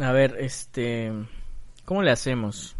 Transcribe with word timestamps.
A 0.00 0.12
ver, 0.12 0.36
este... 0.40 1.12
¿Cómo 1.84 2.02
le 2.02 2.10
hacemos? 2.10 2.76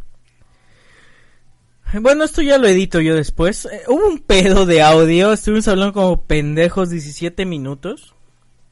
Bueno, 2.01 2.25
esto 2.25 2.43
ya 2.43 2.59
lo 2.59 2.69
edito 2.69 3.01
yo 3.01 3.17
después. 3.17 3.67
Eh, 3.67 3.83
hubo 3.89 4.07
un 4.07 4.19
pedo 4.19 4.65
de 4.65 4.83
audio, 4.83 5.33
estuvimos 5.33 5.67
hablando 5.67 5.93
como 5.93 6.25
pendejos 6.25 6.91
17 6.91 7.45
minutos. 7.47 8.15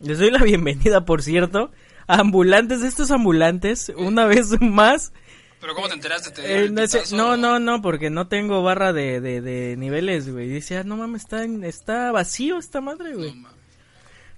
Les 0.01 0.19
doy 0.19 0.31
la 0.31 0.39
bienvenida, 0.45 1.05
por 1.05 1.23
cierto, 1.23 1.73
a 2.07 2.21
ambulantes, 2.21 2.83
estos 2.83 3.11
ambulantes, 3.11 3.93
una 3.97 4.27
vez 4.27 4.61
más. 4.61 5.13
¿Pero 5.61 5.75
cómo 5.75 5.89
te 5.89 5.95
enteraste? 5.95 6.31
¿Te 6.31 6.67
Eh, 6.67 6.71
no, 6.71 6.87
no, 7.17 7.37
no, 7.37 7.59
no, 7.59 7.83
porque 7.83 8.11
no 8.11 8.29
tengo 8.29 8.63
barra 8.63 8.93
de, 8.93 9.21
de, 9.21 9.41
de 9.41 9.77
niveles, 9.77 10.33
güey. 10.33 10.49
Dice, 10.49 10.79
ah, 10.79 10.85
no 10.85 10.97
mames, 10.97 11.23
está, 11.23 11.45
está 11.67 12.13
vacío 12.13 12.59
esta 12.59 12.81
madre, 12.81 13.15
güey. 13.15 13.35
No. 13.35 13.49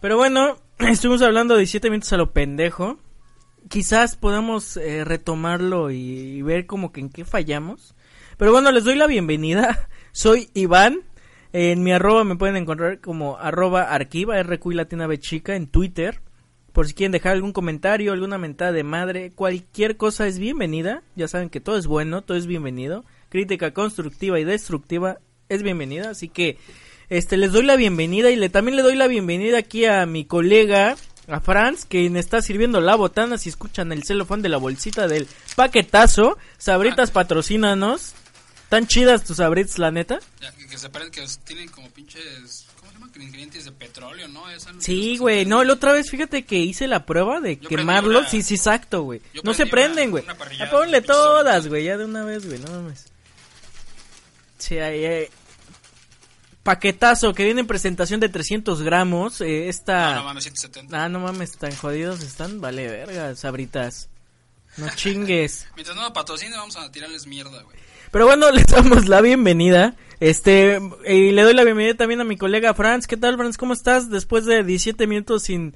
Pero 0.01 0.17
bueno, 0.17 0.57
estuvimos 0.79 1.21
hablando 1.21 1.57
17 1.57 1.91
minutos 1.91 2.13
a 2.15 2.17
lo 2.17 2.33
pendejo. 2.33 2.99
Quizás 3.71 4.17
podamos 4.17 4.77
eh, 4.77 5.05
retomarlo 5.05 5.93
y, 5.93 5.97
y 5.97 6.43
ver 6.43 6.67
como 6.67 6.91
que 6.91 6.99
en 6.99 7.09
qué 7.09 7.25
fallamos. 7.25 7.95
Pero 8.37 8.51
bueno, 8.51 8.73
les 8.73 8.83
doy 8.83 8.97
la 8.97 9.07
bienvenida. 9.07 9.89
Soy 10.13 10.51
Iván. 10.55 11.03
En 11.53 11.85
mi 11.85 11.93
arroba 11.93 12.25
me 12.25 12.35
pueden 12.35 12.57
encontrar 12.57 13.01
como 13.01 13.39
arroba 13.39 13.85
arquiva, 13.85 14.43
RQ 14.43 14.73
latina 14.73 15.07
B 15.07 15.21
chica 15.21 15.55
en 15.55 15.69
Twitter. 15.69 16.21
Por 16.73 16.89
si 16.89 16.95
quieren 16.95 17.13
dejar 17.13 17.35
algún 17.35 17.53
comentario, 17.53 18.13
alguna 18.13 18.39
mentada 18.39 18.73
de 18.73 18.83
madre, 18.83 19.31
cualquier 19.31 19.97
cosa 19.97 20.27
es 20.27 20.41
bienvenida. 20.41 21.05
Ya 21.15 21.29
saben 21.29 21.49
que 21.49 21.61
todo 21.61 21.79
es 21.79 21.87
bueno, 21.87 22.23
todo 22.23 22.37
es 22.37 22.49
bienvenido. 22.49 23.05
Crítica 23.29 23.73
constructiva 23.73 24.41
y 24.41 24.45
destructiva 24.45 25.21
es 25.49 25.63
bienvenida. 25.63 26.11
Así 26.11 26.29
que 26.29 26.59
este 27.09 27.37
les 27.37 27.53
doy 27.53 27.63
la 27.63 27.77
bienvenida 27.77 28.33
y 28.33 28.37
le 28.37 28.49
también 28.49 28.75
le 28.75 28.83
doy 28.83 28.97
la 28.97 29.07
bienvenida 29.07 29.59
aquí 29.59 29.85
a 29.85 30.05
mi 30.07 30.25
colega 30.25 30.97
a 31.33 31.41
Franz, 31.41 31.85
quien 31.85 32.17
está 32.17 32.43
sirviendo 32.43 32.81
la 32.81 32.95
botana. 32.97 33.39
Si 33.39 33.49
escuchan 33.49 33.93
el 33.93 34.05
celofán 34.05 34.43
de 34.43 34.49
la 34.49 34.57
bolsita 34.59 35.07
del 35.09 35.27
paquetazo, 35.57 36.39
Sabritas 36.59 37.11
patrocínanos. 37.11 38.13
Tan 38.69 38.87
chidas 38.87 39.25
tus 39.25 39.39
Sabritas, 39.39 39.79
la 39.79 39.91
neta. 39.91 40.21
Ya, 40.41 40.53
que, 40.53 40.67
que 40.67 40.79
se 40.79 40.89
parece 40.91 41.11
que 41.11 41.27
tienen 41.45 41.69
como 41.71 41.91
pinches. 41.91 42.67
¿Cómo 42.79 42.93
se 42.93 42.99
llama? 42.99 43.13
Que 43.13 43.21
Ingredientes 43.23 43.65
de 43.65 43.73
petróleo, 43.73 44.29
¿no? 44.29 44.45
Sí, 44.79 45.17
güey, 45.19 45.45
no, 45.45 45.65
la 45.65 45.73
otra 45.73 45.93
vez 45.93 46.09
fíjate 46.11 46.45
que 46.45 46.57
hice 46.59 46.87
la 46.87 47.05
prueba 47.05 47.41
de 47.41 47.59
una- 48.21 48.29
Sí, 48.29 48.43
sí, 48.43 48.55
exacto, 48.55 49.03
güey. 49.03 49.21
No 49.43 49.55
se 49.55 49.67
prenden, 49.67 50.11
güey. 50.13 50.25
parrillada 50.25 50.71
ponle 50.71 51.01
todas, 51.03 51.67
güey, 51.67 51.85
ya 51.85 51.97
de 51.99 52.05
una 52.05 52.25
vez, 52.25 52.47
güey, 52.47 52.61
no 52.61 52.71
mames. 52.71 53.07
Sí, 54.59 54.79
ahí, 54.79 55.05
ahí. 55.05 55.29
Paquetazo 56.63 57.33
que 57.33 57.45
viene 57.45 57.61
en 57.61 57.67
presentación 57.67 58.21
de 58.21 58.29
300 58.29 58.83
gramos. 58.83 59.41
Eh, 59.41 59.69
esta. 59.69 60.15
No, 60.15 60.21
no 60.21 60.25
mames, 60.25 60.45
170. 60.45 61.05
Ah, 61.05 61.09
no 61.09 61.21
mames, 61.21 61.57
tan 61.57 61.75
jodidos 61.75 62.23
están. 62.23 62.61
Vale, 62.61 62.89
verga, 62.89 63.35
sabritas. 63.35 64.11
No 64.77 64.89
chingues. 64.95 65.67
Mientras 65.75 65.97
no 65.97 66.13
patrocine, 66.13 66.57
vamos 66.57 66.77
a 66.77 66.91
tirarles 66.93 67.27
mierda, 67.27 67.63
güey. 67.63 67.77
Pero 68.11 68.27
bueno, 68.27 68.51
les 68.53 68.67
damos 68.67 69.09
la 69.09 69.21
bienvenida. 69.21 69.97
Este, 70.21 70.79
y 71.07 71.31
le 71.31 71.43
doy 71.43 71.55
la 71.55 71.65
bienvenida 71.65 71.95
también 71.95 72.21
a 72.21 72.25
mi 72.25 72.37
colega 72.37 72.75
Franz. 72.75 73.07
¿Qué 73.07 73.17
tal, 73.17 73.37
Franz? 73.37 73.57
¿Cómo 73.57 73.73
estás? 73.73 74.11
Después 74.11 74.45
de 74.45 74.63
17 74.63 75.07
minutos 75.07 75.45
sin, 75.45 75.75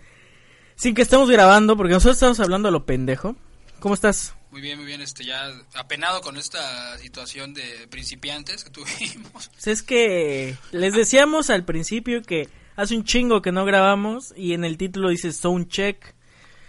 sin 0.77 0.94
que 0.94 1.02
estemos 1.02 1.30
grabando, 1.30 1.78
porque 1.78 1.94
nosotros 1.94 2.16
estamos 2.16 2.40
hablando 2.40 2.68
a 2.68 2.72
lo 2.72 2.84
pendejo. 2.84 3.36
¿Cómo 3.80 3.94
estás? 3.94 4.34
Muy 4.55 4.60
bien, 4.60 4.78
muy 4.78 4.86
bien. 4.86 5.00
Este, 5.00 5.24
ya 5.24 5.52
apenado 5.74 6.20
con 6.20 6.36
esta 6.36 6.97
situación 6.98 7.55
de 7.55 7.88
principiantes 7.91 8.62
que 8.62 8.70
tuvimos. 8.70 9.50
Es 9.66 9.83
que 9.83 10.56
les 10.70 10.94
decíamos 10.94 11.50
al 11.50 11.64
principio 11.64 12.22
que 12.22 12.48
hace 12.77 12.94
un 12.96 13.02
chingo 13.02 13.42
que 13.42 13.50
no 13.50 13.64
grabamos 13.64 14.33
y 14.36 14.52
en 14.52 14.64
el 14.64 14.77
título 14.78 15.08
dice 15.08 15.33
Sound 15.33 15.70
Check. 15.70 16.14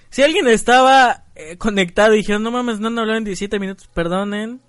Si 0.09 0.23
alguien 0.23 0.47
estaba 0.47 1.25
eh, 1.35 1.57
conectado 1.57 2.15
y 2.15 2.17
dijeron, 2.17 2.41
no 2.41 2.49
mames, 2.49 2.79
no 2.79 2.87
han 2.87 2.97
hablado 2.97 3.19
en 3.19 3.23
17 3.23 3.59
minutos, 3.59 3.87
perdonen, 3.93 4.61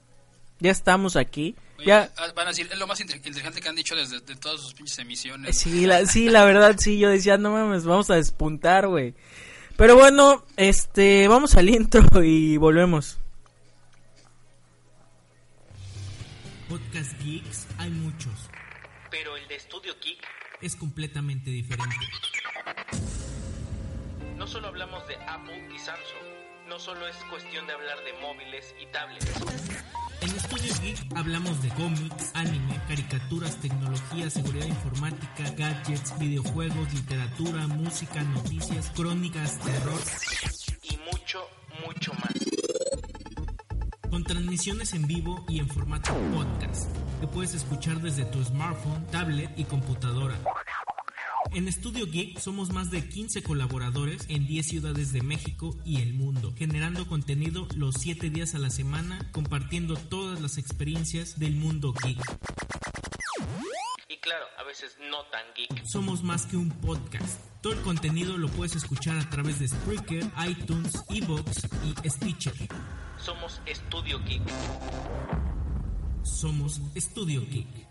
ya 0.61 0.71
estamos 0.71 1.17
aquí. 1.17 1.57
Oye, 1.79 1.87
Ya, 1.87 2.13
ah, 2.19 2.27
Van 2.37 2.49
a 2.49 2.51
decir, 2.51 2.69
es 2.71 2.79
lo 2.79 2.87
más 2.87 3.01
inte- 3.01 3.17
inteligente 3.17 3.63
que 3.63 3.69
han 3.71 3.77
dicho 3.77 3.97
desde 3.97 4.21
de 4.21 4.37
todas 4.37 4.61
sus 4.61 4.75
pinches 4.75 4.99
emisiones. 4.99 5.57
Sí, 5.57 5.87
la, 5.87 6.05
sí, 6.05 6.29
la 6.29 6.45
verdad, 6.45 6.77
sí, 6.79 6.99
yo 6.99 7.09
decía, 7.09 7.39
no 7.39 7.51
mames, 7.53 7.85
vamos 7.87 8.11
a 8.11 8.17
despuntar, 8.17 8.89
güey. 8.89 9.15
Pero 9.77 9.95
bueno, 9.97 10.43
este, 10.57 11.29
vamos 11.29 11.55
al 11.55 11.69
intro 11.75 12.23
y 12.23 12.57
volvemos. 12.57 13.19
Podcast 16.69 17.13
Geeks 17.23 17.67
hay 17.79 17.91
muchos. 17.91 18.33
Pero 19.11 19.37
el 19.37 19.47
de 19.49 19.55
Estudio 19.57 19.99
Kick, 20.01 20.19
Es 20.61 20.75
completamente 20.77 21.51
diferente. 21.51 21.95
no 24.37 24.47
solo 24.47 24.69
hablamos 24.69 25.07
de 25.09 25.17
Apple 25.17 25.69
y 25.75 25.79
Samsung, 25.79 26.69
no 26.69 26.79
solo 26.79 27.07
es 27.07 27.17
cuestión 27.31 27.67
de 27.67 27.73
hablar 27.73 27.99
de 28.05 28.13
móviles 28.21 28.75
y 28.81 28.87
tablets. 28.87 29.31
En 30.21 30.31
Estudio 30.31 30.73
Geek 30.83 31.17
hablamos 31.17 31.63
de 31.63 31.69
cómics, 31.71 32.31
anime, 32.35 32.81
caricaturas, 32.89 33.57
tecnología, 33.61 34.31
seguridad 34.31 34.67
informática, 34.67 35.51
gadgets, 35.57 36.19
videojuegos, 36.19 36.93
literatura, 36.93 37.67
música, 37.69 38.23
noticias, 38.23 38.91
crónicas, 38.95 39.59
terror, 39.59 40.01
Y 40.83 40.97
mucho, 41.11 41.41
mucho 41.87 42.13
más. 42.15 42.33
con 44.11 44.25
transmisiones 44.25 44.95
en 44.95 45.07
vivo 45.07 45.45
y 45.49 45.59
en 45.59 45.69
formato 45.69 46.15
podcast, 46.35 46.91
que 47.21 47.27
puedes 47.27 47.55
escuchar 47.55 48.01
desde 48.01 48.25
tu 48.25 48.43
smartphone, 48.43 49.07
tablet 49.11 49.51
y 49.59 49.65
computadora. 49.65 50.37
En 51.53 51.69
Estudio 51.69 52.07
Geek 52.07 52.39
somos 52.39 52.71
más 52.71 52.91
de 52.91 53.09
15 53.09 53.43
colaboradores 53.43 54.27
en 54.29 54.47
10 54.47 54.67
ciudades 54.67 55.13
de 55.13 55.23
México 55.23 55.77
y 55.85 56.03
el 56.03 56.15
mundo, 56.15 56.53
generando 56.57 57.07
contenido 57.07 57.67
los 57.77 57.95
7 57.99 58.31
días 58.31 58.55
a 58.55 58.59
la 58.59 58.71
semana, 58.71 59.31
compartiendo 59.33 59.97
todas 59.97 60.41
las 60.41 60.59
experiencias 60.59 61.39
del 61.39 61.57
mundo 61.57 61.95
geek. 62.03 62.19
Y 64.09 64.17
claro, 64.19 64.45
a 64.59 64.65
veces 64.65 64.97
no 65.11 65.25
tan 65.31 65.45
geek. 65.57 65.85
Somos 65.85 66.23
más 66.23 66.47
que 66.47 66.57
un 66.57 66.71
podcast. 66.71 67.41
Todo 67.63 67.73
el 67.73 67.81
contenido 67.81 68.37
lo 68.37 68.49
puedes 68.49 68.77
escuchar 68.77 69.19
a 69.19 69.31
través 69.31 69.59
de 69.59 69.69
Spreaker, 69.69 70.25
iTunes, 70.49 71.05
Evox 71.09 71.67
y 72.05 72.09
Stitcher. 72.09 72.55
Somos 73.19 73.61
Estudio 73.67 74.23
Geek. 74.25 74.43
Somos 76.23 76.81
Estudio 76.95 77.41
Geek. 77.47 77.86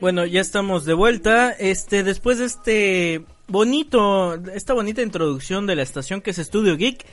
Bueno, 0.00 0.24
ya 0.24 0.40
estamos 0.40 0.86
de 0.86 0.94
vuelta. 0.94 1.50
Este, 1.52 2.02
después 2.02 2.38
de 2.38 2.46
este 2.46 3.24
bonito, 3.48 4.34
esta 4.54 4.72
bonita 4.72 5.02
introducción 5.02 5.66
de 5.66 5.76
la 5.76 5.82
estación 5.82 6.22
que 6.22 6.30
es 6.30 6.38
Estudio 6.38 6.78
Geek, 6.78 7.04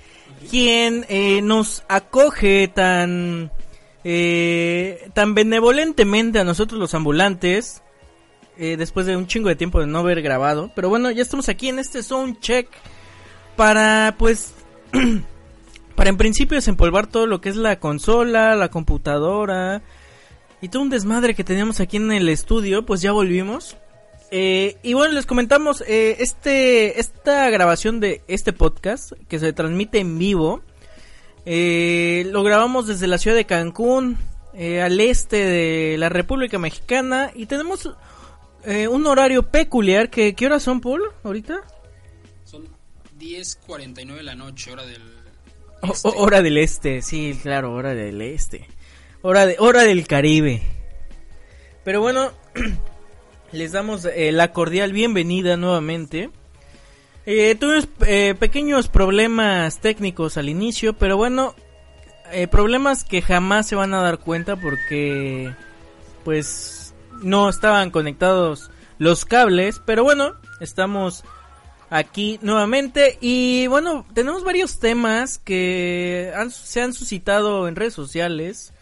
quien 0.49 1.05
eh, 1.09 1.41
nos 1.41 1.83
acoge 1.89 2.69
tan, 2.69 3.51
eh, 4.05 5.09
tan 5.13 5.33
benevolentemente 5.33 6.39
a 6.39 6.45
nosotros 6.45 6.79
los 6.79 6.93
ambulantes, 6.93 7.81
eh, 8.57 8.77
después 8.77 9.05
de 9.05 9.17
un 9.17 9.27
chingo 9.27 9.49
de 9.49 9.57
tiempo 9.57 9.81
de 9.81 9.87
no 9.87 9.99
haber 9.99 10.21
grabado. 10.21 10.71
Pero 10.73 10.87
bueno, 10.87 11.11
ya 11.11 11.23
estamos 11.23 11.49
aquí 11.49 11.67
en 11.67 11.79
este 11.79 12.01
Sound 12.03 12.39
Check 12.39 12.69
para, 13.57 14.15
pues, 14.17 14.53
para 15.95 16.09
en 16.09 16.15
principio 16.15 16.55
desempolvar 16.55 17.07
todo 17.07 17.27
lo 17.27 17.41
que 17.41 17.49
es 17.49 17.57
la 17.57 17.81
consola, 17.81 18.55
la 18.55 18.69
computadora 18.69 19.81
y 20.61 20.69
todo 20.69 20.81
un 20.81 20.89
desmadre 20.89 21.35
que 21.35 21.43
teníamos 21.43 21.79
aquí 21.79 21.97
en 21.97 22.11
el 22.11 22.29
estudio, 22.29 22.85
pues 22.85 23.01
ya 23.01 23.11
volvimos. 23.11 23.77
Eh, 24.31 24.77
y 24.83 24.93
bueno, 24.93 25.13
les 25.13 25.25
comentamos, 25.25 25.83
eh, 25.87 26.17
este, 26.19 26.99
esta 26.99 27.49
grabación 27.49 27.99
de 27.99 28.23
este 28.27 28.53
podcast, 28.53 29.13
que 29.29 29.39
se 29.39 29.53
transmite 29.53 29.99
en 29.99 30.17
vivo, 30.17 30.61
eh, 31.45 32.27
lo 32.31 32.43
grabamos 32.43 32.87
desde 32.87 33.07
la 33.07 33.17
ciudad 33.17 33.37
de 33.37 33.45
Cancún, 33.45 34.17
al 34.57 34.99
este 34.99 35.37
de 35.37 35.97
la 35.99 36.09
República 36.09 36.57
Mexicana, 36.57 37.31
y 37.35 37.45
tenemos 37.45 37.87
un 38.89 39.05
horario 39.05 39.43
peculiar, 39.43 40.09
que, 40.09 40.33
¿qué 40.33 40.47
horas 40.47 40.63
son, 40.63 40.81
Paul, 40.81 41.03
ahorita? 41.23 41.61
Son 42.43 42.67
10.49 43.19 44.15
de 44.15 44.23
la 44.23 44.33
noche, 44.33 44.71
hora 44.71 44.83
del... 44.83 45.03
Este. 45.83 46.09
hora 46.15 46.41
del 46.41 46.57
este, 46.57 47.03
sí, 47.03 47.39
claro, 47.43 47.71
hora 47.71 47.93
del 47.93 48.19
este. 48.19 48.67
Hora, 49.21 49.45
de, 49.45 49.55
hora 49.59 49.83
del 49.83 50.07
Caribe. 50.07 50.61
Pero 51.83 52.01
bueno... 52.01 52.31
les 53.51 53.71
damos 53.71 54.05
eh, 54.05 54.31
la 54.31 54.51
cordial 54.51 54.91
bienvenida 54.91 55.57
nuevamente. 55.57 56.29
Eh, 57.25 57.55
tuvimos 57.55 57.87
eh, 58.05 58.35
pequeños 58.39 58.87
problemas 58.87 59.79
técnicos 59.79 60.37
al 60.37 60.49
inicio, 60.49 60.93
pero 60.93 61.17
bueno, 61.17 61.55
eh, 62.31 62.47
problemas 62.47 63.03
que 63.03 63.21
jamás 63.21 63.67
se 63.67 63.75
van 63.75 63.93
a 63.93 64.01
dar 64.01 64.19
cuenta 64.19 64.55
porque 64.55 65.53
pues 66.23 66.93
no 67.21 67.49
estaban 67.49 67.91
conectados 67.91 68.69
los 68.97 69.25
cables, 69.25 69.81
pero 69.85 70.03
bueno, 70.03 70.33
estamos 70.61 71.23
aquí 71.89 72.39
nuevamente 72.41 73.17
y 73.21 73.67
bueno, 73.67 74.05
tenemos 74.13 74.43
varios 74.43 74.79
temas 74.79 75.37
que 75.37 76.33
se 76.49 76.81
han 76.81 76.93
suscitado 76.93 77.67
en 77.67 77.75
redes 77.75 77.93
sociales 77.93 78.73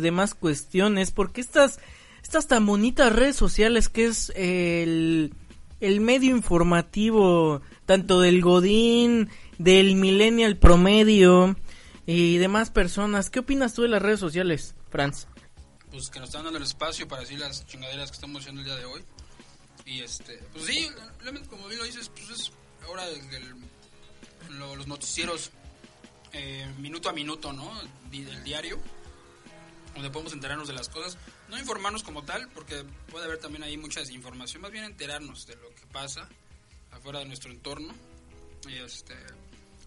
demás 0.00 0.34
cuestiones 0.34 1.10
porque 1.10 1.40
estas 1.40 1.78
estas 2.22 2.46
tan 2.48 2.64
bonitas 2.64 3.12
redes 3.12 3.36
sociales 3.36 3.88
que 3.88 4.06
es 4.06 4.32
el, 4.34 5.34
el 5.80 6.00
medio 6.00 6.34
informativo 6.34 7.60
tanto 7.84 8.20
del 8.20 8.40
Godín, 8.40 9.28
del 9.58 9.94
Millennial 9.96 10.56
Promedio 10.56 11.56
y 12.06 12.38
demás 12.38 12.70
personas. 12.70 13.28
¿Qué 13.28 13.40
opinas 13.40 13.74
tú 13.74 13.82
de 13.82 13.88
las 13.88 14.02
redes 14.02 14.20
sociales, 14.20 14.74
Franz? 14.90 15.26
Pues 15.90 16.08
que 16.08 16.18
nos 16.18 16.30
están 16.30 16.44
dando 16.44 16.58
el 16.58 16.64
espacio 16.64 17.06
para 17.06 17.20
decir 17.20 17.38
las 17.38 17.66
chingaderas 17.66 18.10
que 18.10 18.14
estamos 18.14 18.40
haciendo 18.40 18.62
el 18.62 18.66
día 18.66 18.76
de 18.76 18.84
hoy. 18.86 19.02
Y 19.86 20.00
este, 20.00 20.40
pues 20.52 20.64
sí, 20.64 20.88
como 21.50 21.68
bien 21.68 21.78
lo 21.78 21.84
dices, 21.84 22.08
pues 22.08 22.30
es 22.30 22.52
ahora 22.86 23.04
los 24.48 24.86
noticieros 24.86 25.50
eh, 26.32 26.66
minuto 26.78 27.08
a 27.08 27.12
minuto, 27.12 27.52
¿no? 27.52 27.70
Del 28.10 28.42
diario, 28.44 28.78
donde 29.94 30.10
podemos 30.10 30.32
enterarnos 30.32 30.68
de 30.68 30.74
las 30.74 30.88
cosas 30.88 31.16
no 31.48 31.58
informarnos 31.58 32.02
como 32.02 32.22
tal, 32.22 32.48
porque 32.48 32.84
puede 33.10 33.26
haber 33.26 33.38
también 33.38 33.62
ahí 33.62 33.76
mucha 33.76 34.00
desinformación, 34.00 34.62
más 34.62 34.72
bien 34.72 34.84
enterarnos 34.84 35.46
de 35.46 35.56
lo 35.56 35.68
que 35.74 35.86
pasa 35.92 36.28
afuera 36.90 37.20
de 37.20 37.26
nuestro 37.26 37.50
entorno. 37.50 37.94
Y, 38.68 38.74
este, 38.76 39.14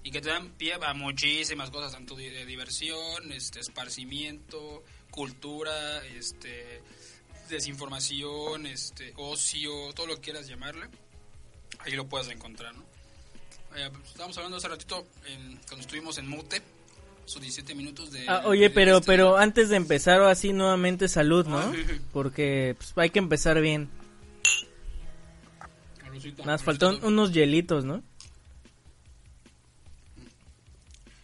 y 0.04 0.12
que 0.12 0.22
te 0.22 0.30
dan 0.30 0.50
pie 0.52 0.76
a 0.76 0.94
muchísimas 0.94 1.70
cosas, 1.72 1.92
tanto 1.92 2.16
de 2.16 2.46
diversión, 2.46 3.32
este, 3.32 3.60
esparcimiento, 3.60 4.84
cultura, 5.10 6.06
este, 6.06 6.82
desinformación, 7.50 8.68
este, 8.68 9.14
ocio, 9.18 9.94
todo 9.94 10.08
lo 10.08 10.16
que 10.16 10.22
quieras 10.22 10.48
llamarle. 10.48 10.88
Ahí 11.80 11.94
lo 11.94 12.08
puedes 12.08 12.28
encontrar, 12.30 12.76
¿no? 12.76 12.84
Eh, 13.76 13.90
pues, 13.92 14.08
estábamos 14.08 14.38
hablando 14.38 14.58
hace 14.58 14.68
ratito 14.68 15.06
cuando 15.68 15.82
estuvimos 15.82 16.18
en 16.18 16.28
Mute 16.28 16.62
sus 17.28 17.42
17 17.42 17.76
minutos 17.76 18.12
de... 18.12 18.26
Ah, 18.28 18.44
oye, 18.46 18.70
pero, 18.70 19.02
pero 19.02 19.38
antes 19.38 19.68
de 19.70 19.76
empezar 19.76 20.22
así 20.22 20.54
nuevamente 20.54 21.10
salud, 21.10 21.46
¿no? 21.46 21.60
Ah, 21.60 21.74
Porque 22.14 22.76
pues, 22.78 22.94
hay 22.96 23.10
que 23.10 23.20
empezar 23.20 23.60
bien. 23.60 23.90
Nos 26.46 26.64
faltan 26.64 27.04
unos 27.04 27.34
hielitos, 27.34 27.86
¿no? 27.86 28.02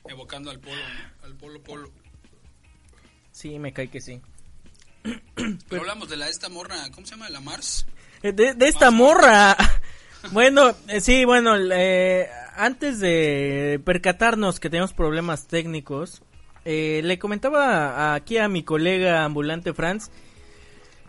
Evocando 0.08 0.52
al 0.52 0.60
polo, 0.60 0.82
al 1.24 1.36
polo 1.36 1.64
polo. 1.64 1.92
Sí, 3.32 3.58
me 3.58 3.74
cae 3.74 3.88
que 3.88 4.02
sí. 4.02 4.22
Pero, 5.70 5.82
hablamos 5.82 6.10
de 6.10 6.18
la 6.18 6.30
esta 6.30 6.50
morra, 6.50 6.90
¿cómo 6.94 7.08
se 7.08 7.12
llama? 7.12 7.30
¿La 7.30 7.40
Mars? 7.40 7.86
Eh, 8.22 8.34
de, 8.34 8.54
de 8.54 8.68
esta 8.68 8.92
morra. 8.92 9.58
Bueno, 10.31 10.74
eh, 10.88 11.02
sí, 11.02 11.25
bueno, 11.25 11.56
eh, 11.58 12.30
antes 12.56 13.00
de 13.00 13.81
percatarnos 13.84 14.60
que 14.60 14.70
tenemos 14.70 14.94
problemas 14.94 15.48
técnicos, 15.48 16.22
eh, 16.66 17.02
le 17.04 17.20
comentaba 17.20 18.16
aquí 18.16 18.38
a 18.38 18.48
mi 18.48 18.64
colega 18.64 19.24
ambulante 19.24 19.74
Franz 19.74 20.10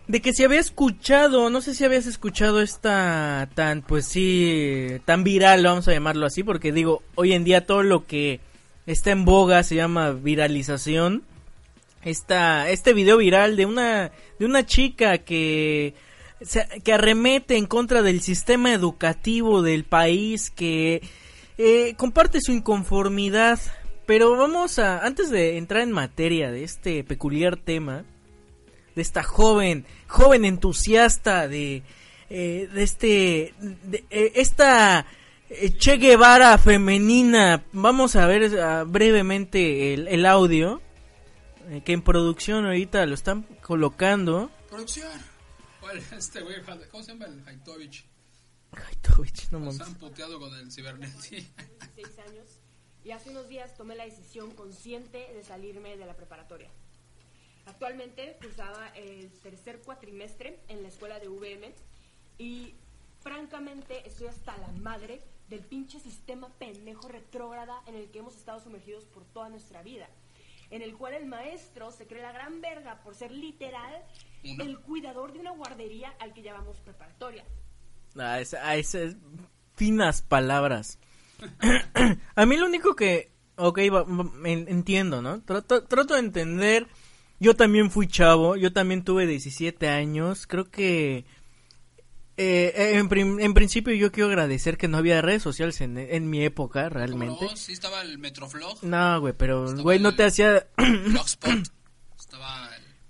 de 0.07 0.21
que 0.21 0.33
si 0.33 0.43
había 0.43 0.59
escuchado, 0.59 1.49
no 1.49 1.61
sé 1.61 1.73
si 1.73 1.83
habías 1.83 2.05
escuchado 2.05 2.61
esta 2.61 3.49
tan, 3.55 3.81
pues 3.81 4.05
sí, 4.05 4.99
tan 5.05 5.23
viral, 5.23 5.63
vamos 5.63 5.87
a 5.87 5.93
llamarlo 5.93 6.25
así, 6.25 6.43
porque 6.43 6.71
digo, 6.71 7.01
hoy 7.15 7.33
en 7.33 7.43
día 7.43 7.65
todo 7.65 7.81
lo 7.81 8.05
que 8.05 8.39
está 8.85 9.11
en 9.11 9.25
boga 9.25 9.63
se 9.63 9.75
llama 9.75 10.11
viralización. 10.11 11.23
Esta, 12.03 12.69
este 12.69 12.93
video 12.93 13.17
viral 13.17 13.55
de 13.55 13.65
una, 13.65 14.11
de 14.37 14.45
una 14.45 14.63
chica 14.63 15.17
que, 15.19 15.95
que 16.83 16.93
arremete 16.93 17.57
en 17.57 17.65
contra 17.65 18.01
del 18.01 18.21
sistema 18.21 18.73
educativo 18.73 19.61
del 19.61 19.85
país, 19.85 20.51
que 20.51 21.01
eh, 21.57 21.95
comparte 21.97 22.41
su 22.41 22.51
inconformidad, 22.51 23.59
pero 24.05 24.35
vamos 24.35 24.77
a, 24.77 24.99
antes 25.05 25.29
de 25.29 25.57
entrar 25.57 25.81
en 25.81 25.91
materia 25.91 26.51
de 26.51 26.63
este 26.63 27.03
peculiar 27.03 27.57
tema, 27.57 28.03
de 28.95 29.01
esta 29.01 29.23
joven, 29.23 29.85
joven 30.07 30.45
entusiasta 30.45 31.47
de, 31.47 31.83
eh, 32.29 32.69
de 32.71 32.83
este, 32.83 33.53
eh, 34.09 34.31
esta 34.35 35.05
Che 35.77 35.97
Guevara 35.97 36.57
femenina, 36.57 37.63
vamos 37.71 38.15
a 38.15 38.25
ver 38.25 38.51
brevemente 38.87 39.93
el, 39.93 40.07
el 40.07 40.25
audio, 40.25 40.81
que 41.83 41.93
en 41.93 42.01
producción 42.01 42.65
ahorita 42.65 43.05
lo 43.05 43.13
están 43.13 43.43
colocando. 43.61 44.49
Producción. 44.69 45.34
Este 45.93 46.43
¿Cómo 46.89 47.03
se 47.03 47.11
llama 47.11 47.25
el 47.25 47.47
Haitovich? 47.47 48.05
no 49.51 49.59
Nos 49.59 49.79
han 49.79 49.93
puteado 49.95 50.39
con 50.39 50.53
el 50.55 50.71
cibernético. 50.71 51.47
años 52.27 52.59
y 53.03 53.11
hace 53.11 53.29
unos 53.29 53.47
días 53.47 53.75
tomé 53.77 53.95
la 53.95 54.05
decisión 54.05 54.51
consciente 54.51 55.31
de 55.31 55.43
salirme 55.43 55.95
de 55.95 56.05
la 56.05 56.15
preparatoria. 56.15 56.69
Actualmente 57.67 58.37
cursaba 58.41 58.87
el 58.89 59.29
tercer 59.43 59.81
cuatrimestre 59.81 60.59
en 60.67 60.81
la 60.81 60.89
escuela 60.89 61.19
de 61.19 61.27
VM 61.27 61.73
y 62.39 62.73
francamente 63.21 64.07
estoy 64.07 64.27
hasta 64.27 64.57
la 64.57 64.71
madre 64.71 65.21
del 65.49 65.61
pinche 65.61 65.99
sistema 65.99 66.49
pendejo 66.57 67.07
retrógrada 67.07 67.81
en 67.85 67.95
el 67.95 68.09
que 68.09 68.19
hemos 68.19 68.35
estado 68.35 68.59
sumergidos 68.59 69.05
por 69.05 69.23
toda 69.25 69.49
nuestra 69.49 69.83
vida. 69.83 70.09
En 70.71 70.81
el 70.81 70.97
cual 70.97 71.13
el 71.13 71.27
maestro 71.27 71.91
se 71.91 72.07
cree 72.07 72.23
la 72.23 72.31
gran 72.31 72.59
verga 72.59 72.99
por 73.03 73.13
ser 73.13 73.31
literal 73.31 74.03
el 74.43 74.79
cuidador 74.79 75.33
de 75.33 75.39
una 75.39 75.51
guardería 75.51 76.13
al 76.19 76.33
que 76.33 76.41
llamamos 76.41 76.77
preparatoria. 76.79 77.43
A, 78.17 78.39
esas 78.39 79.15
finas 79.75 80.21
palabras. 80.21 80.99
a 82.35 82.45
mí 82.45 82.57
lo 82.57 82.65
único 82.65 82.95
que... 82.95 83.31
Ok, 83.57 83.79
entiendo, 84.43 85.21
¿no? 85.21 85.41
Trato, 85.41 85.85
trato 85.85 86.13
de 86.13 86.19
entender. 86.19 86.87
Yo 87.39 87.55
también 87.55 87.89
fui 87.89 88.07
chavo, 88.07 88.55
yo 88.55 88.73
también 88.73 89.03
tuve 89.03 89.25
17 89.25 89.87
años. 89.87 90.47
Creo 90.47 90.69
que... 90.69 91.25
Eh, 92.37 92.97
en, 92.97 93.53
principio 93.53 93.93
yo 93.93 94.11
quiero 94.11 94.27
agradecer 94.27 94.77
que 94.77 94.89
no 94.89 94.97
había 94.97 95.21
redes 95.21 95.41
sociales 95.41 95.79
en, 95.79 96.29
mi 96.29 96.43
época, 96.43 96.89
realmente. 96.89 97.45
No? 97.45 97.55
Sí 97.55 97.71
estaba 97.71 98.01
el 98.01 98.17
Metroflog. 98.17 98.83
No, 98.83 99.21
güey, 99.21 99.33
pero, 99.37 99.73
güey, 99.81 99.99
no 99.99 100.15
te 100.15 100.25
hacía... 100.25 100.67
estaba 102.19 102.54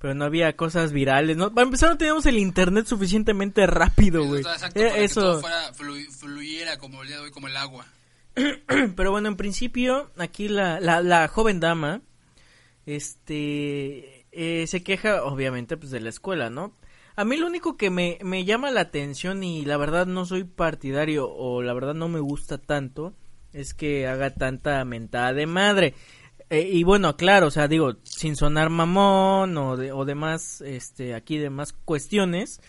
pero 0.05 0.13
no 0.13 0.25
había 0.25 0.55
cosas 0.55 0.91
virales. 0.91 1.35
¿no? 1.35 1.51
Para 1.51 1.65
empezar, 1.65 1.89
no 1.89 1.97
teníamos 1.97 2.27
el 2.27 2.37
internet 2.37 2.85
suficientemente 2.85 3.65
rápido, 3.65 4.23
güey. 4.23 4.41
Exacto, 4.41 4.79
eh, 4.79 5.03
eso. 5.03 5.41
Que 5.41 6.11
fluyera 6.11 6.77
como 6.77 7.01
el 7.01 7.07
día 7.07 7.17
de 7.17 7.23
hoy, 7.23 7.31
como 7.31 7.47
el 7.47 7.57
agua. 7.57 7.87
Pero 8.95 9.09
bueno, 9.09 9.29
en 9.29 9.35
principio, 9.35 10.11
aquí 10.19 10.47
la, 10.47 10.79
la, 10.79 11.01
la 11.01 11.27
joven 11.27 11.59
dama, 11.59 12.03
este, 12.85 14.27
eh, 14.31 14.67
se 14.67 14.83
queja, 14.83 15.23
obviamente, 15.23 15.75
pues 15.75 15.89
de 15.89 16.01
la 16.01 16.09
escuela, 16.09 16.51
¿no? 16.51 16.77
A 17.15 17.25
mí 17.25 17.35
lo 17.35 17.47
único 17.47 17.75
que 17.75 17.89
me, 17.89 18.19
me 18.21 18.45
llama 18.45 18.69
la 18.69 18.81
atención 18.81 19.43
y 19.43 19.65
la 19.65 19.77
verdad 19.77 20.05
no 20.05 20.27
soy 20.27 20.43
partidario 20.43 21.27
o 21.27 21.63
la 21.63 21.73
verdad 21.73 21.95
no 21.95 22.09
me 22.09 22.19
gusta 22.19 22.59
tanto 22.59 23.15
es 23.55 23.73
que 23.73 24.05
haga 24.05 24.31
tanta 24.31 24.83
mentada 24.83 25.33
de 25.33 25.47
madre. 25.47 25.93
Eh, 26.49 26.69
y 26.71 26.83
bueno, 26.83 27.17
claro, 27.17 27.47
o 27.47 27.51
sea, 27.51 27.67
digo, 27.67 27.95
sin 28.03 28.35
sonar 28.35 28.69
mamón 28.69 29.57
o, 29.57 29.77
de, 29.77 29.91
o 29.91 30.05
demás, 30.05 30.61
este, 30.61 31.15
aquí 31.15 31.37
demás 31.37 31.73
cuestiones, 31.73 32.61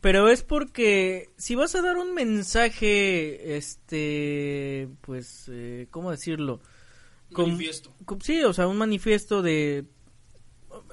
pero 0.00 0.28
es 0.28 0.42
porque 0.42 1.30
si 1.38 1.54
vas 1.54 1.74
a 1.74 1.82
dar 1.82 1.96
un 1.98 2.14
mensaje, 2.14 3.56
este, 3.56 4.88
pues, 5.02 5.46
eh, 5.50 5.88
¿cómo 5.90 6.10
decirlo? 6.10 6.60
con- 7.32 7.46
Manifiesto. 7.52 7.92
con- 8.04 8.20
sí, 8.22 8.42
o 8.42 8.52
sea, 8.52 8.66
un 8.68 8.78
manifiesto 8.78 9.42
de 9.42 9.84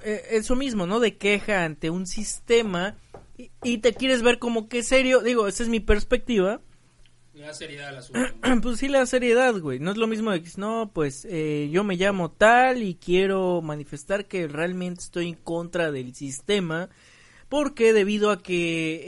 eh, 0.04 0.24
eso 0.32 0.56
mismo, 0.56 0.86
¿no? 0.88 1.00
De 1.00 1.18
queja 1.18 1.64
ante 1.66 1.90
un 1.90 2.08
sistema 2.08 2.96
y, 3.38 3.52
y 3.64 3.80
te 3.80 3.94
quieres 3.94 4.22
ver 4.22 4.40
como 4.40 4.70
que 4.70 4.84
serio, 4.84 5.22
digo, 5.22 5.48
esa 5.48 5.64
es 5.64 5.70
mi 5.70 5.80
perspectiva. 5.80 6.62
Seriedad 7.54 7.90
al 7.90 7.98
asunto. 7.98 8.20
Pues 8.62 8.80
sí, 8.80 8.88
la 8.88 9.06
seriedad, 9.06 9.58
güey. 9.60 9.80
No 9.80 9.92
es 9.92 9.98
lo 9.98 10.08
mismo 10.08 10.32
de 10.32 10.42
que, 10.42 10.50
no, 10.58 10.92
pues 10.94 11.26
eh, 11.30 11.70
yo 11.72 11.84
me 11.84 11.96
llamo 11.96 12.32
tal 12.32 12.84
y 12.84 12.96
quiero 12.96 13.62
manifestar 13.62 14.26
que 14.26 14.48
realmente 14.48 15.02
estoy 15.02 15.30
en 15.30 15.36
contra 15.36 15.92
del 15.92 16.16
sistema. 16.16 16.90
Porque 17.50 17.94
debido 17.94 18.32
a 18.32 18.42
que, 18.42 19.04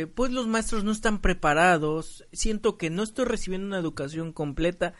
eh, 0.00 0.06
pues 0.06 0.32
los 0.32 0.46
maestros 0.46 0.82
no 0.82 0.92
están 0.92 1.20
preparados, 1.20 2.24
siento 2.32 2.78
que 2.78 2.88
no 2.88 3.02
estoy 3.02 3.26
recibiendo 3.26 3.66
una 3.66 3.78
educación 3.78 4.32
completa, 4.32 4.94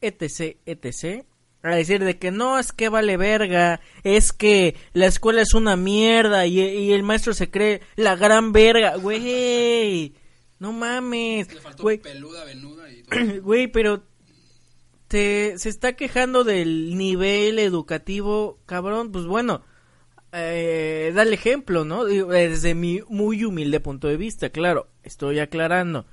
etc, 0.00 0.56
etc. 0.64 1.26
A 1.62 1.74
decir 1.74 2.02
de 2.02 2.18
que 2.18 2.30
no, 2.30 2.58
es 2.58 2.72
que 2.72 2.88
vale 2.88 3.18
verga, 3.18 3.80
es 4.02 4.32
que 4.32 4.76
la 4.94 5.06
escuela 5.06 5.42
es 5.42 5.52
una 5.52 5.76
mierda 5.76 6.46
y, 6.46 6.58
y 6.58 6.92
el 6.92 7.02
maestro 7.02 7.34
se 7.34 7.50
cree 7.50 7.82
la 7.96 8.16
gran 8.16 8.52
verga, 8.52 8.96
güey. 8.96 10.14
No 10.62 10.72
mames, 10.72 11.52
Le 11.52 11.60
faltó 11.60 11.82
güey. 11.82 11.98
peluda, 11.98 12.44
venuda 12.44 12.88
y 12.88 13.02
todo. 13.02 13.18
Güey, 13.42 13.66
pero 13.66 14.04
te, 15.08 15.58
se 15.58 15.68
está 15.68 15.94
quejando 15.94 16.44
del 16.44 16.96
nivel 16.96 17.58
educativo, 17.58 18.60
cabrón. 18.64 19.10
Pues 19.10 19.24
bueno, 19.24 19.64
eh, 20.30 21.10
dale 21.16 21.34
ejemplo, 21.34 21.84
¿no? 21.84 22.04
Desde 22.04 22.76
mi 22.76 23.00
muy 23.08 23.42
humilde 23.42 23.80
punto 23.80 24.06
de 24.06 24.16
vista, 24.16 24.50
claro, 24.50 24.88
estoy 25.02 25.40
aclarando. 25.40 26.06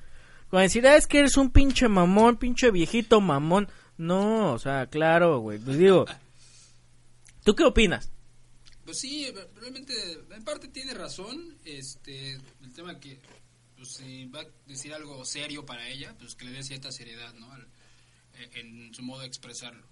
Cuando 0.50 0.64
decir, 0.64 0.88
ah, 0.88 0.96
es 0.96 1.06
que 1.06 1.20
eres 1.20 1.38
un 1.38 1.52
pinche 1.52 1.88
mamón, 1.88 2.38
pinche 2.38 2.72
viejito 2.72 3.22
mamón. 3.22 3.68
No, 4.00 4.54
o 4.54 4.58
sea, 4.58 4.88
claro, 4.88 5.42
güey. 5.42 5.60
Pues 5.60 5.78
digo, 5.78 6.06
¿tú 7.44 7.54
qué 7.56 7.66
opinas? 7.66 8.12
Pues 8.84 8.98
sí, 8.98 9.32
realmente 9.62 9.94
en 10.32 10.44
parte 10.44 10.70
tiene 10.70 10.96
razón. 10.96 11.56
Este, 11.64 12.32
el 12.34 12.74
tema 12.74 13.00
que 13.00 13.20
pues, 13.80 13.94
si 13.94 14.26
va 14.26 14.42
a 14.42 14.46
decir 14.68 14.94
algo 14.94 15.26
serio 15.26 15.66
para 15.66 15.88
ella, 15.88 16.14
pues 16.20 16.36
que 16.36 16.46
le 16.46 16.52
dé 16.52 16.62
cierta 16.64 16.92
seriedad, 16.92 17.34
¿no? 17.34 17.52
Al- 17.52 17.68
eh, 18.36 18.50
en 18.56 18.94
su 18.94 19.02
modo 19.02 19.22
de 19.22 19.28
expresarlo. 19.28 19.84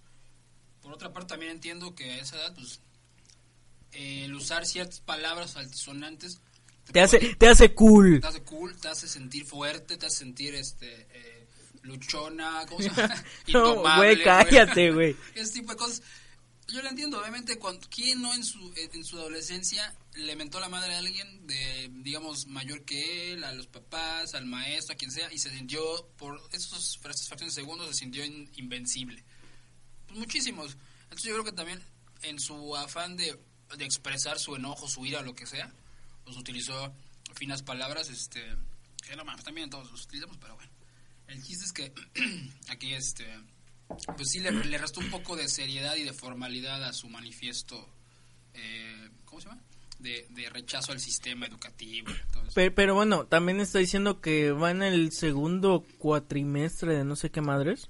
Por 0.81 0.93
otra 0.93 1.11
parte, 1.11 1.29
también 1.29 1.51
entiendo 1.53 1.95
que 1.95 2.11
a 2.11 2.17
esa 2.19 2.35
edad, 2.35 2.53
pues, 2.53 2.81
eh, 3.93 4.25
el 4.25 4.35
usar 4.35 4.65
ciertas 4.65 4.99
palabras 5.01 5.55
altisonantes 5.55 6.39
Te 6.91 7.01
hace, 7.01 7.35
te 7.35 7.47
hace 7.47 7.73
cool. 7.73 8.21
te 8.21 8.27
hace 8.27 8.43
cool, 8.43 8.77
te 8.79 8.87
hace 8.89 9.07
sentir 9.07 9.45
fuerte, 9.45 9.97
te 9.97 10.05
hace 10.05 10.17
sentir 10.19 10.55
este 10.55 11.07
eh, 11.11 11.47
luchona, 11.81 12.65
¿cómo 12.67 12.81
se 12.81 12.89
llama? 12.89 13.23
No, 13.53 13.81
güey, 13.97 14.21
cállate, 14.23 14.91
güey. 14.91 15.15
Ese 15.35 15.53
tipo 15.53 15.71
de 15.71 15.77
cosas. 15.77 16.01
Yo 16.69 16.81
lo 16.81 16.89
entiendo, 16.89 17.19
obviamente, 17.19 17.57
cuando, 17.59 17.87
¿quién 17.89 18.21
no 18.21 18.33
en 18.33 18.43
su, 18.43 18.73
en 18.75 19.05
su 19.05 19.17
adolescencia 19.17 19.95
le 20.15 20.35
mentó 20.35 20.59
la 20.59 20.67
madre 20.67 20.95
a 20.95 20.97
alguien 20.99 21.47
de, 21.47 21.89
digamos, 22.01 22.45
mayor 22.47 22.83
que 22.83 23.31
él, 23.31 23.45
a 23.45 23.53
los 23.53 23.67
papás, 23.67 24.33
al 24.33 24.45
maestro, 24.45 24.93
a 24.93 24.97
quien 24.97 25.11
sea, 25.11 25.31
y 25.31 25.39
se 25.39 25.49
sintió, 25.49 25.81
por 26.17 26.41
esos, 26.51 26.97
fracciones 26.97 27.55
de 27.55 27.61
segundos, 27.61 27.87
se 27.87 27.93
sintió 27.93 28.25
in- 28.25 28.49
invencible? 28.57 29.23
Pues 30.07 30.19
muchísimos. 30.19 30.75
Entonces 31.03 31.25
yo 31.27 31.33
creo 31.35 31.45
que 31.45 31.51
también 31.53 31.81
en 32.23 32.37
su 32.39 32.75
afán 32.75 33.15
de, 33.15 33.39
de 33.77 33.85
expresar 33.85 34.37
su 34.37 34.55
enojo, 34.57 34.89
su 34.89 35.05
ira, 35.05 35.21
lo 35.21 35.35
que 35.35 35.45
sea, 35.45 35.73
pues 36.25 36.35
utilizó 36.35 36.93
finas 37.33 37.63
palabras, 37.63 38.09
este, 38.09 38.43
que 39.07 39.15
no 39.15 39.23
mames, 39.23 39.45
también 39.45 39.69
todos 39.69 39.89
los 39.89 40.03
utilizamos, 40.03 40.37
pero 40.37 40.55
bueno. 40.55 40.71
El 41.27 41.41
chiste 41.43 41.63
es 41.65 41.71
que 41.71 41.93
aquí, 42.67 42.93
este, 42.93 43.25
pues 43.87 44.29
sí 44.29 44.39
le, 44.39 44.51
le 44.51 44.77
restó 44.77 44.99
un 44.99 45.09
poco 45.09 45.35
de 45.35 45.47
seriedad 45.47 45.95
y 45.95 46.03
de 46.03 46.13
formalidad 46.13 46.83
a 46.83 46.93
su 46.93 47.09
manifiesto, 47.09 47.87
eh, 48.53 49.09
¿cómo 49.25 49.41
se 49.41 49.49
llama? 49.49 49.61
De, 49.99 50.27
de 50.29 50.49
rechazo 50.49 50.91
al 50.91 50.99
sistema 50.99 51.47
educativo. 51.47 52.07
pero 52.53 52.93
bueno, 52.93 53.25
también 53.25 53.59
está 53.59 53.79
diciendo 53.79 54.21
que 54.21 54.51
va 54.51 54.69
en 54.69 54.83
el 54.83 55.11
segundo 55.11 55.83
cuatrimestre 55.97 56.95
de 56.95 57.03
no 57.03 57.15
sé 57.15 57.31
qué 57.31 57.41
madres. 57.41 57.89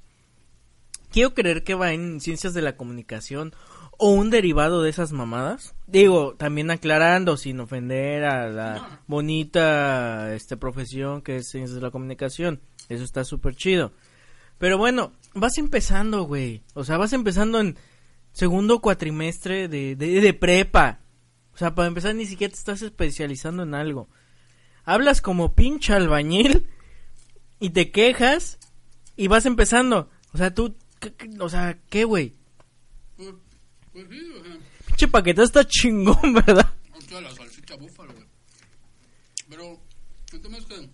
Quiero 1.11 1.33
creer 1.33 1.63
que 1.63 1.73
va 1.73 1.93
en 1.93 2.21
ciencias 2.21 2.53
de 2.53 2.61
la 2.61 2.77
comunicación 2.77 3.53
o 3.97 4.11
un 4.11 4.29
derivado 4.29 4.81
de 4.83 4.89
esas 4.89 5.11
mamadas. 5.11 5.75
Digo, 5.87 6.35
también 6.35 6.71
aclarando 6.71 7.35
sin 7.35 7.59
ofender 7.59 8.23
a 8.23 8.47
la 8.47 9.01
bonita 9.07 10.33
este 10.33 10.55
profesión 10.55 11.21
que 11.21 11.37
es 11.37 11.49
ciencias 11.49 11.75
de 11.75 11.81
la 11.81 11.91
comunicación. 11.91 12.61
Eso 12.89 13.03
está 13.03 13.23
súper 13.23 13.55
chido. 13.55 13.91
Pero 14.57 14.77
bueno, 14.77 15.13
vas 15.33 15.57
empezando, 15.57 16.23
güey. 16.23 16.63
O 16.73 16.83
sea, 16.83 16.97
vas 16.97 17.13
empezando 17.13 17.59
en 17.59 17.77
segundo 18.31 18.79
cuatrimestre 18.81 19.67
de, 19.67 19.95
de, 19.95 20.21
de 20.21 20.33
prepa. 20.33 20.99
O 21.53 21.57
sea, 21.57 21.73
para 21.75 21.87
empezar 21.87 22.13
ni 22.15 22.25
siquiera 22.25 22.51
te 22.51 22.57
estás 22.59 22.81
especializando 22.81 23.63
en 23.63 23.73
algo. 23.75 24.09
Hablas 24.83 25.21
como 25.21 25.53
pinche 25.55 25.93
albañil 25.93 26.67
y 27.59 27.71
te 27.71 27.91
quejas 27.91 28.57
y 29.15 29.27
vas 29.27 29.45
empezando. 29.45 30.09
O 30.33 30.37
sea, 30.37 30.53
tú, 30.53 30.75
¿qué- 30.99 31.13
qué- 31.13 31.29
o 31.39 31.49
sea, 31.49 31.79
¿qué, 31.89 32.03
güey? 32.03 32.35
Pues, 33.15 33.33
pues 33.93 34.05
sí, 34.09 34.19
o 34.39 34.43
sea, 34.45 34.57
Pinche 34.85 35.07
paquete 35.07 35.43
está 35.43 35.63
chingón, 35.65 36.33
¿verdad? 36.45 36.73
la 37.11 37.31
salchicha 37.31 37.75
búfalo, 37.75 38.13
güey. 38.13 38.25
Pero 39.49 39.79
el 40.33 40.41
tema 40.41 40.57
es 40.57 40.65
que, 40.65 40.89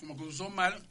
como 0.00 0.16
que 0.16 0.24
usó 0.24 0.50
mal, 0.50 0.82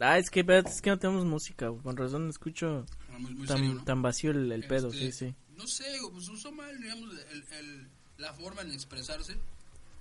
Ah, 0.00 0.18
es 0.18 0.30
que, 0.30 0.40
es 0.66 0.82
que 0.82 0.90
no 0.90 0.98
tenemos 0.98 1.24
música. 1.24 1.70
Con 1.82 1.96
razón 1.96 2.28
escucho 2.28 2.84
muy 3.18 3.46
tan, 3.46 3.58
serio, 3.58 3.74
¿no? 3.74 3.84
tan 3.84 4.02
vacío 4.02 4.30
el, 4.30 4.52
el 4.52 4.64
pedo, 4.66 4.88
Este, 4.90 5.12
sí, 5.12 5.26
sí. 5.30 5.34
No 5.56 5.66
sé, 5.66 5.84
pues 6.12 6.28
usó 6.28 6.52
mal, 6.52 6.78
digamos, 6.80 7.10
el, 7.30 7.44
el- 7.58 7.88
la 8.18 8.32
forma 8.34 8.62
en 8.62 8.72
expresarse. 8.72 9.36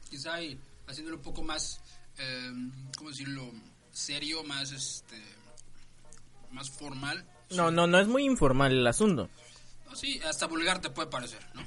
Quizá 0.09 0.41
y 0.41 0.59
haciéndolo 0.87 1.17
un 1.17 1.23
poco 1.23 1.43
más, 1.43 1.79
eh, 2.17 2.51
¿cómo 2.97 3.09
decirlo? 3.09 3.49
Serio, 3.91 4.43
más, 4.43 4.71
este, 4.71 5.21
más 6.51 6.69
formal. 6.69 7.25
No, 7.51 7.71
no, 7.71 7.87
no 7.87 7.99
es 7.99 8.07
muy 8.07 8.23
informal 8.25 8.71
el 8.73 8.85
asunto. 8.87 9.29
No, 9.85 9.95
sí, 9.95 10.19
hasta 10.27 10.47
vulgar 10.47 10.81
te 10.81 10.89
puede 10.89 11.09
parecer, 11.09 11.39
¿no? 11.53 11.65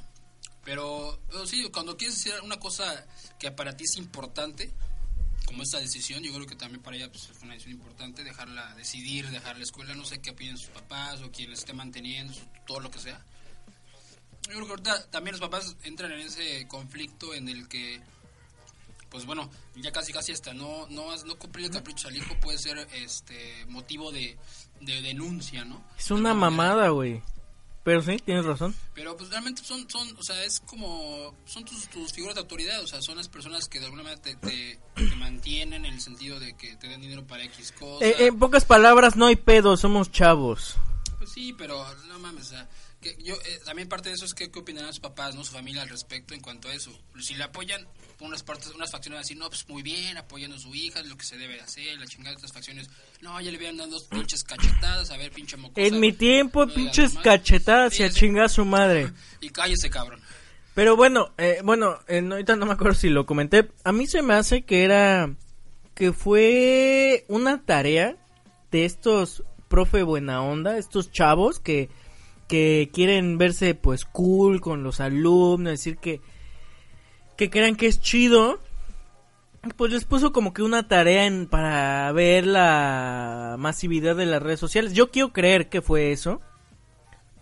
Pero, 0.65 1.19
pero 1.29 1.47
sí, 1.47 1.67
cuando 1.73 1.97
quieres 1.97 2.17
decir 2.23 2.35
una 2.43 2.59
cosa 2.59 3.07
que 3.39 3.51
para 3.51 3.77
ti 3.77 3.85
es 3.85 3.97
importante, 3.97 4.71
como 5.49 5.63
esta 5.63 5.79
decisión, 5.79 6.23
yo 6.23 6.31
creo 6.35 6.47
que 6.47 6.57
también 6.57 6.83
para 6.83 6.99
ella 6.99 7.11
pues, 7.11 7.27
fue 7.29 7.45
una 7.45 7.55
decisión 7.55 7.81
importante, 7.81 8.23
dejarla 8.23 8.75
decidir, 8.75 9.31
dejar 9.31 9.57
la 9.57 9.63
escuela, 9.63 9.95
no 9.95 10.05
sé 10.05 10.21
qué 10.21 10.33
opinen 10.33 10.59
sus 10.59 10.69
papás 10.69 11.23
o 11.23 11.31
quien 11.33 11.49
la 11.49 11.57
esté 11.57 11.73
manteniendo, 11.73 12.35
todo 12.67 12.81
lo 12.81 12.91
que 12.91 12.99
sea. 12.99 13.25
Yo 14.43 14.53
creo 14.53 14.67
que 14.67 14.71
ahorita 14.73 15.11
también 15.11 15.33
los 15.33 15.41
papás 15.41 15.75
entran 15.85 16.13
en 16.13 16.21
ese 16.21 16.69
conflicto 16.69 17.33
en 17.33 17.49
el 17.49 17.67
que, 17.67 17.99
pues 19.09 19.25
bueno, 19.25 19.51
ya 19.77 19.91
casi 19.91 20.13
casi 20.13 20.33
hasta 20.33 20.53
no 20.53 20.87
no, 20.91 21.17
no 21.25 21.39
cumplir 21.39 21.65
el 21.65 21.73
capricho 21.73 22.09
al 22.09 22.17
hijo 22.19 22.39
puede 22.43 22.59
ser 22.59 22.87
este 22.93 23.65
motivo 23.69 24.13
de, 24.13 24.37
de 24.83 25.01
denuncia, 25.01 25.65
¿no? 25.65 25.83
Es 25.99 26.11
una 26.11 26.35
mamada, 26.35 26.91
güey. 26.91 27.23
Pero 27.85 28.03
sí, 28.03 28.19
tienes 28.19 28.45
razón. 28.45 28.75
pero 28.95 29.17
pues 29.17 29.31
realmente 29.31 29.63
son, 29.65 29.89
son 29.89 30.09
o 30.19 30.23
sea, 30.23 30.43
es 30.45 30.61
como, 30.61 31.35
son 31.47 31.65
tus, 31.65 31.89
tus 31.89 32.13
figuras 32.13 32.35
de 32.35 32.43
autoridad, 32.43 32.83
o 32.83 32.87
sea, 32.87 33.01
son 33.01 33.17
las 33.17 33.29
personas 33.29 33.69
que 33.69 33.79
de 33.79 33.87
alguna 33.87 34.03
manera 34.03 34.21
te, 34.21 34.37
te, 34.37 34.79
te 34.95 35.17
mantienen 35.17 35.87
en 35.87 35.95
el 35.95 36.01
sentido 36.01 36.39
de 36.39 36.55
que 36.55 36.77
te 36.77 36.89
den 36.89 37.01
dinero 37.01 37.27
para 37.27 37.45
X 37.45 37.73
cosa. 37.73 38.05
Eh, 38.05 38.27
en 38.27 38.39
pocas 38.39 38.65
palabras, 38.65 39.17
no 39.17 39.27
hay 39.27 39.37
pedo, 39.37 39.77
somos 39.77 40.11
chavos. 40.11 40.77
Pues 41.19 41.31
sí, 41.31 41.55
pero 41.57 41.85
no 42.09 42.19
mames, 42.19 42.47
o 42.47 42.51
sea, 42.51 42.69
que 43.01 43.17
yo, 43.23 43.35
eh, 43.35 43.61
también 43.65 43.89
parte 43.89 44.09
de 44.09 44.17
eso 44.17 44.25
es 44.25 44.35
que 44.35 44.51
qué 44.51 44.59
opinarán 44.59 44.93
sus 44.93 45.01
papás, 45.01 45.35
no 45.35 45.45
su 45.45 45.53
familia 45.53 45.83
al 45.83 45.89
respecto 45.89 46.35
en 46.35 46.41
cuanto 46.41 46.69
a 46.69 46.75
eso. 46.75 46.91
Si 47.21 47.35
le 47.35 47.45
apoyan, 47.45 47.87
unas 48.21 48.43
partes, 48.43 48.69
unas 48.75 48.91
facciones 48.91 49.21
así, 49.21 49.35
no, 49.35 49.49
pues 49.49 49.69
muy 49.69 49.83
bien, 49.83 50.17
apoyando 50.17 50.57
a 50.57 50.59
su 50.59 50.75
hija, 50.75 51.01
es 51.01 51.07
lo 51.07 51.17
que 51.17 51.25
se 51.25 51.37
debe 51.37 51.55
de 51.55 51.61
hacer, 51.61 51.99
la 51.99 52.07
chingada 52.07 52.31
de 52.31 52.37
otras 52.37 52.53
facciones, 52.53 52.89
no, 53.21 53.41
ya 53.41 53.51
le 53.51 53.57
habían 53.57 53.77
dado 53.77 53.91
dos 53.91 54.05
pinches 54.05 54.43
cachetadas, 54.43 55.11
a 55.11 55.17
ver, 55.17 55.31
pinche 55.31 55.57
mocosa. 55.57 55.87
En 55.87 56.01
mi 56.01 56.13
tiempo, 56.13 56.67
no 56.67 56.75
pinches 56.75 57.15
cachetadas 57.15 57.95
Sí, 57.95 58.03
y 58.03 58.07
a 58.07 58.11
chingar 58.11 58.45
a 58.47 58.49
su 58.49 58.65
madre. 58.65 59.13
Y 59.41 59.51
cállese, 59.51 59.89
cabrón. 59.89 60.21
Pero 60.75 60.97
bueno, 60.97 61.33
eh, 61.39 61.61
bueno, 61.63 61.99
eh, 62.09 62.27
ahorita 62.29 62.57
no 62.57 62.67
me 62.67 62.73
acuerdo 62.73 62.95
si 62.95 63.09
lo 63.09 63.27
comenté. 63.27 63.71
A 63.85 63.93
mí 63.93 64.07
se 64.07 64.23
me 64.23 64.35
hace 64.35 64.63
que 64.63 64.85
era 64.85 65.35
que 65.95 66.13
fue 66.13 67.25
una 67.29 67.65
tarea 67.65 68.17
de 68.71 68.85
estos 68.85 69.43
profe 69.69 70.03
buena 70.03 70.43
onda, 70.43 70.79
estos 70.79 71.11
chavos 71.11 71.61
que 71.61 71.89
que 72.49 72.91
quieren 72.93 73.39
verse 73.39 73.75
pues 73.75 74.05
cool 74.05 74.61
con 74.61 74.83
los 74.83 75.01
alumnos, 75.01 75.73
decir 75.73 75.99
que 75.99 76.21
que 77.37 77.51
crean 77.51 77.77
que 77.77 77.87
es 77.87 78.01
chido. 78.01 78.59
Pues 79.77 79.93
les 79.93 80.05
puso 80.05 80.33
como 80.33 80.53
que 80.53 80.63
una 80.63 80.89
tarea 80.89 81.27
en, 81.27 81.47
para 81.47 82.11
ver 82.13 82.47
la 82.47 83.57
masividad 83.59 84.17
de 84.17 84.27
las 84.27 84.43
redes 84.43 84.61
sociales. 84.61 84.93
Yo 84.93 85.11
quiero 85.11 85.33
creer 85.33 85.69
que 85.69 85.83
fue 85.83 86.11
eso. 86.11 86.41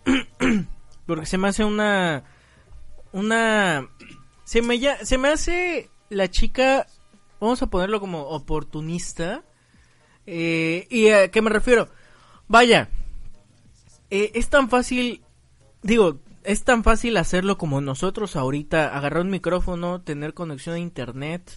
Porque 1.05 1.25
se 1.25 1.37
me 1.37 1.47
hace 1.47 1.63
una 1.63 2.25
una 3.11 3.89
se 4.43 4.61
me 4.61 4.79
se 5.03 5.17
me 5.17 5.29
hace 5.29 5.89
la 6.09 6.29
chica 6.29 6.87
vamos 7.39 7.61
a 7.61 7.67
ponerlo 7.67 7.99
como 7.99 8.21
oportunista 8.23 9.43
eh, 10.25 10.87
y 10.89 11.09
a 11.09 11.31
qué 11.31 11.41
me 11.41 11.49
refiero 11.49 11.89
vaya 12.47 12.89
eh, 14.09 14.31
es 14.35 14.49
tan 14.49 14.69
fácil, 14.69 15.21
digo, 15.81 16.19
es 16.43 16.63
tan 16.63 16.83
fácil 16.83 17.17
hacerlo 17.17 17.57
como 17.57 17.81
nosotros 17.81 18.35
ahorita, 18.35 18.95
agarrar 18.95 19.23
un 19.23 19.29
micrófono, 19.29 20.01
tener 20.01 20.33
conexión 20.33 20.75
a 20.75 20.79
internet 20.79 21.51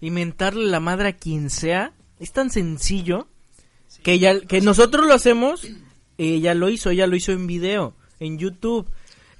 y 0.00 0.10
mentarle 0.10 0.66
la 0.66 0.80
madre 0.80 1.08
a 1.08 1.16
quien 1.16 1.50
sea. 1.50 1.92
Es 2.20 2.32
tan 2.32 2.50
sencillo 2.50 3.26
que 4.02 4.18
ya, 4.18 4.40
que 4.40 4.60
nosotros 4.60 5.06
lo 5.06 5.14
hacemos, 5.14 5.66
ella 6.18 6.54
lo 6.54 6.68
hizo, 6.68 6.90
ella 6.90 7.06
lo 7.08 7.16
hizo 7.16 7.32
en 7.32 7.46
video, 7.48 7.94
en 8.20 8.38
YouTube. 8.38 8.88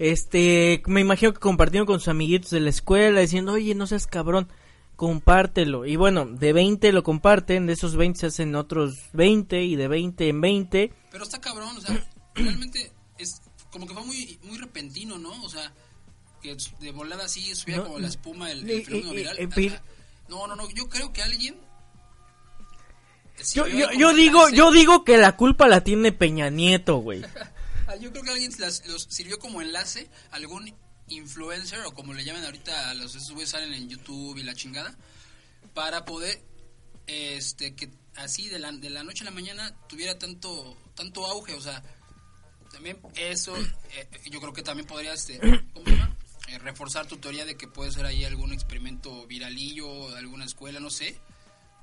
Este, 0.01 0.83
me 0.87 1.01
imagino 1.01 1.33
que 1.33 1.41
compartieron 1.41 1.87
con 1.87 2.01
sus 2.01 2.09
amiguitos 2.09 2.51
de 2.51 2.61
la 2.61 2.71
escuela 2.71 3.21
diciendo, 3.21 3.53
oye, 3.53 3.77
no 3.77 3.87
seas 3.87 4.07
cabrón, 4.09 4.49
compártelo. 4.97 5.87
Y 5.87 5.95
bueno, 5.95 6.27
de 6.27 6.53
20 6.53 6.93
lo 6.93 7.05
comparten, 7.05 7.67
de 7.67 7.75
esos 7.75 7.95
20 7.95 8.19
se 8.19 8.27
hacen 8.27 8.57
otros 8.57 8.99
20 9.13 9.63
y 9.63 9.77
de 9.77 9.87
20 9.87 10.29
en 10.29 10.41
20. 10.41 10.93
Pero 11.13 11.23
está 11.23 11.41
cabrón, 11.41 11.77
o 11.77 11.81
sea, 11.81 12.05
repentino, 14.79 15.19
¿no? 15.19 15.43
O 15.45 15.49
sea, 15.51 15.73
que 16.43 16.57
de 16.81 16.93
volada 16.93 17.25
así 17.25 17.55
subía 17.55 17.79
No, 17.79 17.85
como 17.85 17.99
la 17.99 18.09
espuma 18.09 18.51
el, 18.53 18.69
el 18.69 18.85
fenómeno 18.85 19.13
viral. 19.13 19.83
no, 20.29 20.47
no, 20.47 20.55
no, 20.57 20.71
yo 20.71 20.89
creo 20.89 21.13
que 21.13 21.23
alguien... 21.23 21.57
Yo, 23.55 23.67
yo, 23.69 23.91
yo 23.93 24.13
digo, 24.15 24.49
yo 24.49 24.73
digo 24.73 25.05
que 25.05 25.17
la 25.17 25.37
culpa 25.37 25.69
la 25.69 25.85
tiene 25.85 26.11
Peña 26.13 26.51
Nieto, 26.51 26.97
güey. 26.99 27.23
Ah, 27.91 27.97
Yo 27.97 28.11
creo 28.13 28.23
que 28.23 28.31
alguien 28.33 28.53
las- 28.59 28.87
los 28.87 29.05
sirvió 29.09 29.39
como 29.39 29.63
enlace, 29.63 30.11
algún 30.31 30.75
influencer 31.09 31.81
o 31.87 31.95
como 31.95 32.13
le 32.13 32.23
llaman 32.23 32.45
ahorita 32.45 32.91
a 32.91 32.93
los 32.93 33.15
esos 33.15 33.31
güeyes 33.31 33.49
salen 33.49 33.73
en 33.73 33.89
YouTube 33.89 34.37
y 34.37 34.43
la 34.43 34.55
chingada, 34.55 34.95
para 35.73 36.05
poder 36.05 36.39
este 37.07 37.75
que 37.75 37.89
así 38.17 38.51
de 38.51 38.59
la, 38.59 38.73
de 38.73 38.91
la 38.91 39.05
noche 39.05 39.23
a 39.23 39.25
la 39.25 39.31
mañana 39.31 39.75
tuviera 39.89 40.19
tanto 40.19 40.77
tanto 40.95 41.25
auge, 41.25 41.55
o 41.55 41.63
sea, 41.63 41.83
también 42.73 42.99
eso 43.17 43.57
eh, 43.57 44.09
yo 44.31 44.41
creo 44.41 44.53
que 44.53 44.63
también 44.63 44.87
podría 44.87 45.13
este 45.13 45.39
¿cómo 45.73 45.85
se 45.87 45.93
llama? 45.93 46.17
Eh, 46.49 46.59
reforzar 46.59 47.07
tu 47.07 47.19
teoría 47.19 47.45
de 47.45 47.57
que 47.57 47.69
puede 47.69 47.93
ser 47.93 48.07
ahí 48.07 48.25
algún 48.25 48.53
experimento 48.53 49.27
viralillo 49.27 50.11
de 50.11 50.19
alguna 50.19 50.47
escuela, 50.47 50.81
no 50.81 50.89
sé. 50.89 51.19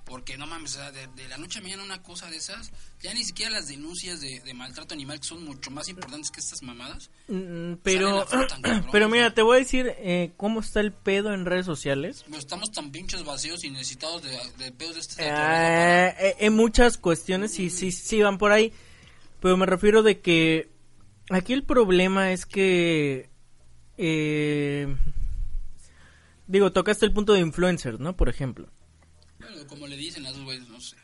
Porque 0.06 0.38
no 0.38 0.46
mames, 0.46 0.76
o 0.76 0.80
sea, 0.80 0.92
de, 0.92 1.08
de 1.16 1.28
la 1.28 1.38
noche 1.38 1.58
a 1.58 1.62
mañana 1.64 1.84
una 1.84 2.04
cosa 2.04 2.30
de 2.30 2.38
esas, 2.38 2.72
ya 3.02 3.12
ni 3.16 3.24
siquiera 3.24 3.52
las 3.52 3.68
denuncias 3.68 4.22
de, 4.22 4.40
de 4.40 4.54
maltrato 4.54 4.94
animal 4.94 5.20
que 5.20 5.26
son 5.26 5.44
mucho 5.44 5.72
más 5.72 5.90
importantes 5.90 6.30
que 6.30 6.40
estas 6.40 6.62
mamadas. 6.62 7.10
Mm, 7.28 7.74
Pero, 7.82 8.26
fruta, 8.28 8.60
cabrón. 8.62 8.88
pero 8.92 9.10
mira, 9.10 9.34
te 9.34 9.42
voy 9.42 9.58
a 9.58 9.60
decir 9.60 9.94
eh, 9.98 10.32
cómo 10.38 10.60
está 10.60 10.80
el 10.80 10.94
pedo 10.94 11.34
en 11.34 11.46
redes 11.46 11.66
sociales. 11.66 12.24
Pero 12.28 12.38
estamos 12.38 12.72
tan 12.72 12.92
pinches 12.92 13.24
vacíos 13.24 13.64
y 13.64 13.72
necesitados 13.72 14.22
de, 14.22 14.38
de 14.64 14.72
pedos 14.72 14.96
de 14.96 15.02
este 15.02 15.24
Eh, 15.28 16.16
eh, 16.20 16.36
en 16.40 16.54
muchas 16.56 16.98
cuestiones 16.98 17.52
sí, 17.52 17.72
sí, 17.72 17.92
sí 17.92 18.22
van 18.22 18.38
por 18.38 18.52
ahí. 18.52 18.74
Pero 19.42 19.58
me 19.58 19.66
refiero 19.66 20.04
de 20.04 20.22
que 20.22 20.75
aquí 21.30 21.54
el 21.54 21.64
problema 21.64 22.32
es 22.32 22.46
que... 22.46 23.30
eh, 23.98 24.96
digo, 26.48 26.72
tocaste 26.72 27.06
el 27.06 27.14
punto 27.14 27.34
de 27.34 27.40
influencer, 27.40 28.00
¿no? 28.00 28.16
Por 28.16 28.30
ejemplo. 28.30 28.68
Bueno, 29.40 29.68
como 29.68 29.88
le 29.88 29.98
dicen 29.98 30.26
a 30.26 30.30
esos 30.30 30.44
güeyes, 30.44 30.68
no 30.70 30.80
sé. 30.82 30.98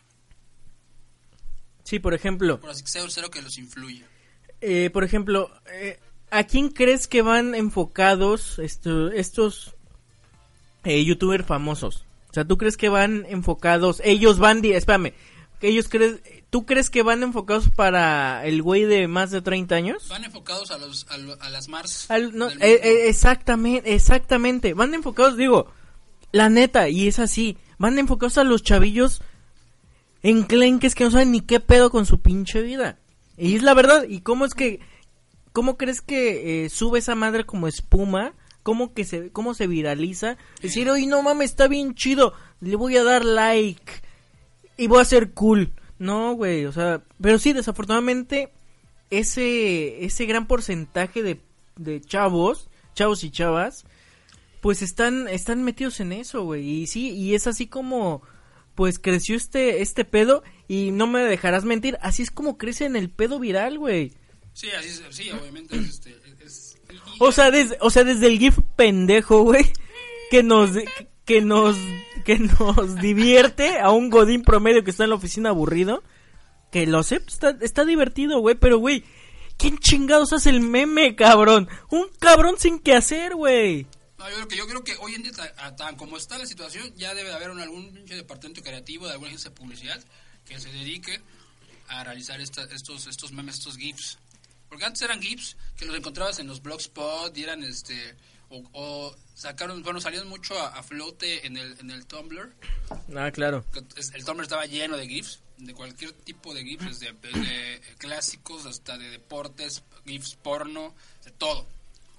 Sí, 1.83 1.99
por 1.99 2.13
ejemplo. 2.13 2.59
Por 2.59 2.69
así 2.69 2.83
que 2.83 2.89
sea 2.89 3.03
cero 3.09 3.29
que 3.29 3.41
los 3.41 3.57
influya. 3.57 4.05
Eh, 4.61 4.89
por 4.93 5.03
ejemplo, 5.03 5.51
eh, 5.73 5.99
¿a 6.29 6.43
quién 6.45 6.69
crees 6.69 7.07
que 7.07 7.21
van 7.21 7.55
enfocados 7.55 8.59
esto- 8.59 9.11
estos 9.11 9.75
eh, 10.83 11.03
youtubers 11.03 11.45
famosos? 11.45 12.05
O 12.29 12.33
sea, 12.33 12.45
¿tú 12.45 12.57
crees 12.57 12.77
que 12.77 12.87
van 12.89 13.25
enfocados? 13.27 14.01
Ellos 14.05 14.39
van, 14.39 14.61
di- 14.61 14.71
espérame, 14.71 15.13
ellos 15.61 15.89
crees, 15.89 16.21
¿tú 16.51 16.67
crees 16.67 16.91
que 16.91 17.01
van 17.01 17.23
enfocados 17.23 17.69
para 17.69 18.45
el 18.45 18.61
güey 18.61 18.83
de 18.85 19.07
más 19.07 19.31
de 19.31 19.41
30 19.41 19.73
años? 19.73 20.07
Van 20.09 20.23
enfocados 20.23 20.69
a 20.69 20.77
los 20.77 21.07
a, 21.09 21.17
lo- 21.17 21.41
a 21.41 21.49
las 21.49 21.67
Mars. 21.67 22.05
Al- 22.11 22.37
no, 22.37 22.49
del 22.49 22.61
eh, 22.61 22.67
mundo. 22.73 22.87
eh, 22.87 23.09
exactamente, 23.09 23.93
exactamente. 23.95 24.73
Van 24.75 24.93
enfocados, 24.93 25.35
digo, 25.37 25.71
la 26.31 26.49
neta, 26.49 26.87
y 26.89 27.07
es 27.07 27.17
así. 27.17 27.57
Van 27.79 27.97
enfocados 27.97 28.37
a 28.37 28.43
los 28.43 28.61
chavillos 28.61 29.21
enclenques 30.23 30.95
que 30.95 31.03
no 31.03 31.11
saben 31.11 31.31
ni 31.31 31.41
qué 31.41 31.59
pedo 31.59 31.89
con 31.89 32.05
su 32.05 32.19
pinche 32.21 32.61
vida. 32.61 32.99
Y 33.37 33.55
es 33.55 33.63
la 33.63 33.73
verdad. 33.73 34.03
¿Y 34.07 34.21
cómo 34.21 34.45
es 34.45 34.53
que, 34.53 34.79
cómo 35.51 35.77
crees 35.77 36.01
que 36.01 36.65
eh, 36.65 36.69
sube 36.69 36.99
esa 36.99 37.15
madre 37.15 37.45
como 37.45 37.67
espuma? 37.67 38.33
¿Cómo 38.63 38.93
que 38.93 39.05
se, 39.05 39.31
cómo 39.31 39.55
se 39.55 39.65
viraliza? 39.65 40.37
Decir, 40.61 40.87
oye, 40.91 41.07
no 41.07 41.23
mames, 41.23 41.49
está 41.51 41.67
bien 41.67 41.95
chido. 41.95 42.33
Le 42.59 42.75
voy 42.75 42.95
a 42.97 43.03
dar 43.03 43.25
like. 43.25 43.91
Y 44.77 44.85
voy 44.87 45.01
a 45.01 45.05
ser 45.05 45.31
cool. 45.31 45.71
No, 46.01 46.33
güey, 46.33 46.65
o 46.65 46.71
sea, 46.71 47.03
pero 47.21 47.37
sí, 47.37 47.53
desafortunadamente, 47.53 48.51
ese, 49.11 50.03
ese 50.03 50.25
gran 50.25 50.47
porcentaje 50.47 51.21
de, 51.21 51.39
de 51.75 52.01
chavos, 52.01 52.69
chavos 52.95 53.23
y 53.23 53.29
chavas, 53.29 53.85
pues 54.61 54.81
están, 54.81 55.27
están 55.27 55.61
metidos 55.63 55.99
en 55.99 56.11
eso, 56.13 56.43
güey. 56.43 56.67
Y 56.67 56.87
sí, 56.87 57.11
y 57.11 57.35
es 57.35 57.45
así 57.45 57.67
como, 57.67 58.23
pues 58.73 58.97
creció 58.97 59.35
este, 59.35 59.81
este 59.83 60.03
pedo, 60.05 60.43
y 60.67 60.89
no 60.91 61.05
me 61.05 61.19
dejarás 61.21 61.65
mentir, 61.65 61.97
así 62.01 62.23
es 62.23 62.31
como 62.31 62.57
crece 62.57 62.85
en 62.85 62.95
el 62.95 63.09
pedo 63.11 63.37
viral, 63.39 63.77
güey. 63.77 64.13
Sí, 64.53 64.69
así 64.71 64.87
es, 64.89 65.03
sí, 65.11 65.29
obviamente 65.29 65.75
es 65.77 65.87
este. 65.89 66.17
es- 66.43 66.77
O 67.19 67.31
sea, 67.31 67.51
desde, 67.51 67.77
o 67.79 67.89
sea, 67.91 68.03
desde 68.03 68.25
el 68.27 68.39
GIF 68.39 68.57
pendejo, 68.75 69.43
güey, 69.43 69.71
que 70.31 70.41
nos, 70.41 70.71
que 70.71 71.07
nos, 71.39 71.77
que 72.25 72.37
nos 72.39 72.95
divierte 72.99 73.79
a 73.79 73.91
un 73.91 74.09
godín 74.09 74.41
promedio 74.43 74.83
que 74.83 74.91
está 74.91 75.05
en 75.05 75.11
la 75.11 75.15
oficina 75.15 75.49
aburrido, 75.49 76.03
que 76.71 76.85
lo 76.87 77.03
sé, 77.03 77.21
pues, 77.21 77.39
está, 77.61 77.85
divertido, 77.85 78.39
güey, 78.39 78.55
pero, 78.55 78.77
güey, 78.79 79.05
¿quién 79.57 79.77
chingados 79.77 80.33
hace 80.33 80.49
el 80.49 80.59
meme, 80.59 81.15
cabrón? 81.15 81.69
Un 81.89 82.07
cabrón 82.19 82.55
sin 82.57 82.79
que 82.79 82.95
hacer, 82.95 83.35
güey. 83.35 83.85
No, 84.17 84.29
yo 84.29 84.35
creo 84.35 84.47
que 84.47 84.57
yo 84.57 84.67
creo 84.67 84.83
que 84.83 84.95
hoy 84.99 85.15
en 85.15 85.23
día 85.23 85.31
tan 85.77 85.95
como 85.95 86.17
está 86.17 86.37
la 86.37 86.45
situación 86.45 86.93
ya 86.95 87.13
debe 87.13 87.29
de 87.29 87.35
haber 87.35 87.49
un, 87.51 87.59
algún 87.59 88.05
departamento 88.05 88.61
creativo 88.61 89.05
de 89.05 89.13
alguna 89.13 89.29
agencia 89.29 89.49
de 89.49 89.55
publicidad 89.55 90.03
que 90.45 90.59
se 90.59 90.71
dedique 90.71 91.21
a 91.87 92.03
realizar 92.03 92.39
esta- 92.39 92.65
estos 92.65 93.07
estos 93.07 93.31
memes 93.31 93.55
estos 93.55 93.77
gifs 93.77 94.19
porque 94.69 94.85
antes 94.85 95.01
eran 95.01 95.21
gifs 95.23 95.57
que 95.75 95.85
los 95.85 95.95
encontrabas 95.97 96.37
en 96.37 96.45
los 96.47 96.61
blogspot 96.61 97.35
y 97.35 97.43
eran 97.43 97.63
este 97.63 98.15
o, 98.51 98.69
o 98.73 99.15
sacaron 99.33 99.81
bueno 99.81 99.99
salieron 99.99 100.27
mucho 100.29 100.59
a, 100.59 100.67
a 100.67 100.83
flote 100.83 101.47
en 101.47 101.57
el 101.57 101.75
en 101.79 101.89
el 101.89 102.05
Tumblr 102.05 102.53
Ah, 103.15 103.31
claro. 103.31 103.63
el 104.13 104.25
Tumblr 104.25 104.43
estaba 104.43 104.65
lleno 104.65 104.97
de 104.97 105.07
GIFs, 105.07 105.39
de 105.57 105.73
cualquier 105.73 106.11
tipo 106.11 106.53
de 106.53 106.63
GIFs, 106.63 106.99
desde, 106.99 107.13
desde 107.21 107.81
clásicos 107.97 108.65
hasta 108.65 108.97
de 108.97 109.09
deportes, 109.09 109.83
GIFs 110.05 110.35
porno, 110.35 110.93
de 111.25 111.31
todo. 111.31 111.65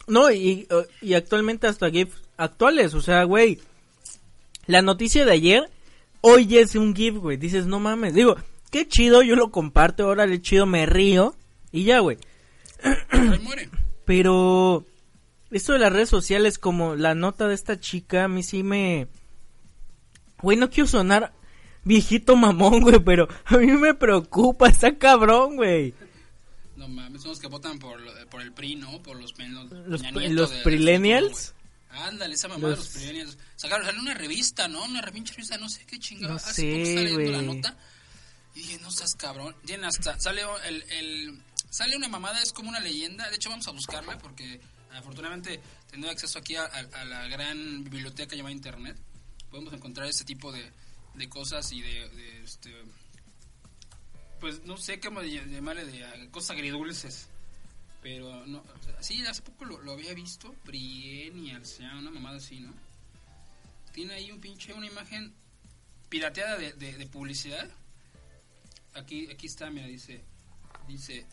No, 0.07 0.31
y, 0.33 0.67
y 1.01 1.15
actualmente 1.15 1.67
hasta 1.67 1.91
GIF 1.91 2.15
actuales, 2.37 2.95
o 2.95 3.01
sea, 3.03 3.25
güey, 3.25 3.61
la 4.67 4.83
noticia 4.83 5.25
de 5.25 5.33
ayer, 5.33 5.71
hoy 6.21 6.59
es 6.59 6.75
un 6.75 6.95
GIF, 6.95 7.17
güey, 7.17 7.37
dices, 7.37 7.67
no 7.67 7.79
mames, 7.79 8.15
digo, 8.15 8.37
qué 8.71 8.89
chido, 8.89 9.23
yo 9.23 9.37
lo 9.37 9.51
comparto, 9.51 10.09
órale, 10.09 10.41
chido, 10.43 10.67
me 10.67 10.87
río, 10.87 11.37
y 11.71 11.85
ya, 11.85 12.01
güey, 12.01 12.19
pero 14.05 14.85
esto 15.53 15.73
de 15.75 15.79
las 15.79 15.93
redes 15.93 16.09
sociales, 16.09 16.59
como 16.59 16.97
la 16.97 17.15
nota 17.15 17.47
de 17.49 17.55
esta 17.55 17.79
chica, 17.79 18.25
a 18.25 18.29
mí 18.29 18.43
sí 18.43 18.63
me... 18.63 19.09
Güey, 20.41 20.57
no 20.57 20.71
quiero 20.71 20.89
sonar 20.89 21.33
viejito 21.85 22.35
mamón, 22.37 22.81
güey, 22.81 22.99
pero 23.01 23.29
a 23.45 23.57
mí 23.59 23.67
me 23.73 23.95
preocupa, 23.95 24.69
está 24.69 24.97
cabrón, 24.99 25.57
güey. 25.57 25.95
No 26.77 26.89
mames, 26.89 27.23
son 27.23 27.31
los 27.31 27.39
que 27.39 27.47
votan 27.47 27.79
por, 27.79 28.01
por 28.29 28.43
el 28.43 28.53
PRI, 28.53 28.77
¿no? 28.77 29.01
Por 29.03 29.21
los, 29.21 29.35
Los, 29.39 30.03
los 30.13 30.51
de-. 30.51 30.63
Ándale, 31.91 32.35
esa 32.35 32.49
mamá 32.49 32.69
de 32.69 32.77
Los- 32.77 32.79
los 32.87 32.89
prillennials. 32.89 33.39
Sacaron, 33.57 33.85
salió 33.87 34.01
una 34.01 34.15
revista, 34.15 34.67
¿no? 34.67 34.83
Una 34.85 35.03
revista, 35.03 35.59
no 35.59 35.69
sé 35.69 35.85
qué 35.87 35.99
chingada. 35.99 36.31
No 36.33 36.37
Hace 36.37 36.55
sé, 36.55 36.63
poco 36.73 36.83
estaba 36.83 37.03
leyendo 37.19 37.33
la 37.33 37.43
nota. 37.55 37.77
Y 38.55 38.59
dije, 38.61 38.79
no 38.83 38.91
seas 38.91 39.15
cabrón. 39.15 39.55
Tienen 39.65 39.85
hasta, 39.85 40.19
sale 40.19 40.43
el, 40.67 40.83
el, 40.91 41.39
sale 41.71 41.97
una 41.97 42.09
mamada, 42.09 42.41
es 42.43 42.53
como 42.53 42.71
una 42.71 42.81
leyenda. 42.81 43.29
De 43.31 43.37
hecho, 43.37 43.51
vamos 43.51 43.69
a 43.69 43.73
buscarla 43.73 44.19
porque 44.19 44.61
afortunadamente 44.95 45.61
teniendo 45.91 46.11
acceso 46.11 46.39
aquí 46.39 46.57
a, 46.57 46.69
la 47.05 47.27
gran 47.29 47.85
biblioteca 47.85 48.35
llamada 48.37 48.53
Internet, 48.55 48.97
podemos 49.51 49.73
encontrar 49.75 50.07
este 50.09 50.25
tipo 50.25 50.51
de, 50.53 50.71
de 51.15 51.29
cosas 51.29 51.71
y 51.73 51.83
de, 51.83 52.07
este, 52.43 52.73
pues 54.41 54.65
no 54.65 54.77
sé 54.77 54.99
cómo 55.01 55.23
ll- 55.23 55.49
llamarle, 55.51 55.85
de 55.85 56.29
cosas 56.31 56.53
agridulces. 56.53 57.29
Pero 58.03 58.45
no, 58.47 58.65
sea, 58.85 59.01
sí, 59.01 59.25
hace 59.27 59.43
poco 59.43 59.65
lo, 59.65 59.93
había 59.93 60.13
visto, 60.13 60.53
Prienial, 60.65 61.65
se 61.65 61.83
llama 61.83 62.01
una 62.01 62.11
mamada 62.11 62.39
así, 62.39 62.59
¿no? 62.59 62.75
Tiene 63.93 64.15
ahí 64.15 64.33
un 64.33 64.41
pinche, 64.41 64.73
una 64.73 64.87
imagen 64.89 65.33
pirateada 66.09 66.59
de, 66.59 66.73
de, 66.73 66.95
de 66.99 67.07
publicidad. 67.07 67.71
Aquí, 68.95 69.31
aquí 69.31 69.47
está, 69.47 69.71
mira, 69.71 69.87
dice, 69.87 70.21
dice, 70.89 71.25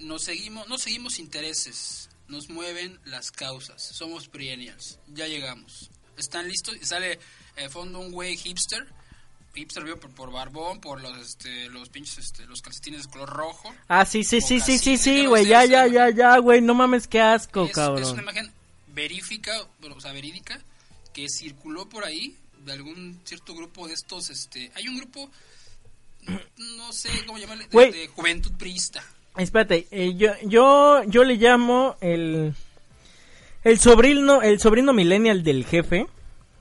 nos 0.00 0.22
seguimos, 0.22 0.68
no 0.68 0.76
seguimos 0.76 1.18
intereses, 1.18 2.10
nos 2.28 2.48
mueven 2.48 2.98
las 3.04 3.30
causas, 3.30 3.82
somos 3.82 4.28
Prienials, 4.28 4.98
ya 5.08 5.26
llegamos. 5.26 5.90
¿Están 6.16 6.48
listos? 6.48 6.76
Y 6.80 6.84
sale 6.84 7.18
de 7.56 7.68
fondo 7.68 8.00
un 8.00 8.10
güey 8.12 8.36
hipster 8.36 8.86
hipster 9.58 9.84
vio 9.84 9.98
por, 9.98 10.10
por 10.10 10.30
barbón, 10.30 10.80
por 10.80 11.00
los 11.00 11.16
este, 11.18 11.68
los 11.68 11.88
pinches 11.88 12.18
este, 12.18 12.46
los 12.46 12.62
calcetines 12.62 13.04
de 13.04 13.10
color 13.10 13.28
rojo. 13.28 13.74
Ah, 13.88 14.04
sí, 14.04 14.24
sí, 14.24 14.40
sí, 14.40 14.60
sí, 14.60 14.78
sí, 14.78 14.96
sí, 14.96 15.26
güey. 15.26 15.46
Ya, 15.46 15.64
ya, 15.64 15.86
ya, 15.86 16.10
ya, 16.10 16.38
güey. 16.38 16.60
No 16.60 16.74
mames, 16.74 17.08
qué 17.08 17.20
asco, 17.20 17.64
es, 17.64 17.72
cabrón. 17.72 18.02
es 18.02 18.10
una 18.10 18.22
imagen 18.22 18.52
verífica, 18.88 19.52
bueno, 19.80 19.96
o 19.96 20.00
sea, 20.00 20.12
verídica, 20.12 20.60
que 21.12 21.28
circuló 21.28 21.88
por 21.88 22.04
ahí 22.04 22.36
de 22.64 22.72
algún 22.72 23.20
cierto 23.24 23.54
grupo 23.54 23.86
de 23.86 23.94
estos, 23.94 24.30
este, 24.30 24.70
hay 24.74 24.88
un 24.88 24.98
grupo, 24.98 25.30
no 26.56 26.92
sé 26.92 27.10
cómo 27.26 27.38
llamarle, 27.38 27.66
de 27.68 28.08
juventud 28.08 28.52
priista. 28.52 29.04
Espérate, 29.36 29.86
eh, 29.90 30.14
yo, 30.16 30.30
yo, 30.44 31.02
yo 31.04 31.22
le 31.24 31.36
llamo 31.36 31.96
el, 32.00 32.54
el 33.62 33.78
sobrino, 33.78 34.42
el 34.42 34.58
sobrino 34.58 34.92
millennial 34.92 35.42
del 35.44 35.64
jefe, 35.64 36.06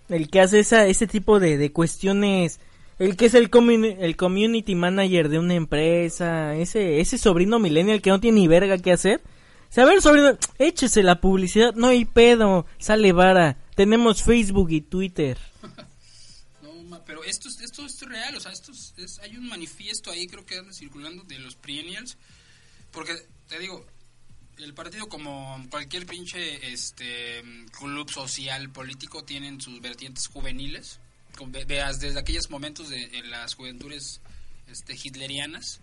el 0.09 0.29
que 0.29 0.41
hace 0.41 0.59
esa, 0.59 0.85
ese 0.85 1.07
tipo 1.07 1.39
de, 1.39 1.57
de 1.57 1.71
cuestiones, 1.71 2.59
el 2.99 3.15
que 3.17 3.25
es 3.25 3.33
el, 3.33 3.49
comuni- 3.49 3.97
el 3.99 4.15
community 4.15 4.75
manager 4.75 5.29
de 5.29 5.39
una 5.39 5.55
empresa, 5.55 6.55
ese, 6.55 6.99
ese 6.99 7.17
sobrino 7.17 7.57
millennial 7.59 8.01
que 8.01 8.11
no 8.11 8.19
tiene 8.19 8.41
ni 8.41 8.47
verga 8.47 8.77
que 8.77 8.91
hacer. 8.91 9.21
O 9.69 9.73
sea, 9.73 9.83
a 9.83 9.87
ver, 9.87 10.01
sobrino, 10.01 10.37
échese 10.59 11.01
la 11.03 11.19
publicidad, 11.19 11.73
no 11.73 11.87
hay 11.87 12.05
pedo, 12.05 12.65
sale 12.77 13.11
vara, 13.11 13.57
tenemos 13.75 14.21
Facebook 14.23 14.69
y 14.71 14.81
Twitter. 14.81 15.37
No, 16.61 17.03
pero 17.05 17.23
esto, 17.23 17.49
es- 17.49 17.59
esto 17.61 17.85
es 17.85 17.99
real, 18.01 18.35
o 18.35 18.39
sea, 18.39 18.51
esto 18.51 18.71
es, 18.71 19.19
hay 19.19 19.35
un 19.35 19.47
manifiesto 19.47 20.11
ahí, 20.11 20.27
creo 20.27 20.45
que 20.45 20.57
anda 20.59 20.71
circulando 20.73 21.23
de 21.23 21.39
los 21.39 21.55
Perennials, 21.55 22.17
porque 22.97 23.15
te 23.47 23.59
digo, 23.59 23.85
el 24.57 24.73
partido 24.73 25.07
como 25.07 25.63
cualquier 25.69 26.07
pinche 26.07 26.71
este 26.73 27.43
club 27.77 28.09
social 28.09 28.71
político 28.71 29.23
tienen 29.23 29.61
sus 29.61 29.79
vertientes 29.81 30.25
juveniles, 30.27 30.99
veas 31.67 31.99
desde 31.99 32.19
aquellos 32.19 32.49
momentos 32.49 32.89
de 32.89 33.21
las 33.25 33.53
juventudes 33.53 34.19
este 34.67 34.95
hitlerianas 34.95 35.79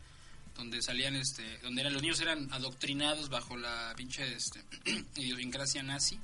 donde 0.56 0.82
salían 0.82 1.14
este 1.14 1.58
donde 1.58 1.82
eran 1.82 1.92
los 1.92 2.02
niños 2.02 2.20
eran 2.20 2.52
adoctrinados 2.52 3.28
bajo 3.28 3.56
la 3.56 3.94
pinche 3.96 4.34
este 4.34 4.60
idiosincrasia 5.16 5.82
nazi 5.84 6.18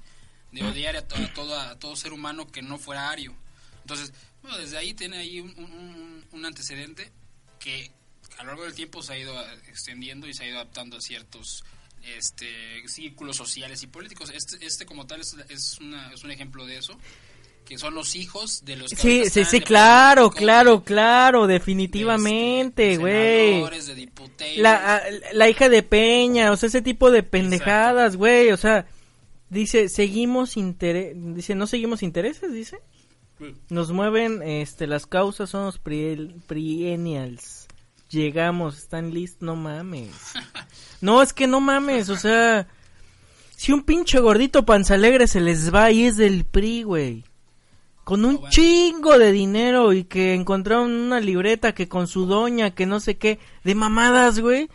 de 0.50 0.64
odiar 0.64 0.96
a, 0.96 1.07
to- 1.07 1.14
a 1.14 1.33
todo 1.33 1.59
a 1.59 1.79
todo 1.79 1.94
ser 1.94 2.12
humano 2.12 2.48
que 2.50 2.62
no 2.62 2.79
fuera 2.79 3.11
ario. 3.11 3.33
Entonces 3.83 4.12
bueno, 4.42 4.59
desde 4.59 4.76
ahí 4.76 4.92
tiene 4.94 5.18
ahí 5.18 5.38
un, 5.38 5.50
un- 5.57 5.72
un- 5.72 6.24
un 6.33 6.44
antecedente 6.44 7.12
que 7.61 7.92
a 8.38 8.43
lo 8.43 8.49
largo 8.49 8.64
del 8.64 8.75
tiempo 8.75 9.03
se 9.03 9.12
ha 9.14 9.19
ido 9.19 9.38
eh, 9.40 9.45
extendiendo 9.69 10.27
y 10.29 10.35
se 10.35 10.45
ha 10.45 10.49
ido 10.49 10.57
adaptando 10.57 10.97
a 10.97 11.01
ciertos 11.01 11.64
este 12.16 12.47
círculos 12.87 13.37
sociales 13.37 13.83
y 13.83 13.87
políticos 13.87 14.33
este 14.35 14.64
este 14.64 14.87
como 14.87 15.07
tal 15.07 15.21
es, 15.21 15.37
es, 15.51 15.79
una- 15.81 16.11
es 16.12 16.25
un 16.25 16.31
ejemplo 16.31 16.64
de 16.64 16.79
eso 16.79 16.99
que 17.66 17.77
son 17.79 17.95
los 17.95 18.16
hijos 18.16 18.64
de 18.64 18.77
los 18.77 18.90
que 18.90 18.97
Sí, 18.97 19.25
sí, 19.31 19.45
sí, 19.45 19.61
claro, 19.61 20.31
claro, 20.31 20.83
claro, 20.83 21.47
de, 21.47 21.53
definitivamente, 21.55 22.93
este, 22.93 23.01
güey. 23.01 23.14
de. 23.55 23.61
La, 24.57 24.97
a- 24.97 25.03
la 25.35 25.49
hija 25.49 25.69
de 25.69 25.83
Peña, 25.85 26.51
o 26.51 26.57
sea, 26.57 26.66
ese 26.69 26.83
tipo 26.83 27.12
de 27.12 27.23
pendejadas, 27.23 28.16
güey, 28.16 28.51
o 28.51 28.57
sea, 28.57 28.87
dice, 29.51 29.88
seguimos 29.88 30.57
interés, 30.57 31.12
dice, 31.16 31.55
no 31.55 31.69
seguimos 31.69 32.03
intereses, 32.03 32.53
dice. 32.53 32.81
Nos 33.69 33.93
mueven, 33.93 34.43
este, 34.43 34.87
las 34.88 35.07
causas 35.07 35.49
son 35.51 35.66
los 35.66 35.79
priennials. 35.79 37.60
Llegamos, 38.11 38.79
están 38.79 39.14
listos, 39.14 39.42
no 39.42 39.57
mames. 39.57 40.11
No, 41.01 41.23
es 41.23 41.33
que 41.33 41.46
no 41.46 41.61
mames, 41.61 42.11
o 42.11 42.16
sea, 42.16 42.66
si 43.57 43.73
un 43.73 43.85
pinche 43.85 44.18
gordito 44.18 44.66
panza 44.66 44.94
alegre 44.94 45.29
se 45.29 45.40
les 45.40 45.73
va 45.73 45.90
y 45.90 46.05
es 46.05 46.16
del 46.16 46.44
PRI, 46.44 46.83
güey. 46.83 47.25
Con 48.05 48.25
un 48.25 48.37
bueno. 48.37 48.51
chingo 48.51 49.16
de 49.16 49.31
dinero 49.31 49.92
y 49.92 50.05
que 50.05 50.35
encontraron 50.35 50.90
una 50.90 51.20
libreta 51.20 51.73
que 51.73 51.88
con 51.88 52.09
su 52.09 52.27
doña, 52.27 52.75
que 52.75 52.85
no 52.85 52.99
sé 52.99 53.16
qué, 53.16 53.38
de 53.62 53.75
mamadas, 53.75 54.40
güey. 54.40 54.68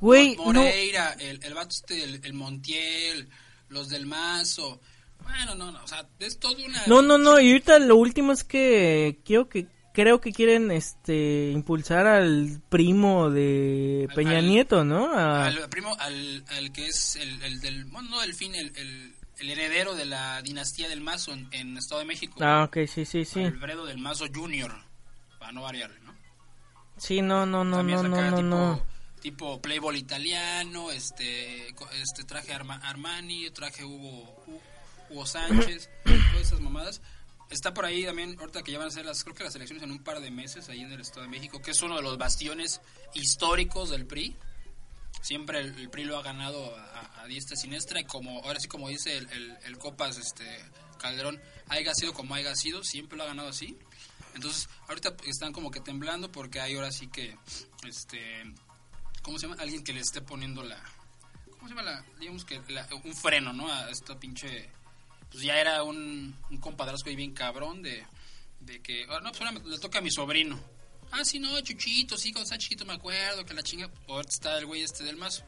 Güey, 0.00 0.36
no. 0.36 0.52
Moreira, 0.52 1.16
el, 1.18 1.42
el 1.42 1.54
vato 1.54 1.70
este, 1.70 2.04
el, 2.04 2.20
el 2.22 2.34
Montiel, 2.34 3.28
los 3.68 3.88
del 3.88 4.06
Mazo. 4.06 4.80
Bueno, 5.22 5.56
no, 5.56 5.72
no, 5.72 5.82
o 5.82 5.88
sea, 5.88 6.08
es 6.20 6.38
todo 6.38 6.54
una... 6.64 6.86
No, 6.86 7.02
no, 7.02 7.18
no, 7.18 7.40
y 7.40 7.48
ahorita 7.48 7.80
lo 7.80 7.96
último 7.96 8.32
es 8.32 8.44
que 8.44 9.18
quiero 9.24 9.48
que 9.48 9.66
creo 9.96 10.20
que 10.20 10.30
quieren 10.30 10.70
este 10.70 11.50
impulsar 11.52 12.06
al 12.06 12.60
primo 12.68 13.30
de 13.30 14.06
Al- 14.10 14.14
Peña 14.14 14.38
al- 14.38 14.46
Nieto, 14.46 14.84
¿no? 14.84 15.10
A- 15.12 15.46
Al 15.46 15.68
primo, 15.70 15.96
al, 15.98 16.44
al 16.56 16.70
que 16.70 16.86
es 16.86 17.16
el, 17.16 17.42
el 17.42 17.60
del... 17.60 17.86
Bueno, 17.86 18.10
no 18.10 18.20
del 18.20 18.34
fin, 18.34 18.54
el, 18.54 18.70
el, 18.76 19.14
el 19.38 19.50
heredero 19.50 19.94
de 19.94 20.04
la 20.04 20.42
dinastía 20.42 20.88
del 20.90 21.00
Mazo 21.00 21.32
en, 21.32 21.48
en 21.50 21.78
Estado 21.78 22.00
de 22.00 22.04
México. 22.06 22.38
Ah, 22.42 22.64
ok, 22.64 22.86
sí, 22.86 23.06
sí, 23.06 23.24
sí. 23.24 23.42
Alfredo 23.42 23.86
del 23.86 23.96
Mazo 23.98 24.26
Junior, 24.32 24.70
para 25.38 25.52
no 25.52 25.62
variarle, 25.62 25.98
¿no? 26.00 26.14
Sí, 26.98 27.22
no, 27.22 27.46
no, 27.46 27.64
no, 27.64 27.78
También 27.78 28.02
no, 28.02 28.08
no, 28.08 28.30
no, 28.30 28.36
tipo, 28.36 28.42
no. 28.48 28.82
tipo 29.20 29.62
playboy 29.62 29.96
italiano, 29.96 30.90
este, 30.92 31.68
este 32.02 32.24
traje 32.24 32.52
Arma- 32.52 32.80
Armani, 32.84 33.50
traje 33.50 33.82
Hugo, 33.84 34.44
Hu- 34.46 34.60
Hugo 35.10 35.26
Sánchez, 35.26 35.88
todas 36.04 36.46
esas 36.46 36.60
mamadas. 36.60 37.00
Está 37.50 37.72
por 37.72 37.84
ahí 37.84 38.04
también, 38.04 38.36
ahorita 38.40 38.62
que 38.62 38.72
ya 38.72 38.78
van 38.78 38.88
a 38.88 38.90
ser 38.90 39.04
las, 39.06 39.22
creo 39.22 39.34
que 39.36 39.44
las 39.44 39.54
elecciones 39.54 39.84
en 39.84 39.92
un 39.92 40.02
par 40.02 40.20
de 40.20 40.30
meses 40.30 40.68
ahí 40.68 40.80
en 40.80 40.90
el 40.92 41.00
Estado 41.00 41.22
de 41.22 41.28
México, 41.28 41.62
que 41.62 41.70
es 41.70 41.80
uno 41.82 41.96
de 41.96 42.02
los 42.02 42.18
bastiones 42.18 42.80
históricos 43.14 43.90
del 43.90 44.04
PRI. 44.06 44.36
Siempre 45.22 45.60
el, 45.60 45.88
PRI 45.90 46.04
lo 46.04 46.18
ha 46.18 46.22
ganado 46.22 46.76
a, 46.76 47.22
a 47.22 47.26
diestra 47.26 47.54
y 47.54 47.60
siniestra 47.60 48.00
y 48.00 48.04
como, 48.04 48.42
ahora 48.44 48.58
sí 48.60 48.68
como 48.68 48.88
dice 48.88 49.16
el, 49.16 49.28
el, 49.30 49.56
el 49.64 49.78
Copas 49.78 50.18
este, 50.18 50.44
Calderón, 50.98 51.40
haya 51.68 51.94
sido 51.94 52.12
como 52.14 52.34
haya 52.34 52.54
sido, 52.56 52.82
siempre 52.84 53.16
lo 53.16 53.24
ha 53.24 53.28
ganado 53.28 53.48
así. 53.48 53.78
Entonces, 54.34 54.68
ahorita 54.88 55.16
están 55.26 55.52
como 55.52 55.70
que 55.70 55.80
temblando 55.80 56.30
porque 56.30 56.60
hay 56.60 56.74
ahora 56.74 56.90
sí 56.92 57.06
que, 57.08 57.36
este, 57.86 58.42
¿cómo 59.22 59.38
se 59.38 59.46
llama? 59.46 59.60
Alguien 59.62 59.82
que 59.82 59.92
le 59.94 60.00
esté 60.00 60.20
poniendo 60.20 60.62
la, 60.62 60.78
¿cómo 61.52 61.68
se 61.68 61.74
llama 61.74 61.82
la, 61.82 62.04
digamos 62.18 62.44
que 62.44 62.60
la- 62.68 62.86
un 63.04 63.14
freno, 63.14 63.52
¿no? 63.52 63.72
A 63.72 63.88
esta 63.90 64.18
pinche, 64.18 64.68
pues 65.30 65.42
ya 65.42 65.58
era 65.60 65.82
un, 65.82 66.36
un 66.50 66.58
compadrazgo 66.58 67.08
ahí 67.10 67.16
bien 67.16 67.32
cabrón 67.34 67.82
de, 67.82 68.04
de 68.60 68.80
que, 68.82 69.06
ah, 69.08 69.20
no, 69.22 69.30
pues 69.30 69.40
ahora 69.42 69.52
me- 69.52 69.68
le 69.68 69.78
toca 69.78 69.98
a 69.98 70.02
mi 70.02 70.10
sobrino. 70.10 70.58
Ah, 71.12 71.24
sí, 71.24 71.38
no, 71.38 71.60
Chuchito, 71.60 72.16
sí, 72.18 72.32
cuando 72.32 72.44
estaba 72.44 72.58
chiquito 72.58 72.84
me 72.84 72.94
acuerdo 72.94 73.44
que 73.44 73.54
la 73.54 73.62
chinga, 73.62 73.90
ahorita 74.08 74.32
está 74.32 74.58
el 74.58 74.66
güey 74.66 74.82
este 74.82 75.04
del 75.04 75.16
mazo. 75.16 75.44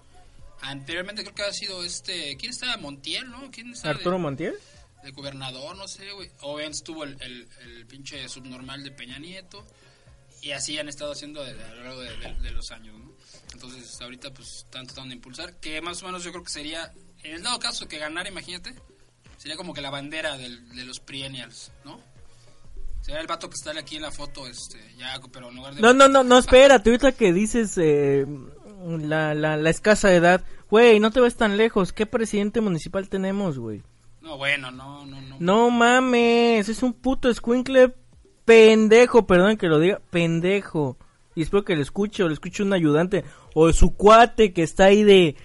Anteriormente 0.61 1.23
creo 1.23 1.35
que 1.35 1.43
ha 1.43 1.53
sido 1.53 1.85
este, 1.85 2.37
¿quién 2.37 2.51
estaba? 2.51 2.77
Montiel, 2.77 3.31
¿no? 3.31 3.51
¿Quién 3.51 3.73
estaba? 3.73 3.95
de- 3.95 3.99
Arturo 4.01 4.19
Montiel. 4.19 4.55
de 5.03 5.11
gobernador, 5.13 5.77
no 5.77 5.87
sé, 5.87 6.11
güey. 6.13 6.31
Obviamente 6.41 6.79
estuvo 6.79 7.05
el, 7.05 7.17
el, 7.23 7.49
el 7.63 7.87
pinche 7.87 8.29
subnormal 8.29 8.83
de 8.83 8.91
Peña 8.91 9.19
Nieto. 9.19 9.65
Y 10.41 10.53
así 10.53 10.79
han 10.79 10.89
estado 10.89 11.13
haciendo 11.13 11.43
a 11.43 11.49
lo 11.51 11.83
largo 11.83 12.01
de, 12.01 12.17
de- 12.17 12.35
de 12.35 12.51
los 12.53 12.71
años, 12.71 12.97
¿no? 12.99 13.13
Entonces, 13.53 14.01
ahorita 14.01 14.33
pues 14.33 14.59
están 14.59 14.87
tratando 14.87 15.09
de 15.11 15.17
impulsar. 15.17 15.55
Que 15.59 15.81
más 15.81 16.01
o 16.03 16.07
menos 16.07 16.23
yo 16.23 16.31
creo 16.31 16.45
que 16.45 16.51
sería, 16.51 16.93
en 17.25 17.35
el 17.35 17.43
dado 17.43 17.59
caso 17.59 17.89
que 17.89 17.99
ganara, 17.99 18.29
imagínate, 18.29 18.75
sería 19.39 19.57
como 19.57 19.73
que 19.73 19.81
la 19.81 19.89
bandera 19.91 20.37
del- 20.37 20.69
de 20.77 20.85
los 20.85 21.01
Perennials, 21.01 21.73
¿no? 21.85 21.99
Sería 23.01 23.21
el 23.23 23.27
vato 23.27 23.49
que 23.49 23.55
está 23.55 23.71
aquí 23.79 23.97
en 23.97 24.03
la 24.03 24.11
foto, 24.11 24.47
este, 24.47 24.79
ya, 24.99 25.19
pero 25.33 25.49
en 25.49 25.57
lugar 25.57 25.75
de... 25.75 25.81
No, 25.81 25.95
no, 25.95 26.09
no, 26.09 26.23
no, 26.23 26.37
espérate, 26.37 26.91
ahorita 26.91 27.13
que 27.13 27.33
dices 27.33 27.79
eh, 27.79 28.27
la, 28.87 29.33
la, 29.35 29.57
la 29.57 29.71
escasa 29.71 30.13
edad. 30.13 30.45
Güey, 30.71 31.01
no 31.01 31.11
te 31.11 31.21
ves 31.21 31.35
tan 31.37 31.57
lejos. 31.57 31.95
¿Qué 31.95 32.05
presidente 32.05 32.61
municipal 32.61 33.09
tenemos, 33.09 33.59
güey? 33.59 33.83
No, 34.21 34.37
bueno, 34.37 34.71
no, 34.71 35.07
no, 35.07 35.23
no. 35.23 35.37
No 35.41 35.71
mames, 35.71 36.69
es 36.69 36.83
un 36.83 36.93
puto 36.93 37.31
escuincle 37.31 37.95
pendejo, 38.45 39.27
perdón 39.27 39.57
que 39.57 39.69
lo 39.69 39.79
diga, 39.79 40.03
pendejo. 40.11 40.99
Y 41.35 41.43
espero 41.43 41.65
que 41.65 41.77
lo 41.77 41.83
escuche 41.83 42.23
o 42.25 42.27
lo 42.29 42.35
escuche 42.35 42.63
un 42.63 42.73
ayudante 42.75 43.25
o 43.55 43.73
su 43.73 43.95
cuate 43.95 44.53
que 44.53 44.63
está 44.65 44.87
ahí 44.87 45.03
de, 45.05 45.37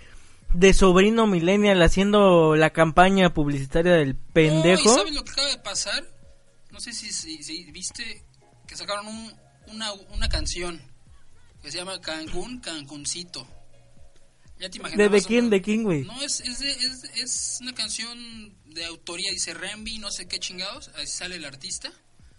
de 0.53 0.73
sobrino 0.73 1.27
millennial 1.27 1.81
haciendo 1.81 2.55
la 2.55 2.69
campaña 2.71 3.33
publicitaria 3.33 3.93
del 3.93 4.15
pendejo. 4.15 4.83
¿y 4.91 4.95
sabes 4.95 5.13
lo 5.13 5.23
que 5.23 5.31
acaba 5.31 5.47
de 5.49 5.57
pasar? 5.59 6.03
No 6.71 6.79
sé 6.79 6.93
si, 6.93 7.11
si, 7.11 7.43
si 7.43 7.71
viste 7.71 8.23
que 8.67 8.75
sacaron 8.75 9.07
un- 9.07 9.33
una, 9.67 9.91
una 9.93 10.27
canción 10.29 10.81
que 11.61 11.71
se 11.71 11.77
llama 11.77 11.99
Cancún, 12.01 12.59
Cancuncito. 12.59 13.47
Ya 14.59 14.69
te 14.69 14.77
imaginas. 14.77 15.11
¿De, 15.11 15.21
quién, 15.21 15.49
de 15.49 15.61
quién, 15.61 15.83
güey? 15.83 16.03
No, 16.03 16.21
es, 16.21 16.39
es, 16.41 16.59
de- 16.59 16.71
es, 16.71 17.03
es 17.15 17.57
una 17.61 17.73
canción 17.73 18.53
de 18.65 18.85
autoría, 18.85 19.31
dice 19.31 19.53
Rembi, 19.53 19.97
no 19.99 20.11
sé 20.11 20.27
qué 20.27 20.39
chingados. 20.39 20.91
Ahí 20.95 21.07
sale 21.07 21.35
el 21.35 21.45
artista. 21.45 21.91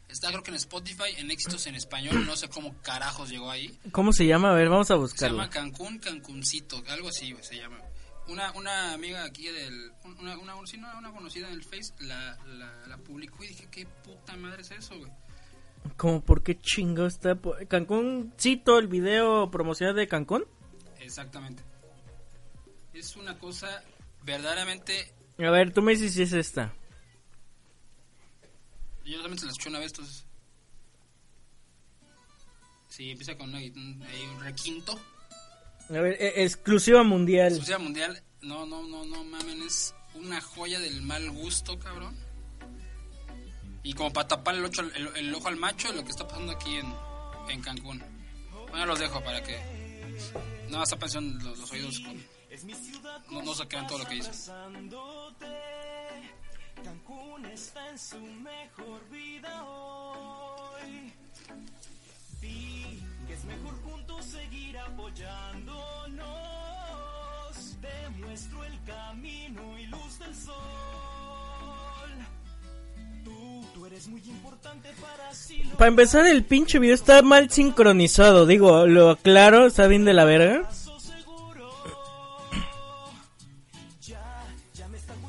Está 0.09 0.29
creo 0.29 0.43
que 0.43 0.51
en 0.51 0.57
Spotify, 0.57 1.05
en 1.17 1.31
éxitos 1.31 1.67
en 1.67 1.75
español. 1.75 2.25
No 2.27 2.37
sé 2.37 2.49
cómo 2.49 2.75
carajos 2.83 3.31
llegó 3.31 3.51
ahí. 3.51 3.79
¿Cómo 3.91 4.13
se 4.13 4.27
llama? 4.27 4.51
A 4.53 4.55
ver, 4.55 4.69
vamos 4.69 4.91
a 4.91 4.95
Se 4.95 4.99
buscarlo. 4.99 5.39
llama 5.39 5.51
Cancún, 5.51 5.99
Cancuncito, 5.99 6.83
algo 6.89 7.09
así 7.09 7.33
güey, 7.33 7.43
se 7.45 7.57
llama. 7.57 7.79
Una, 8.27 8.53
una 8.53 8.95
amiga 8.95 9.25
aquí 9.25 9.49
del. 9.49 9.93
Una, 10.19 10.39
una, 10.39 10.55
una 10.57 11.13
conocida 11.13 11.49
en 11.49 11.55
el 11.55 11.63
Face 11.63 11.93
la, 12.01 12.39
la, 12.47 12.87
la 12.87 12.97
publicó 12.99 13.45
y 13.45 13.49
dije, 13.49 13.69
¿qué 13.71 13.87
puta 13.87 14.37
madre 14.37 14.63
es 14.63 14.71
eso, 14.71 14.97
güey? 14.99 15.13
¿Cómo 15.97 16.23
por 16.23 16.43
qué 16.43 16.59
chingo 16.59 17.07
está? 17.07 17.39
Cancún, 17.69 18.33
cito 18.39 18.79
el 18.79 18.89
video 18.89 19.51
promocional 19.51 19.95
de 19.95 20.09
Cancún. 20.09 20.45
Exactamente. 20.99 21.63
Es 22.95 23.17
una 23.17 23.39
cosa 23.39 23.83
verdaderamente. 24.23 25.13
A 25.39 25.51
ver, 25.51 25.73
tú 25.73 25.83
me 25.83 25.93
dices 25.93 26.15
si 26.15 26.23
es 26.23 26.33
esta. 26.33 26.73
Yo 29.05 29.17
solamente 29.17 29.45
la 29.45 29.51
escuché 29.51 29.69
una 29.69 29.81
vez, 29.81 29.93
entonces. 29.93 30.27
Sí, 32.89 33.11
empieza 33.11 33.37
con 33.37 33.55
ahí 33.55 33.71
un 33.77 34.41
requinto. 34.43 34.99
A 35.91 35.93
ver, 36.01 36.17
e- 36.21 36.43
exclusiva 36.45 37.03
mundial. 37.03 37.49
Exclusiva 37.49 37.79
mundial. 37.79 38.23
No, 38.43 38.67
no, 38.67 38.83
no, 38.87 39.05
no 39.05 39.25
mamen, 39.25 39.63
es 39.63 39.95
una 40.15 40.41
joya 40.41 40.79
del 40.81 41.03
mal 41.03 41.31
gusto, 41.31 41.79
cabrón. 41.79 42.17
Y 43.83 43.93
como 43.95 44.13
para 44.13 44.29
tapar 44.29 44.55
el, 44.55 44.65
ocho- 44.65 44.83
el- 44.83 45.17
el 45.17 45.35
ojo 45.35 45.49
al 45.49 45.57
macho, 45.57 45.93
lo 45.93 46.03
que 46.05 46.11
está 46.11 46.27
pasando 46.27 46.53
aquí 46.53 46.77
en, 46.77 46.95
en 47.51 47.61
Cancún. 47.63 48.03
Bueno, 48.71 48.87
los 48.87 48.99
dejo 48.99 49.23
para 49.23 49.43
que. 49.43 49.59
Nada 50.67 50.79
más 50.79 50.91
tapen 50.91 51.39
los, 51.45 51.59
los 51.59 51.71
oídos 51.73 52.01
con. 52.01 52.25
No, 53.31 53.43
no 53.43 53.55
se 53.55 53.67
crean 53.69 53.87
todo 53.87 53.99
lo 53.99 54.07
que 54.07 54.15
dicen. 54.15 54.33
Cancún 56.83 57.45
está 57.47 57.91
en 57.91 57.99
su 57.99 58.19
mejor 58.21 59.09
vida 59.11 59.65
hoy. 59.65 60.04
Apoyándonos. 64.87 66.27
Te 67.81 68.09
muestro 68.21 68.65
el 68.65 68.83
camino 68.85 69.79
y 69.79 69.87
luz 69.87 70.19
del 70.19 70.35
sol. 70.35 70.55
Tú, 73.25 73.67
tú 73.75 73.87
eres 73.87 74.09
muy 74.09 74.23
importante 74.23 74.91
para 75.01 75.29
así 75.31 75.63
lo 75.65 75.77
Para 75.77 75.89
empezar, 75.89 76.27
el 76.27 76.45
pinche 76.45 76.79
video 76.79 76.95
está 76.95 77.23
mal 77.23 77.51
sincronizado. 77.51 78.47
Digo, 78.47 78.87
lo 78.87 79.11
aclaro, 79.11 79.67
está 79.67 79.87
bien 79.87 80.05
de 80.05 80.15
la 80.15 80.25
verga. 80.25 80.69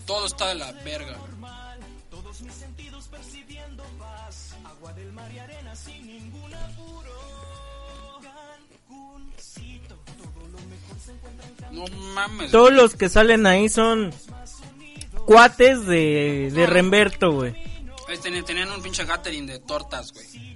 Todo 0.06 0.28
está 0.28 0.50
de 0.50 0.56
la 0.56 0.72
verga. 0.72 1.18
Mames. 12.15 12.51
Todos 12.51 12.73
los 12.73 12.95
que 12.95 13.10
salen 13.10 13.45
ahí 13.45 13.69
son 13.69 14.13
cuates 15.25 15.86
de, 15.86 16.51
de 16.54 16.65
Remberto, 16.65 17.32
güey. 17.32 17.56
Tenían, 18.23 18.45
tenían 18.45 18.71
un 18.71 18.82
pinche 18.82 19.04
gathering 19.06 19.45
de 19.45 19.60
tortas, 19.60 20.13
güey. 20.13 20.56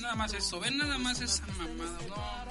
Nada 0.00 0.14
más 0.16 0.34
eso, 0.34 0.60
ven 0.60 0.76
nada 0.76 0.98
más 0.98 1.20
esa 1.22 1.46
mamada. 1.58 1.98
No. 2.08 2.44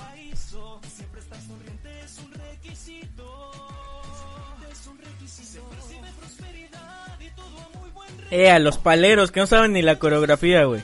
Eh, 8.31 8.49
a 8.49 8.57
los 8.57 8.79
paleros 8.79 9.31
que 9.31 9.41
no 9.41 9.45
saben 9.45 9.73
ni 9.73 9.83
la 9.83 9.99
coreografía, 9.99 10.63
güey. 10.63 10.81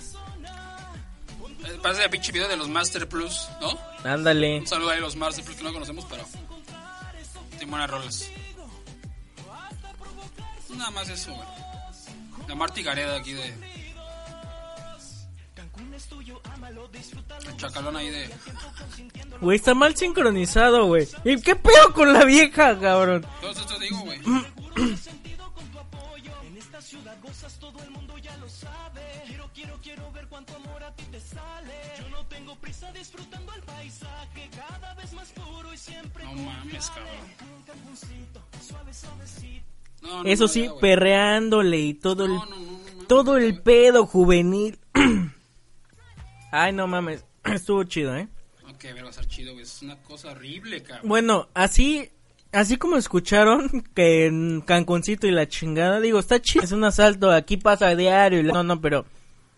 Parece 1.81 2.03
el 2.03 2.09
pinche 2.09 2.31
video 2.31 2.47
de 2.47 2.57
los 2.57 2.67
Master 2.67 3.07
Plus, 3.07 3.47
¿no? 3.61 3.77
Ándale. 4.03 4.59
Un 4.59 4.67
saludo 4.67 4.89
ahí 4.89 4.97
a 4.97 5.01
los 5.01 5.15
Master 5.15 5.43
Plus 5.43 5.57
que 5.57 5.63
no 5.63 5.73
conocemos, 5.73 6.05
pero. 6.09 6.25
Tienen 7.51 7.69
buenas 7.69 7.89
rolas. 7.89 8.29
Nada 10.69 10.91
más 10.91 11.09
eso, 11.09 11.33
güey. 11.33 11.47
La 12.47 12.55
Marty 12.55 12.83
Gareda 12.83 13.17
aquí 13.17 13.33
de. 13.33 13.53
El 17.47 17.57
chacalón 17.57 17.95
ahí 17.95 18.09
de. 18.09 18.29
Güey, 19.41 19.57
está 19.57 19.73
mal 19.73 19.95
sincronizado, 19.95 20.85
güey. 20.85 21.07
¿Y 21.23 21.41
qué 21.41 21.55
pedo 21.55 21.93
con 21.93 22.11
la 22.13 22.25
vieja, 22.25 22.79
cabrón? 22.79 23.25
Todo 23.41 23.51
esto 23.51 23.65
te 23.65 23.79
digo, 23.79 23.99
güey. 23.99 24.19
No 24.19 24.29
mames, 24.29 25.07
cabrón. 25.07 25.19
No, 31.08 31.08
no, 40.01 40.23
Eso 40.25 40.43
no, 40.43 40.47
sí, 40.47 40.63
ya, 40.63 40.69
güey. 40.69 40.81
perreándole 40.81 41.77
y 41.79 41.93
todo 41.93 42.25
el, 42.25 42.31
No, 42.33 42.45
no, 42.45 42.51
no, 42.51 42.55
no 42.55 42.71
mames, 42.71 43.07
todo 43.07 43.37
el 43.37 43.51
güey. 43.51 43.63
pedo 43.63 44.05
juvenil. 44.05 44.79
Ay, 46.51 46.73
no 46.73 46.87
mames. 46.87 47.25
Estuvo 47.43 47.83
chido, 47.83 48.15
¿eh? 48.15 48.27
No, 48.65 48.77
que 48.77 48.93
ver, 48.93 49.05
va 49.05 49.09
a 49.09 49.13
ser 49.13 49.27
chido, 49.27 49.51
güey. 49.53 49.63
Es 49.63 49.81
una 49.81 49.97
cosa 50.03 50.31
horrible, 50.31 50.81
cabrón. 50.83 51.07
Bueno, 51.09 51.49
así, 51.53 52.09
así 52.51 52.77
como 52.77 52.95
escucharon 52.97 53.69
que 53.95 54.27
en 54.27 54.61
Canconcito 54.61 55.27
y 55.27 55.31
la 55.31 55.47
chingada, 55.47 55.99
digo, 55.99 56.19
está 56.19 56.41
chido. 56.41 56.63
Es 56.63 56.71
un 56.71 56.83
asalto, 56.85 57.31
aquí 57.31 57.57
pasa 57.57 57.87
a 57.87 57.95
diario. 57.95 58.39
y 58.39 58.43
la- 58.43 58.53
No, 58.53 58.63
no, 58.63 58.79
pero 58.81 59.05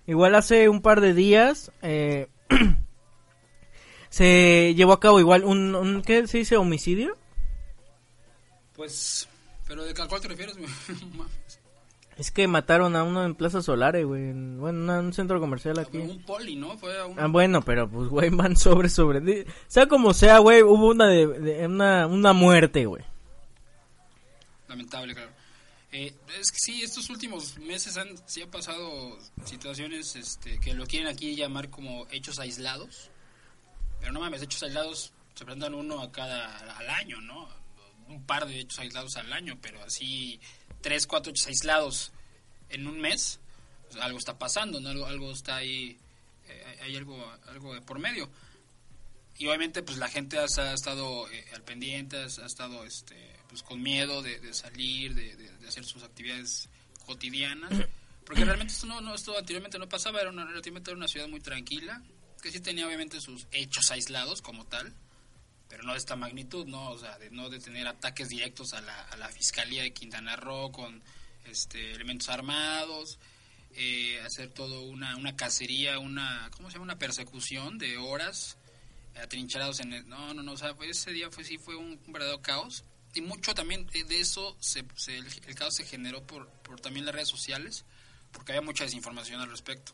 igual 0.07 0.35
hace 0.35 0.67
un 0.69 0.81
par 0.81 1.01
de 1.01 1.13
días 1.13 1.71
eh, 1.81 2.27
se 4.09 4.73
llevó 4.75 4.93
a 4.93 4.99
cabo 4.99 5.19
igual 5.19 5.43
un, 5.45 5.75
un, 5.75 6.01
¿qué 6.01 6.27
se 6.27 6.39
dice? 6.39 6.57
¿Homicidio? 6.57 7.17
Pues. 8.75 9.27
¿Pero 9.67 9.83
de 9.85 9.93
cuál 9.93 10.21
te 10.21 10.27
refieres. 10.27 10.55
Es 12.17 12.29
que 12.29 12.47
mataron 12.47 12.95
a 12.95 13.03
uno 13.03 13.23
en 13.25 13.33
Plaza 13.33 13.63
Solare, 13.63 14.03
güey. 14.03 14.21
en- 14.29 14.59
Bueno, 14.59 14.79
una- 14.83 14.99
un 14.99 15.11
centro 15.13 15.39
comercial 15.39 15.79
aquí. 15.79 15.97
Un 15.97 16.21
poli, 16.23 16.55
¿no? 16.55 16.77
Fue 16.77 16.99
a 16.99 17.05
un. 17.07 17.19
Ah, 17.19 17.25
bueno, 17.27 17.61
pero 17.63 17.89
pues, 17.89 18.09
güey, 18.09 18.29
van 18.31 18.55
sobre, 18.57 18.89
sobre. 18.89 19.47
Sea 19.67 19.87
como 19.87 20.13
sea, 20.13 20.37
güey, 20.37 20.61
hubo 20.61 20.87
una, 20.89 21.07
de, 21.07 21.25
de- 21.25 21.65
una, 21.65 22.05
una 22.05 22.33
muerte, 22.33 22.85
güey. 22.85 23.03
Lamentable, 24.67 25.15
claro. 25.15 25.30
Eh, 25.93 26.15
es 26.39 26.51
que 26.51 26.57
sí, 26.57 26.83
estos 26.83 27.09
últimos 27.09 27.57
meses 27.57 27.97
han, 27.97 28.15
sí 28.25 28.41
han 28.41 28.49
pasado 28.49 29.19
situaciones 29.43 30.15
este, 30.15 30.59
que 30.59 30.73
lo 30.73 30.85
quieren 30.85 31.09
aquí 31.09 31.35
llamar 31.35 31.69
como 31.69 32.07
hechos 32.11 32.39
aislados. 32.39 33.09
Pero 33.99 34.13
no 34.13 34.21
mames, 34.21 34.41
hechos 34.41 34.63
aislados 34.63 35.13
se 35.35 35.45
presentan 35.45 35.73
uno 35.73 36.01
a 36.01 36.11
cada 36.11 36.77
al 36.77 36.89
año, 36.89 37.19
¿no? 37.21 37.47
Un 38.07 38.25
par 38.25 38.47
de 38.47 38.59
hechos 38.59 38.79
aislados 38.79 39.17
al 39.17 39.31
año, 39.33 39.57
pero 39.61 39.83
así 39.83 40.39
tres, 40.81 41.07
cuatro 41.07 41.31
hechos 41.31 41.47
aislados 41.47 42.11
en 42.69 42.87
un 42.87 42.99
mes, 42.99 43.39
pues, 43.89 44.01
algo 44.01 44.17
está 44.17 44.39
pasando, 44.39 44.79
¿no? 44.79 44.89
Algo, 44.89 45.05
algo 45.05 45.31
está 45.31 45.57
ahí, 45.57 45.97
eh, 46.47 46.79
hay 46.83 46.95
algo, 46.95 47.21
algo 47.47 47.73
de 47.73 47.81
por 47.81 47.99
medio. 47.99 48.29
Y 49.37 49.47
obviamente 49.47 49.83
pues 49.83 49.97
la 49.97 50.07
gente 50.07 50.37
ha, 50.37 50.43
ha 50.43 50.73
estado 50.73 51.29
eh, 51.31 51.45
al 51.53 51.63
pendiente, 51.63 52.17
ha, 52.17 52.23
ha 52.23 52.45
estado 52.45 52.85
este, 52.85 53.15
pues 53.51 53.63
con 53.63 53.81
miedo 53.83 54.21
de, 54.21 54.39
de 54.39 54.53
salir, 54.53 55.13
de, 55.13 55.67
hacer 55.67 55.83
sus 55.83 56.03
actividades 56.03 56.69
cotidianas. 57.05 57.69
Porque 58.25 58.45
realmente 58.45 58.73
esto, 58.73 58.87
no, 58.87 59.01
no, 59.01 59.13
esto 59.13 59.37
anteriormente 59.37 59.77
no 59.77 59.89
pasaba, 59.89 60.21
era 60.21 60.29
una, 60.29 60.47
era 60.49 60.93
una 60.95 61.07
ciudad 61.09 61.27
muy 61.27 61.41
tranquila, 61.41 62.01
que 62.41 62.49
sí 62.49 62.61
tenía 62.61 62.87
obviamente 62.87 63.19
sus 63.19 63.47
hechos 63.51 63.91
aislados 63.91 64.41
como 64.41 64.65
tal, 64.65 64.93
pero 65.67 65.83
no 65.83 65.91
de 65.91 65.97
esta 65.97 66.15
magnitud, 66.15 66.65
¿no? 66.65 66.91
O 66.91 66.97
sea, 66.97 67.19
de 67.19 67.29
no 67.29 67.49
de 67.49 67.59
tener 67.59 67.87
ataques 67.87 68.29
directos 68.29 68.73
a 68.73 68.79
la, 68.79 69.01
a 69.01 69.17
la 69.17 69.27
Fiscalía 69.27 69.83
de 69.83 69.91
Quintana 69.91 70.37
Roo 70.37 70.71
con 70.71 71.03
este, 71.45 71.91
elementos 71.91 72.29
armados, 72.29 73.19
eh, 73.75 74.21
hacer 74.25 74.49
todo 74.49 74.83
una, 74.83 75.17
una 75.17 75.35
cacería, 75.35 75.99
una, 75.99 76.49
¿cómo 76.55 76.69
se 76.69 76.75
llama? 76.75 76.85
Una 76.85 76.99
persecución 76.99 77.77
de 77.77 77.97
horas 77.97 78.57
atrincherados 79.21 79.81
en 79.81 79.91
el... 79.91 80.07
No, 80.07 80.33
no, 80.33 80.41
no, 80.41 80.53
o 80.53 80.57
sea, 80.57 80.73
ese 80.83 81.11
día 81.11 81.29
fue, 81.31 81.43
sí 81.43 81.57
fue 81.57 81.75
un 81.75 81.99
verdadero 82.07 82.41
caos. 82.41 82.85
Y 83.13 83.21
mucho 83.21 83.53
también 83.53 83.85
de 83.87 84.19
eso, 84.19 84.55
se, 84.59 84.85
se- 84.95 85.17
el, 85.17 85.27
el 85.47 85.55
caos 85.55 85.75
se 85.75 85.85
generó 85.85 86.25
por, 86.25 86.47
por 86.61 86.79
también 86.79 87.05
las 87.05 87.13
redes 87.13 87.27
sociales, 87.29 87.83
porque 88.31 88.53
había 88.53 88.61
mucha 88.61 88.85
desinformación 88.85 89.41
al 89.41 89.49
respecto. 89.49 89.93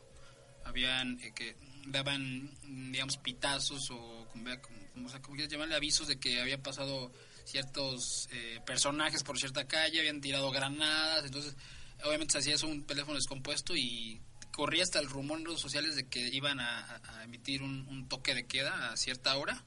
Habían 0.64 1.18
eh, 1.20 1.32
que 1.34 1.56
daban, 1.86 2.50
digamos, 2.92 3.16
pitazos 3.16 3.90
o, 3.90 4.28
como, 4.30 4.44
como, 4.60 5.08
como, 5.22 5.34
quieras 5.34 5.50
llamarle, 5.50 5.74
avisos 5.74 6.06
de 6.06 6.18
que 6.20 6.40
había 6.40 6.62
pasado 6.62 7.10
ciertos 7.44 8.28
eh, 8.30 8.60
personajes 8.66 9.22
por 9.24 9.38
cierta 9.38 9.66
calle, 9.66 10.00
habían 10.00 10.20
tirado 10.20 10.50
granadas, 10.50 11.24
entonces 11.24 11.56
obviamente 12.04 12.32
se 12.32 12.38
hacía 12.38 12.54
eso 12.56 12.68
un 12.68 12.84
teléfono 12.84 13.14
descompuesto 13.16 13.74
y 13.74 14.20
corría 14.52 14.82
hasta 14.82 14.98
el 15.00 15.08
rumor 15.08 15.38
en 15.38 15.46
redes 15.46 15.60
sociales 15.60 15.96
de 15.96 16.06
que 16.08 16.28
iban 16.28 16.60
a, 16.60 17.00
emitir 17.24 17.62
un 17.62 18.06
toque 18.08 18.34
de 18.34 18.46
queda 18.46 18.90
a 18.92 18.96
cierta 18.98 19.34
hora, 19.36 19.64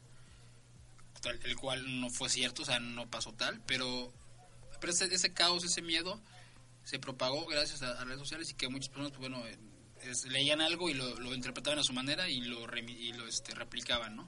tal- 1.22 1.40
el 1.44 1.56
cual 1.56 2.00
no 2.02 2.10
fue 2.10 2.30
cierto, 2.30 2.64
o 2.64 2.66
sea, 2.66 2.80
no 2.80 3.10
pasó 3.10 3.34
tal, 3.34 3.62
pero, 3.66 4.12
pero 4.80 4.92
ese, 4.94 5.06
ese 5.14 5.34
caos, 5.34 5.64
ese 5.64 5.82
miedo 5.82 6.20
se 6.84 7.00
propagó 7.00 7.46
gracias 7.46 7.82
a, 7.84 8.02
a 8.02 8.06
redes 8.06 8.20
sociales 8.20 8.50
y 8.52 8.54
que 8.56 8.68
muchas 8.68 8.90
personas, 8.90 9.12
pues 9.12 9.22
bueno, 9.22 9.46
eh, 9.48 9.58
es- 10.04 10.26
leían 10.26 10.62
algo 10.62 10.90
y 10.90 10.94
lo, 10.94 11.20
lo 11.20 11.34
interpretaban 11.34 11.80
a 11.80 11.84
su 11.84 11.94
manera 11.94 12.28
y 12.30 12.42
lo, 12.42 12.66
y 12.78 13.14
lo 13.14 13.28
este, 13.28 13.54
replicaban, 13.54 14.16
¿no? 14.16 14.28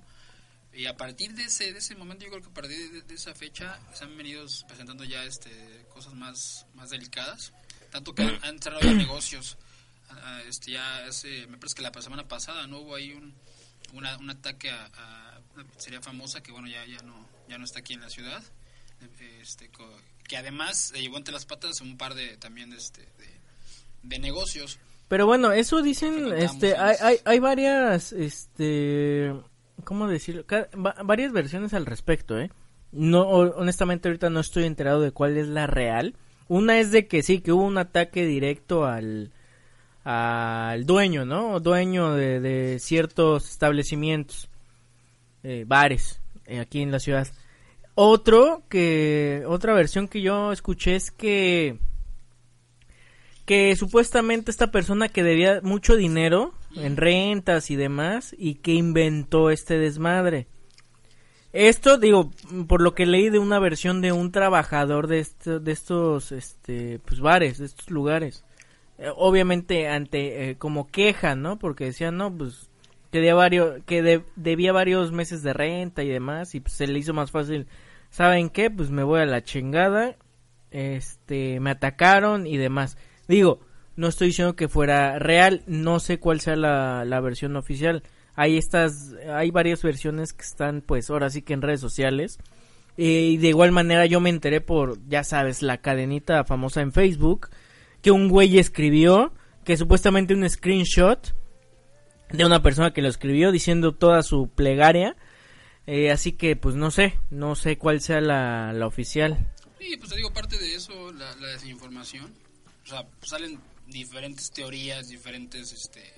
Y 0.76 0.88
a 0.88 0.98
partir 0.98 1.34
de 1.36 1.44
ese, 1.44 1.72
de 1.72 1.78
ese 1.80 1.96
momento, 1.96 2.26
yo 2.26 2.32
creo 2.32 2.42
que 2.42 2.50
a 2.50 2.54
partir 2.54 2.92
de, 2.92 3.02
de 3.04 3.14
esa 3.14 3.36
fecha 3.36 3.80
se 3.94 4.06
han 4.06 4.18
venido 4.18 4.44
presentando 4.68 5.04
ya 5.04 5.24
este, 5.24 5.86
cosas 5.94 6.16
más, 6.16 6.66
más 6.74 6.90
delicadas. 6.90 7.54
Tanto 7.92 8.16
que 8.16 8.24
han, 8.24 8.44
han 8.44 8.60
cerrado 8.60 8.82
ya 8.82 8.92
negocios. 8.94 9.56
Ah, 10.10 10.42
este, 10.48 10.72
ya 10.72 11.06
hace, 11.06 11.46
me 11.46 11.58
parece 11.60 11.76
que 11.76 11.82
la 11.84 11.92
semana 12.02 12.28
pasada 12.28 12.66
no 12.66 12.80
hubo 12.80 12.96
ahí 12.96 13.12
un, 13.14 13.36
una- 13.94 14.18
un 14.18 14.32
ataque 14.32 14.72
a, 14.72 14.86
a 15.33 15.33
una 15.56 15.64
pizzería 15.66 16.02
famosa 16.02 16.42
que 16.42 16.52
bueno 16.52 16.68
ya, 16.68 16.86
ya 16.86 17.02
no 17.04 17.28
ya 17.48 17.58
no 17.58 17.66
está 17.66 17.80
aquí 17.80 17.94
en 17.94 18.02
la 18.02 18.10
ciudad. 18.10 18.42
Este, 19.42 19.70
que 20.28 20.38
además 20.38 20.94
llevó 20.96 21.18
entre 21.18 21.34
las 21.34 21.46
patas 21.46 21.82
un 21.82 21.98
par 21.98 22.14
de 22.16 22.38
también 22.38 22.70
de, 22.70 22.78
este, 22.78 23.02
de, 23.02 23.28
de 24.04 24.20
negocios. 24.20 24.80
Pero 25.10 25.26
bueno, 25.28 25.52
eso 25.52 25.82
dicen, 25.82 26.32
este, 26.34 26.78
hay, 26.78 26.96
hay, 27.02 27.18
hay 27.26 27.40
varias, 27.40 28.14
este, 28.14 29.34
¿cómo 29.84 30.08
decirlo? 30.08 30.46
Varias 31.04 31.34
versiones 31.34 31.74
al 31.74 31.86
respecto, 31.86 32.40
¿eh? 32.40 32.50
No, 32.94 33.24
ho- 33.24 33.56
honestamente 33.58 34.08
ahorita 34.08 34.30
no 34.30 34.40
estoy 34.40 34.64
enterado 34.64 35.02
de 35.02 35.12
cuál 35.12 35.38
es 35.38 35.48
la 35.50 35.68
real. 35.68 36.16
Una 36.48 36.80
es 36.80 36.92
de 36.92 37.08
que 37.08 37.22
sí, 37.24 37.42
que 37.42 37.52
hubo 37.52 37.64
un 37.66 37.78
ataque 37.78 38.26
directo 38.26 38.86
al, 38.86 39.34
al 40.06 40.86
dueño, 40.86 41.26
¿no? 41.26 41.60
Dueño 41.60 42.14
de, 42.14 42.40
de 42.40 42.80
ciertos 42.80 43.50
establecimientos, 43.50 44.50
eh, 45.44 45.66
bares, 45.68 46.22
eh, 46.46 46.60
aquí 46.60 46.82
en 46.82 46.92
la 46.92 47.00
ciudad. 47.00 47.28
Otro 47.96 48.64
que, 48.70 49.44
otra 49.48 49.74
versión 49.74 50.08
que 50.08 50.22
yo 50.22 50.52
escuché 50.52 50.96
es 50.96 51.12
que 51.12 51.78
que 53.46 53.76
supuestamente 53.76 54.52
esta 54.52 54.72
persona 54.72 55.10
que 55.10 55.22
debía 55.24 55.60
mucho 55.64 55.98
dinero 55.98 56.54
en 56.78 56.96
rentas 56.96 57.72
y 57.72 57.76
demás 57.76 58.34
y 58.38 58.56
que 58.56 58.72
inventó 58.74 59.50
este 59.50 59.78
desmadre. 59.78 60.48
Esto 61.52 61.98
digo 61.98 62.32
por 62.68 62.82
lo 62.82 62.96
que 62.96 63.06
leí 63.06 63.30
de 63.30 63.40
una 63.40 63.60
versión 63.60 64.02
de 64.02 64.12
un 64.14 64.32
trabajador 64.32 65.08
de 65.08 65.20
esto- 65.20 65.60
de 65.60 65.72
estos 65.74 66.32
este 66.32 67.00
pues 67.06 67.20
bares, 67.20 67.58
de 67.60 67.66
estos 67.66 67.90
lugares. 67.92 68.44
Eh, 68.98 69.10
obviamente 69.16 69.88
ante 69.90 70.50
eh, 70.52 70.56
como 70.58 70.88
queja, 70.90 71.36
¿no? 71.36 71.60
Porque 71.60 71.86
decían, 71.86 72.18
"No, 72.18 72.36
pues 72.36 72.70
que 73.14 73.20
debía 73.20 73.36
varios 73.36 73.84
que 73.86 74.02
de- 74.02 74.24
debía 74.36 74.74
varios 74.74 75.12
meses 75.12 75.44
de 75.44 75.54
renta 75.54 76.02
y 76.02 76.10
demás 76.10 76.56
y 76.56 76.62
pues 76.62 76.74
se 76.74 76.88
le 76.88 76.98
hizo 76.98 77.14
más 77.14 77.30
fácil. 77.30 77.68
¿Saben 78.10 78.50
qué? 78.50 78.72
Pues 78.72 78.90
me 78.90 79.04
voy 79.04 79.22
a 79.22 79.26
la 79.28 79.44
chingada. 79.44 80.18
Este, 80.72 81.60
me 81.60 81.70
atacaron 81.70 82.48
y 82.48 82.58
demás. 82.58 82.98
Digo, 83.28 83.60
no 83.96 84.08
estoy 84.08 84.30
diciendo 84.30 84.56
que 84.56 84.68
fuera 84.68 85.20
real, 85.20 85.62
no 85.68 86.00
sé 86.00 86.18
cuál 86.18 86.40
sea 86.40 86.56
la, 86.56 87.06
la 87.06 87.20
versión 87.22 87.56
oficial. 87.56 88.02
Hay 88.36 88.58
estas, 88.58 89.14
hay 89.32 89.52
varias 89.52 89.84
versiones 89.84 90.34
que 90.34 90.42
están, 90.42 90.82
pues, 90.82 91.12
ahora 91.12 91.30
sí 91.30 91.44
que 91.44 91.54
en 91.54 91.62
redes 91.62 91.82
sociales. 91.82 92.40
Y 92.98 93.38
de 93.38 93.50
igual 93.50 93.72
manera 93.72 94.08
yo 94.08 94.20
me 94.22 94.32
enteré 94.32 94.60
por, 94.60 94.98
ya 95.08 95.24
sabes, 95.24 95.62
la 95.62 95.78
cadenita 95.78 96.44
famosa 96.46 96.82
en 96.82 96.92
Facebook, 96.92 97.50
que 98.02 98.10
un 98.10 98.28
güey 98.28 98.58
escribió, 98.58 99.34
que 99.64 99.78
supuestamente 99.78 100.34
un 100.34 100.50
screenshot 100.50 101.36
de 102.34 102.46
una 102.46 102.64
persona 102.64 102.92
que 102.92 103.02
lo 103.02 103.10
escribió 103.10 103.52
diciendo 103.52 103.94
toda 103.94 104.24
su 104.24 104.50
plegaria. 104.50 105.16
Eh, 105.86 106.12
así 106.12 106.32
que, 106.32 106.56
pues, 106.56 106.76
no 106.76 106.92
sé, 106.92 107.20
no 107.30 107.56
sé 107.56 107.78
cuál 107.78 108.02
sea 108.02 108.22
la, 108.22 108.74
la 108.74 108.88
oficial. 108.88 109.52
Sí, 109.80 109.96
pues 109.98 110.10
te 110.10 110.16
digo, 110.16 110.34
parte 110.34 110.58
de 110.58 110.76
eso, 110.76 111.12
la, 111.14 111.36
desinformación. 111.36 112.34
O 112.84 112.88
sea, 112.88 113.08
salen 113.22 113.60
diferentes 113.88 114.52
teorías, 114.52 115.10
diferentes 115.10 115.72
este, 115.72 116.12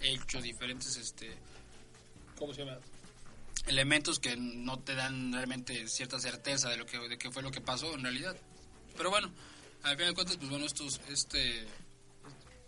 hechos, 0.00 0.42
diferentes, 0.42 0.96
este, 0.96 1.30
¿cómo 2.36 2.52
se 2.52 2.64
llama? 2.64 2.78
Elementos 3.66 4.18
que 4.18 4.36
no 4.36 4.78
te 4.80 4.94
dan 4.94 5.32
realmente 5.32 5.86
cierta 5.86 6.18
certeza 6.18 6.70
de 6.70 6.78
lo 6.78 6.86
que 6.86 6.98
de 6.98 7.18
qué 7.18 7.30
fue 7.30 7.42
lo 7.42 7.50
que 7.50 7.60
pasó 7.60 7.94
en 7.94 8.02
realidad. 8.02 8.34
Pero 8.96 9.10
bueno, 9.10 9.30
al 9.82 9.92
final 9.96 10.08
de 10.08 10.14
cuentas, 10.14 10.36
pues 10.38 10.48
bueno, 10.48 10.64
estos, 10.64 11.00
este, 11.10 11.66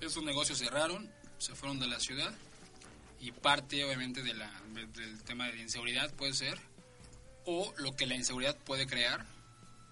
estos 0.01 0.23
negocios 0.23 0.59
cerraron, 0.59 1.11
se 1.38 1.55
fueron 1.55 1.81
de 1.81 1.88
la 1.88 1.99
ciudad 1.99 2.33
y 3.23 3.31
parte 3.31 3.85
obviamente 3.85 4.21
de 4.23 4.35
la, 4.35 4.51
del 4.73 5.23
tema 5.23 5.47
de 5.49 5.63
inseguridad 5.63 6.13
puede 6.15 6.35
ser 6.35 6.59
o 7.45 7.73
lo 7.79 7.93
que 7.93 8.05
la 8.05 8.17
inseguridad 8.17 8.57
puede 8.59 8.85
crear 8.87 9.25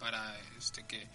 para 0.01 0.37
este 0.59 0.85
que, 0.85 1.09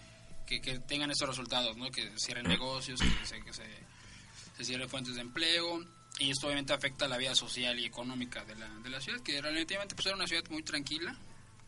que, 0.45 0.79
tengan 0.79 1.11
estos 1.11 1.27
resultados, 1.27 1.75
¿no? 1.75 1.91
Que 1.91 2.09
cierren 2.17 2.47
negocios, 2.47 3.01
que 3.01 3.25
se, 3.25 3.41
que 3.41 3.51
se 3.53 4.63
cierren 4.63 4.87
fuentes 4.87 5.15
de 5.15 5.21
empleo 5.21 5.85
y 6.17 6.31
esto 6.31 6.47
obviamente 6.47 6.71
afecta 6.71 7.09
la 7.09 7.17
vida 7.17 7.35
social 7.35 7.77
y 7.77 7.85
económica 7.85 8.45
de 8.45 8.55
la, 8.55 8.69
de 8.69 8.89
la 8.89 9.01
ciudad, 9.01 9.19
que 9.19 9.41
relativamente 9.41 9.93
pues 9.95 10.05
era 10.05 10.15
una 10.15 10.27
ciudad 10.27 10.45
muy 10.49 10.63
tranquila, 10.63 11.17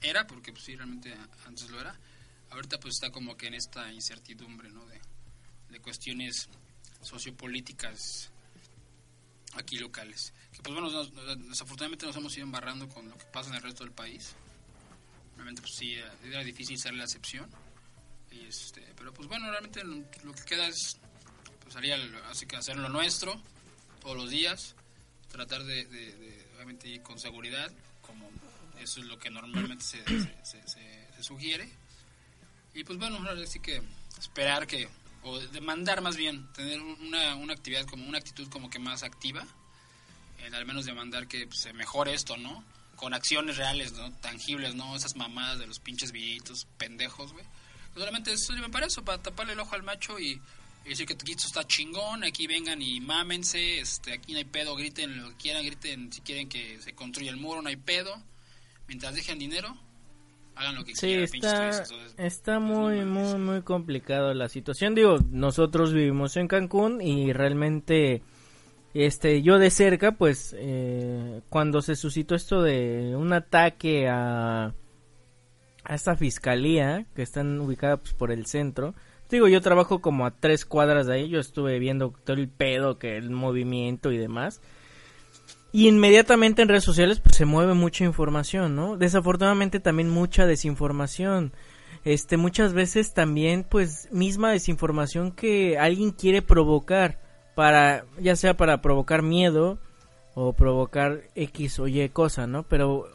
era 0.02 0.26
porque 0.28 0.54
pues 0.54 0.64
sí, 0.64 0.78
realmente 0.78 1.14
antes 1.46 1.70
lo 1.70 1.82
era, 1.82 1.94
ahorita 2.52 2.80
pues 2.80 2.94
está 2.94 3.10
como 3.10 3.36
que 3.36 3.48
en 3.48 3.56
esta 3.56 3.92
incertidumbre, 3.92 4.70
¿no? 4.70 4.86
De, 4.86 5.02
de 5.72 5.80
cuestiones 5.82 6.48
sociopolíticas 7.02 8.32
aquí 9.56 9.78
locales. 9.78 10.34
Que 10.52 10.62
pues 10.62 10.74
bueno, 10.76 10.90
desafortunadamente 11.50 12.06
nos 12.06 12.16
hemos 12.16 12.36
ido 12.36 12.44
embarrando 12.46 12.88
con 12.90 13.10
lo 13.10 13.18
que 13.18 13.26
pasa 13.26 13.50
en 13.50 13.56
el 13.56 13.62
resto 13.62 13.84
del 13.84 13.94
país. 13.94 14.36
Realmente 15.36 15.62
pues 15.62 15.76
sí, 15.76 15.94
era- 15.96 16.14
era 16.24 16.44
difícil 16.44 16.78
ser 16.80 16.94
la 16.94 17.04
excepción. 17.04 17.50
Y, 18.32 18.46
este, 18.46 18.82
pero 18.98 19.14
pues 19.14 19.28
bueno, 19.28 19.50
realmente 19.50 19.84
lo, 19.84 20.04
que 20.34 20.44
queda 20.46 20.68
es 20.68 20.98
pues 21.62 21.74
salir 21.74 21.94
al- 21.94 22.16
así 22.30 22.46
que 22.46 22.56
hacer 22.58 22.78
lo 22.78 22.90
nuestro 22.90 23.42
todos 24.02 24.16
los 24.18 24.30
días, 24.30 24.76
tratar 25.30 25.64
de, 25.64 25.86
de- 25.86 26.14
de, 26.14 26.48
obviamente 26.56 26.88
ir 26.90 27.02
con 27.02 27.20
seguridad, 27.20 27.72
como 28.02 28.30
eso 28.80 29.00
es 29.02 29.08
lo 29.08 29.18
que 29.18 29.30
normalmente 29.30 29.84
se, 29.84 30.04
se, 30.04 30.36
se- 30.44 30.68
se- 30.68 31.24
sugiere. 31.24 31.68
Y 32.74 32.84
pues 32.84 33.00
bueno, 33.00 33.18
ahora 33.18 33.46
sí 33.48 33.60
que 33.60 33.82
esperar 34.20 34.68
que, 34.68 34.88
o 35.24 35.40
demandar 35.40 36.02
más 36.02 36.16
bien, 36.16 36.48
tener 36.54 36.82
una, 36.82 37.36
una 37.36 37.54
actividad 37.54 37.86
como 37.86 38.08
una 38.08 38.18
actitud 38.18 38.48
como 38.50 38.70
que 38.70 38.80
más 38.80 39.04
activa, 39.04 39.46
en 40.40 40.54
al 40.54 40.66
menos 40.66 40.86
demandar 40.86 41.28
que 41.28 41.48
pues, 41.48 41.60
se 41.60 41.74
mejore 41.74 42.14
esto, 42.14 42.38
¿no? 42.38 42.64
Con 42.96 43.14
acciones 43.14 43.58
reales, 43.58 43.94
¿no? 43.94 44.12
Tangibles, 44.14 44.76
¿no? 44.76 44.96
Esas 44.96 45.16
mamadas 45.16 45.60
de 45.60 45.68
los 45.68 45.80
pinches 45.80 46.12
villitos 46.12 46.68
pendejos, 46.78 47.34
güey. 47.34 47.46
Pues, 47.94 48.00
solamente 48.00 48.34
eso 48.34 48.54
sirve 48.54 48.70
para 48.70 48.86
eso, 48.86 49.04
para 49.04 49.22
taparle 49.22 49.54
el 49.54 49.60
ojo 49.60 49.76
al 49.76 49.84
macho 49.84 50.20
y, 50.20 50.40
decir 50.86 51.06
que 51.06 51.14
esto 51.14 51.48
está 51.48 51.68
chingón, 51.68 52.24
aquí 52.24 52.48
vengan 52.48 52.82
y 52.82 53.02
mámense, 53.02 53.80
este, 53.80 54.14
aquí 54.14 54.32
no 54.32 54.38
hay 54.38 54.46
pedo, 54.46 54.74
griten 54.76 55.22
lo 55.22 55.32
que 55.32 55.36
quieran, 55.36 55.66
griten 55.66 56.14
si 56.14 56.22
quieren 56.22 56.48
que 56.48 56.80
se 56.82 56.94
construya 56.94 57.30
el 57.30 57.38
muro, 57.38 57.62
no 57.62 57.68
hay 57.68 57.76
pedo. 57.76 58.24
Mientras 58.88 59.14
dejen 59.14 59.38
dinero, 59.38 59.78
hagan 60.58 60.76
lo 60.76 60.84
que 60.84 60.96
Sí, 60.96 61.08
quieran, 61.08 61.24
está. 61.24 61.70
Entonces, 61.70 62.16
está 62.18 62.60
pues, 62.60 62.70
muy, 62.70 63.06
muy, 63.06 63.40
muy 63.40 63.62
complicado 63.62 64.34
la 64.34 64.50
situación. 64.50 64.96
Digo, 64.96 65.18
nosotros 65.30 65.94
vivimos 65.94 66.36
en 66.38 66.48
Cancún 66.48 67.02
y 67.02 67.34
realmente, 67.34 68.22
este, 68.94 69.42
yo 69.42 69.60
de 69.60 69.70
cerca, 69.70 70.14
pues, 70.14 70.56
eh, 70.58 71.42
cuando 71.50 71.82
se 71.82 71.96
suscitó 71.96 72.36
esto 72.36 72.62
de 72.62 73.16
un 73.16 73.34
ataque 73.34 74.08
a, 74.10 74.74
a 75.84 75.96
esta 75.96 76.16
fiscalía, 76.16 77.06
que 77.16 77.22
están 77.22 77.60
ubicadas 77.60 78.00
pues, 78.00 78.14
por 78.14 78.32
el 78.32 78.46
centro, 78.46 78.96
digo, 79.30 79.48
yo 79.48 79.62
trabajo 79.62 80.00
como 80.00 80.26
a 80.26 80.32
tres 80.32 80.66
cuadras 80.66 81.08
de 81.08 81.14
ahí, 81.16 81.30
yo 81.30 81.40
estuve 81.40 81.80
viendo 81.80 82.14
todo 82.24 82.38
el 82.38 82.50
pedo, 82.50 82.98
que 82.98 83.18
el 83.18 83.30
movimiento 83.30 84.12
y 84.12 84.18
demás. 84.18 84.62
Y 85.72 85.88
inmediatamente 85.88 86.62
en 86.62 86.70
redes 86.70 86.84
sociales 86.84 87.20
pues 87.20 87.36
se 87.36 87.46
mueve 87.46 87.74
mucha 87.74 88.04
información, 88.04 88.76
¿no? 88.76 88.98
Desafortunadamente 88.98 89.80
también 89.80 90.10
mucha 90.10 90.46
desinformación. 90.46 91.54
Este 92.06 92.38
muchas 92.38 92.74
veces 92.74 93.14
también 93.14 93.66
pues 93.70 94.08
misma 94.12 94.52
desinformación 94.52 95.32
que 95.32 95.78
alguien 95.78 96.12
quiere 96.12 96.42
provocar 96.42 97.20
para 97.54 98.06
ya 98.20 98.36
sea 98.36 98.56
para 98.56 98.82
provocar 98.82 99.24
miedo 99.24 99.78
o 100.36 100.54
provocar 100.54 101.24
X 101.36 101.80
o 101.80 101.88
Y 101.88 102.08
cosa, 102.10 102.48
¿no? 102.48 102.64
Pero 102.64 103.10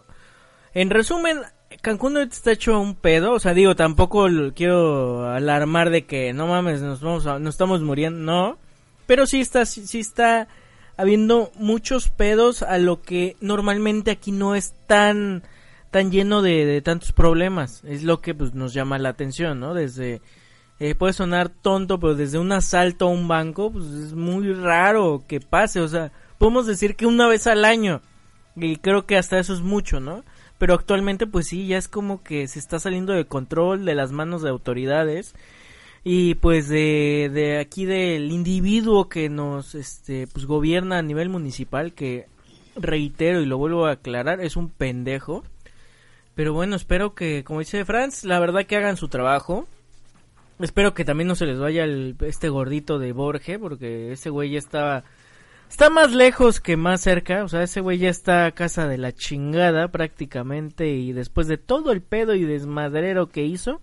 en 0.75 0.91
resumen, 0.91 1.38
Cancún 1.81 2.17
ahorita 2.17 2.35
está 2.35 2.53
hecho 2.53 2.79
un 2.79 2.97
pedo, 2.97 3.33
o 3.33 3.38
sea, 3.38 3.55
digo, 3.55 3.77
tampoco 3.77 4.27
quiero 4.55 5.31
alarmar 5.31 5.91
de 5.91 6.05
que 6.05 6.33
no 6.33 6.49
mames, 6.49 6.83
nos 6.83 7.01
vamos 7.01 7.27
a, 7.27 7.38
nos 7.38 7.55
estamos 7.55 7.81
muriendo, 7.81 8.19
no, 8.21 8.59
pero 9.07 9.27
sí 9.27 9.41
está 9.41 9.65
sí 9.65 10.01
está 10.01 10.49
habiendo 11.03 11.51
muchos 11.57 12.09
pedos 12.09 12.62
a 12.62 12.79
lo 12.79 13.03
que 13.03 13.37
normalmente 13.41 14.12
aquí 14.12 14.31
no 14.31 14.55
es 14.55 14.73
tan 14.87 15.43
tan 15.91 16.12
lleno 16.12 16.43
de, 16.43 16.81
tantos 16.81 17.12
problemas, 17.12 17.83
es 17.85 18.05
lo 18.05 18.21
que 18.21 18.35
pues 18.35 18.55
nos 18.55 18.73
llama 18.73 18.99
la 18.99 19.11
atención, 19.11 19.59
¿no? 19.61 19.75
Desde 19.75 20.23
eh, 20.79 20.95
puede 20.95 21.12
sonar 21.12 21.51
tonto, 21.51 21.99
pero 21.99 22.15
desde 22.15 22.38
un 22.38 22.53
asalto 22.53 23.07
a 23.07 23.11
un 23.11 23.27
banco, 23.27 23.73
pues 23.73 23.87
es 23.87 24.15
muy 24.15 24.55
raro 24.55 25.25
que 25.27 25.40
pase, 25.40 25.81
o 25.81 25.88
sea, 25.88 26.13
podemos 26.38 26.67
decir 26.67 26.94
que 26.94 27.05
una 27.05 27.27
vez 27.27 27.46
al 27.46 27.65
año, 27.65 28.00
y 28.55 28.77
creo 28.77 29.05
que 29.05 29.19
hasta 29.19 29.40
eso 29.40 29.53
es 29.53 29.61
mucho, 29.61 29.98
¿no? 29.98 30.25
Pero 30.57 30.75
actualmente 30.75 31.27
pues 31.27 31.48
sí, 31.48 31.67
ya 31.67 31.79
es 31.79 31.88
como 31.88 32.23
que 32.23 32.46
se 32.46 32.61
está 32.61 32.79
saliendo 32.79 33.13
de 33.13 33.27
control 33.27 33.85
de 33.85 33.96
las 33.96 34.13
manos 34.13 34.42
de 34.42 34.50
autoridades 34.50 35.35
y 36.05 36.35
pues 36.37 36.69
de, 36.69 37.31
de 37.33 37.59
aquí 37.59 37.85
del 37.85 38.31
individuo 38.33 39.09
que 39.09 39.29
nos 39.29 39.75
este 39.75 40.27
pues 40.27 40.46
gobierna 40.46 40.98
a 40.98 41.03
nivel 41.03 41.29
municipal 41.29 41.92
que 41.92 42.27
reitero 42.75 43.40
y 43.40 43.46
lo 43.46 43.59
vuelvo 43.59 43.87
a 43.87 43.92
aclarar 43.92 44.40
es 44.40 44.57
un 44.57 44.69
pendejo. 44.69 45.44
Pero 46.35 46.55
bueno 46.55 46.77
espero 46.77 47.15
que 47.15 47.44
como 47.44 47.61
dice 47.61 47.85
Franz 47.85 48.25
la 48.25 48.40
verdad 48.40 48.67
que 48.67 48.77
hagan 48.77 48.96
su 48.96 49.09
trabajo. 49.09 49.67
Espero 50.59 50.94
que 50.94 51.05
también 51.05 51.29
no 51.29 51.35
se 51.35 51.46
les 51.46 51.59
vaya 51.59 51.85
el, 51.85 52.17
este 52.21 52.48
gordito 52.48 52.98
de 52.98 53.13
Borge 53.13 53.59
porque 53.59 54.13
ese 54.13 54.31
güey 54.31 54.50
ya 54.50 54.59
estaba 54.59 55.05
Está 55.73 55.88
más 55.88 56.13
lejos 56.13 56.61
que 56.61 56.77
más 56.77 57.00
cerca, 57.00 57.44
o 57.44 57.48
sea, 57.48 57.63
ese 57.63 57.81
güey 57.81 57.96
ya 57.96 58.11
está 58.11 58.44
a 58.44 58.53
casa 58.53 58.87
de 58.87 58.98
la 58.98 59.13
chingada 59.13 59.88
prácticamente 59.88 60.90
y 60.90 61.15
después 61.15 61.46
de 61.46 61.57
todo 61.57 61.92
el 61.92 62.03
pedo 62.03 62.35
y 62.35 62.44
desmadrero 62.44 63.31
que 63.31 63.44
hizo, 63.44 63.81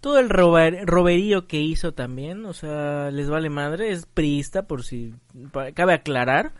todo 0.00 0.18
el 0.18 0.28
roberío 0.28 1.46
que 1.46 1.60
hizo 1.60 1.92
también, 1.92 2.44
o 2.46 2.52
sea, 2.52 3.10
les 3.10 3.28
vale 3.28 3.50
madre, 3.50 3.90
es 3.90 4.06
priista 4.06 4.66
por 4.66 4.84
si 4.84 5.14
cabe 5.74 5.94
aclarar. 5.94 6.52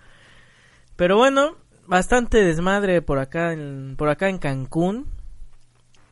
Pero 0.96 1.16
bueno, 1.16 1.56
bastante 1.86 2.42
desmadre 2.42 3.02
por 3.02 3.18
acá 3.18 3.52
en, 3.52 3.94
por 3.96 4.08
acá 4.08 4.28
en 4.28 4.38
Cancún. 4.38 5.06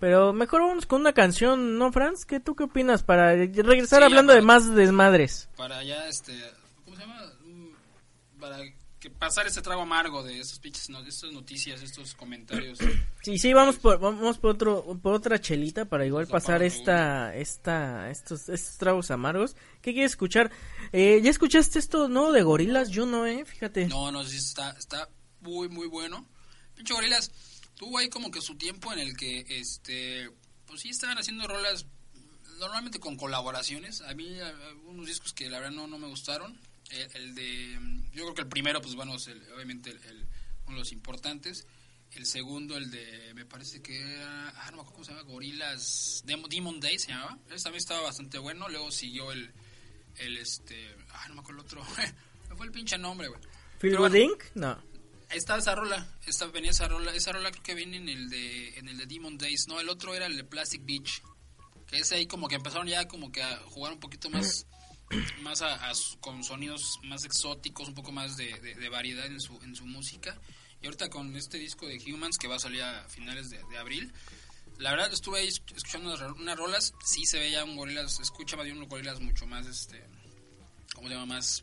Pero 0.00 0.32
mejor 0.32 0.60
vamos 0.60 0.86
con 0.86 1.00
una 1.00 1.12
canción, 1.14 1.78
¿no, 1.78 1.90
Franz? 1.90 2.26
¿Qué 2.26 2.38
tú 2.40 2.54
qué 2.54 2.64
opinas 2.64 3.02
para 3.02 3.34
regresar 3.34 4.00
Sí, 4.00 4.04
hablando 4.04 4.34
de 4.34 4.42
más 4.42 4.74
desmadres? 4.74 5.48
Para 5.56 5.82
ya, 5.82 6.06
este, 6.08 6.32
¿cómo 6.84 6.96
se 6.96 7.02
llama? 7.02 7.20
Mm, 7.46 8.40
Para 8.40 8.58
que 9.04 9.10
pasar 9.10 9.46
este 9.46 9.60
trago 9.60 9.82
amargo 9.82 10.22
de 10.22 10.40
estos 10.40 10.58
pinches, 10.58 10.88
no- 10.88 11.04
estas 11.04 11.30
noticias, 11.30 11.82
estos 11.82 12.14
comentarios. 12.14 12.78
Sí, 13.24 13.38
sí, 13.38 13.52
vamos 13.54 13.76
por 13.76 13.98
vamos 14.00 14.36
por 14.38 14.50
otro 14.50 14.98
por 15.02 15.14
otra 15.14 15.40
chelita 15.40 15.86
para 15.86 16.04
igual 16.04 16.26
pasar 16.26 16.62
esta 16.62 17.34
esta 17.34 18.10
estos 18.10 18.48
estos 18.50 18.76
tragos 18.76 19.10
amargos. 19.10 19.56
¿Qué 19.80 19.92
quieres 19.94 20.12
escuchar? 20.12 20.50
Eh, 20.92 21.20
¿ya 21.22 21.30
escuchaste 21.30 21.78
esto 21.78 22.08
nuevo 22.08 22.32
de 22.32 22.42
Gorilas? 22.42 22.90
Yo 22.90 23.06
no, 23.06 23.24
eh, 23.26 23.44
fíjate. 23.46 23.86
No, 23.88 24.10
no, 24.12 24.24
sí 24.24 24.36
está, 24.36 24.72
está 24.72 25.08
muy, 25.40 25.68
muy 25.70 25.86
bueno. 25.88 26.26
Pinche 26.74 26.92
Gorilas 26.92 27.30
tuvo 27.76 27.96
ahí 27.98 28.08
como 28.10 28.30
que 28.30 28.40
su 28.42 28.56
tiempo 28.56 28.92
en 28.92 28.98
el 28.98 29.16
que, 29.16 29.46
este, 29.48 30.30
pues 30.66 30.82
sí 30.82 30.90
estaban 30.90 31.16
haciendo 31.18 31.46
rolas 31.48 31.86
normalmente 32.60 33.00
con 33.00 33.16
colaboraciones. 33.16 34.02
A 34.02 34.12
mí 34.14 34.38
a- 34.40 34.48
a- 34.48 34.74
unos 34.86 35.06
discos 35.06 35.32
que 35.32 35.48
la 35.48 35.60
verdad 35.60 35.72
no, 35.74 35.86
no 35.86 35.98
me 35.98 36.08
gustaron. 36.08 36.58
El, 36.90 37.10
el 37.16 37.34
de, 37.34 37.72
yo 38.12 38.22
creo 38.24 38.34
que 38.34 38.42
el 38.42 38.48
primero, 38.48 38.80
pues 38.80 38.94
bueno, 38.94 39.14
es 39.16 39.26
el- 39.28 39.42
obviamente 39.54 39.90
el, 39.90 39.96
el- 40.04 40.26
uno 40.66 40.74
de 40.76 40.78
los 40.80 40.92
importantes. 40.92 41.66
El 42.12 42.26
segundo, 42.26 42.76
el 42.76 42.90
de, 42.92 43.32
me 43.34 43.44
parece 43.44 43.82
que 43.82 43.98
era, 44.00 44.50
ah, 44.50 44.70
no 44.70 44.76
me 44.76 44.82
acuerdo 44.82 44.92
cómo 44.92 45.04
se 45.04 45.10
llama, 45.12 45.22
Gorilas, 45.24 46.22
Demo- 46.24 46.46
Demon 46.48 46.78
Day 46.78 46.98
se 46.98 47.08
llamaba. 47.08 47.38
Ese 47.50 47.64
también 47.64 47.80
estaba 47.80 48.02
bastante 48.02 48.38
bueno. 48.38 48.68
Luego 48.68 48.90
siguió 48.92 49.32
el, 49.32 49.52
el 50.18 50.36
este, 50.38 50.94
ah, 51.10 51.26
no 51.28 51.34
me 51.34 51.40
acuerdo 51.40 51.62
el 51.62 51.66
otro. 51.66 51.84
me 52.50 52.56
fue 52.56 52.66
el 52.66 52.72
pinche 52.72 52.96
nombre, 52.98 53.28
güey. 53.28 53.40
Bueno, 53.98 54.16
Inc? 54.16 54.44
No. 54.54 54.80
Está 55.30 55.56
esa 55.56 55.74
rola, 55.74 56.06
esta, 56.26 56.46
venía 56.46 56.70
esa 56.70 56.86
rola, 56.86 57.12
esa 57.12 57.32
rola 57.32 57.50
creo 57.50 57.62
que 57.64 57.74
viene 57.74 57.96
en 57.96 58.08
el 58.08 58.28
de 58.30 58.78
en 58.78 58.88
el 58.88 58.96
de 58.98 59.06
Demon 59.06 59.36
Days, 59.36 59.66
no, 59.66 59.80
el 59.80 59.88
otro 59.88 60.14
era 60.14 60.26
el 60.26 60.36
de 60.36 60.44
Plastic 60.44 60.84
Beach, 60.84 61.22
que 61.88 61.98
es 61.98 62.12
ahí 62.12 62.26
como 62.26 62.46
que 62.46 62.54
empezaron 62.54 62.86
ya 62.86 63.08
como 63.08 63.32
que 63.32 63.42
a 63.42 63.56
jugar 63.66 63.92
un 63.92 63.98
poquito 64.00 64.30
más 64.30 64.64
más 65.42 65.62
a- 65.62 65.92
con 66.20 66.42
sonidos 66.44 66.98
más 67.04 67.24
exóticos, 67.24 67.88
un 67.88 67.94
poco 67.94 68.12
más 68.12 68.36
de, 68.36 68.58
de- 68.60 68.74
de 68.74 68.88
variedad 68.88 69.26
en 69.26 69.40
su 69.40 69.60
en 69.62 69.74
su 69.76 69.86
música. 69.86 70.38
Y 70.82 70.86
ahorita 70.86 71.08
con 71.10 71.34
este 71.36 71.58
disco 71.58 71.86
de 71.86 71.96
Humans 72.12 72.36
que 72.38 72.46
va 72.48 72.56
a 72.56 72.58
salir 72.58 72.82
a 72.82 73.08
finales 73.08 73.48
de, 73.50 73.62
de 73.70 73.78
abril, 73.78 74.12
la 74.78 74.90
verdad 74.90 75.12
estuve 75.12 75.38
ahí 75.40 75.48
escuchando 75.48 76.08
unas, 76.08 76.20
ro- 76.20 76.34
unas 76.38 76.56
rolas, 76.58 76.92
sí 77.04 77.24
se 77.26 77.38
veía 77.38 77.64
un 77.64 77.76
gorilas, 77.76 78.20
escucha 78.20 78.56
más 78.56 78.66
bien 78.66 78.76
un 78.78 78.88
gorilas 78.88 79.20
mucho 79.20 79.46
más 79.46 79.66
este 79.66 80.04
¿cómo 80.94 81.08
se 81.08 81.14
llama? 81.14 81.26
más 81.36 81.62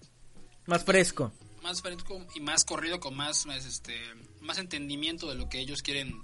Más 0.65 0.83
fresco. 0.83 1.31
más 1.61 1.81
fresco 1.81 2.25
y 2.35 2.39
más 2.39 2.63
corrido 2.65 2.99
con 2.99 3.15
más, 3.15 3.45
más 3.45 3.65
este 3.65 3.95
más 4.39 4.57
entendimiento 4.57 5.27
de 5.29 5.35
lo 5.35 5.49
que 5.49 5.59
ellos 5.59 5.81
quieren 5.83 6.19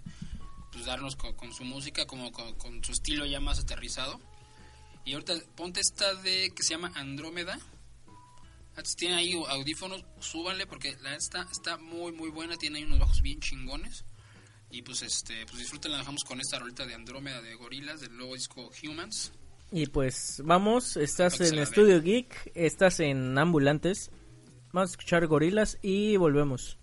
pues, 0.72 0.86
darnos 0.86 1.16
con, 1.16 1.34
con 1.36 1.54
su 1.54 1.64
música 1.66 2.08
como 2.08 2.32
con, 2.32 2.56
con 2.56 2.84
su 2.84 2.92
estilo 2.94 3.26
ya 3.28 3.40
más 3.40 3.60
aterrizado 3.60 4.20
y 5.08 5.14
ahorita 5.14 5.34
ponte 5.56 5.80
esta 5.80 6.14
de 6.16 6.52
que 6.54 6.64
se 6.64 6.72
llama 6.72 6.92
Andrómeda 6.96 7.58
Antes 8.76 8.96
tiene 8.96 9.16
ahí 9.16 9.34
audífonos 9.34 10.04
súbanle 10.20 10.68
porque 10.68 10.98
la 11.02 11.16
está 11.16 11.48
está 11.50 11.78
muy 11.78 12.12
muy 12.12 12.30
buena 12.30 12.58
tiene 12.58 12.80
ahí 12.80 12.84
unos 12.84 13.00
bajos 13.00 13.22
bien 13.22 13.40
chingones 13.40 14.04
y 14.70 14.82
pues 14.82 15.02
este 15.02 15.46
pues 15.46 15.60
disfruten 15.60 15.94
la 15.94 16.00
dejamos 16.00 16.26
con 16.26 16.42
esta 16.42 16.60
rolita 16.60 16.86
de 16.86 16.94
Andrómeda 16.94 17.42
de 17.42 17.56
Gorilas 17.56 18.02
del 18.02 18.18
nuevo 18.18 18.36
disco 18.36 18.70
Humans 18.84 19.32
Y 19.72 19.88
pues 19.88 20.42
vamos, 20.44 20.98
estás 20.98 21.40
en 21.40 21.56
la 21.56 21.64
Estudio 21.64 22.02
Geek, 22.02 22.52
estás 22.56 23.00
en 23.02 23.38
Ambulantes. 23.38 24.12
Vamos 24.72 24.92
a 24.92 24.94
escuchar 24.94 25.28
Gorilas 25.28 25.78
y 25.82 26.16
volvemos. 26.16 26.78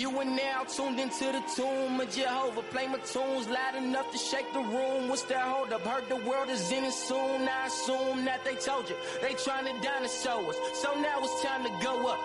You 0.00 0.18
are 0.18 0.24
now 0.24 0.64
tuned 0.64 0.98
into 0.98 1.26
the 1.26 1.42
tomb 1.54 2.00
of 2.00 2.10
Jehovah. 2.10 2.62
Play 2.70 2.86
my 2.86 2.96
tunes 3.00 3.46
loud 3.48 3.74
enough 3.74 4.10
to 4.10 4.16
shake 4.16 4.50
the 4.54 4.60
room. 4.60 5.10
What's 5.10 5.24
that 5.24 5.42
hold 5.42 5.74
up? 5.74 5.82
Heard 5.82 6.08
the 6.08 6.16
world 6.16 6.48
is 6.48 6.72
in 6.72 6.84
it 6.84 6.94
soon. 6.94 7.46
I 7.46 7.66
assume 7.66 8.24
that 8.24 8.42
they 8.42 8.54
told 8.54 8.88
you 8.88 8.96
they 9.20 9.34
trying 9.34 9.66
to 9.66 9.78
dinosaur 9.82 10.48
us. 10.48 10.56
So 10.80 10.98
now 11.02 11.18
it's 11.20 11.42
time 11.42 11.64
to 11.64 11.84
go 11.84 12.06
up. 12.06 12.18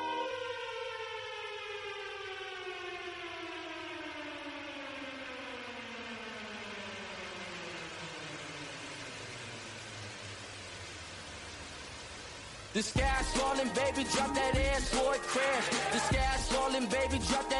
The 12.76 12.84
sky's 12.84 13.32
falling, 13.38 13.69
baby, 13.69 14.03
drop 14.11 14.36
that 14.36 14.53
ass 14.57 14.93
it 14.93 15.21
crash. 15.21 15.67
The 15.93 15.99
sky's 15.99 16.51
falling, 16.51 16.88
baby, 16.88 17.23
drop 17.26 17.49
that 17.49 17.55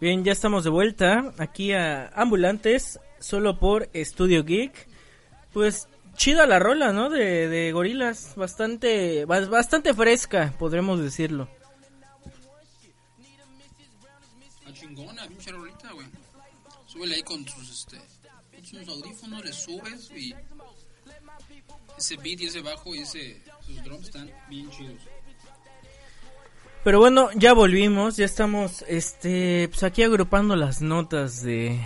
Bien, 0.00 0.24
ya 0.24 0.32
estamos 0.32 0.64
de 0.64 0.70
vuelta 0.70 1.32
aquí 1.38 1.72
a 1.72 2.08
Ambulantes, 2.08 3.00
solo 3.18 3.58
por 3.58 3.90
Studio 3.94 4.44
Geek. 4.44 4.86
Pues 5.52 5.88
chida 6.14 6.46
la 6.46 6.58
rola, 6.60 6.92
¿no? 6.92 7.10
De, 7.10 7.48
de 7.48 7.72
gorilas, 7.72 8.34
bastante, 8.36 9.26
bas- 9.26 9.48
bastante 9.48 9.92
fresca, 9.94 10.54
podremos 10.58 11.00
decirlo. 11.00 11.48
Está 14.60 14.72
chingona, 14.72 15.26
pinche 15.26 15.50
rolita, 15.50 15.92
güey. 15.92 16.06
Súbele 16.86 17.16
ahí 17.16 17.22
con 17.22 17.44
tus, 17.44 17.68
este, 17.70 17.98
con 18.54 18.64
sus 18.64 18.88
audífonos, 18.88 19.44
le 19.44 19.52
subes 19.52 20.10
y 20.12 20.32
ese 21.98 22.16
beat 22.18 22.40
y 22.40 22.46
ese 22.46 22.60
bajo 22.62 22.94
y 22.94 23.00
ese, 23.00 23.42
sus 23.66 23.82
drums 23.82 24.06
están 24.06 24.30
bien 24.48 24.70
chidos. 24.70 25.02
Pero 26.88 27.00
bueno, 27.00 27.28
ya 27.34 27.52
volvimos, 27.52 28.16
ya 28.16 28.24
estamos, 28.24 28.82
este, 28.88 29.68
pues 29.68 29.82
aquí 29.82 30.02
agrupando 30.02 30.56
las 30.56 30.80
notas 30.80 31.42
de, 31.42 31.78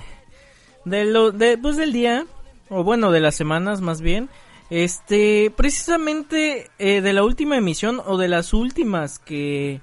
de 0.84 1.04
lo, 1.04 1.32
de, 1.32 1.58
pues 1.58 1.76
del 1.76 1.92
día, 1.92 2.24
o 2.68 2.84
bueno, 2.84 3.10
de 3.10 3.18
las 3.18 3.34
semanas 3.34 3.80
más 3.80 4.00
bien. 4.00 4.28
Este, 4.70 5.52
precisamente 5.56 6.70
eh, 6.78 7.00
de 7.00 7.12
la 7.12 7.24
última 7.24 7.56
emisión 7.56 8.00
o 8.06 8.16
de 8.16 8.28
las 8.28 8.54
últimas 8.54 9.18
que, 9.18 9.80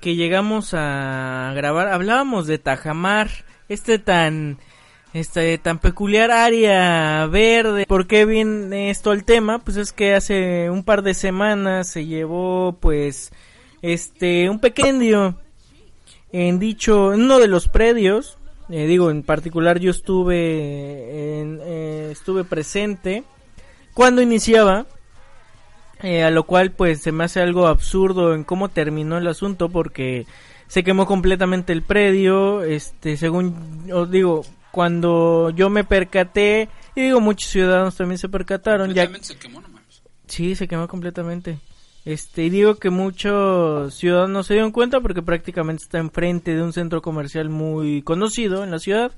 que 0.00 0.16
llegamos 0.16 0.74
a 0.74 1.52
grabar, 1.54 1.86
hablábamos 1.86 2.48
de 2.48 2.58
Tajamar, 2.58 3.30
este 3.68 4.00
tan, 4.00 4.58
este 5.14 5.56
tan 5.58 5.78
peculiar 5.78 6.32
área 6.32 7.26
verde. 7.26 7.86
¿Por 7.86 8.08
qué 8.08 8.24
viene 8.24 8.90
esto 8.90 9.12
al 9.12 9.22
tema? 9.22 9.60
Pues 9.60 9.76
es 9.76 9.92
que 9.92 10.16
hace 10.16 10.68
un 10.68 10.82
par 10.82 11.02
de 11.02 11.14
semanas 11.14 11.86
se 11.86 12.06
llevó, 12.06 12.76
pues, 12.80 13.30
este, 13.82 14.48
un 14.48 14.60
pequeño 14.60 15.38
en 16.32 16.58
dicho, 16.58 17.12
en 17.12 17.22
uno 17.22 17.38
de 17.38 17.48
los 17.48 17.68
predios, 17.68 18.38
eh, 18.70 18.86
digo, 18.86 19.10
en 19.10 19.22
particular 19.22 19.78
yo 19.78 19.90
estuve, 19.90 21.40
en, 21.40 21.60
eh, 21.62 22.08
estuve 22.10 22.44
presente 22.44 23.24
cuando 23.92 24.22
iniciaba, 24.22 24.86
eh, 26.02 26.22
a 26.22 26.30
lo 26.30 26.44
cual 26.44 26.72
pues 26.72 27.02
se 27.02 27.12
me 27.12 27.24
hace 27.24 27.40
algo 27.40 27.66
absurdo 27.66 28.34
en 28.34 28.44
cómo 28.44 28.70
terminó 28.70 29.18
el 29.18 29.26
asunto 29.26 29.68
porque 29.68 30.26
se 30.68 30.82
quemó 30.82 31.04
completamente 31.04 31.74
el 31.74 31.82
predio, 31.82 32.62
este, 32.62 33.18
según 33.18 33.90
os 33.92 34.10
digo, 34.10 34.42
cuando 34.70 35.50
yo 35.50 35.68
me 35.68 35.84
percaté, 35.84 36.70
y 36.94 37.02
digo 37.02 37.20
muchos 37.20 37.50
ciudadanos 37.50 37.94
también 37.94 38.16
se 38.16 38.30
percataron, 38.30 38.94
ya 38.94 39.06
se 39.20 39.36
quemó, 39.36 39.60
no. 39.60 39.68
Sí, 40.26 40.54
se 40.54 40.66
quemó 40.66 40.88
completamente. 40.88 41.58
Este, 42.04 42.44
y 42.44 42.50
digo 42.50 42.76
que 42.76 42.90
muchos 42.90 43.94
ciudadanos 43.94 44.46
se 44.46 44.54
dieron 44.54 44.72
cuenta 44.72 45.00
porque 45.00 45.22
prácticamente 45.22 45.84
está 45.84 45.98
enfrente 45.98 46.54
de 46.54 46.62
un 46.62 46.72
centro 46.72 47.00
comercial 47.00 47.48
muy 47.48 48.02
conocido 48.02 48.64
en 48.64 48.72
la 48.72 48.78
ciudad. 48.80 49.12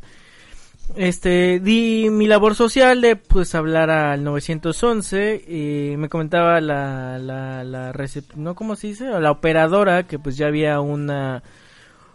Este, 0.97 1.61
di 1.61 2.11
mi 2.11 2.27
labor 2.27 2.55
social 2.55 3.01
de 3.01 3.17
pues 3.17 3.55
hablar 3.55 3.89
al 3.89 4.23
911 4.23 5.45
y 5.49 5.97
me 5.97 6.11
comentaba 6.11 6.61
la, 6.61 7.19
la, 7.19 7.65
la 7.65 7.93
no 8.37 8.55
cómo 8.55 8.77
se 8.77 8.89
dice, 8.89 9.07
la 9.19 9.31
operadora 9.31 10.07
que 10.07 10.19
pues 10.19 10.37
ya 10.37 10.47
había 10.47 10.81
una, 10.81 11.43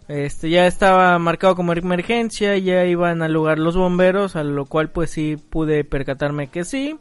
este, 0.07 0.51
ya 0.51 0.67
estaba 0.67 1.17
marcado 1.17 1.55
como 1.55 1.73
emergencia, 1.73 2.57
ya 2.57 2.85
iban 2.85 3.23
al 3.23 3.33
lugar 3.33 3.57
los 3.57 3.75
bomberos, 3.75 4.35
a 4.35 4.43
lo 4.43 4.65
cual 4.65 4.91
pues 4.91 5.09
sí 5.09 5.35
pude 5.37 5.83
percatarme 5.83 6.47
que 6.47 6.63
sí. 6.63 6.97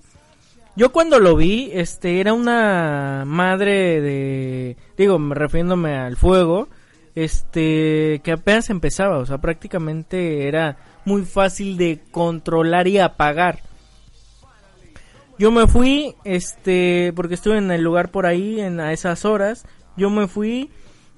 Yo 0.79 0.93
cuando 0.93 1.18
lo 1.18 1.35
vi, 1.35 1.70
este, 1.74 2.20
era 2.20 2.33
una 2.33 3.24
madre 3.26 4.01
de, 4.01 4.76
digo, 4.97 5.18
me- 5.18 5.35
refiriéndome 5.35 5.97
al 5.99 6.16
fuego, 6.16 6.68
este, 7.16 8.20
que 8.22 8.31
apenas 8.31 8.70
empezaba, 8.70 9.18
o 9.18 9.26
sea, 9.26 9.39
prácticamente 9.39 10.47
era 10.47 10.76
muy 11.05 11.24
fácil 11.24 11.76
de 11.79 11.99
controlar 12.12 12.87
y 12.87 12.99
apagar. 12.99 13.59
Yo 15.37 15.51
me 15.51 15.66
fui, 15.66 16.14
este, 16.22 17.12
porque 17.16 17.35
estuve 17.35 17.59
en 17.59 17.72
el 17.72 17.83
lugar 17.83 18.12
por 18.12 18.24
ahí, 18.24 18.61
en 18.61 18.79
a 18.79 18.93
esas 18.93 19.24
horas, 19.24 19.66
yo 19.97 20.11
me 20.11 20.29
fui 20.29 20.70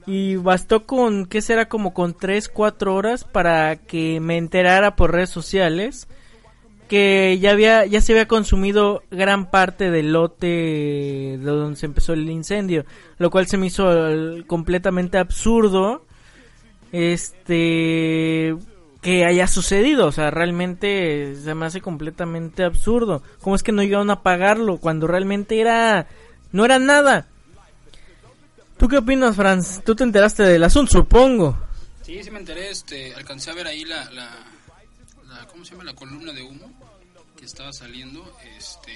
y 0.06 0.36
bastó 0.36 0.86
con, 0.86 1.26
¿qué 1.26 1.42
será? 1.42 1.68
Como 1.68 1.92
con 1.92 2.14
3, 2.16 2.48
4 2.48 2.94
horas 2.94 3.24
para 3.24 3.76
que 3.76 4.20
me 4.20 4.38
enterara 4.38 4.96
por 4.96 5.12
redes 5.12 5.28
sociales 5.28 6.08
que 6.90 7.38
ya 7.38 7.52
había 7.52 7.86
ya 7.86 8.00
se 8.00 8.12
había 8.12 8.26
consumido 8.26 9.04
gran 9.12 9.48
parte 9.48 9.92
del 9.92 10.12
lote 10.12 10.48
de 10.48 11.38
donde 11.38 11.76
se 11.76 11.86
empezó 11.86 12.14
el 12.14 12.28
incendio, 12.28 12.84
lo 13.16 13.30
cual 13.30 13.46
se 13.46 13.56
me 13.56 13.68
hizo 13.68 14.10
eh, 14.10 14.42
completamente 14.44 15.16
absurdo 15.16 16.04
este 16.90 18.56
que 19.02 19.24
haya 19.24 19.46
sucedido, 19.46 20.08
o 20.08 20.12
sea, 20.12 20.32
realmente 20.32 21.36
se 21.36 21.54
me 21.54 21.66
hace 21.66 21.80
completamente 21.80 22.64
absurdo. 22.64 23.22
¿Cómo 23.40 23.54
es 23.54 23.62
que 23.62 23.70
no 23.70 23.84
llegaron 23.84 24.10
a 24.10 24.14
apagarlo 24.14 24.78
cuando 24.78 25.06
realmente 25.06 25.60
era 25.60 26.08
no 26.50 26.64
era 26.64 26.80
nada? 26.80 27.28
¿Tú 28.78 28.88
qué 28.88 28.98
opinas, 28.98 29.36
Franz? 29.36 29.80
Tú 29.84 29.94
te 29.94 30.02
enteraste 30.02 30.42
del 30.42 30.64
asunto, 30.64 30.90
supongo. 30.90 31.56
Sí, 32.02 32.20
sí 32.24 32.32
me 32.32 32.40
enteré, 32.40 32.68
este, 32.68 33.14
alcancé 33.14 33.52
a 33.52 33.54
ver 33.54 33.68
ahí 33.68 33.84
la, 33.84 34.10
la- 35.30 35.46
¿cómo 35.46 35.64
se 35.64 35.72
llama? 35.72 35.84
La 35.84 35.94
columna 35.94 36.32
de 36.32 36.42
humo 36.42 36.72
que 37.36 37.44
estaba 37.46 37.72
saliendo, 37.72 38.36
este, 38.58 38.92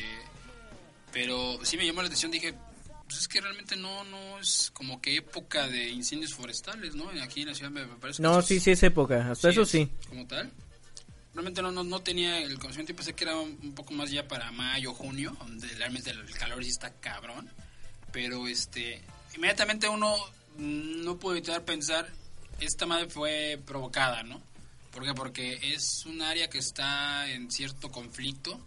pero 1.13 1.59
sí 1.65 1.77
me 1.77 1.87
llamó 1.87 2.03
la 2.03 2.07
atención, 2.09 2.31
dije, 2.31 2.55
pues 3.07 3.19
es 3.21 3.29
que 3.29 3.41
realmente 3.41 3.77
no, 3.77 4.05
no 4.05 4.39
es 4.39 4.71
como 4.75 5.01
que 5.01 5.17
época 5.17 5.69
de 5.69 5.91
incendios 5.91 6.35
forestales, 6.35 6.95
¿no? 6.95 7.09
Aquí 7.23 7.43
en 7.43 7.49
la 7.49 7.55
ciudad 7.55 7.71
me 7.71 7.87
me 7.87 7.97
parece 7.97 8.19
que 8.19 8.23
No, 8.23 8.39
esto 8.39 8.49
sí, 8.49 8.57
es- 8.57 8.63
sí 8.65 8.71
es 8.73 8.83
época, 8.83 9.31
hasta 9.31 9.51
eso 9.51 9.63
es 9.63 9.69
sí. 9.69 9.89
Como 10.09 10.27
tal. 10.27 10.51
Realmente 11.35 11.63
no, 11.63 11.73
no, 11.73 11.83
no 11.83 12.01
tenía 12.01 12.39
el 12.43 12.59
conocimiento 12.59 12.93
y 12.93 12.95
pensé 12.95 13.13
que 13.15 13.25
era 13.25 13.37
un, 13.37 13.75
poco 13.75 13.93
más 13.93 14.11
ya 14.11 14.27
para 14.29 14.53
mayo, 14.53 14.95
junio, 14.95 15.37
donde 15.41 15.67
realmente 15.69 16.11
el 16.11 16.25
calor 16.39 16.63
sí 16.63 16.71
está 16.71 16.93
cabrón. 17.01 17.51
Pero 18.13 18.47
este, 18.47 19.03
inmediatamente 19.35 19.89
uno 19.89 20.15
mm, 20.59 21.03
no 21.05 21.17
puede 21.19 21.39
evitar 21.39 21.65
pensar, 21.65 22.09
esta 22.61 22.87
madre 22.87 23.09
fue 23.09 23.61
provocada, 23.67 24.23
¿no? 24.23 24.41
¿Por 24.95 25.05
qué? 25.05 25.13
Porque 25.13 25.59
es 25.75 26.07
un 26.07 26.23
área 26.23 26.49
que 26.49 26.59
está 26.59 27.29
en 27.31 27.51
cierto 27.51 27.91
conflicto 27.91 28.59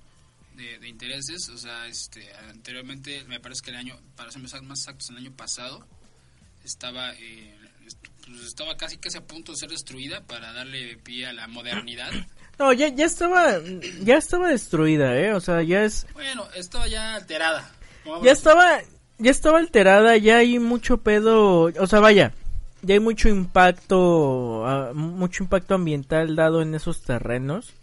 de, 0.55 0.77
de 0.77 0.87
intereses. 0.89 1.49
O 1.49 1.57
sea, 1.57 1.87
este, 1.87 2.29
anteriormente, 2.49 3.23
me 3.23 3.39
parece 3.39 3.61
que 3.63 3.71
el 3.71 3.77
año, 3.77 3.97
para 4.15 4.29
ser 4.29 4.41
más 4.41 4.53
exactos, 4.53 5.09
el 5.09 5.17
año 5.17 5.31
pasado, 5.31 5.87
estaba 6.63 7.13
eh, 7.15 7.55
pues 8.25 8.41
estaba 8.41 8.75
casi 8.75 8.97
casi 8.97 9.17
a 9.17 9.25
punto 9.25 9.53
de 9.53 9.57
ser 9.57 9.69
destruida 9.69 10.21
para 10.21 10.51
darle 10.51 10.97
pie 10.97 11.27
a 11.27 11.33
la 11.33 11.47
modernidad. 11.47 12.11
No, 12.59 12.73
ya, 12.73 12.87
ya 12.87 13.05
estaba, 13.05 13.59
ya 14.01 14.17
estaba 14.17 14.49
destruida, 14.49 15.15
eh, 15.15 15.31
o 15.31 15.39
sea, 15.39 15.61
ya 15.61 15.83
es, 15.83 16.07
Bueno, 16.13 16.47
estaba 16.55 16.87
ya 16.87 17.13
alterada. 17.13 17.71
ya 18.23 18.31
estaba, 18.31 18.81
ya 19.19 19.29
estaba 19.29 19.59
alterada, 19.59 20.17
ya 20.17 20.37
hay 20.37 20.57
mucho 20.57 20.97
pedo, 20.97 21.71
o 21.79 21.87
sea, 21.87 21.99
vaya, 21.99 22.33
ya 22.81 22.93
hay 22.93 22.99
mucho 22.99 23.29
impacto, 23.29 24.65
ah, 24.65 24.91
mucho 24.93 25.43
impacto 25.43 25.75
ambiental 25.75 26.35
dado 26.35 26.61
en 26.61 26.75
esos 26.75 27.01
terrenos. 27.01 27.73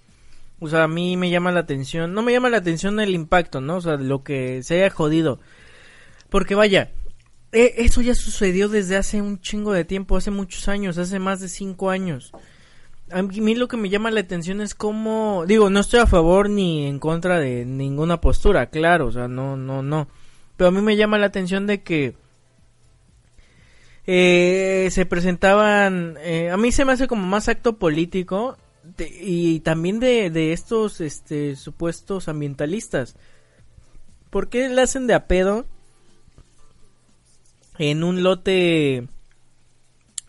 O 0.61 0.69
sea, 0.69 0.85
a 0.85 0.89
mí 0.89 1.17
me 1.17 1.31
llama 1.31 1.53
la 1.53 1.61
atención, 1.61 2.15
no 2.15 2.23
me 2.23 2.33
llama 2.33 2.49
la 2.49 2.59
atención 2.59 3.01
el 3.01 3.15
impacto, 3.15 3.61
¿no? 3.61 3.77
O 3.77 3.81
sea, 3.81 3.97
lo 3.97 4.23
que 4.23 4.63
se 4.63 4.77
haya 4.77 4.91
jodido. 4.91 5.41
Porque 6.31 6.55
vaya, 6.55 6.93
eh, 7.53 7.75
eso 7.79 8.01
ya 8.01 8.15
sucedió 8.15 8.69
desde 8.69 8.97
hace 8.97 9.21
un 9.21 9.41
chingo 9.41 9.73
de 9.73 9.85
tiempo, 9.85 10.17
hace 10.17 10.31
muchos 10.31 10.69
años, 10.69 10.99
hace 10.99 11.19
más 11.19 11.41
de 11.41 11.49
cinco 11.49 11.91
años. 11.91 12.33
A 13.11 13.23
mí 13.23 13.55
lo 13.55 13.69
que 13.69 13.77
me 13.77 13.91
llama 13.91 14.11
la 14.11 14.21
atención 14.21 14.61
es 14.61 14.75
cómo, 14.75 15.45
digo, 15.47 15.71
no 15.71 15.81
estoy 15.81 16.01
a 16.01 16.07
favor 16.07 16.49
ni 16.49 16.87
en 16.87 16.99
contra 16.99 17.39
de 17.39 17.65
ninguna 17.65 18.21
postura, 18.21 18.71
claro, 18.71 19.07
o 19.07 19.13
sea, 19.13 19.29
no, 19.29 19.57
no, 19.57 19.83
no. 19.83 20.09
Pero 20.57 20.69
a 20.69 20.71
mí 20.71 20.81
me 20.81 20.97
llama 20.97 21.19
la 21.19 21.27
atención 21.27 21.67
de 21.67 21.83
que 21.83 22.17
eh, 24.07 24.89
se 24.91 25.07
presentaban, 25.07 26.17
eh, 26.21 26.51
a 26.51 26.57
mí 26.57 26.73
se 26.73 26.85
me 26.85 26.93
hace 26.93 27.07
como 27.07 27.27
más 27.27 27.49
acto 27.49 27.79
político 27.79 28.57
y 28.99 29.61
también 29.61 30.01
de, 30.01 30.31
de 30.31 30.53
estos 30.53 31.01
este, 31.01 31.57
supuestos 31.57 32.29
ambientalistas. 32.29 33.17
¿Por 34.31 34.49
qué 34.49 34.69
le 34.69 34.83
hacen 34.83 35.07
de 35.07 35.15
a 35.15 35.27
pedo 35.27 35.65
en 37.79 38.05
un 38.05 38.23
lote 38.23 39.09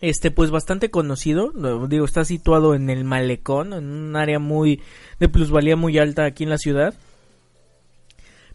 este 0.01 0.29
pues 0.29 0.51
bastante 0.51 0.91
conocido, 0.91 1.51
digo, 1.87 2.05
está 2.05 2.25
situado 2.25 2.75
en 2.75 2.89
el 2.89 3.03
malecón, 3.05 3.73
en 3.73 3.89
un 3.89 4.15
área 4.15 4.39
muy 4.39 4.81
de 5.19 5.29
plusvalía 5.29 5.75
muy 5.75 5.97
alta 5.97 6.25
aquí 6.25 6.43
en 6.43 6.49
la 6.49 6.57
ciudad. 6.57 6.93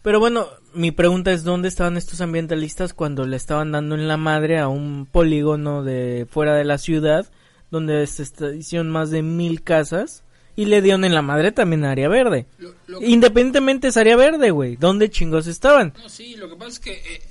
Pero 0.03 0.19
bueno, 0.19 0.47
mi 0.73 0.91
pregunta 0.91 1.31
es 1.31 1.43
dónde 1.43 1.67
estaban 1.67 1.95
estos 1.97 2.21
ambientalistas 2.21 2.93
cuando 2.93 3.25
le 3.25 3.37
estaban 3.37 3.71
dando 3.71 3.95
en 3.95 4.07
la 4.07 4.17
madre 4.17 4.57
a 4.59 4.67
un 4.67 5.05
polígono 5.05 5.83
de 5.83 6.25
fuera 6.29 6.55
de 6.55 6.63
la 6.63 6.77
ciudad, 6.79 7.27
donde 7.69 8.05
se 8.07 8.23
esta- 8.23 8.53
hicieron 8.53 8.89
más 8.89 9.11
de 9.11 9.21
mil 9.21 9.61
casas 9.61 10.23
y 10.55 10.65
le 10.65 10.81
dieron 10.81 11.05
en 11.05 11.13
la 11.13 11.21
madre 11.21 11.51
también 11.51 11.85
a 11.85 11.91
área 11.91 12.09
verde. 12.09 12.47
Lo- 12.57 12.73
lo- 12.87 13.01
Independientemente 13.03 13.89
es 13.89 13.97
área 13.97 14.15
verde, 14.17 14.49
güey. 14.51 14.75
¿Dónde 14.75 15.09
chingos 15.09 15.45
estaban? 15.47 15.93
no, 16.01 16.09
sí, 16.09 16.35
lo 16.35 16.49
que 16.49 16.55
pasa 16.55 16.69
es 16.71 16.79
que 16.79 16.91
eh, 16.93 17.21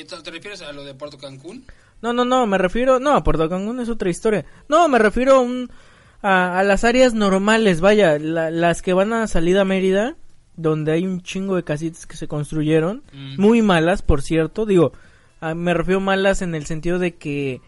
eh, 0.00 0.04
¿te, 0.08 0.16
te 0.22 0.30
refieres 0.30 0.62
a 0.62 0.72
lo 0.72 0.84
de 0.84 0.94
Puerto 0.94 1.18
Cancún? 1.18 1.64
No, 2.00 2.12
no, 2.12 2.24
no, 2.24 2.46
me 2.46 2.56
refiero, 2.58 2.98
no, 3.00 3.14
a 3.14 3.24
Puerto 3.24 3.48
Cancún 3.48 3.80
es 3.80 3.88
otra 3.88 4.08
historia. 4.08 4.46
No, 4.68 4.88
me 4.88 4.98
refiero 5.00 5.34
a, 5.36 5.40
un, 5.40 5.68
a, 6.22 6.58
a 6.60 6.62
las 6.62 6.84
áreas 6.84 7.12
normales, 7.12 7.80
vaya, 7.80 8.18
la- 8.20 8.50
las 8.52 8.82
que 8.82 8.92
van 8.94 9.12
a 9.12 9.26
salida 9.26 9.62
a 9.62 9.64
Mérida, 9.66 10.16
donde 10.56 10.92
hay 10.92 11.06
un 11.06 11.22
chingo 11.22 11.56
de 11.56 11.64
casitas 11.64 12.06
que 12.06 12.16
se 12.16 12.28
construyeron, 12.28 13.02
Mm. 13.12 13.40
muy 13.40 13.62
malas, 13.62 14.02
por 14.02 14.22
cierto, 14.22 14.66
digo, 14.66 14.92
a- 15.40 15.54
me 15.54 15.72
refiero 15.74 16.00
malas 16.00 16.42
en 16.42 16.54
el 16.54 16.66
sentido 16.66 16.98
de 16.98 17.14
que 17.16 17.60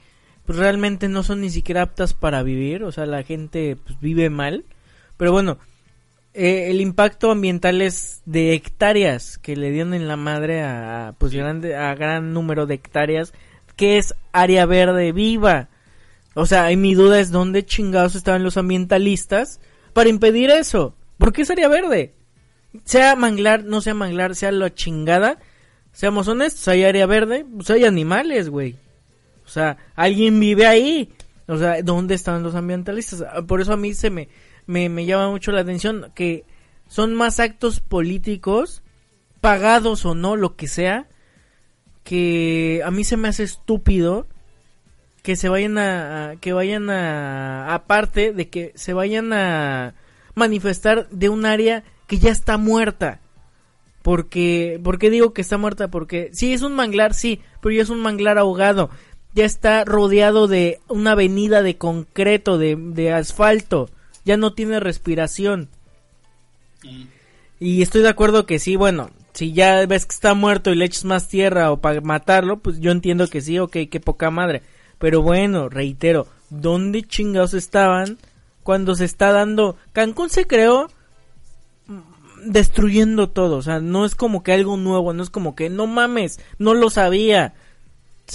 pues, 0.45 0.59
realmente 0.59 1.09
no 1.09 1.23
son 1.23 1.41
ni 1.41 1.51
siquiera 1.51 1.83
aptas 1.83 2.15
para 2.15 2.43
vivir, 2.43 2.83
o 2.83 2.91
sea, 2.93 3.07
la 3.07 3.23
gente 3.23 3.77
pues, 3.77 3.99
vive 4.01 4.29
mal, 4.29 4.65
pero 5.17 5.31
bueno, 5.31 5.59
eh, 6.35 6.69
el 6.71 6.81
impacto 6.81 7.31
ambiental 7.31 7.81
es 7.81 8.23
de 8.27 8.53
hectáreas 8.55 9.39
que 9.39 9.55
le 9.55 9.71
dieron 9.71 9.95
en 9.95 10.09
la 10.09 10.17
madre 10.17 10.63
a, 10.63 11.09
a, 11.09 11.13
pues 11.13 11.33
grande 11.33 11.77
a 11.77 11.95
gran 11.95 12.33
número 12.33 12.67
de 12.67 12.75
hectáreas 12.75 13.33
que 13.77 13.99
es 13.99 14.15
área 14.33 14.67
verde 14.67 15.13
viva. 15.13 15.69
O 16.35 16.45
sea, 16.47 16.73
y 16.73 16.77
mi 16.77 16.95
duda 16.95 17.21
es 17.21 17.31
dónde 17.31 17.65
chingados 17.65 18.15
estaban 18.17 18.43
los 18.43 18.57
ambientalistas 18.57 19.61
para 19.93 20.09
impedir 20.09 20.51
eso. 20.51 20.95
¿Por 21.19 21.33
qué 21.33 21.43
es 21.43 21.51
área 21.51 21.69
verde? 21.69 22.15
Sea 22.85 23.17
manglar, 23.17 23.65
no 23.65 23.81
sea 23.81 23.95
manglar, 23.95 24.35
sea 24.35 24.53
la 24.53 24.75
chingada. 24.75 25.39
Seamos 25.93 26.27
honestos, 26.29 26.67
hay 26.69 26.85
área 26.85 27.07
verde, 27.07 27.45
pues 27.55 27.69
hay 27.71 27.85
animales, 27.85 28.49
güey. 28.49 28.77
O 29.45 29.49
sea, 29.49 29.77
alguien 29.95 30.41
vive 30.41 30.67
ahí. 30.67 31.13
O 31.49 31.59
sea, 31.59 31.83
¿dónde 31.83 32.15
están 32.15 32.43
los 32.43 32.55
ambientalistas? 32.55 33.23
Ah, 33.31 33.43
Por 33.43 33.61
eso 33.61 33.75
a 33.75 33.77
mí 33.77 33.93
se 33.93 34.09
me, 34.11 34.29
me, 34.67 34.89
me 34.89 35.05
llama 35.05 35.29
mucho 35.31 35.53
la 35.53 35.61
atención 35.61 36.11
que 36.15 36.45
son 36.89 37.15
más 37.15 37.41
actos 37.41 37.81
políticos, 37.81 38.83
pagados 39.41 40.07
o 40.07 40.15
no, 40.15 40.37
lo 40.37 40.57
que 40.57 40.67
sea, 40.69 41.09
que 42.05 42.83
a 42.85 42.91
mí 42.91 43.05
se 43.05 43.17
me 43.17 43.29
hace 43.29 43.43
estúpido 43.45 44.27
que 45.23 45.37
se 45.37 45.49
vayan 45.49 45.79
a, 45.79 46.31
a- 46.31 46.37
que 46.37 46.53
vayan 46.53 46.91
a 46.91 47.75
aparte 47.75 48.33
de 48.33 48.49
que 48.49 48.73
se 48.75 48.93
vayan 48.93 49.33
a 49.33 49.95
manifestar 50.35 51.09
de 51.11 51.29
un 51.29 51.45
área 51.47 51.85
que 52.07 52.19
ya 52.19 52.31
está 52.31 52.57
muerta. 52.59 53.21
Porque, 54.03 54.81
¿por 54.83 54.99
qué 54.99 55.11
digo 55.11 55.33
que 55.33 55.43
está 55.43 55.59
muerta? 55.59 55.89
Porque 55.89 56.31
sí 56.33 56.53
es 56.53 56.63
un 56.63 56.75
manglar, 56.75 57.15
sí, 57.15 57.41
pero 57.61 57.75
ya 57.75 57.83
es 57.83 57.89
un 57.89 58.01
manglar 58.01 58.39
ahogado. 58.39 58.91
Ya 59.35 59.45
está 59.45 59.85
rodeado 59.85 60.49
de 60.49 60.81
una 60.89 61.13
avenida 61.13 61.63
de 61.63 61.79
concreto, 61.79 62.59
de, 62.59 62.77
de 62.77 63.13
asfalto. 63.13 63.89
Ya 64.25 64.37
no 64.37 64.55
tiene 64.55 64.81
respiración. 64.81 65.69
Mm. 66.83 67.05
Y 67.61 67.83
estoy 67.83 68.03
de 68.03 68.09
acuerdo 68.09 68.45
que 68.45 68.59
sí, 68.59 68.75
bueno, 68.75 69.11
si 69.35 69.53
ya 69.53 69.87
ves 69.87 70.05
que 70.05 70.15
está 70.15 70.35
muerto 70.35 70.71
y 70.71 70.75
le 70.75 70.85
echas 70.85 71.05
más 71.05 71.29
tierra 71.29 71.71
o 71.71 71.81
para 71.81 72.01
matarlo, 72.01 72.59
pues 72.59 72.81
yo 72.81 72.91
entiendo 72.91 73.29
que 73.29 73.41
sí, 73.41 73.59
ok, 73.59 73.77
qué 73.89 74.01
poca 74.01 74.31
madre. 74.31 74.63
Pero 74.99 75.23
bueno, 75.23 75.69
reitero, 75.69 76.27
¿dónde 76.51 77.03
chingados 77.03 77.55
estaban 77.55 78.19
cuando 78.63 78.95
se 78.95 79.05
está 79.05 79.33
dando... 79.33 79.77
Cancún 79.93 80.29
se 80.29 80.47
creó 80.47 80.91
destruyendo 82.45 83.29
todo, 83.31 83.57
o 83.57 83.63
sea, 83.63 83.81
no 83.81 84.05
es 84.05 84.15
como 84.15 84.43
que 84.43 84.53
algo 84.53 84.77
nuevo, 84.77 85.13
no 85.13 85.23
es 85.23 85.31
como 85.31 85.55
que, 85.55 85.69
no 85.71 85.87
mames, 85.87 86.39
no 86.59 86.75
lo 86.75 86.91
sabía. 86.91 87.55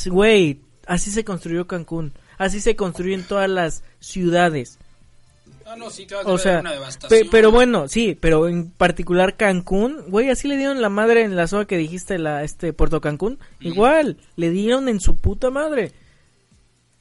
Güey, 0.05 0.59
así 0.85 1.11
se 1.11 1.23
construyó 1.25 1.67
Cancún, 1.67 2.13
así 2.37 2.59
se 2.61 2.75
construyen 2.75 3.23
todas 3.23 3.49
las 3.49 3.83
ciudades. 3.99 4.79
Ah, 5.65 5.75
no, 5.75 5.89
sí, 5.89 6.05
claro, 6.05 6.29
O 6.31 6.37
sea, 6.37 6.59
una 6.61 6.69
pe- 6.69 6.75
devastación. 6.77 7.27
pero 7.29 7.51
bueno, 7.51 7.87
sí, 7.89 8.17
pero 8.19 8.47
en 8.47 8.69
particular 8.69 9.35
Cancún, 9.35 9.97
güey, 10.07 10.29
así 10.29 10.47
le 10.47 10.55
dieron 10.55 10.81
la 10.81 10.87
madre 10.89 11.23
en 11.23 11.35
la 11.35 11.47
zona 11.47 11.65
que 11.65 11.77
dijiste, 11.77 12.17
la 12.17 12.43
este 12.45 12.71
Puerto 12.71 13.01
Cancún, 13.01 13.37
igual, 13.59 14.17
le 14.37 14.49
dieron 14.49 14.87
en 14.87 15.01
su 15.01 15.17
puta 15.17 15.49
madre. 15.49 15.91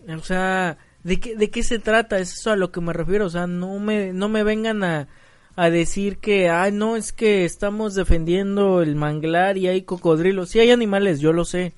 O 0.08 0.22
sea, 0.24 0.78
¿de 1.04 1.20
qué, 1.20 1.36
de 1.36 1.50
qué 1.50 1.62
se 1.62 1.78
trata? 1.78 2.18
Es 2.18 2.32
eso 2.34 2.50
a 2.50 2.56
lo 2.56 2.72
que 2.72 2.80
me 2.80 2.92
refiero, 2.92 3.26
o 3.26 3.30
sea, 3.30 3.46
no 3.46 3.78
me, 3.78 4.12
no 4.12 4.28
me 4.28 4.42
vengan 4.42 4.82
a, 4.82 5.08
a 5.56 5.70
decir 5.70 6.18
que, 6.18 6.50
ay, 6.50 6.70
no, 6.72 6.96
es 6.96 7.12
que 7.12 7.44
estamos 7.44 7.94
defendiendo 7.94 8.82
el 8.82 8.94
manglar 8.94 9.56
y 9.56 9.68
hay 9.68 9.82
cocodrilos. 9.82 10.50
Sí 10.50 10.60
hay 10.60 10.70
animales, 10.70 11.18
yo 11.20 11.32
lo 11.32 11.44
sé. 11.44 11.72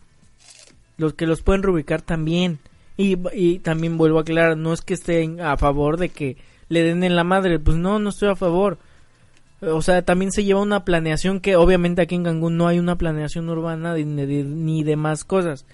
Los 0.97 1.15
que 1.15 1.27
los 1.27 1.43
pueden 1.43 1.63
reubicar 1.63 2.03
también. 2.03 2.59
Y, 2.97 3.17
y 3.33 3.61
también 3.61 3.97
vuelvo 3.97 4.19
a 4.19 4.23
aclarar, 4.23 4.57
no 4.57 4.73
es 4.73 4.81
que 4.83 4.95
estén 4.95 5.41
a 5.41 5.57
favor 5.57 5.97
de 5.97 6.09
que 6.09 6.37
le 6.69 6.83
den 6.83 7.05
en 7.05 7.15
la 7.15 7.23
madre, 7.23 7.61
pues 7.61 7.77
no, 7.77 8.01
no 8.01 8.11
estoy 8.11 8.29
a 8.31 8.35
favor. 8.37 8.79
O 9.61 9.81
sea, 9.83 10.03
también 10.03 10.33
se 10.33 10.43
lleva 10.45 10.61
una 10.61 10.85
planeación 10.85 11.39
que 11.41 11.55
obviamente 11.57 12.03
aquí 12.03 12.17
en 12.17 12.25
Cancún 12.25 12.57
no 12.57 12.67
hay 12.67 12.81
una 12.81 12.99
planeación 12.99 13.49
urbana 13.49 13.95
de- 13.95 14.05
ni 14.05 14.83
de 14.83 14.97
más 14.97 15.25
cosas. 15.25 15.65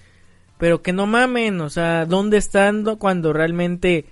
Pero 0.58 0.82
que 0.82 0.92
no 0.92 1.06
mamen, 1.06 1.60
o 1.62 1.70
sea, 1.70 2.04
¿dónde 2.06 2.36
están 2.36 2.84
do- 2.84 2.98
cuando 2.98 3.32
realmente 3.32 4.04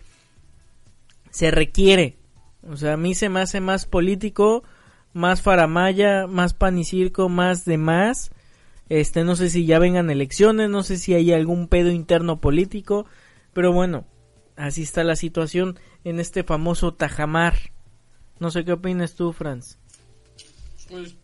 se 1.31 1.51
requiere? 1.51 2.17
O 2.69 2.77
sea, 2.77 2.95
a 2.95 2.97
mí 2.97 3.15
se 3.15 3.29
me 3.29 3.41
hace 3.41 3.61
más 3.61 3.87
político, 3.87 4.63
más 5.13 5.43
faramaya, 5.43 6.27
más 6.27 6.55
pan 6.55 6.79
y 6.79 6.85
circo, 6.85 7.29
más. 7.29 7.65
Este, 8.89 9.25
no 9.25 9.37
sé 9.37 9.51
si 9.51 9.67
ya 9.67 9.79
vengan 9.79 10.11
elecciones, 10.11 10.71
no 10.71 10.83
sé 10.83 10.99
si 10.99 11.15
hay 11.15 11.33
algún 11.33 11.69
pedo 11.69 11.91
interno 11.91 12.41
político, 12.41 13.07
pero 13.53 13.73
bueno, 13.73 14.07
así 14.57 14.83
está 14.83 15.03
la 15.03 15.17
situación 15.17 15.79
en 16.05 16.21
este 16.21 16.45
famoso 16.45 16.95
Tajamar. 16.95 17.73
No 18.39 18.51
sé 18.51 18.65
qué 18.65 18.73
opinas 18.73 19.15
tú, 19.15 19.33
Franz. 19.33 19.79
Pues, 20.89 21.17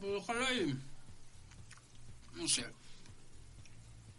pues 0.00 0.12
ojalá 0.16 0.52
y... 0.54 0.78
No 2.36 2.48
sé. 2.48 2.64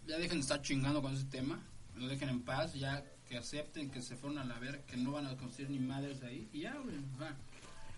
Ya 0.08 0.18
dejen 0.18 0.38
de 0.38 0.42
estar 0.42 0.62
chingando 0.62 1.02
con 1.02 1.14
ese 1.14 1.26
tema. 1.26 1.60
Lo 1.96 2.08
dejen 2.08 2.30
en 2.30 2.42
paz. 2.44 2.74
Ya 2.74 3.04
que 3.30 3.38
acepten 3.38 3.90
que 3.90 4.02
se 4.02 4.16
fueron 4.16 4.38
a 4.40 4.46
la 4.46 4.60
verga, 4.60 4.84
que 4.86 4.98
no 4.98 5.12
van 5.14 5.26
a 5.28 5.36
construir 5.38 5.70
ni 5.72 5.80
madres 5.80 6.22
ahí. 6.24 6.48
Y 6.54 6.62
ya, 6.62 6.74
güey. 6.76 6.96
va. 7.22 7.36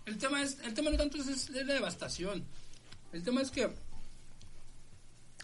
El 0.06 0.16
tema 0.18 0.42
es... 0.42 0.58
El 0.60 0.74
tema 0.74 0.90
no 0.90 0.96
tanto 0.96 1.18
es, 1.18 1.26
es 1.28 1.50
la 1.50 1.74
devastación. 1.74 2.44
El 3.12 3.22
tema 3.22 3.42
es 3.42 3.50
que... 3.50 3.68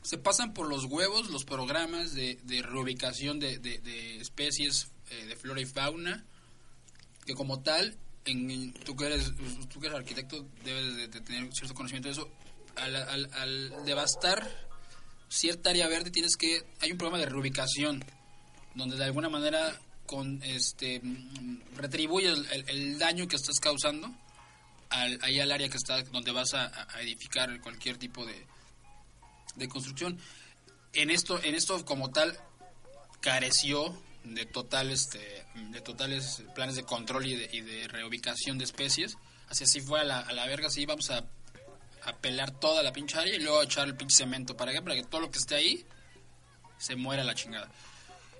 Se 0.03 0.18
pasan 0.18 0.53
por 0.53 0.68
los 0.68 0.85
huevos 0.85 1.30
los 1.30 1.45
programas 1.45 2.12
de, 2.14 2.39
de 2.45 2.61
reubicación 2.62 3.39
de, 3.39 3.59
de- 3.59 3.78
de 3.78 4.16
especies 4.20 4.91
eh, 5.11 5.24
de 5.26 5.37
flora 5.37 5.61
y 5.62 5.64
fauna 5.66 6.24
que 7.24 7.32
como 7.35 7.62
tal, 7.62 7.97
en, 8.26 8.74
tú, 8.85 8.95
que 8.97 9.07
eres, 9.07 9.32
tú 9.72 9.80
que 9.80 9.87
eres 9.87 9.99
arquitecto 9.99 10.47
debes 10.62 10.95
de, 10.97 11.09
de 11.09 11.20
tener 11.22 11.51
cierto 11.55 11.72
conocimiento 11.74 12.09
de 12.09 12.12
eso, 12.12 12.30
al, 12.76 12.95
al- 12.97 13.30
al 13.32 13.85
devastar 13.87 14.47
cierta 15.30 15.70
área 15.70 15.89
verde 15.89 16.11
tienes 16.11 16.37
que, 16.37 16.62
hay 16.80 16.93
un 16.93 16.99
programa 16.99 17.18
de 17.24 17.30
reubicación, 17.30 18.05
donde 18.75 18.97
de 18.97 19.05
alguna 19.05 19.29
manera 19.29 19.79
con 20.07 20.43
este 20.43 21.01
retribuye 21.77 22.33
el, 22.66 22.99
daño 22.99 23.27
que 23.27 23.37
estás 23.37 23.59
causando 23.59 24.12
al, 24.91 25.18
ahí 25.22 25.41
al 25.41 25.51
área 25.51 25.68
que 25.68 25.77
está 25.77 26.03
donde 26.03 26.33
vas 26.33 26.55
a, 26.55 26.70
edificar 27.01 27.61
cualquier 27.61 27.97
tipo 27.97 28.25
de, 28.27 28.47
de 29.57 29.68
construcción. 29.68 30.18
En 30.93 31.11
esto, 31.11 31.43
en 31.43 31.55
esto 31.55 31.85
como 31.85 32.11
tal 32.11 32.39
careció 33.20 33.97
de 34.25 34.47
total 34.47 34.91
este 34.91 35.45
de 35.70 35.81
totales 35.81 36.43
planes 36.55 36.77
de 36.77 36.85
control 36.85 37.27
y 37.27 37.37
de, 37.37 37.49
y 37.53 37.61
de 37.61 37.89
reubicación 37.89 38.57
de 38.57 38.64
especies 38.64 39.16
así 39.49 39.64
así 39.64 39.81
fue 39.81 40.01
a 40.01 40.05
la, 40.05 40.20
a 40.20 40.33
la 40.33 40.47
verga 40.47 40.68
así 40.68 40.87
vamos 40.87 41.11
a, 41.11 41.25
a 42.05 42.16
pelar 42.20 42.51
toda 42.59 42.83
la 42.83 42.93
pinche 42.93 43.18
área 43.18 43.35
y 43.35 43.41
luego 43.41 43.61
a 43.61 43.64
echar 43.64 43.87
el 43.87 43.97
pinche 43.97 44.16
cemento 44.16 44.57
para 44.57 44.72
qué 44.72 44.81
para 44.81 44.95
que 44.95 45.03
todo 45.05 45.20
lo 45.20 45.31
que 45.31 45.39
esté 45.39 45.57
ahí 45.57 45.87
se 46.79 46.97
muere 46.97 47.22
a 47.22 47.25
la 47.25 47.35
chingada. 47.35 47.70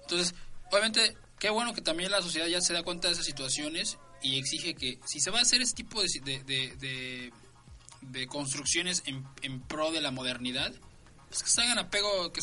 Entonces, 0.05 0.35
obviamente, 0.71 1.17
qué 1.39 1.51
bueno 1.51 1.75
que 1.75 1.83
también 1.83 2.11
la 2.11 2.23
sociedad 2.23 2.47
ya 2.47 2.61
se 2.61 2.73
da 2.73 2.83
cuenta 2.83 3.09
de 3.09 3.15
esas 3.15 3.27
situaciones 3.27 3.99
y 4.23 4.39
exige 4.39 4.75
que 4.75 4.99
si 5.07 5.21
se 5.21 5.31
va 5.31 5.41
a 5.41 5.43
hacer 5.43 5.61
ese 5.61 5.75
tipo 5.75 6.01
de, 6.03 6.09
de, 6.25 6.43
de- 6.45 6.77
de- 6.77 7.33
de 8.03 8.27
construcciones 8.27 9.03
en, 9.07 9.25
en 9.43 9.61
pro 9.63 9.91
de 9.91 10.01
la 10.03 10.11
modernidad, 10.11 10.73
pues 11.29 11.43
que 11.43 11.49
se 11.51 11.63
hagan 11.63 11.79
apego, 11.79 12.33
que 12.33 12.41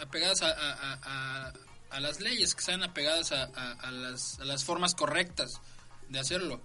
apegadas 0.00 0.42
a, 0.42 0.50
a- 1.90 2.00
las 2.00 2.20
leyes, 2.20 2.54
que 2.54 2.62
se 2.62 2.72
hagan 2.72 2.88
apegadas 2.88 3.30
las, 3.90 4.38
a 4.40 4.44
las 4.44 4.64
formas 4.64 4.94
correctas 4.94 5.60
de 6.08 6.18
hacerlo 6.18 6.62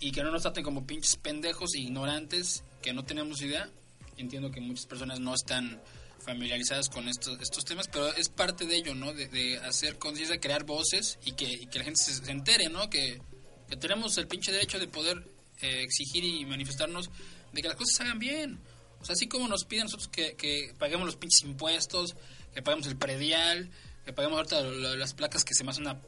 y 0.00 0.10
que 0.10 0.22
no 0.24 0.30
nos 0.32 0.42
traten 0.42 0.64
como 0.64 0.86
pinches 0.86 1.16
pendejos 1.16 1.74
e 1.74 1.80
ignorantes 1.80 2.64
que 2.82 2.92
no 2.92 3.04
tenemos 3.04 3.40
idea. 3.42 3.70
Entiendo 4.16 4.50
que 4.50 4.60
muchas 4.60 4.86
personas 4.86 5.20
no 5.20 5.34
están 5.34 5.80
familiarizadas 6.24 6.88
con 6.88 7.08
estos, 7.08 7.40
estos 7.40 7.64
temas, 7.64 7.88
pero 7.88 8.12
es 8.14 8.28
parte 8.28 8.66
de 8.66 8.76
ello, 8.76 8.94
¿no? 8.94 9.12
De, 9.12 9.28
de 9.28 9.58
hacer 9.58 9.98
conciencia, 9.98 10.40
crear 10.40 10.64
voces 10.64 11.18
y 11.24 11.32
que, 11.32 11.44
y 11.44 11.66
que 11.66 11.78
la 11.78 11.84
gente 11.84 12.00
se, 12.02 12.14
se 12.14 12.30
entere, 12.30 12.68
¿no? 12.68 12.88
Que, 12.90 13.20
que 13.68 13.76
tenemos 13.76 14.16
el 14.18 14.26
pinche 14.26 14.52
derecho 14.52 14.78
de 14.78 14.88
poder 14.88 15.18
eh, 15.60 15.82
exigir 15.82 16.24
y 16.24 16.44
manifestarnos 16.46 17.10
de 17.52 17.62
que 17.62 17.68
las 17.68 17.76
cosas 17.76 17.96
se 17.96 18.02
hagan 18.02 18.18
bien. 18.18 18.60
O 19.00 19.04
sea, 19.04 19.12
así 19.14 19.26
como 19.28 19.48
nos 19.48 19.64
piden 19.64 19.84
nosotros 19.84 20.08
que, 20.08 20.34
que 20.34 20.74
paguemos 20.78 21.06
los 21.06 21.16
pinches 21.16 21.42
impuestos, 21.42 22.16
que 22.54 22.62
paguemos 22.62 22.86
el 22.86 22.96
predial, 22.96 23.70
que 24.04 24.12
paguemos 24.12 24.36
ahorita 24.38 24.62
las 24.96 25.12
placas 25.14 25.44
que 25.44 25.54
se 25.54 25.62
me 25.64 25.70
hace 25.70 25.80
una 25.80 26.00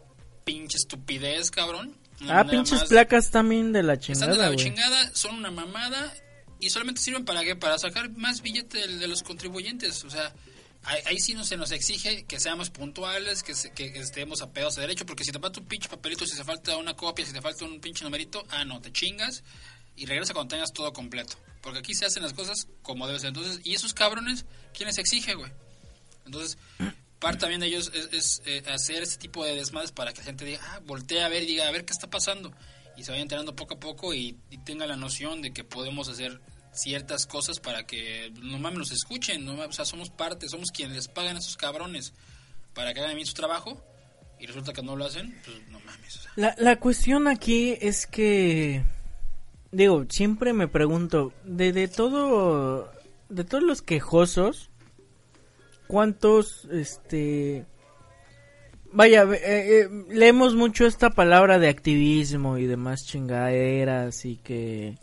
pinche 0.45 0.77
estupidez, 0.79 1.51
cabrón. 1.51 1.97
Una 2.23 2.41
Ah, 2.41 2.47
pinches 2.47 2.81
más- 2.81 2.89
placas 2.89 3.31
también 3.31 3.73
de 3.73 3.83
la 3.83 3.95
están 3.95 4.15
de 4.15 4.25
chingada, 4.25 4.51
la 4.51 4.57
chingada, 4.57 5.11
son 5.15 5.35
una 5.35 5.51
mamada 5.51 6.15
y 6.61 6.71
solamente 6.71 7.01
sirven 7.01 7.25
para 7.25 7.43
qué? 7.45 7.57
Para 7.57 7.79
sacar 7.79 8.11
más 8.17 8.43
billete 8.43 8.87
de, 8.87 9.09
los 9.09 9.23
contribuyentes. 9.23 10.05
O 10.05 10.11
sea, 10.11 10.35
ahí, 10.85 11.19
sí 11.19 11.35
no 11.35 11.45
se 11.45 11.57
nos 11.57 11.71
exige 11.71 12.25
que 12.25 12.41
seamos 12.41 12.71
puntuales, 12.71 13.43
que, 13.43 13.55
se- 13.55 13.73
que 13.73 13.87
estemos 13.99 14.43
apegados 14.43 14.79
a 14.79 14.81
derecho, 14.83 15.05
porque 15.07 15.25
si 15.25 15.33
te 15.33 15.39
falta 15.39 15.61
un 15.61 15.67
pinche 15.67 15.89
papelito, 15.89 16.27
si 16.27 16.37
te 16.37 16.45
falta 16.45 16.77
una 16.77 16.95
copia, 16.95 17.25
si 17.27 17.33
te 17.33 17.41
falta 17.43 17.65
un 17.65 17.81
pinche 17.81 18.05
numerito, 18.05 18.45
ah, 18.51 18.65
no, 18.65 18.81
te 18.81 18.93
chingas 18.93 19.43
y 19.97 20.07
regresa 20.07 20.35
cuando 20.35 20.55
tengas 20.55 20.73
todo 20.73 20.93
completo. 20.93 21.37
Porque 21.63 21.81
aquí 21.81 21.95
se 21.95 22.07
hacen 22.07 22.23
las 22.23 22.33
cosas 22.33 22.69
como 22.83 23.07
debe 23.07 23.19
ser. 23.19 23.29
Entonces, 23.29 23.61
y 23.65 23.75
esos 23.75 23.93
cabrones, 23.95 24.45
¿quién 24.73 24.87
les 24.87 24.99
exige, 24.99 25.35
güey? 25.35 25.51
Entonces, 26.25 26.59
parte 27.19 27.39
también 27.41 27.61
de 27.61 27.67
ellos 27.67 27.91
es, 27.95 28.09
es, 28.13 28.43
eh, 28.47 28.63
hacer 28.69 29.03
este 29.03 29.17
tipo 29.19 29.45
de 29.45 29.57
desmadres 29.57 29.91
para 29.93 30.13
que 30.13 30.19
la 30.19 30.25
gente 30.25 30.45
diga, 30.45 30.61
ah, 30.63 30.81
voltee 30.85 31.23
a 31.23 31.29
ver 31.29 31.43
y 31.43 31.47
diga, 31.47 31.67
a 31.67 31.71
ver 31.71 31.85
qué 31.85 31.93
está 31.93 32.09
pasando. 32.09 32.53
Y 32.97 33.05
se 33.05 33.11
vaya 33.11 33.23
enterando 33.23 33.55
poco 33.55 33.75
a 33.75 33.81
poco 33.81 34.15
y, 34.15 34.37
y 34.51 34.59
tenga 34.59 34.87
la 34.87 34.97
noción 34.97 35.43
de 35.43 35.53
que 35.53 35.65
podemos 35.65 36.09
hacer 36.09 36.41
ciertas 36.73 37.27
cosas 37.27 37.61
para 37.61 37.87
que 37.87 38.33
no 38.43 38.59
mames 38.59 38.79
nos 38.79 38.93
escuchen, 38.93 39.45
no 39.45 39.53
mames, 39.55 39.69
o 39.69 39.73
sea, 39.73 39.85
somos 39.85 40.11
parte, 40.11 40.49
somos 40.49 40.71
quienes 40.71 40.97
les 40.97 41.09
pagan 41.09 41.37
a 41.37 41.39
esos 41.39 41.57
cabrones 41.57 42.13
para 42.75 42.93
que 42.93 43.01
hagan 43.01 43.15
bien 43.15 43.27
su 43.27 43.35
trabajo 43.35 43.83
y 44.39 44.47
resulta 44.47 44.73
que 44.73 44.83
no 44.83 44.97
lo 44.97 45.07
hacen, 45.07 45.35
pues 45.45 45.69
no 45.69 45.81
mames. 45.81 46.29
La, 46.37 46.55
la 46.59 46.77
cuestión 46.77 47.27
aquí 47.27 47.77
es 47.81 48.07
que, 48.07 48.85
digo, 49.73 50.05
siempre 50.11 50.53
me 50.53 50.69
pregunto, 50.69 51.33
de, 51.45 51.73
de 51.73 51.89
todo, 51.89 52.93
de 53.31 53.45
todos 53.45 53.65
los 53.65 53.81
quejosos, 53.81 54.69
¿cuántos, 55.87 56.67
este, 56.67 57.65
vaya, 58.97 59.23
eh, 59.23 59.39
eh, 59.45 59.89
leemos 60.11 60.55
mucho 60.55 60.87
esta 60.87 61.11
palabra 61.11 61.59
de 61.59 61.69
activismo 61.69 62.59
y 62.59 62.67
demás 62.67 63.05
chingaderas 63.07 64.25
y 64.25 64.37
que, 64.37 64.97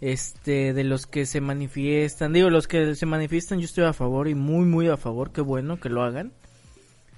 este, 0.00 0.72
de 0.72 0.84
los 0.84 1.06
que 1.06 1.26
se 1.26 1.40
manifiestan, 1.40 2.32
digo, 2.32 2.50
los 2.50 2.68
que 2.68 2.94
se 2.94 3.06
manifiestan 3.06 3.58
yo 3.58 3.64
estoy 3.64 3.84
a 3.84 3.92
favor 3.92 4.28
y 4.28 4.34
muy, 4.34 4.66
muy 4.66 4.88
a 4.88 4.96
favor, 4.96 5.32
qué 5.32 5.40
bueno 5.40 5.80
que 5.80 5.88
lo 5.88 6.02
hagan 6.02 6.32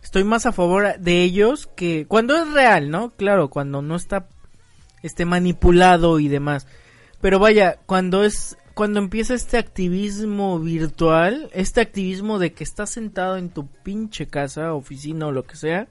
estoy 0.04 0.22
más 0.22 0.46
a 0.46 0.52
favor 0.52 0.98
de 0.98 1.22
ellos 1.22 1.68
que 1.74 2.06
cuando 2.06 2.36
es 2.36 2.52
real, 2.52 2.90
¿no? 2.90 3.10
Claro, 3.10 3.48
cuando 3.48 3.82
no 3.82 3.96
está 3.96 4.28
este 5.02 5.24
manipulado 5.24 6.20
y 6.20 6.28
demás. 6.28 6.66
Pero 7.20 7.38
vaya, 7.38 7.78
cuando 7.86 8.22
es 8.22 8.56
cuando 8.74 8.98
empieza 8.98 9.34
este 9.34 9.56
activismo 9.56 10.58
virtual, 10.58 11.48
este 11.52 11.80
activismo 11.80 12.38
de 12.38 12.52
que 12.52 12.64
estás 12.64 12.90
sentado 12.90 13.36
en 13.36 13.48
tu 13.48 13.66
pinche 13.66 14.26
casa, 14.26 14.74
oficina 14.74 15.28
o 15.28 15.32
lo 15.32 15.44
que 15.44 15.56
sea, 15.56 15.86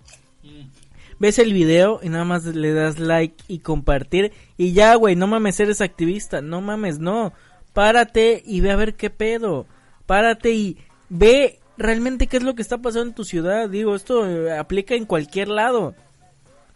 ves 1.17 1.39
el 1.39 1.53
video 1.53 2.01
y 2.03 2.09
nada 2.09 2.25
más 2.25 2.43
le 2.45 2.73
das 2.73 2.99
like 2.99 3.41
y 3.47 3.59
compartir 3.59 4.34
y 4.57 4.73
ya, 4.73 4.95
güey, 4.95 5.15
no 5.15 5.27
mames, 5.27 5.59
eres 5.61 5.79
activista, 5.79 6.41
no 6.41 6.61
mames, 6.61 6.99
no. 6.99 7.34
Párate 7.71 8.43
y 8.45 8.59
ve 8.59 8.71
a 8.71 8.75
ver 8.75 8.95
qué 8.95 9.09
pedo. 9.09 9.65
Párate 10.05 10.51
y 10.51 10.77
ve 11.09 11.59
realmente 11.77 12.27
qué 12.27 12.38
es 12.38 12.43
lo 12.43 12.53
que 12.53 12.61
está 12.61 12.79
pasando 12.79 13.07
en 13.07 13.15
tu 13.15 13.23
ciudad. 13.23 13.69
Digo, 13.69 13.95
esto 13.95 14.27
eh, 14.27 14.57
aplica 14.57 14.93
en 14.95 15.05
cualquier 15.05 15.47
lado. 15.47 15.95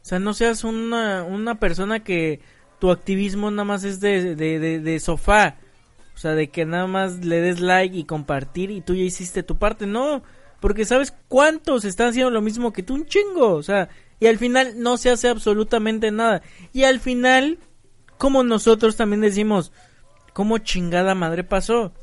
O 0.01 0.05
sea, 0.07 0.19
no 0.19 0.33
seas 0.33 0.63
una, 0.63 1.23
una 1.23 1.59
persona 1.59 1.99
que 1.99 2.39
tu 2.79 2.91
activismo 2.91 3.51
nada 3.51 3.65
más 3.65 3.83
es 3.83 3.99
de, 3.99 4.35
de, 4.35 4.59
de, 4.59 4.79
de 4.79 4.99
sofá. 5.01 5.57
O 6.17 6.19
sea, 6.19 6.33
de 6.33 6.49
que 6.49 6.65
nada 6.65 6.87
más 6.87 7.23
le 7.23 7.41
des 7.41 7.59
like 7.59 7.95
y 7.95 8.05
compartir 8.05 8.71
y 8.71 8.81
tú 8.81 8.95
ya 8.95 9.03
hiciste 9.03 9.43
tu 9.43 9.59
parte. 9.59 9.85
No, 9.85 10.23
porque 10.59 10.83
sabes 10.83 11.13
cuántos 11.27 11.85
están 11.85 12.09
haciendo 12.09 12.31
lo 12.31 12.41
mismo 12.41 12.73
que 12.73 12.81
tú, 12.81 12.95
un 12.95 13.05
chingo. 13.05 13.53
O 13.53 13.61
sea, 13.61 13.89
y 14.19 14.25
al 14.25 14.39
final 14.39 14.81
no 14.81 14.97
se 14.97 15.11
hace 15.11 15.29
absolutamente 15.29 16.09
nada. 16.09 16.41
Y 16.73 16.85
al 16.85 16.99
final, 16.99 17.59
como 18.17 18.41
nosotros 18.41 18.95
también 18.95 19.21
decimos, 19.21 19.71
¿cómo 20.33 20.57
chingada 20.57 21.13
madre 21.13 21.43
pasó? 21.43 21.93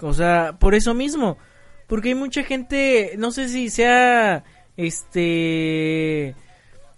O 0.00 0.14
sea, 0.14 0.56
por 0.58 0.74
eso 0.74 0.94
mismo. 0.94 1.36
Porque 1.88 2.08
hay 2.08 2.14
mucha 2.14 2.42
gente, 2.42 3.16
no 3.18 3.32
sé 3.32 3.50
si 3.50 3.68
sea, 3.68 4.44
este, 4.78 6.34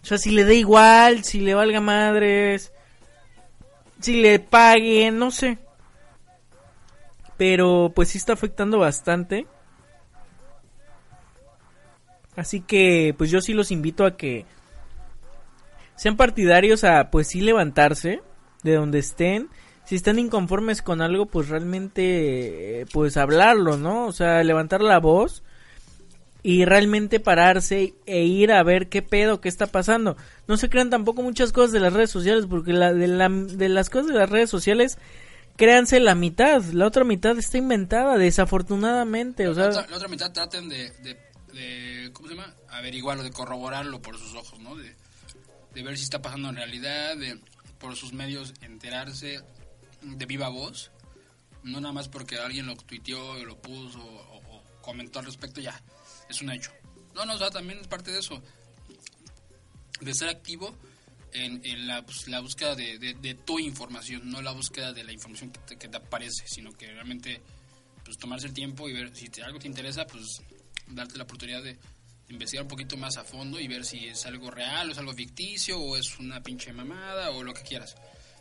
o 0.01 0.07
sea, 0.07 0.19
si 0.19 0.31
le 0.31 0.45
da 0.45 0.55
igual, 0.55 1.25
si 1.25 1.41
le 1.41 1.55
valga 1.55 1.81
madres, 1.81 2.71
si 4.01 4.23
le 4.23 4.39
paguen, 4.39 5.19
no 5.19 5.33
sé. 5.33 5.59
Pero 7.43 7.91
pues 7.93 8.11
sí 8.11 8.19
está 8.19 8.35
afectando 8.35 8.79
bastante. 8.79 9.49
Así 12.37 12.61
que 12.61 13.17
pues 13.19 13.33
yo 13.33 13.41
sí 13.41 13.53
los 13.53 13.73
invito 13.73 14.07
a 14.07 14.17
que 14.17 14.47
sean 15.97 16.17
partidarios 16.17 16.85
a 16.85 17.11
pues 17.11 17.27
sí 17.27 17.41
levantarse 17.41 18.23
de 18.63 18.75
donde 18.77 19.01
estén. 19.01 19.49
Si 19.85 19.97
están 19.97 20.21
inconformes 20.21 20.83
con 20.83 21.03
algo, 21.03 21.27
pues 21.27 21.49
realmente 21.49 22.87
pues 22.93 23.17
hablarlo, 23.17 23.77
¿no? 23.77 24.07
O 24.07 24.13
sea, 24.13 24.45
levantar 24.45 24.81
la 24.81 25.01
voz 25.01 25.43
y 26.45 26.65
realmente 26.65 27.19
pararse 27.19 27.95
e 28.07 28.23
ir 28.23 28.53
a 28.53 28.63
ver 28.63 28.89
qué 28.89 29.03
pedo, 29.03 29.41
qué 29.41 29.49
está 29.49 29.67
pasando. 29.67 30.17
No 30.47 30.57
se 30.57 30.71
crean 30.71 30.91
tampoco 30.91 31.23
muchas 31.23 31.51
cosas 31.51 31.73
de 31.73 31.81
las 31.81 31.93
redes 31.93 32.11
sociales, 32.11 32.47
porque 32.47 32.73
la, 32.73 32.93
de, 32.93 33.09
la, 33.09 33.29
de 33.29 33.69
las 33.69 33.91
cosas 33.91 34.13
de 34.13 34.19
las 34.21 34.31
redes 34.31 34.49
sociales, 34.49 34.97
créanse 35.57 36.01
la 36.01 36.15
mitad, 36.15 36.63
la 36.73 36.87
otra 36.87 37.05
mitad 37.05 37.39
está 37.39 37.59
inventada, 37.59 38.17
desafortunadamente, 38.17 39.49
o 39.49 39.55
la, 39.55 39.69
otra, 39.69 39.73
sea, 39.73 39.91
la 39.91 39.97
otra 39.97 40.09
mitad 40.09 40.33
traten 40.33 40.69
de, 40.69 40.91
de, 40.91 41.19
de, 41.53 42.11
¿cómo 42.13 42.29
se 42.29 42.35
llama? 42.35 42.55
Averiguarlo, 42.69 43.23
de 43.23 43.31
corroborarlo 43.31 44.01
por 44.01 44.19
sus 44.19 44.35
ojos, 44.35 44.59
¿no? 44.61 44.77
De, 44.77 44.95
de 45.75 45.83
ver 45.83 45.97
si 45.97 46.05
está 46.05 46.21
pasando 46.21 46.49
en 46.49 46.57
realidad, 46.57 47.17
de 47.17 47.39
por 47.79 47.97
sus 47.97 48.13
medios 48.13 48.55
enterarse 48.61 49.41
de 50.03 50.27
viva 50.27 50.49
voz, 50.49 50.91
no 51.63 51.81
nada 51.81 51.93
más 51.93 52.09
porque 52.09 52.37
alguien 52.39 52.67
lo 52.67 52.77
tuiteó, 52.77 53.45
lo 53.45 53.57
puso 53.61 54.01
o, 54.01 54.37
o 54.57 54.63
comentó 54.81 55.19
al 55.19 55.27
respecto, 55.27 55.61
ya, 55.61 55.81
es 56.29 56.43
un 56.43 56.51
hecho. 56.51 56.71
No, 57.15 57.25
no, 57.27 57.35
o 57.35 57.39
sea, 57.39 57.51
también 57.51 57.79
es 57.79 57.89
parte 57.89 58.11
de 58.11 58.21
eso, 58.21 58.43
de 60.01 60.15
ser 60.15 60.29
activo 60.29 60.77
en, 61.33 61.61
en 61.65 61.87
la, 61.87 62.05
pues, 62.05 62.29
la 62.29 62.41
búsqueda 62.41 62.75
de, 62.75 62.99
de, 62.99 63.15
de 63.15 63.35
tu 63.35 63.59
información, 63.59 64.31
no 64.31 64.43
la 64.43 64.53
búsqueda 64.53 64.93
de 64.93 65.05
la 65.05 65.13
información 65.13 65.51
que 65.51 65.61
te, 65.61 65.79
que 65.79 65.89
te 65.89 65.97
aparece, 65.97 66.45
sino 66.47 66.73
que 66.73 66.87
realmente 66.93 67.41
pues 68.05 68.19
tomarse 68.19 68.47
el 68.49 68.53
tiempo 68.55 68.89
y 68.89 68.93
ver 68.93 69.15
si 69.15 69.29
te- 69.29 69.43
algo 69.43 69.59
te 69.59 69.69
interesa, 69.69 70.07
pues 70.07 70.43
darte 70.89 71.17
la 71.17 71.25
oportunidad 71.25 71.63
de 71.63 71.79
investigar 72.29 72.63
un 72.65 72.69
poquito 72.69 72.97
más 72.97 73.17
a 73.17 73.25
fondo 73.25 73.61
y 73.61 73.69
ver 73.69 73.85
si 73.85 74.07
es 74.09 74.27
algo 74.27 74.51
real 74.51 74.89
o 74.89 74.93
es 74.93 74.99
algo 74.99 75.13
ficticio 75.13 75.79
o 75.79 75.97
es 75.97 76.19
una 76.19 76.43
pinche 76.43 76.73
mamada 76.73 77.31
o 77.31 77.43
lo 77.45 77.53
que 77.55 77.63
quieras. 77.63 77.95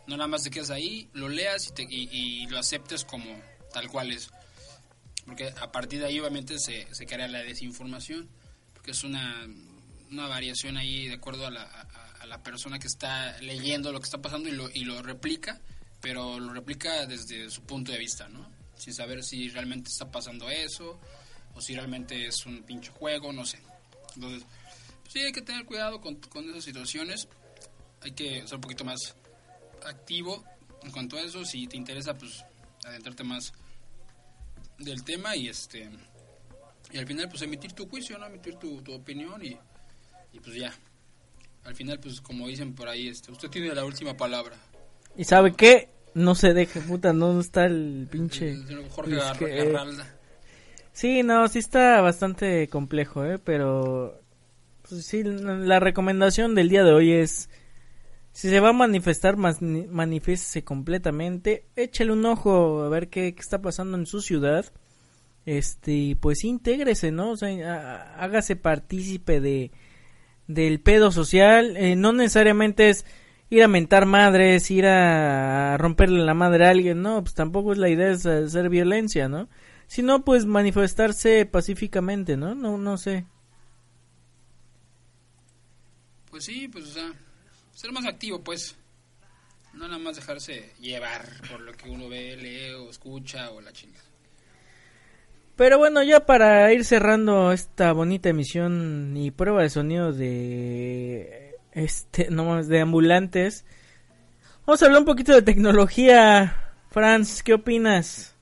No 0.06 0.16
nada 0.16 0.26
más 0.28 0.42
te 0.42 0.50
quedas 0.50 0.70
ahí, 0.70 1.08
lo 1.12 1.28
leas 1.28 1.68
y, 1.68 1.74
te- 1.74 1.82
y, 1.88 2.08
y 2.10 2.46
lo 2.48 2.58
aceptes 2.58 3.04
como 3.04 3.24
tal 3.72 3.88
cual 3.88 4.10
es. 4.12 4.30
Porque 5.24 5.52
a 5.60 5.70
partir 5.70 6.00
de 6.00 6.06
ahí 6.06 6.18
obviamente 6.18 6.58
se, 6.58 6.92
se 6.92 7.06
crea 7.06 7.28
la 7.28 7.38
desinformación, 7.40 8.28
porque 8.74 8.90
es 8.90 9.04
una, 9.04 9.46
una 10.10 10.26
variación 10.26 10.76
ahí 10.76 11.06
de 11.06 11.14
acuerdo 11.14 11.46
a 11.46 11.50
la, 11.50 11.62
la 12.32 12.42
persona 12.42 12.78
que 12.78 12.86
está 12.86 13.38
leyendo 13.42 13.92
lo 13.92 14.00
que 14.00 14.06
está 14.06 14.22
pasando 14.22 14.48
y 14.48 14.52
lo, 14.52 14.70
y 14.70 14.86
lo 14.86 15.02
replica, 15.02 15.60
pero 16.00 16.40
lo 16.40 16.54
replica 16.54 17.04
desde 17.04 17.50
su 17.50 17.60
punto 17.64 17.92
de 17.92 17.98
vista, 17.98 18.26
¿no? 18.26 18.50
Sin 18.74 18.94
saber 18.94 19.22
si 19.22 19.50
realmente 19.50 19.90
está 19.90 20.10
pasando 20.10 20.48
eso 20.48 20.98
o 21.54 21.60
si 21.60 21.74
realmente 21.74 22.26
es 22.26 22.46
un 22.46 22.62
pinche 22.62 22.90
juego, 22.90 23.34
no 23.34 23.44
sé. 23.44 23.58
Entonces, 24.14 24.46
pues 25.02 25.12
sí 25.12 25.18
hay 25.18 25.32
que 25.32 25.42
tener 25.42 25.66
cuidado 25.66 26.00
con, 26.00 26.14
con 26.14 26.48
esas 26.48 26.64
situaciones, 26.64 27.28
hay 28.00 28.12
que 28.12 28.46
ser 28.46 28.54
un 28.54 28.62
poquito 28.62 28.86
más 28.86 29.14
activo 29.84 30.42
en 30.84 30.90
cuanto 30.90 31.18
a 31.18 31.20
eso, 31.20 31.44
si 31.44 31.66
te 31.66 31.76
interesa 31.76 32.14
pues 32.14 32.46
adentrarte 32.82 33.24
más 33.24 33.52
del 34.78 35.04
tema 35.04 35.36
y 35.36 35.48
este 35.48 35.90
y 36.92 36.96
al 36.96 37.06
final 37.06 37.28
pues 37.28 37.42
emitir 37.42 37.74
tu 37.74 37.86
juicio, 37.90 38.16
¿no? 38.16 38.24
Emitir 38.24 38.54
tu, 38.54 38.80
tu 38.80 38.94
opinión 38.94 39.44
y, 39.44 39.54
y 40.32 40.40
pues 40.40 40.56
ya. 40.56 40.72
Al 41.64 41.74
final 41.74 41.98
pues 42.00 42.20
como 42.20 42.48
dicen 42.48 42.74
por 42.74 42.88
ahí, 42.88 43.08
este, 43.08 43.30
usted 43.30 43.48
tiene 43.48 43.74
la 43.74 43.84
última 43.84 44.16
palabra. 44.16 44.56
¿Y 45.16 45.24
sabe 45.24 45.52
qué? 45.52 45.88
No 46.14 46.34
se 46.34 46.52
deje, 46.54 46.80
puta, 46.80 47.12
no 47.12 47.40
está 47.40 47.64
el 47.66 48.06
pinche... 48.10 48.50
El 48.50 48.88
Jorge 48.90 49.16
Es 49.16 49.22
Gar- 49.22 49.38
que- 49.38 49.64
Garralda. 49.64 50.18
Sí, 50.92 51.22
no, 51.22 51.48
sí 51.48 51.58
está 51.58 52.00
bastante 52.02 52.68
complejo, 52.68 53.24
¿eh? 53.24 53.38
Pero... 53.38 54.20
Pues 54.88 55.06
sí, 55.06 55.22
la 55.22 55.80
recomendación 55.80 56.54
del 56.54 56.68
día 56.68 56.84
de 56.84 56.92
hoy 56.92 57.12
es... 57.12 57.48
Si 58.32 58.48
se 58.50 58.60
va 58.60 58.70
a 58.70 58.74
manifestar, 58.74 59.36
manifiéstese 59.36 60.64
completamente. 60.64 61.66
Échale 61.76 62.12
un 62.12 62.24
ojo 62.26 62.82
a 62.82 62.88
ver 62.88 63.08
qué, 63.08 63.34
qué 63.34 63.40
está 63.40 63.60
pasando 63.62 63.96
en 63.96 64.06
su 64.06 64.20
ciudad. 64.22 64.66
Este, 65.46 66.16
pues 66.20 66.44
intégrese, 66.44 67.10
¿no? 67.10 67.30
O 67.32 67.36
sea, 67.36 67.48
há- 67.74 68.22
hágase 68.22 68.56
partícipe 68.56 69.40
de 69.40 69.70
del 70.46 70.80
pedo 70.80 71.10
social. 71.10 71.76
Eh, 71.76 71.96
no 71.96 72.12
necesariamente 72.12 72.90
es 72.90 73.04
ir 73.52 73.62
a 73.62 73.68
mentar 73.68 74.06
madres, 74.06 74.70
ir 74.70 74.86
a 74.86 75.76
romperle 75.76 76.24
la 76.24 76.32
madre 76.32 76.66
a 76.66 76.70
alguien, 76.70 77.02
no, 77.02 77.22
pues 77.22 77.34
tampoco 77.34 77.72
es 77.72 77.78
la 77.78 77.90
idea 77.90 78.10
es 78.10 78.24
hacer 78.24 78.70
violencia, 78.70 79.28
¿no? 79.28 79.48
Sino 79.86 80.24
pues 80.24 80.46
manifestarse 80.46 81.44
pacíficamente, 81.44 82.38
¿no? 82.38 82.54
No, 82.54 82.78
no 82.78 82.96
sé. 82.96 83.26
Pues 86.30 86.44
sí, 86.44 86.66
pues 86.68 86.86
o 86.86 86.92
sea, 86.92 87.12
ser 87.74 87.92
más 87.92 88.06
activo 88.06 88.42
pues. 88.42 88.76
No 89.74 89.86
nada 89.86 89.98
más 89.98 90.16
dejarse 90.16 90.72
llevar 90.80 91.26
por 91.50 91.60
lo 91.60 91.72
que 91.72 91.88
uno 91.90 92.08
ve, 92.08 92.36
lee 92.36 92.72
o 92.72 92.88
escucha 92.90 93.50
o 93.50 93.60
la 93.60 93.72
chingada. 93.72 94.11
Pero 95.62 95.78
bueno, 95.78 96.02
ya 96.02 96.26
para 96.26 96.72
ir 96.72 96.84
cerrando 96.84 97.52
esta 97.52 97.92
bonita 97.92 98.28
emisión 98.28 99.16
y 99.16 99.30
prueba 99.30 99.62
de 99.62 99.70
sonido 99.70 100.12
de 100.12 101.54
este, 101.70 102.30
no 102.32 102.64
de 102.64 102.80
ambulantes. 102.80 103.64
Vamos 104.66 104.82
a 104.82 104.86
hablar 104.86 105.02
un 105.02 105.06
poquito 105.06 105.32
de 105.32 105.42
tecnología. 105.42 106.74
Franz, 106.90 107.44
¿qué 107.44 107.54
opinas? 107.54 108.34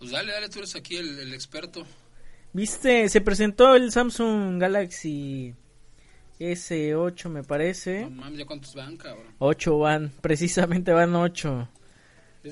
Pues 0.00 0.10
dale, 0.10 0.32
dale, 0.32 0.48
tú 0.48 0.58
eres 0.58 0.74
aquí 0.74 0.96
el, 0.96 1.20
el 1.20 1.32
experto. 1.32 1.86
Viste, 2.52 3.08
se 3.08 3.20
presentó 3.20 3.76
el 3.76 3.92
Samsung 3.92 4.60
Galaxy 4.60 5.54
S8 6.40 7.28
me 7.28 7.44
parece. 7.44 8.00
No 8.00 8.10
mames, 8.10 8.40
¿ya 8.40 8.44
cuántos 8.44 8.74
van, 8.74 8.96
cabrón? 8.96 9.24
8 9.38 9.78
van, 9.78 10.12
precisamente 10.20 10.90
van 10.92 11.14
8. 11.14 11.68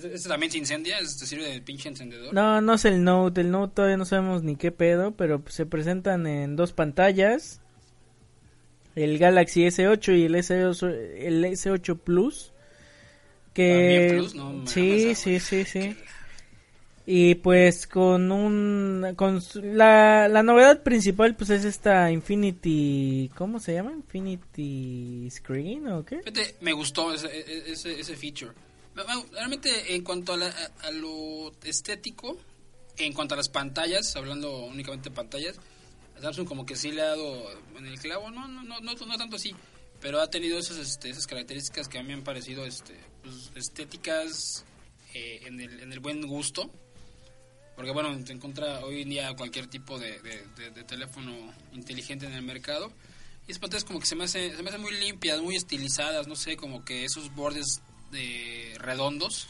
¿Este, 0.04 0.28
también 0.28 0.52
se 0.52 0.58
incendia? 0.58 0.98
¿Este 0.98 1.26
sirve 1.26 1.44
de 1.50 1.60
pinche 1.60 1.88
encendedor? 1.88 2.32
No, 2.32 2.60
no 2.60 2.74
es 2.74 2.84
el 2.84 3.02
Note, 3.04 3.40
el 3.40 3.50
Note 3.50 3.74
todavía 3.74 3.96
no 3.96 4.04
sabemos 4.04 4.42
ni 4.42 4.56
qué 4.56 4.72
pedo, 4.72 5.12
pero 5.12 5.42
se 5.48 5.66
presentan 5.66 6.26
en 6.26 6.56
dos 6.56 6.72
pantallas. 6.72 7.60
El 8.94 9.18
Galaxy 9.18 9.62
S8 9.66 10.18
y 10.18 10.24
el 10.24 10.34
S8, 10.34 10.86
el 11.18 11.44
S8 11.44 11.98
Plus. 11.98 12.52
Que 13.52 13.70
¿También 13.70 14.08
Plus? 14.08 14.34
No 14.34 14.66
sí, 14.66 15.14
sí, 15.14 15.40
sí, 15.40 15.64
sí. 15.64 15.96
Y 17.08 17.36
pues 17.36 17.86
con 17.86 18.32
un 18.32 19.14
con 19.14 19.40
la, 19.62 20.28
la 20.28 20.42
novedad 20.42 20.82
principal 20.82 21.36
pues 21.36 21.50
es 21.50 21.64
esta 21.64 22.10
Infinity, 22.10 23.30
¿cómo 23.36 23.60
se 23.60 23.74
llama? 23.74 23.92
Infinity 23.92 25.28
Screen 25.30 25.86
o 25.86 26.04
qué? 26.04 26.18
Fíjate, 26.18 26.56
me 26.62 26.72
gustó 26.72 27.14
ese, 27.14 27.28
e- 27.28 27.70
ese, 27.70 28.00
ese 28.00 28.16
feature. 28.16 28.52
Me- 28.96 29.04
me- 29.04 29.26
Realmente, 29.32 29.94
en 29.94 30.02
cuanto 30.02 30.32
a, 30.32 30.36
la- 30.38 30.70
lo 30.92 31.52
estético, 31.62 32.36
en 32.96 33.12
cuanto 33.12 33.34
a 33.34 33.36
las 33.36 33.48
pantallas, 33.48 34.16
hablando 34.16 34.64
únicamente 34.64 35.10
de 35.10 35.14
pantallas, 35.14 35.56
Samsung 36.20 36.48
como 36.48 36.64
que 36.64 36.76
sí 36.76 36.90
le 36.92 37.02
ha 37.02 37.06
dado 37.08 37.50
en 37.76 37.86
el 37.86 37.98
clavo, 38.00 38.30
no, 38.30 38.48
no, 38.48 38.62
no, 38.64 38.80
no, 38.80 39.16
tanto 39.18 39.36
así, 39.36 39.54
pero 40.00 40.20
ha 40.20 40.30
tenido 40.30 40.58
esas, 40.58 40.78
este, 40.78 41.10
esas 41.10 41.26
características 41.26 41.88
que 41.88 41.98
a 41.98 42.02
mí 42.02 42.08
me 42.08 42.14
han 42.14 42.24
parecido 42.24 42.64
este, 42.64 42.94
pues, 43.22 43.52
estéticas 43.54 44.64
eh, 45.14 45.42
en, 45.44 45.60
el, 45.60 45.80
en 45.80 45.92
el 45.92 46.00
buen 46.00 46.26
gusto. 46.26 46.70
Porque 47.74 47.90
bueno, 47.90 48.18
te 48.24 48.32
encuentra 48.32 48.82
hoy 48.86 49.02
en 49.02 49.10
día 49.10 49.36
cualquier 49.36 49.66
tipo 49.66 49.98
de 49.98 50.18
teléfono 50.88 51.36
inteligente 51.74 52.24
en 52.24 52.32
el 52.32 52.40
mercado. 52.42 52.90
Y 53.46 53.50
esas 53.50 53.60
pantallas 53.60 53.84
como 53.84 54.00
que 54.00 54.06
se 54.06 54.16
me, 54.16 54.24
hace, 54.24 54.56
se 54.56 54.62
me 54.62 54.70
hacen 54.70 54.80
muy 54.80 54.92
limpias, 54.92 55.42
muy 55.42 55.56
estilizadas, 55.56 56.26
no 56.26 56.36
sé, 56.36 56.56
como 56.56 56.82
que 56.86 57.04
esos 57.04 57.34
bordes 57.34 57.82
de 58.10 58.74
redondos 58.78 59.48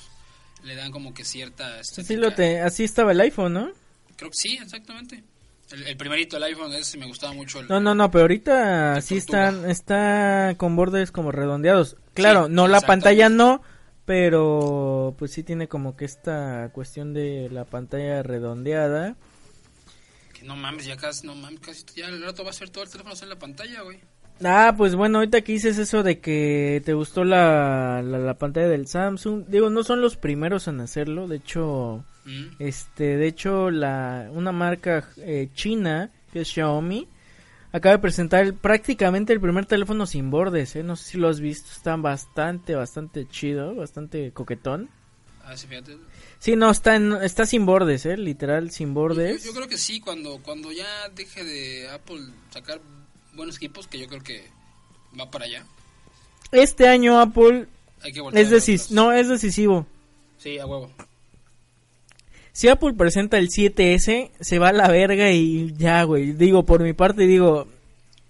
le 0.64 0.74
dan 0.74 0.90
como 0.90 1.14
que 1.14 1.24
cierta 1.24 1.78
Así, 2.00 2.00
estética. 2.00 2.20
lo 2.20 2.34
te, 2.34 2.60
así 2.60 2.84
estaba 2.84 3.12
el 3.12 3.20
iPhone, 3.20 3.52
¿no? 3.52 3.70
Creo 4.16 4.30
que 4.30 4.36
sí, 4.36 4.58
exactamente. 4.60 5.22
El, 5.70 5.82
el 5.86 5.96
primerito, 5.96 6.36
el 6.36 6.44
iPhone, 6.44 6.72
ese 6.72 6.96
me 6.98 7.06
gustaba 7.06 7.32
mucho. 7.32 7.60
El, 7.60 7.68
No, 7.68 7.80
no, 7.80 7.94
no, 7.94 8.10
pero 8.10 8.22
ahorita 8.22 9.00
sí 9.00 9.16
están, 9.16 9.68
está 9.68 10.54
con 10.56 10.76
bordes 10.76 11.10
como 11.12 11.32
redondeados. 11.32 11.96
Claro, 12.14 12.46
Sí, 12.46 12.52
no 12.52 12.68
la 12.68 12.80
pantalla 12.80 13.28
no, 13.28 13.62
pero 14.04 15.14
pues 15.18 15.32
sí 15.32 15.42
tiene 15.42 15.68
como 15.68 15.96
que 15.96 16.04
esta 16.04 16.70
cuestión 16.72 17.12
de 17.14 17.48
la 17.50 17.64
pantalla 17.64 18.22
redondeada. 18.22 19.16
Que 20.32 20.44
no 20.44 20.54
mames, 20.56 20.84
ya 20.86 20.96
casi, 20.96 21.26
no 21.26 21.34
mames, 21.34 21.60
casi 21.60 21.84
ya 21.96 22.06
el 22.06 22.22
rato 22.22 22.44
va 22.44 22.50
a 22.50 22.54
ser 22.54 22.70
todo 22.70 22.84
el 22.84 22.90
teléfono 22.90 23.14
en 23.20 23.28
la 23.28 23.38
pantalla, 23.38 23.82
güey. 23.82 24.00
Ah, 24.44 24.74
pues 24.76 24.94
bueno, 24.94 25.18
ahorita 25.18 25.40
que 25.40 25.52
dices 25.52 25.78
eso 25.78 26.02
de 26.02 26.20
que 26.20 26.82
te 26.84 26.92
gustó 26.92 27.24
la, 27.24 28.02
la, 28.04 28.18
la 28.18 28.34
pantalla 28.38 28.68
del 28.68 28.86
Samsung, 28.86 29.44
digo, 29.48 29.70
no 29.70 29.82
son 29.82 30.02
los 30.02 30.16
primeros 30.16 30.68
en 30.68 30.80
hacerlo, 30.80 31.26
de 31.26 31.36
hecho, 31.36 32.04
Mm. 32.26 32.46
este, 32.58 33.16
de 33.16 33.26
hecho, 33.28 33.70
la, 33.70 34.28
una 34.32 34.50
marca 34.52 35.08
eh, 35.18 35.48
china, 35.54 36.10
que 36.32 36.40
es 36.40 36.48
Xiaomi, 36.48 37.08
acaba 37.72 37.94
de 37.94 37.98
presentar 38.02 38.42
el- 38.44 38.52
prácticamente 38.54 39.32
el 39.32 39.40
primer 39.40 39.64
teléfono 39.66 40.06
sin 40.06 40.30
bordes, 40.30 40.74
¿eh? 40.76 40.82
no 40.82 40.96
sé 40.96 41.12
si 41.12 41.18
lo 41.18 41.28
has 41.28 41.40
visto, 41.40 41.70
está 41.72 41.94
bastante, 41.96 42.74
bastante 42.74 43.26
chido, 43.28 43.74
bastante 43.76 44.32
coquetón. 44.32 44.90
Ah, 45.44 45.56
sí, 45.56 45.68
fíjate. 45.68 45.96
Sí, 46.40 46.56
no, 46.56 46.70
está, 46.70 46.96
en- 46.96 47.12
está 47.22 47.46
sin 47.46 47.64
bordes, 47.64 48.04
¿eh? 48.04 48.16
literal, 48.16 48.70
sin 48.72 48.92
bordes. 48.92 49.44
Yo, 49.44 49.50
yo 49.52 49.56
creo 49.56 49.68
que 49.68 49.78
sí, 49.78 50.00
cuando, 50.00 50.38
cuando 50.42 50.72
ya 50.72 51.08
deje 51.14 51.44
de 51.44 51.88
Apple 51.90 52.20
sacar 52.50 52.80
buenos 53.36 53.56
equipos, 53.56 53.86
que 53.86 53.98
yo 53.98 54.08
creo 54.08 54.22
que 54.22 54.48
va 55.18 55.30
para 55.30 55.44
allá. 55.44 55.64
Este 56.52 56.88
año 56.88 57.20
Apple 57.20 57.66
Hay 58.02 58.12
que 58.12 58.20
voltear 58.20 58.44
es, 58.44 58.50
decis 58.50 58.90
no, 58.90 59.12
es 59.12 59.28
decisivo. 59.28 59.86
Sí, 60.38 60.58
a 60.58 60.66
huevo. 60.66 60.90
Si 62.52 62.68
Apple 62.68 62.94
presenta 62.94 63.36
el 63.36 63.50
7S, 63.50 64.30
se 64.40 64.58
va 64.58 64.70
a 64.70 64.72
la 64.72 64.88
verga 64.88 65.30
y 65.30 65.74
ya, 65.76 66.02
güey. 66.04 66.32
Digo, 66.32 66.64
por 66.64 66.82
mi 66.82 66.94
parte, 66.94 67.26
digo, 67.26 67.68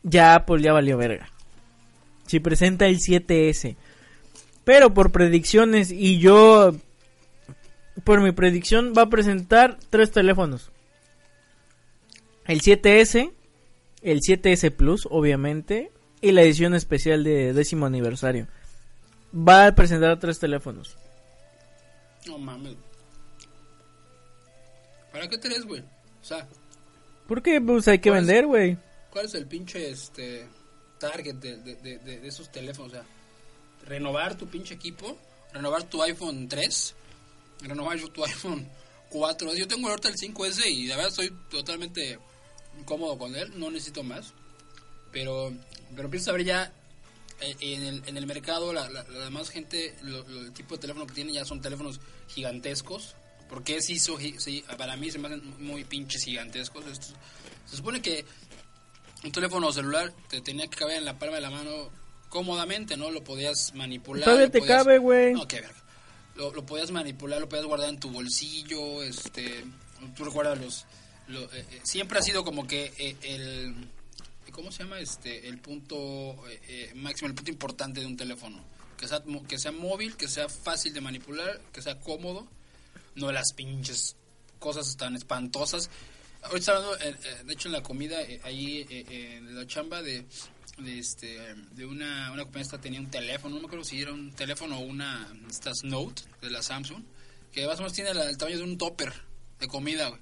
ya 0.02 0.34
Apple 0.34 0.62
ya 0.62 0.72
valió 0.72 0.96
verga. 0.96 1.30
Si 2.26 2.40
presenta 2.40 2.86
el 2.86 2.98
7S. 2.98 3.76
Pero 4.64 4.92
por 4.92 5.12
predicciones 5.12 5.92
y 5.92 6.18
yo, 6.18 6.74
por 8.02 8.20
mi 8.20 8.32
predicción, 8.32 8.92
va 8.98 9.02
a 9.02 9.10
presentar 9.10 9.78
tres 9.90 10.10
teléfonos. 10.10 10.72
El 12.46 12.60
7S, 12.62 13.30
el 14.10 14.20
7S 14.20 14.70
Plus, 14.74 15.06
obviamente, 15.10 15.90
y 16.20 16.32
la 16.32 16.42
edición 16.42 16.74
especial 16.74 17.24
de 17.24 17.52
décimo 17.52 17.86
aniversario. 17.86 18.46
Va 19.36 19.66
a 19.66 19.74
presentar 19.74 20.18
tres 20.18 20.38
teléfonos. 20.38 20.96
No 22.26 22.38
mames. 22.38 22.76
¿Para 25.12 25.28
qué 25.28 25.38
tres, 25.38 25.64
güey? 25.64 25.80
O 25.80 26.24
sea, 26.24 26.46
¿Por 27.26 27.42
qué? 27.42 27.60
Pues 27.60 27.88
hay 27.88 27.98
que 27.98 28.10
vender, 28.10 28.46
güey. 28.46 28.76
¿cuál 29.10 29.26
es 29.26 29.34
el 29.34 29.46
pinche 29.46 29.90
este 29.90 30.46
target 30.98 31.34
de, 31.36 31.56
de, 31.56 31.74
de, 31.76 31.98
de- 31.98 32.20
de 32.20 32.28
esos 32.28 32.50
teléfonos? 32.52 32.92
O 32.92 32.94
sea, 32.96 33.04
renovar 33.86 34.36
tu 34.36 34.46
pinche 34.46 34.74
equipo, 34.74 35.16
renovar 35.52 35.82
tu 35.84 36.02
iPhone 36.02 36.48
3, 36.48 36.94
renovar 37.62 37.98
tu 38.12 38.24
iPhone 38.26 38.68
4. 39.10 39.54
Yo 39.54 39.66
tengo 39.66 39.88
ahorita 39.88 40.08
el 40.08 40.14
5S 40.16 40.66
y 40.66 40.86
la 40.86 40.96
verdad 40.96 41.10
estoy 41.10 41.32
totalmente 41.50 42.18
cómodo 42.84 43.18
con 43.18 43.34
él, 43.36 43.52
no 43.58 43.70
necesito 43.70 44.02
más. 44.02 44.32
Pero, 45.12 45.52
pero 45.94 46.04
empiezo 46.06 46.30
a 46.30 46.34
ver 46.34 46.44
ya 46.44 46.72
eh, 47.40 47.56
en 47.60 47.84
el, 47.84 48.02
en 48.06 48.16
el 48.16 48.26
mercado 48.26 48.72
la, 48.72 48.88
la, 48.90 49.02
la 49.04 49.24
demás 49.24 49.48
gente, 49.50 49.94
lo- 50.02 50.26
lo- 50.28 50.40
el 50.40 50.52
tipo 50.52 50.74
de 50.74 50.80
teléfono 50.82 51.06
que 51.06 51.14
tienen 51.14 51.34
ya 51.34 51.44
son 51.44 51.60
teléfonos 51.60 52.00
gigantescos. 52.28 53.14
Porque 53.48 53.80
sí, 53.80 53.98
so- 53.98 54.18
sí, 54.18 54.64
para 54.76 54.96
mí 54.96 55.10
se 55.10 55.18
me 55.18 55.28
hacen 55.28 55.54
muy 55.64 55.84
pinches 55.84 56.24
gigantescos. 56.24 56.84
Estos- 56.86 57.14
se 57.64 57.76
supone 57.76 58.02
que 58.02 58.24
un 59.24 59.32
teléfono 59.32 59.72
celular 59.72 60.12
te 60.28 60.40
tenía 60.40 60.66
que 60.68 60.76
caber 60.76 60.96
en 60.98 61.04
la 61.04 61.18
palma 61.18 61.36
de 61.36 61.42
la 61.42 61.50
mano 61.50 61.90
cómodamente, 62.28 62.96
¿no? 62.96 63.10
Lo 63.10 63.22
podías 63.24 63.72
manipular. 63.74 64.24
Todavía 64.24 64.46
lo 64.46 64.52
te 64.52 64.58
podías- 64.58 64.76
cabe, 64.84 64.98
güey. 64.98 65.32
No, 65.32 65.46
qué 65.48 65.60
verga. 65.60 65.82
Lo, 66.34 66.52
lo 66.52 66.66
podías 66.66 66.90
manipular, 66.90 67.40
lo 67.40 67.48
podías 67.48 67.66
guardar 67.66 67.88
en 67.88 67.98
tu 68.00 68.10
bolsillo, 68.10 69.02
este... 69.02 69.64
Tú 70.14 70.24
recuerdas 70.24 70.58
los... 70.60 70.84
lo- 71.28 71.44
eh, 71.52 71.64
eh, 71.70 71.80
siempre 71.82 72.18
ha 72.18 72.22
sido 72.22 72.44
como 72.44 72.66
que 72.66 72.92
eh, 72.98 73.16
el... 73.22 73.74
¿Cómo 74.52 74.72
se 74.72 74.84
llama? 74.84 75.00
Este, 75.00 75.48
el 75.48 75.58
punto 75.58 75.96
eh, 76.48 76.92
máximo, 76.94 77.28
el 77.28 77.34
punto 77.34 77.50
importante 77.50 78.00
de 78.00 78.06
un 78.06 78.16
teléfono. 78.16 78.58
Que 78.96 79.06
sea, 79.06 79.22
que 79.48 79.58
sea 79.58 79.72
móvil, 79.72 80.16
que 80.16 80.28
sea 80.28 80.48
fácil 80.48 80.94
de 80.94 81.00
manipular, 81.02 81.60
que 81.72 81.82
sea 81.82 82.00
cómodo. 82.00 82.46
No 83.16 83.30
las 83.32 83.52
pinches 83.52 84.16
cosas 84.58 84.96
tan 84.96 85.14
espantosas. 85.14 85.90
Ahorita 86.42 86.72
hablando, 86.76 86.96
de 87.44 87.52
hecho, 87.52 87.68
en 87.68 87.72
la 87.72 87.82
comida, 87.82 88.18
ahí 88.44 88.86
en 88.88 89.54
la 89.56 89.66
chamba 89.66 90.00
de, 90.00 90.24
de, 90.78 90.98
este, 90.98 91.38
de 91.72 91.84
una, 91.84 92.30
una 92.32 92.42
compañía 92.44 92.62
esta 92.62 92.80
tenía 92.80 93.00
un 93.00 93.10
teléfono, 93.10 93.54
no 93.56 93.60
me 93.62 93.66
acuerdo 93.66 93.84
si 93.84 94.00
era 94.00 94.12
un 94.12 94.32
teléfono 94.32 94.78
o 94.78 94.80
una, 94.80 95.28
estas 95.50 95.82
Note 95.82 96.22
de 96.40 96.50
la 96.50 96.62
Samsung, 96.62 97.02
que 97.52 97.66
más 97.66 97.76
o 97.78 97.82
menos 97.82 97.94
tiene 97.94 98.14
la- 98.14 98.30
el 98.30 98.38
tamaño 98.38 98.58
de 98.58 98.64
un 98.64 98.78
topper 98.78 99.12
de 99.58 99.66
comida, 99.66 100.08
güey. 100.08 100.20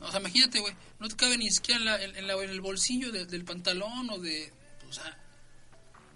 O 0.00 0.10
sea, 0.10 0.20
imagínate, 0.20 0.60
güey, 0.60 0.74
no 1.00 1.08
te 1.08 1.16
cabe 1.16 1.36
ni 1.38 1.50
siquiera 1.50 1.78
en, 1.80 1.84
la- 1.84 2.02
en- 2.04 2.16
en 2.16 2.26
la- 2.26 2.34
en 2.42 2.50
el 2.50 2.60
bolsillo 2.60 3.10
de- 3.10 3.26
del 3.26 3.44
pantalón 3.44 4.08
o 4.10 4.18
de, 4.18 4.52
o 4.88 4.92
sea, 4.92 5.18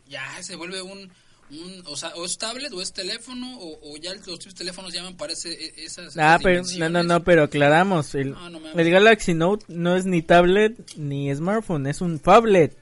ya 0.08 0.42
se 0.42 0.56
vuelve 0.56 0.82
un, 0.82 1.10
un 1.50 1.82
o 1.86 1.96
sea, 1.96 2.10
o 2.14 2.24
es 2.24 2.38
tablet 2.38 2.72
o 2.72 2.80
es 2.80 2.92
teléfono 2.92 3.58
o, 3.58 3.92
o 3.92 3.96
ya 3.96 4.14
los 4.14 4.22
tipos 4.38 4.44
de 4.44 4.52
teléfonos 4.58 4.92
llaman 4.92 5.16
para 5.16 5.32
ese- 5.32 5.52
e- 5.52 5.84
esas, 5.84 6.16
Ah, 6.16 6.38
pero 6.42 6.62
no, 6.78 6.88
no, 6.88 7.02
no, 7.02 7.24
pero 7.24 7.42
aclaramos. 7.44 8.14
El, 8.14 8.30
no 8.32 8.50
mames. 8.60 8.76
el 8.76 8.90
Galaxy 8.90 9.34
Note 9.34 9.64
no 9.68 9.96
es 9.96 10.04
ni 10.06 10.22
tablet 10.22 10.96
ni 10.96 11.34
smartphone, 11.34 11.86
es 11.88 12.00
un 12.00 12.20
phablet. 12.20 12.76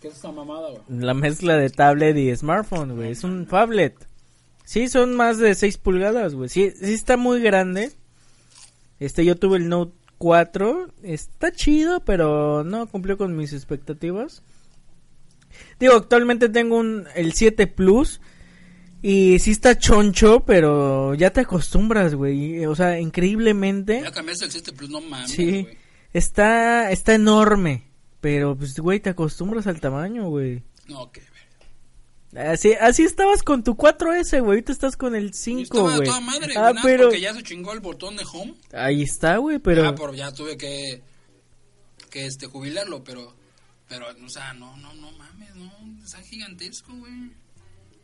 ¿Qué 0.00 0.08
es 0.08 0.16
esa 0.16 0.32
mamada, 0.32 0.68
güey? 0.70 0.82
La 0.88 1.14
mezcla 1.14 1.56
de 1.56 1.70
tablet 1.70 2.16
y 2.16 2.34
smartphone, 2.36 2.94
güey. 2.96 3.12
Es 3.12 3.24
un 3.24 3.46
phablet. 3.46 3.94
Sí, 4.66 4.88
son 4.88 5.14
más 5.14 5.38
de 5.38 5.54
6 5.54 5.78
pulgadas, 5.78 6.34
güey. 6.34 6.48
Sí, 6.48 6.72
sí 6.78 6.92
está 6.92 7.16
muy 7.16 7.40
grande. 7.40 7.92
Este, 9.00 9.24
yo 9.24 9.36
tuve 9.36 9.58
el 9.58 9.68
Note 9.68 9.94
4. 10.24 10.88
Está 11.02 11.52
chido, 11.52 12.00
pero 12.02 12.64
no 12.64 12.86
cumplió 12.86 13.18
con 13.18 13.36
mis 13.36 13.52
expectativas. 13.52 14.42
Digo, 15.78 15.92
actualmente 15.96 16.48
tengo 16.48 16.78
un, 16.78 17.04
el 17.14 17.34
7 17.34 17.66
Plus. 17.66 18.22
Y 19.02 19.38
sí 19.38 19.50
está 19.50 19.76
choncho, 19.76 20.40
pero 20.46 21.12
ya 21.12 21.30
te 21.30 21.42
acostumbras, 21.42 22.14
güey. 22.14 22.64
O 22.64 22.74
sea, 22.74 22.98
increíblemente. 22.98 24.00
Ya 24.02 24.12
cambiaste 24.12 24.46
el 24.46 24.50
7 24.50 24.72
Plus, 24.72 24.88
no 24.88 25.02
mames, 25.02 25.30
Sí, 25.30 25.44
güey. 25.64 25.78
está, 26.14 26.90
está 26.90 27.14
enorme. 27.14 27.82
Pero, 28.22 28.56
pues, 28.56 28.78
güey, 28.78 29.00
te 29.00 29.10
acostumbras 29.10 29.66
al 29.66 29.78
tamaño, 29.78 30.30
güey. 30.30 30.62
No, 30.88 31.12
qué 31.12 31.20
Así, 32.36 32.72
así 32.74 33.04
estabas 33.04 33.42
con 33.42 33.62
tu 33.62 33.74
4S, 33.76 34.30
güey. 34.40 34.44
Ahorita 34.58 34.72
estás 34.72 34.96
con 34.96 35.14
el 35.14 35.26
Y 35.26 35.32
5, 35.32 35.62
estaba 35.62 35.92
a 35.92 35.96
güey. 35.96 36.08
toda 36.08 36.20
madre, 36.20 36.54
Ah, 36.56 36.72
pero 36.82 37.04
porque 37.04 37.20
ya 37.20 37.32
se 37.34 37.42
chingó 37.42 37.72
el 37.72 37.80
botón 37.80 38.16
de 38.16 38.24
home. 38.32 38.54
ahí 38.72 39.02
está, 39.02 39.36
güey, 39.36 39.58
pero 39.60 39.82
Ya, 39.84 39.94
por, 39.94 40.14
ya 40.16 40.32
tuve 40.32 40.56
que, 40.56 41.02
que 42.10 42.26
este, 42.26 42.46
jubilarlo, 42.46 43.04
pero, 43.04 43.34
pero, 43.88 44.06
o 44.24 44.28
sea, 44.28 44.52
no, 44.54 44.76
no, 44.78 44.92
no 44.94 45.12
mames, 45.12 45.54
no, 45.54 45.70
está 46.02 46.20
gigantesco, 46.22 46.92
güey. 46.94 47.12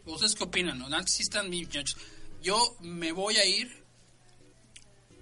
¿Ustedes 0.06 0.34
qué 0.34 0.44
opinan? 0.44 0.78
No? 0.78 0.88
Nada, 0.88 1.06
sí 1.06 1.22
están 1.22 1.50
bien, 1.50 1.64
muchachos. 1.66 1.96
Yo 2.42 2.76
me 2.80 3.12
voy 3.12 3.36
a 3.36 3.44
ir, 3.44 3.79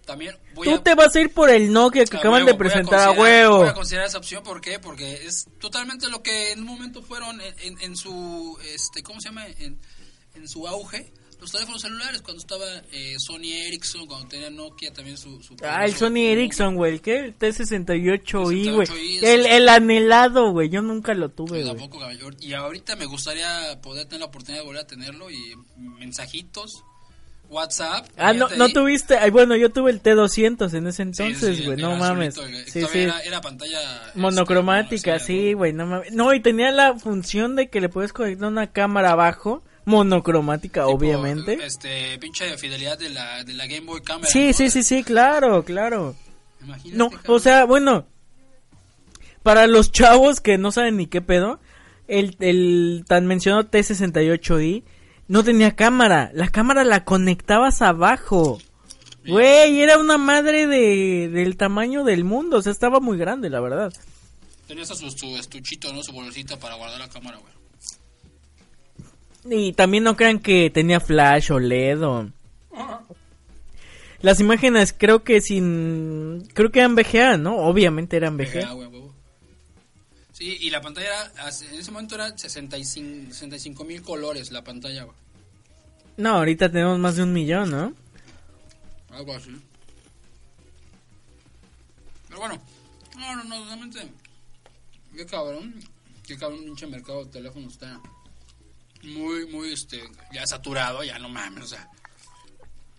también 0.09 0.35
voy 0.55 0.67
tú 0.67 0.75
a... 0.75 0.83
te 0.83 0.95
vas 0.97 1.15
a 1.15 1.21
ir 1.21 1.33
por 1.33 1.51
el 1.51 1.73
Nokia 1.73 2.05
que 2.05 2.17
a 2.17 2.19
acaban 2.19 2.43
huevo, 2.43 2.53
de 2.53 2.59
presentar 2.59 3.01
a 3.01 3.07
considerar- 3.15 3.19
huevo. 3.21 3.57
Voy 3.59 3.69
a 3.69 3.75
considerar 3.75 4.07
esa 4.09 4.19
opción, 4.19 4.43
¿por 4.43 4.61
qué? 4.61 4.79
Porque 4.81 5.13
es 5.27 5.47
totalmente 5.61 6.09
lo 6.09 6.23
que 6.23 6.51
en 6.53 6.61
un 6.61 6.67
momento 6.67 7.03
fueron 7.03 7.41
en, 7.41 7.55
en- 7.61 7.79
en 7.83 7.97
su, 7.97 8.59
este, 8.75 9.03
¿cómo 9.05 9.21
se 9.21 9.29
llama? 9.29 9.47
En, 9.47 9.79
en 10.35 10.49
su 10.49 10.67
auge, 10.67 11.13
los 11.41 11.53
teléfonos 11.53 11.83
celulares, 11.83 12.21
cuando 12.23 12.41
estaba 12.41 12.65
eh, 12.91 13.15
Sony 13.19 13.53
Ericsson, 13.53 14.07
cuando 14.07 14.27
tenía 14.27 14.51
Nokia 14.51 14.93
también 14.93 15.17
su... 15.17 15.41
su 15.41 15.55
Ah, 15.63 15.85
el 15.85 15.95
Sony 15.95 16.17
Ericsson, 16.33 16.75
güey, 16.75 16.99
que 16.99 17.17
el 17.27 17.39
T68i, 17.39 18.75
güey. 18.75 18.87
T68i, 18.89 19.23
El, 19.25 19.47
el 19.47 19.69
anhelado, 19.69 20.51
güey. 20.51 20.69
Yo 20.69 20.83
nunca 20.83 21.15
lo 21.15 21.29
tuve, 21.29 21.65
tampoco. 21.65 22.01
Y 22.41 22.55
ahorita 22.55 22.97
me 22.97 23.07
gustaría 23.07 23.79
poder 23.81 24.07
tener 24.07 24.21
la 24.21 24.27
oportunidad 24.27 24.63
de 24.63 24.67
volver 24.67 24.83
a 24.83 24.87
tenerlo 24.89 25.31
y 25.31 25.55
mensajitos, 25.77 26.83
WhatsApp. 27.49 28.07
Ah, 28.17 28.33
no, 28.33 28.49
no 28.57 28.65
ahí. 28.65 28.73
tuviste. 28.73 29.17
Ay, 29.17 29.31
bueno, 29.31 29.57
yo 29.57 29.71
tuve 29.71 29.91
el 29.91 30.03
T200 30.03 30.75
en 30.75 30.87
ese 30.87 31.03
entonces, 31.03 31.57
sí, 31.59 31.65
güey. 31.65 31.77
no 31.81 31.97
mames. 31.97 32.37
azulito, 32.39 32.71
Sí, 32.71 32.83
sí. 32.93 32.99
Era, 33.01 33.21
era 33.21 33.41
pantalla... 33.41 33.81
este, 34.09 34.19
Monocromática, 34.19 35.15
no, 35.15 35.19
sí, 35.21 35.53
güey, 35.55 35.73
no 35.73 35.87
mames. 35.87 36.13
No, 36.13 36.33
y 36.35 36.41
tenía 36.41 36.71
la 36.71 36.95
función 36.99 37.57
de 37.57 37.69
que 37.69 37.81
le 37.81 37.89
puedes 37.89 38.13
conectar 38.13 38.49
una 38.49 38.67
cámara 38.73 39.13
abajo, 39.13 39.63
monocromática, 39.85 40.83
tipo, 40.83 40.93
obviamente. 40.95 41.59
Este, 41.65 42.19
pinche 42.19 42.57
fidelidad 42.59 42.99
de 42.99 43.09
la, 43.11 43.43
de 43.45 43.55
la 43.55 43.67
Game 43.67 43.87
Boy 43.87 44.03
Camera. 44.03 44.29
Sí, 44.31 44.49
¿no? 44.49 44.53
sí, 44.53 44.71
sí, 44.71 44.83
sí, 44.83 45.03
claro, 45.03 45.65
claro. 45.65 46.15
Imagínate, 46.63 46.97
No, 46.99 47.11
cabrón. 47.11 47.37
o 47.37 47.39
sea, 47.39 47.65
bueno, 47.65 48.07
para 49.43 49.67
los 49.67 49.91
chavos 49.93 50.41
que 50.41 50.59
no 50.59 50.73
saben 50.73 50.97
ni 50.97 51.07
qué 51.07 51.23
pedo, 51.23 51.61
el, 52.09 52.37
el 52.41 53.05
tan 53.09 53.27
mencionado 53.27 53.65
T68i 53.71 54.83
no 55.29 55.45
tenía 55.45 55.76
cámara. 55.76 56.31
La 56.35 56.49
cámara 56.49 56.85
la 56.85 57.05
conectabas 57.05 57.83
abajo. 57.83 58.59
Güey, 59.26 59.81
era 59.81 59.99
una 59.99 60.16
madre 60.16 60.66
de, 60.66 61.29
del 61.29 61.57
tamaño 61.57 62.03
del 62.03 62.24
mundo. 62.24 62.57
O 62.57 62.62
sea, 62.62 62.72
estaba 62.72 62.99
muy 62.99 63.18
grande, 63.18 63.51
la 63.51 63.61
verdad. 63.61 63.93
Tenía 64.66 64.87
su, 64.87 64.95
su 65.11 65.37
estuchito, 65.37 65.93
¿no? 65.93 66.03
Su 66.03 66.12
bolsita 66.12 66.59
para 66.59 66.74
guardar 66.76 66.99
la 66.99 67.09
cámara, 67.09 67.39
güey. 67.39 67.53
Y 69.51 69.72
también 69.72 70.05
no 70.05 70.16
crean 70.16 70.41
que 70.41 70.70
tenía 70.70 71.01
flash 71.01 71.53
o 71.53 71.59
LED 71.59 72.03
o... 72.03 72.31
Las 74.20 74.41
imágenes 74.41 74.95
creo 74.97 75.22
que 75.22 75.41
sin... 75.41 76.49
Creo 76.53 76.72
que 76.72 76.81
eran 76.81 76.97
VGA, 76.97 77.37
¿no? 77.37 77.59
Obviamente 77.59 78.16
eran 78.16 78.37
VGA. 78.37 78.74
Sí, 80.39 80.57
y 80.61 80.70
la 80.70 80.80
pantalla 80.80 81.32
era, 81.34 81.49
en 81.72 81.80
ese 81.80 81.91
momento 81.91 82.14
era 82.14 82.39
65 82.39 83.84
mil 83.84 84.03
colores 84.03 84.53
la 84.53 84.62
pantalla. 84.62 85.05
No, 86.16 86.36
ahorita 86.36 86.70
tenemos 86.70 86.97
más 87.01 87.16
de 87.16 87.24
un 87.24 87.32
millón, 87.32 87.70
¿no? 87.72 87.93
Algo 89.11 89.34
así. 89.34 89.51
Pero 92.28 92.39
bueno, 92.39 92.62
no, 93.16 93.34
no, 93.34 93.45
no, 93.47 93.64
realmente. 93.64 93.99
Qué 95.16 95.26
cabrón. 95.26 95.74
Qué 96.24 96.39
cabrón, 96.39 96.61
pinche 96.66 96.86
mercado 96.86 97.24
de 97.24 97.32
teléfonos 97.32 97.72
está 97.72 98.01
muy, 99.03 99.45
muy, 99.49 99.72
este, 99.72 100.01
ya 100.32 100.47
saturado, 100.47 101.03
ya 101.03 101.18
no 101.18 101.28
mames, 101.28 101.64
o 101.64 101.66
sea, 101.66 101.91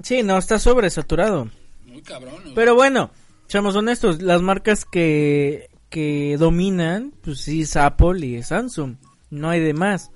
Sí, 0.04 0.24
no, 0.24 0.38
está 0.38 0.60
sobresaturado. 0.60 1.50
muy 1.86 2.02
cabrón. 2.02 2.44
sea. 2.44 2.54
Pero 2.54 2.76
bueno, 2.76 3.12
seamos 3.48 3.78
honestos, 3.78 4.22
las 4.22 4.42
marcas 4.42 4.84
que, 4.84 5.70
que 5.90 6.36
dominan, 6.38 7.14
pues 7.22 7.42
sí 7.42 7.62
es 7.62 7.76
Apple 7.76 8.26
y 8.26 8.36
es 8.36 8.48
Samsung. 8.48 8.96
No 9.30 9.50
hay 9.50 9.60
de 9.60 9.74
más. 9.74 10.12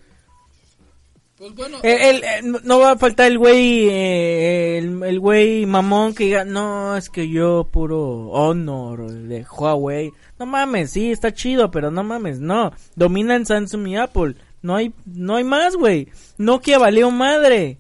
pues 1.38 1.54
bueno, 1.56 1.78
El- 1.84 2.02
el- 2.16 2.24
eh, 2.24 2.60
no- 2.64 2.80
va 2.80 2.92
a 2.92 2.98
faltar 2.98 3.30
el 3.30 3.38
güey, 3.38 3.90
eh, 3.90 4.78
el, 4.78 5.04
el 5.04 5.20
güey 5.20 5.66
mamón 5.66 6.14
que 6.16 6.26
diga, 6.26 6.46
no, 6.46 6.96
es 6.96 7.10
que 7.10 7.28
yo 7.28 7.68
puro 7.70 8.30
Honor 8.30 9.12
de 9.12 9.44
Huawei. 9.46 10.12
No 10.40 10.46
mames, 10.46 10.92
sí, 10.92 11.12
está 11.12 11.34
chido, 11.34 11.70
pero 11.70 11.92
no 11.92 12.04
mames, 12.04 12.40
no. 12.40 12.72
Dominan 12.96 13.46
Samsung 13.46 13.88
y 13.90 13.98
Apple. 13.98 14.36
No 14.62 14.76
hay, 14.76 14.94
no 15.06 15.36
hay 15.36 15.44
más, 15.44 15.76
güey. 15.76 16.08
Nokia 16.38 16.78
valió 16.80 17.12
madre. 17.12 17.78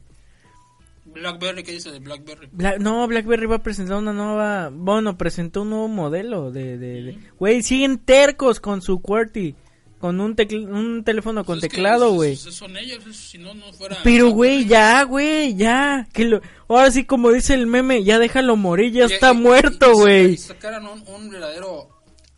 Blackberry, 1.14 1.64
¿qué 1.64 1.72
dice 1.74 1.91
de 1.91 1.99
Blackberry? 1.99 2.47
Bla- 2.51 2.78
no, 2.80 3.07
BlackBerry 3.07 3.45
va 3.45 3.57
a 3.57 3.64
presentar 3.64 3.97
una 3.97 4.14
nueva, 4.14 4.70
bueno, 4.72 5.18
presentó 5.18 5.61
un 5.61 5.70
nuevo 5.72 5.88
modelo 5.88 6.51
de, 6.51 6.78
de, 6.78 7.03
de- 7.03 7.18
güey, 7.39 7.61
siguen 7.64 7.99
tercos 7.99 8.59
con 8.59 8.82
su 8.82 9.01
QWERTY, 9.01 9.55
con 9.99 10.20
un 10.20 10.36
un 10.70 11.03
teléfono 11.05 11.45
con 11.45 11.59
Pues 11.59 11.72
teclado, 11.72 12.11
güey. 12.11 12.36
Son 12.36 12.76
ellos, 12.76 13.03
si 13.16 13.38
no, 13.38 13.53
no 13.53 13.72
fuera. 13.72 13.97
Pero, 14.03 14.32
güey, 14.32 14.66
ya, 14.66 15.01
güey, 15.03 15.55
ya. 15.55 16.07
Que 16.11 16.26
lo... 16.26 16.41
Ahora 16.68 16.91
sí, 16.91 17.05
como 17.05 17.32
dice 17.32 17.53
el 17.53 17.68
meme, 17.68 18.03
ya 18.03 18.20
déjalo 18.20 18.57
morir, 18.57 18.91
ya 18.91 19.05
Y- 19.05 19.14
está 19.14 19.32
y- 19.32 19.38
muerto, 19.38 19.93
güey. 19.93 20.36
Sacaron 20.36 20.88
un, 20.88 21.03
un 21.07 21.30
verdadero 21.30 21.88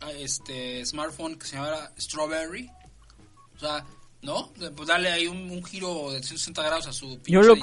ah, 0.00 0.12
este 0.12 0.86
smartphone 0.86 1.36
que 1.36 1.46
se 1.46 1.56
llamara 1.56 1.90
Strawberry. 1.98 2.70
O 3.56 3.58
sea, 3.58 3.84
¿no? 4.22 4.52
Pues 4.76 4.86
darle 4.86 5.10
ahí 5.10 5.26
un, 5.26 5.50
un 5.50 5.64
giro 5.64 6.12
de 6.12 6.22
160 6.22 6.62
grados 6.62 6.86
a 6.86 6.92
su 6.92 7.18
Yo 7.26 7.40
lo 7.42 7.54
diseño. 7.54 7.60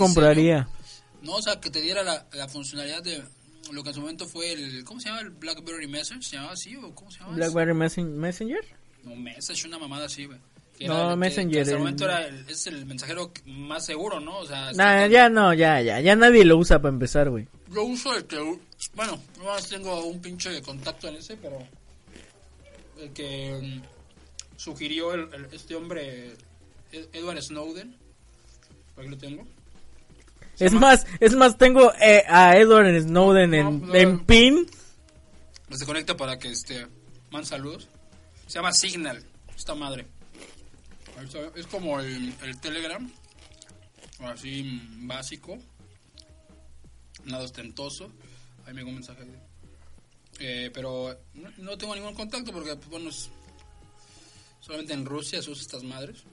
No, 1.24 1.36
o 1.38 1.42
sea, 1.42 1.60
que 1.60 1.70
te 1.70 1.82
diera 1.82 2.04
la, 2.04 2.26
la 2.34 2.48
funcionalidad 2.48 3.02
de 3.02 3.24
lo 3.72 3.82
que 3.82 3.90
en 3.90 3.96
su 3.96 4.02
momento 4.02 4.28
fue 4.28 4.52
el. 4.52 4.84
¿Cómo 4.84 5.00
se 5.00 5.08
llama? 5.10 5.22
¿El 5.22 5.30
Blackberry 5.32 5.88
Message? 5.88 6.22
¿Se 6.24 6.36
llamaba 6.36 6.54
así 6.54 6.76
o 6.76 6.94
cómo 6.94 7.10
se 7.12 7.20
llama? 7.20 7.34
BlackBerry 7.36 7.72
Messen- 7.74 8.12
Messenger. 8.16 8.64
No, 9.04 9.16
Message, 9.16 9.68
una 9.68 9.80
mamada 9.80 10.06
así, 10.06 10.26
güey. 10.26 10.38
Que 10.78 10.88
No, 10.88 10.94
era 10.96 11.04
el 11.06 11.10
que- 11.12 11.16
Messenger, 11.18 11.54
Que 11.54 11.60
hasta 11.62 11.72
el 11.72 11.76
el- 11.78 11.80
momento 11.84 12.06
era 12.06 12.28
el, 12.28 12.50
es 12.50 12.68
el 12.68 12.86
mensajero 12.86 13.32
más 13.46 13.86
seguro, 13.86 14.20
¿no? 14.20 14.40
O 14.40 14.46
sea, 14.46 14.72
Nah, 14.74 15.08
ya 15.08 15.30
no, 15.30 15.54
ya, 15.54 15.82
ya. 15.82 16.00
Ya 16.02 16.16
nadie 16.16 16.44
lo 16.46 16.58
usa 16.58 16.82
para 16.82 16.94
empezar, 16.94 17.30
güey. 17.30 17.48
Yo 17.74 17.84
uso 17.84 18.16
el 18.16 18.26
que. 18.26 18.38
Bueno, 18.96 19.22
no 19.38 19.44
más 19.46 19.68
tengo 19.70 20.06
un 20.06 20.22
pinche 20.22 20.62
contacto 20.62 21.08
en 21.08 21.16
ese, 21.16 21.38
pero. 21.38 21.58
El 23.00 23.12
que 23.14 23.60
mm, 23.62 24.58
sugirió 24.58 25.14
el, 25.14 25.34
el- 25.34 25.48
este 25.54 25.76
hombre, 25.76 26.34
Ed- 26.92 27.08
Edward 27.14 27.42
Snowden. 27.42 27.96
Aquí 28.98 29.08
lo 29.08 29.18
tengo. 29.18 29.48
Es 30.60 30.72
llama- 30.74 30.88
más, 30.88 31.06
es 31.20 31.36
más, 31.36 31.58
tengo 31.58 31.92
eh, 32.02 32.24
a 32.28 32.58
Edward 32.58 33.02
Snowden 33.02 33.54
en, 33.54 33.82
No, 33.88 33.96
en 33.96 34.26
pin. 34.26 34.66
Se 35.72 35.86
conecta 35.86 36.16
para 36.16 36.38
que 36.38 36.50
este. 36.52 36.86
Man 37.32 37.46
saludos. 37.46 37.90
Se 38.48 38.56
llama 38.60 38.72
Signal. 38.74 39.24
Esta 39.56 39.74
madre. 39.76 40.06
Es 41.56 41.66
como 41.68 42.00
el, 42.00 42.34
el 42.44 42.60
Telegram. 42.62 43.10
Así 44.20 44.82
básico. 45.02 45.58
Nada 47.26 47.44
ostentoso. 47.46 48.12
Ahí 48.66 48.74
me 48.74 48.82
llegó 48.82 48.90
un 48.90 48.96
mensaje. 48.96 49.24
Eh, 50.40 50.70
pero 50.74 51.18
no, 51.36 51.50
no 51.58 51.78
tengo 51.78 51.96
ningún 51.96 52.14
contacto 52.14 52.52
porque, 52.52 52.76
pues, 52.76 52.90
bueno, 52.90 53.10
es- 53.10 53.30
solamente 54.60 54.94
en 54.94 55.06
Rusia 55.06 55.42
se 55.42 55.50
usan 55.52 55.62
estas 55.62 55.84
madres. 55.84 56.24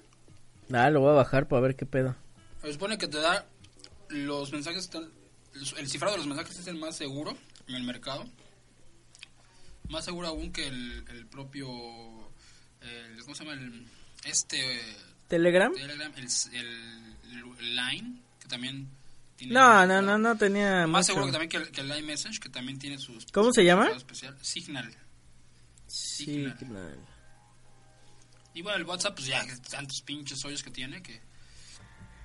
Ah, 0.73 0.91
lo 0.91 1.01
voy 1.01 1.11
a 1.11 1.15
bajar 1.15 1.49
para 1.49 1.63
ver 1.63 1.77
qué 1.77 1.87
pedo. 1.87 2.15
Se 2.63 2.73
supone 2.73 2.99
que 2.99 3.09
te 3.09 3.19
da 3.19 3.47
los 4.11 4.53
mensajes, 4.53 4.85
están, 4.85 5.11
el 5.77 5.89
cifrado 5.89 6.13
de 6.15 6.19
los 6.19 6.27
mensajes 6.27 6.59
es 6.59 6.67
el 6.67 6.77
más 6.77 6.97
seguro 6.97 7.37
en 7.67 7.75
el 7.75 7.85
mercado. 7.85 8.25
Más 9.89 10.05
seguro 10.05 10.29
aún 10.29 10.53
que 10.53 10.67
el, 10.69 11.05
el 11.09 11.27
propio, 11.27 11.69
el- 12.81 13.21
¿cómo 13.23 13.35
se 13.35 13.45
llama? 13.45 13.61
El, 13.61 13.87
este 14.25 14.81
¿Telegram? 15.29 15.73
Telegram, 15.73 16.13
el, 16.17 17.77
Line, 17.77 18.21
que 18.41 18.49
también 18.49 18.89
tiene... 19.37 19.53
No, 19.55 19.87
no, 19.87 20.01
no, 20.03 20.19
no 20.19 20.37
tenía 20.37 20.87
Más 20.87 21.07
mucho. 21.09 21.15
seguro 21.15 21.27
que 21.27 21.33
también 21.33 21.49
que 21.51 21.57
el, 21.57 21.71
que 21.71 21.81
el 21.81 21.99
iMessage, 21.99 22.39
que 22.41 22.49
también 22.49 22.79
tiene 22.79 22.99
sus... 22.99 23.27
¿Cómo 23.33 23.53
se 23.53 23.65
llama? 23.65 23.91
Especial. 23.91 24.37
Signal. 24.43 24.93
Signal. 25.87 26.99
Y 28.55 28.63
bueno, 28.63 28.79
el 28.79 28.85
WhatsApp, 28.85 29.15
pues 29.15 29.27
ya, 29.29 29.45
tantos 29.71 30.03
pinches 30.03 30.45
hoyos 30.45 30.63
que 30.63 30.71
tiene 30.71 31.03
que... 31.03 31.21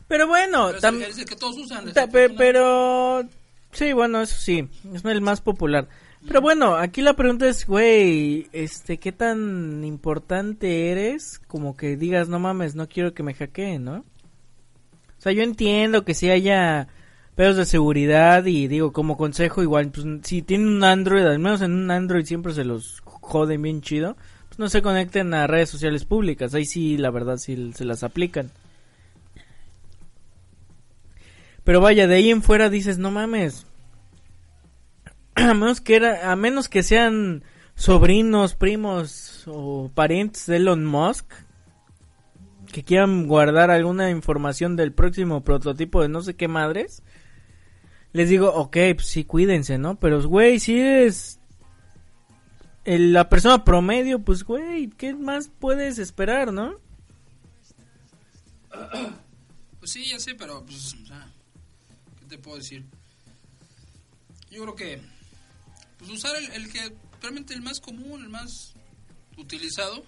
Pero 0.07 0.27
bueno, 0.27 0.67
Pero 0.67 0.77
es, 0.77 0.83
tam- 0.83 0.95
el- 0.95 1.09
es 1.09 1.17
el 1.17 1.25
que 1.25 1.35
todos 1.35 1.57
usan. 1.57 1.85
ta- 1.91 2.07
pe- 2.07 2.29
desafortunadamente. 2.29 2.37
pero 2.37 3.23
sí, 3.71 3.93
bueno, 3.93 4.21
eso 4.21 4.35
sí, 4.39 4.67
es 4.93 5.03
el 5.05 5.21
más 5.21 5.41
popular. 5.41 5.87
Pero 6.27 6.41
bueno, 6.41 6.75
aquí 6.75 7.01
la 7.01 7.13
pregunta 7.15 7.47
es, 7.47 7.67
güey, 7.67 8.47
este, 8.51 8.97
¿qué 8.97 9.11
tan 9.11 9.83
importante 9.83 10.89
eres? 10.91 11.39
Como 11.47 11.77
que 11.77 11.97
digas, 11.97 12.29
no 12.29 12.39
mames, 12.39 12.73
no 12.75 12.87
quiero 12.89 13.13
que 13.13 13.21
me 13.23 13.35
hackeen, 13.35 13.83
¿no? 13.83 13.97
O 13.97 15.21
sea, 15.21 15.31
yo 15.33 15.43
entiendo 15.43 16.03
que 16.03 16.13
si 16.15 16.29
haya 16.31 16.87
pedos 17.35 17.57
de 17.57 17.65
seguridad 17.65 18.45
y 18.45 18.67
digo, 18.67 18.91
como 18.93 19.17
consejo, 19.17 19.61
igual, 19.61 19.91
pues 19.91 20.05
si 20.23 20.41
tienen 20.41 20.67
un 20.69 20.83
Android, 20.83 21.25
al 21.25 21.39
menos 21.39 21.61
en 21.61 21.73
un 21.73 21.91
Android 21.91 22.25
siempre 22.25 22.53
se 22.53 22.63
los 22.63 23.01
joden 23.05 23.61
bien 23.61 23.81
chido, 23.81 24.15
pues 24.47 24.57
no 24.57 24.67
se 24.69 24.81
conecten 24.81 25.33
a 25.33 25.45
redes 25.47 25.69
sociales 25.69 26.05
públicas, 26.05 26.53
ahí 26.55 26.65
sí, 26.65 26.97
la 26.97 27.11
verdad, 27.11 27.37
sí 27.37 27.71
se 27.75 27.85
las 27.85 28.03
aplican. 28.03 28.51
Pero 31.65 31.81
vaya, 31.81 32.07
de 32.07 32.15
ahí 32.15 32.29
en 32.31 32.41
fuera 32.41 32.69
dices, 32.69 32.97
no 32.97 33.11
mames. 33.11 33.65
A 35.35 35.53
menos 35.53 35.81
que 35.81 35.97
era, 35.97 36.31
a 36.31 36.35
menos 36.37 36.69
que 36.69 36.81
sean 36.81 37.43
sobrinos, 37.75 38.55
primos 38.55 39.43
o 39.47 39.91
parientes 39.93 40.45
de 40.45 40.55
Elon 40.57 40.85
Musk 40.85 41.25
que 42.71 42.83
quieran 42.83 43.27
guardar 43.27 43.69
alguna 43.71 44.09
información 44.11 44.75
del 44.77 44.91
próximo 44.93 45.43
prototipo 45.43 46.01
de 46.01 46.09
no 46.09 46.21
sé 46.21 46.35
qué 46.35 46.47
madres. 46.47 47.03
Les 48.13 48.29
digo, 48.29 48.49
ok, 48.53 48.77
pues 48.95 49.07
sí, 49.07 49.23
cuídense, 49.25 49.77
¿no? 49.77 49.95
Pero, 49.99 50.21
güey, 50.27 50.59
si 50.59 50.79
eres 50.79 51.39
el- 52.85 53.11
la 53.13 53.27
persona 53.29 53.63
promedio, 53.65 54.19
pues, 54.19 54.43
güey, 54.43 54.87
¿qué 54.89 55.13
más 55.13 55.49
puedes 55.59 55.99
esperar, 55.99 56.51
no? 56.53 56.75
Pues 59.79 59.91
sí, 59.91 60.05
ya 60.09 60.19
sé, 60.19 60.35
pero 60.35 60.63
pues, 60.65 60.95
¿qué 62.25 62.37
te 62.37 62.41
puedo 62.41 62.57
decir? 62.57 62.83
Yo 64.51 64.61
creo 64.63 64.75
que, 64.75 65.01
pues 65.97 66.09
usar 66.11 66.35
el, 66.35 66.51
el 66.51 66.71
que 66.71 66.91
realmente 67.21 67.53
el 67.53 67.61
más 67.61 67.79
común, 67.79 68.21
el 68.23 68.29
más 68.29 68.73
utilizado, 69.37 70.03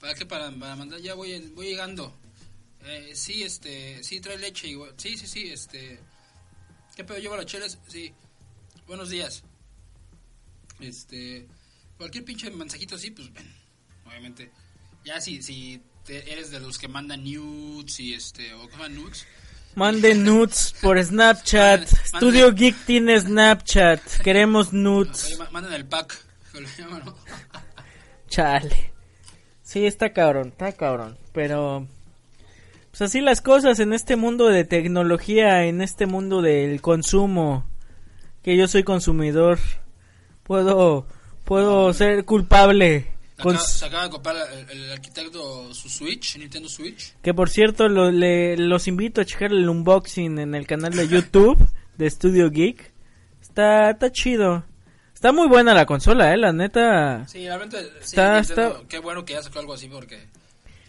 para 0.00 0.14
que 0.14 0.26
para, 0.26 0.50
para 0.50 0.76
mandar, 0.76 1.00
ya 1.00 1.14
voy, 1.14 1.38
voy 1.54 1.66
llegando. 1.66 2.14
Eh, 2.84 3.12
sí, 3.14 3.42
este, 3.42 4.02
sí 4.02 4.20
trae 4.20 4.38
leche, 4.38 4.68
igual. 4.68 4.92
sí, 4.96 5.16
sí, 5.16 5.26
sí, 5.26 5.48
este, 5.52 6.00
¿qué 6.96 7.04
pedo 7.04 7.18
lleva 7.18 7.36
las 7.36 7.46
chelas? 7.46 7.78
Sí, 7.86 8.12
buenos 8.86 9.10
días. 9.10 9.42
Este, 10.80 11.46
cualquier 11.96 12.24
pinche 12.24 12.50
mensajito 12.50 12.96
así, 12.96 13.10
pues, 13.12 13.32
ven, 13.32 13.46
obviamente, 14.06 14.50
ya 15.04 15.20
si, 15.20 15.42
si 15.42 15.80
te- 16.04 16.32
eres 16.32 16.50
de 16.50 16.58
los 16.58 16.78
que 16.78 16.88
mandan 16.88 17.22
nudes 17.22 18.00
y 18.00 18.14
este, 18.14 18.52
o 18.54 18.68
como 18.68 18.88
nudes, 18.88 19.26
Manden 19.74 20.24
nudes 20.24 20.74
por 20.82 21.02
Snapchat. 21.02 21.80
Manden- 21.80 22.06
Studio 22.06 22.52
Geek 22.52 22.76
tiene 22.84 23.18
Snapchat. 23.18 24.00
Queremos 24.22 24.72
nudes. 24.72 25.26
Oye, 25.26 25.36
ma- 25.38 25.50
mandan 25.50 25.72
el 25.74 25.86
pack. 25.86 26.18
Chale. 28.28 28.92
Sí, 29.62 29.86
está 29.86 30.12
cabrón, 30.12 30.48
está 30.48 30.72
cabrón. 30.72 31.16
Pero. 31.32 31.86
Pues 32.90 33.02
así 33.02 33.20
las 33.22 33.40
cosas 33.40 33.78
en 33.80 33.94
este 33.94 34.16
mundo 34.16 34.48
de 34.48 34.64
tecnología, 34.64 35.64
en 35.64 35.80
este 35.80 36.04
mundo 36.06 36.42
del 36.42 36.80
consumo. 36.82 37.64
Que 38.42 38.56
yo 38.56 38.68
soy 38.68 38.82
consumidor. 38.84 39.58
Puedo. 40.42 41.06
Puedo 41.44 41.92
ser 41.94 42.24
culpable. 42.24 43.11
Acaba- 43.42 43.56
Con- 43.58 43.66
se 43.66 43.84
acaba 43.84 44.04
de 44.04 44.10
comprar 44.10 44.36
el, 44.70 44.70
el 44.82 44.92
arquitecto 44.92 45.72
su 45.74 45.88
Switch, 45.88 46.36
Nintendo 46.38 46.68
Switch. 46.68 47.14
Que 47.22 47.34
por 47.34 47.48
cierto, 47.50 47.88
lo- 47.88 48.10
le- 48.10 48.56
los 48.56 48.88
invito 48.88 49.20
a 49.20 49.24
checar 49.24 49.52
el 49.52 49.68
unboxing 49.68 50.38
en 50.38 50.54
el 50.54 50.66
canal 50.66 50.92
de 50.94 51.06
YouTube 51.08 51.58
de 51.98 52.08
Studio 52.10 52.50
Geek. 52.50 52.92
Está, 53.40 53.90
está 53.90 54.10
chido. 54.10 54.64
Está 55.14 55.30
muy 55.32 55.46
buena 55.46 55.72
la 55.74 55.86
consola, 55.86 56.32
eh, 56.34 56.36
la 56.36 56.52
neta. 56.52 57.26
Sí, 57.28 57.44
realmente, 57.46 57.78
sí, 58.00 58.06
Está- 58.16 58.36
Nintendo, 58.40 58.68
está- 58.68 58.88
qué 58.88 58.98
bueno 58.98 59.24
que 59.24 59.34
ya 59.34 59.42
sacó 59.42 59.60
algo 59.60 59.74
así 59.74 59.86
porque 59.88 60.26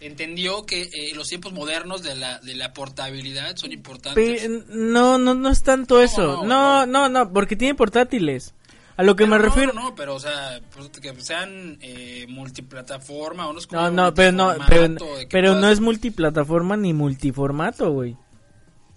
entendió 0.00 0.66
que 0.66 0.82
eh, 0.92 1.12
los 1.14 1.28
tiempos 1.28 1.52
modernos 1.52 2.02
de 2.02 2.14
la, 2.16 2.38
de 2.40 2.54
la 2.54 2.72
portabilidad 2.72 3.56
son 3.56 3.72
importantes. 3.72 4.42
Pe- 4.42 4.64
no, 4.70 5.18
no, 5.18 5.34
no 5.34 5.50
es 5.50 5.62
tanto 5.62 6.00
eso. 6.00 6.44
No, 6.44 6.84
no, 6.86 7.08
no, 7.08 7.32
porque 7.32 7.56
tiene 7.56 7.74
portátiles. 7.74 8.54
A 8.96 9.02
lo 9.02 9.16
que 9.16 9.24
Pero 9.24 9.36
me 9.36 9.38
no, 9.38 9.44
refiero. 9.44 9.72
No, 9.72 9.82
no, 9.82 9.94
pero 9.94 10.14
o 10.14 10.20
sea, 10.20 10.60
pues, 10.72 10.88
que 10.88 11.20
sean 11.20 11.78
eh, 11.80 12.26
multiplataforma, 12.28 13.48
unos 13.48 13.66
como 13.66 13.82
No, 13.82 13.90
no, 13.90 14.14
pero 14.14 14.32
no, 14.32 14.54
pero, 14.68 14.94
pero 15.28 15.54
no 15.56 15.68
es 15.68 15.80
multiplataforma 15.80 16.76
ni 16.76 16.92
multiformato, 16.92 17.90
güey. 17.90 18.16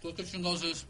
¿Tú 0.01 0.13
qué 0.13 0.23
chingados 0.23 0.63
es? 0.63 0.87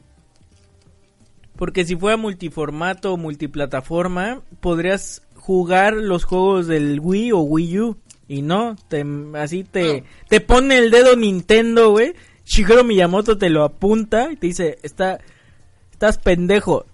Porque 1.55 1.85
si 1.85 1.95
fuera 1.95 2.17
multiformato 2.17 3.13
o 3.13 3.17
multiplataforma, 3.17 4.41
podrías 4.59 5.23
jugar 5.35 5.93
los 5.93 6.25
juegos 6.25 6.67
del 6.67 6.99
Wii 6.99 7.31
o 7.31 7.39
Wii 7.39 7.79
U. 7.79 7.97
Y 8.27 8.41
no, 8.41 8.75
te, 8.89 9.05
así 9.35 9.63
te, 9.63 10.03
te 10.27 10.41
pone 10.41 10.77
el 10.77 10.91
dedo 10.91 11.15
Nintendo, 11.15 11.91
güey. 11.91 12.13
Shigeru 12.45 12.83
Miyamoto 12.83 13.37
te 13.37 13.49
lo 13.49 13.63
apunta 13.63 14.31
y 14.31 14.35
te 14.35 14.47
dice, 14.47 14.77
está, 14.83 15.19
estás 15.91 16.17
pendejo. 16.17 16.85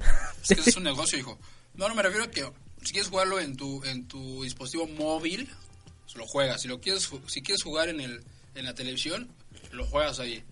Es 0.44 0.50
que 0.50 0.54
eso 0.62 0.70
es 0.70 0.78
un 0.78 0.84
negocio, 0.84 1.18
hijo. 1.18 1.38
No, 1.76 1.88
no 1.88 1.96
me 1.96 2.04
refiero 2.04 2.26
a 2.26 2.32
que 2.32 2.46
si 2.84 2.92
quieres 2.92 3.10
jugarlo 3.10 3.40
en 3.40 3.56
tu 3.56 3.84
en 3.86 4.08
tu 4.08 4.44
dispositivo 4.44 4.88
móvil, 4.88 5.50
pues 6.04 6.16
lo 6.16 6.28
juegas. 6.28 6.62
Si 6.62 6.68
lo 6.68 6.82
quieres 6.82 7.10
si 7.28 7.42
quieres 7.42 7.64
jugar 7.64 7.90
en 7.90 8.00
el 8.02 8.24
en 8.56 8.66
la 8.66 8.76
televisión, 8.76 9.30
lo 9.72 9.86
juegas 9.86 10.20
ahí. 10.20 10.44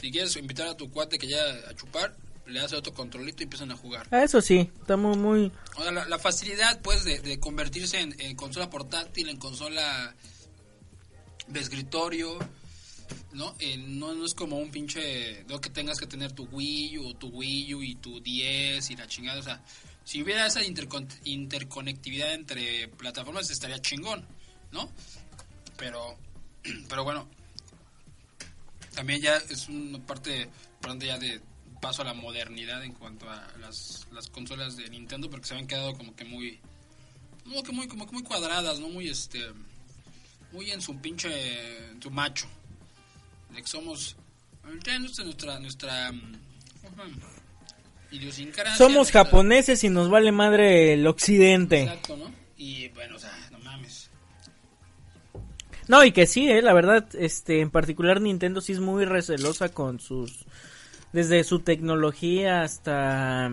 Si 0.00 0.10
quieres 0.10 0.36
invitar 0.36 0.68
a 0.68 0.76
tu 0.76 0.90
cuate 0.90 1.18
que 1.18 1.26
ya 1.26 1.40
a 1.68 1.74
chupar, 1.74 2.14
le 2.48 2.60
das 2.60 2.72
otro 2.72 2.94
controlito 2.94 3.42
y 3.42 3.44
empiezan 3.44 3.70
a 3.70 3.76
jugar. 3.76 4.06
Eso 4.12 4.40
sí, 4.40 4.70
está 4.80 4.96
muy, 4.96 5.16
muy... 5.16 5.52
O 5.76 5.82
sea, 5.82 5.92
la, 5.92 6.06
la 6.06 6.18
facilidad, 6.18 6.80
pues, 6.80 7.04
de, 7.04 7.20
de 7.20 7.38
convertirse 7.38 8.00
en, 8.00 8.14
en 8.20 8.36
consola 8.36 8.70
portátil, 8.70 9.28
en 9.28 9.36
consola 9.36 10.14
de 11.46 11.60
escritorio, 11.60 12.38
¿no? 13.32 13.54
Eh, 13.58 13.76
no, 13.76 14.14
no 14.14 14.24
es 14.24 14.34
como 14.34 14.58
un 14.58 14.70
pinche... 14.70 15.44
No 15.48 15.60
que 15.60 15.70
tengas 15.70 15.98
que 15.98 16.06
tener 16.06 16.32
tu 16.32 16.44
Wii 16.44 16.98
U, 16.98 17.08
o 17.08 17.14
tu 17.14 17.28
Wii 17.28 17.74
U 17.74 17.82
y 17.82 17.94
tu 17.96 18.20
10 18.20 18.90
y 18.90 18.96
la 18.96 19.06
chingada. 19.06 19.40
O 19.40 19.42
sea, 19.42 19.62
si 20.08 20.22
hubiera 20.22 20.46
esa 20.46 20.62
intercon- 20.62 21.20
interconectividad 21.24 22.32
entre 22.32 22.88
plataformas 22.88 23.50
estaría 23.50 23.78
chingón, 23.78 24.26
¿no? 24.72 24.90
Pero, 25.76 26.16
pero 26.88 27.04
bueno, 27.04 27.28
también 28.94 29.20
ya 29.20 29.36
es 29.36 29.68
una 29.68 29.98
parte 29.98 30.48
importante 30.76 31.04
ya 31.08 31.18
de 31.18 31.42
paso 31.82 32.00
a 32.00 32.06
la 32.06 32.14
modernidad 32.14 32.82
en 32.84 32.94
cuanto 32.94 33.28
a 33.28 33.52
las, 33.60 34.06
las 34.10 34.30
consolas 34.30 34.78
de 34.78 34.88
Nintendo 34.88 35.28
porque 35.28 35.46
se 35.46 35.52
habían 35.52 35.68
quedado 35.68 35.94
como 35.94 36.16
que 36.16 36.24
muy 36.24 36.58
no 37.44 37.62
que 37.62 37.72
muy 37.72 37.86
como 37.86 38.06
que 38.06 38.12
muy 38.12 38.22
cuadradas 38.22 38.80
no 38.80 38.88
muy 38.88 39.10
este 39.10 39.40
muy 40.52 40.70
en 40.70 40.80
su 40.80 40.96
pinche 41.02 41.90
en 41.90 42.02
su 42.02 42.10
macho. 42.10 42.46
De 43.52 43.60
que 43.60 43.68
somos 43.68 44.16
nuestra 44.64 45.60
nuestra 45.60 46.10
idiosincrasia 46.10 47.37
Somos 48.76 49.10
japoneses 49.10 49.84
y 49.84 49.90
nos 49.90 50.08
vale 50.08 50.32
madre 50.32 50.94
el 50.94 51.06
occidente. 51.06 51.82
exacto 51.82 52.16
no 52.16 52.30
y 52.56 52.88
bueno 52.88 53.16
o 53.16 53.18
sea 53.18 53.32
no 53.52 53.58
mames 53.60 54.10
No, 55.88 56.04
y 56.04 56.12
que 56.12 56.26
sí, 56.26 56.50
eh, 56.50 56.60
la 56.60 56.74
verdad, 56.74 57.06
este, 57.14 57.60
en 57.60 57.70
particular 57.70 58.20
Nintendo 58.20 58.60
sí 58.60 58.72
es 58.72 58.80
muy 58.80 59.04
recelosa 59.04 59.70
con 59.70 60.00
sus, 60.00 60.44
desde 61.12 61.44
su 61.44 61.60
tecnología 61.60 62.62
hasta, 62.62 63.52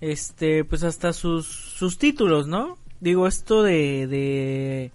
este, 0.00 0.64
pues 0.64 0.84
hasta 0.84 1.12
sus, 1.12 1.46
sus 1.46 1.98
títulos, 1.98 2.46
¿no? 2.46 2.78
Digo, 3.00 3.26
esto 3.26 3.64
de, 3.64 4.06
de, 4.06 4.92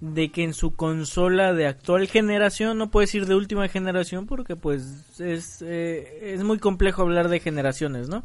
de 0.00 0.30
que 0.30 0.44
en 0.44 0.54
su 0.54 0.74
consola 0.74 1.52
de 1.54 1.66
actual 1.66 2.06
generación, 2.08 2.78
no 2.78 2.90
puedes 2.90 3.14
ir 3.14 3.26
de 3.26 3.34
última 3.34 3.68
generación 3.68 4.26
porque 4.26 4.56
pues 4.56 5.18
es, 5.18 5.62
eh, 5.62 6.32
es 6.34 6.42
muy 6.42 6.58
complejo 6.58 7.02
hablar 7.02 7.28
de 7.28 7.40
generaciones, 7.40 8.08
¿no? 8.08 8.24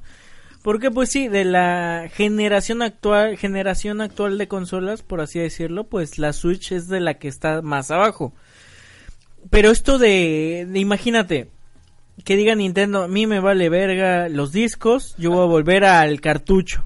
Porque 0.63 0.91
pues 0.91 1.09
sí, 1.09 1.27
de 1.27 1.43
la 1.43 2.07
generación 2.13 2.81
actual, 2.81 3.37
generación 3.37 4.01
actual 4.01 4.37
de 4.37 4.47
consolas, 4.47 5.01
por 5.01 5.21
así 5.21 5.39
decirlo, 5.39 5.85
pues 5.85 6.19
la 6.19 6.33
Switch 6.33 6.71
es 6.71 6.87
de 6.87 6.99
la 6.99 7.15
que 7.15 7.27
está 7.27 7.61
más 7.61 7.89
abajo. 7.89 8.33
Pero 9.49 9.71
esto 9.71 9.97
de, 9.97 10.67
de 10.69 10.79
imagínate, 10.79 11.49
que 12.23 12.35
diga 12.35 12.53
Nintendo, 12.53 13.03
a 13.03 13.07
mí 13.07 13.25
me 13.25 13.39
vale 13.39 13.69
verga 13.69 14.29
los 14.29 14.51
discos, 14.51 15.15
yo 15.17 15.31
voy 15.31 15.41
a 15.41 15.45
volver 15.45 15.83
al 15.83 16.21
cartucho. 16.21 16.85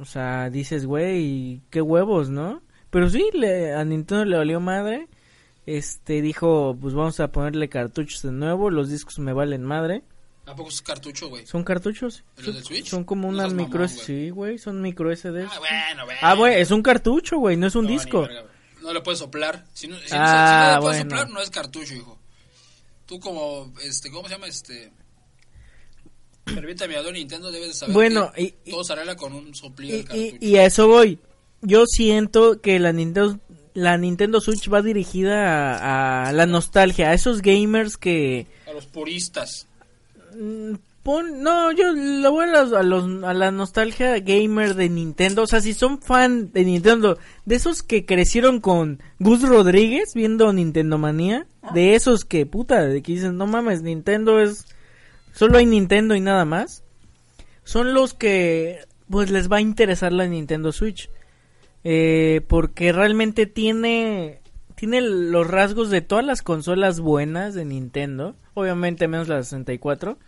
O 0.00 0.04
sea, 0.04 0.48
dices, 0.48 0.86
güey, 0.86 1.62
qué 1.70 1.82
huevos, 1.82 2.30
¿no? 2.30 2.62
Pero 2.92 3.10
sí, 3.10 3.24
le, 3.32 3.72
a 3.74 3.84
Nintendo 3.84 4.24
le 4.24 4.36
valió 4.36 4.60
madre. 4.60 5.08
Este 5.66 6.22
dijo, 6.22 6.76
pues 6.80 6.94
vamos 6.94 7.18
a 7.20 7.32
ponerle 7.32 7.68
cartuchos 7.68 8.22
de 8.22 8.30
nuevo, 8.32 8.70
los 8.70 8.88
discos 8.90 9.18
me 9.18 9.32
valen 9.32 9.64
madre. 9.64 10.02
¿A 10.46 10.54
poco 10.56 10.68
es 10.70 10.82
cartucho, 10.82 11.28
güey? 11.28 11.46
¿Son 11.46 11.62
cartuchos? 11.64 12.22
¿Los 12.36 12.44
Son- 12.46 12.54
del 12.54 12.64
Switch? 12.64 12.86
Son 12.88 13.04
como 13.04 13.28
una 13.28 13.46
micro... 13.48 13.80
mamón, 13.80 13.94
güey. 13.94 14.06
sí, 14.06 14.30
güey, 14.30 14.58
son 14.58 14.80
micro 14.82 15.10
SD. 15.14 15.42
Ah, 15.44 15.58
bueno, 15.58 16.04
bueno. 16.04 16.20
Ah, 16.22 16.34
güey, 16.34 16.60
es 16.60 16.70
un 16.70 16.82
cartucho, 16.82 17.38
güey, 17.38 17.56
no 17.56 17.66
es 17.68 17.74
un 17.76 17.84
No, 17.86 17.90
disco. 17.92 18.22
verga, 18.22 18.40
güey. 18.42 18.52
No 18.82 18.92
le 18.92 19.00
puedes 19.00 19.20
soplar. 19.20 19.64
Si 19.72 19.86
no, 19.88 19.96
si 19.96 20.02
no- 20.02 20.08
si 20.08 20.14
Ah, 20.16 20.64
no 20.66 20.74
le 20.74 20.80
puedes 20.82 20.98
bueno. 21.04 21.10
soplar, 21.16 21.30
no 21.32 21.40
es 21.40 21.50
cartucho, 21.50 21.94
hijo. 21.94 22.18
Tú 23.06 23.20
como, 23.20 23.72
este, 23.84 24.10
¿cómo 24.10 24.26
se 24.28 24.34
llama? 24.34 24.48
Este... 24.48 24.92
De 26.46 27.12
Nintendo 27.12 27.52
debes 27.52 27.68
de 27.68 27.74
saber 27.74 27.94
Bueno, 27.94 28.32
que 28.32 28.42
y- 28.64 28.70
todo 28.72 28.82
se 28.82 28.92
arregla 28.92 29.14
con 29.16 29.32
un 29.32 29.54
soplido 29.54 29.96
de 29.96 30.04
cartucho. 30.04 30.36
y- 30.40 30.48
y 30.48 30.56
a 30.56 30.66
eso 30.66 30.88
voy. 30.88 31.18
Yo 31.62 31.86
siento 31.86 32.60
que 32.60 32.78
la 32.78 32.92
Nintendo, 32.92 33.38
la 33.74 33.96
Nintendo 33.96 34.40
Switch 34.40 34.70
va 34.72 34.82
dirigida 34.82 35.76
a, 35.78 36.28
a 36.28 36.32
la 36.32 36.46
nostalgia, 36.46 37.10
a 37.10 37.14
esos 37.14 37.40
gamers 37.42 37.96
que... 37.96 38.46
A 38.68 38.72
los 38.72 38.86
puristas. 38.86 39.66
mm, 40.38 40.74
Pon, 41.02 41.42
no, 41.42 41.72
yo 41.72 41.92
lo 41.94 42.30
voy 42.30 42.44
a, 42.48 42.52
los- 42.62 42.72
a, 42.72 42.82
los- 42.84 43.24
a 43.24 43.34
la 43.34 43.50
nostalgia 43.50 44.20
gamer 44.20 44.74
de 44.76 44.88
Nintendo. 44.88 45.42
O 45.42 45.46
sea, 45.48 45.60
si 45.60 45.74
son 45.74 46.00
fan 46.00 46.52
de 46.52 46.64
Nintendo, 46.64 47.18
de 47.44 47.56
esos 47.56 47.82
que 47.82 48.06
crecieron 48.06 48.60
con 48.60 49.00
Gus 49.18 49.42
Rodríguez 49.42 50.12
viendo 50.14 50.52
Nintendo 50.52 50.98
Manía, 50.98 51.44
de 51.74 51.96
esos 51.96 52.24
que, 52.24 52.46
puta, 52.46 52.82
de 52.86 53.02
que 53.02 53.12
dicen, 53.14 53.36
no 53.36 53.48
mames, 53.48 53.82
Nintendo 53.82 54.38
es. 54.40 54.64
Solo 55.32 55.58
hay 55.58 55.66
Nintendo 55.66 56.14
y 56.14 56.20
nada 56.20 56.44
más. 56.44 56.84
Son 57.64 57.94
los 57.94 58.14
que, 58.14 58.78
pues, 59.10 59.28
les 59.30 59.50
va 59.50 59.56
a 59.56 59.60
interesar 59.60 60.12
la 60.12 60.28
Nintendo 60.28 60.70
Switch. 60.70 61.10
Eh, 61.84 62.40
porque 62.48 62.92
realmente 62.92 63.46
tiene. 63.46 64.40
Tiene 64.74 65.00
los 65.00 65.46
rasgos 65.46 65.90
de 65.90 66.00
todas 66.00 66.24
las 66.24 66.42
consolas 66.42 66.98
buenas 66.98 67.54
de 67.54 67.64
Nintendo. 67.64 68.34
Obviamente 68.54 69.06
menos 69.06 69.28
la 69.28 69.42
64 69.42 70.18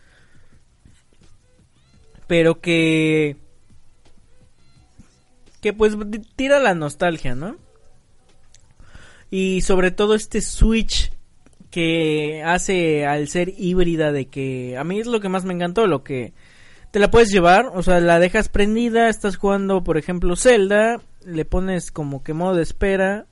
pero 2.26 2.60
que 2.60 3.36
que 5.60 5.72
pues 5.72 5.97
tira 6.36 6.59
la 6.59 6.74
nostalgia, 6.74 7.35
¿no? 7.35 7.56
Y 9.31 9.62
sobre 9.62 9.90
todo 9.90 10.14
este 10.14 10.43
Switch 10.43 11.10
que 11.70 12.43
hace 12.44 13.06
al 13.06 13.28
ser 13.28 13.52
híbrida 13.56 14.12
de 14.12 14.26
que 14.26 14.76
a 14.76 14.85
mí 14.85 15.01
es 15.01 15.06
lo 15.06 15.20
que 15.20 15.31
más 15.31 15.44
me 15.44 15.55
encantó, 15.55 15.86
lo 15.86 16.05
que 16.05 16.35
te 16.90 16.98
la 16.98 17.10
puedes 17.10 17.31
llevar, 17.31 17.66
o 17.74 17.82
sea, 17.82 17.98
la 17.98 18.20
dejas 18.20 18.48
prendida, 18.48 19.09
estás 19.09 19.36
jugando, 19.36 19.82
por 19.82 19.97
ejemplo, 19.97 20.36
Zelda, 20.36 21.01
le 21.25 21.45
pones 21.45 21.91
como 21.91 22.23
que 22.23 22.33
modo 22.33 22.55
de 22.55 22.63
espera, 22.63 23.27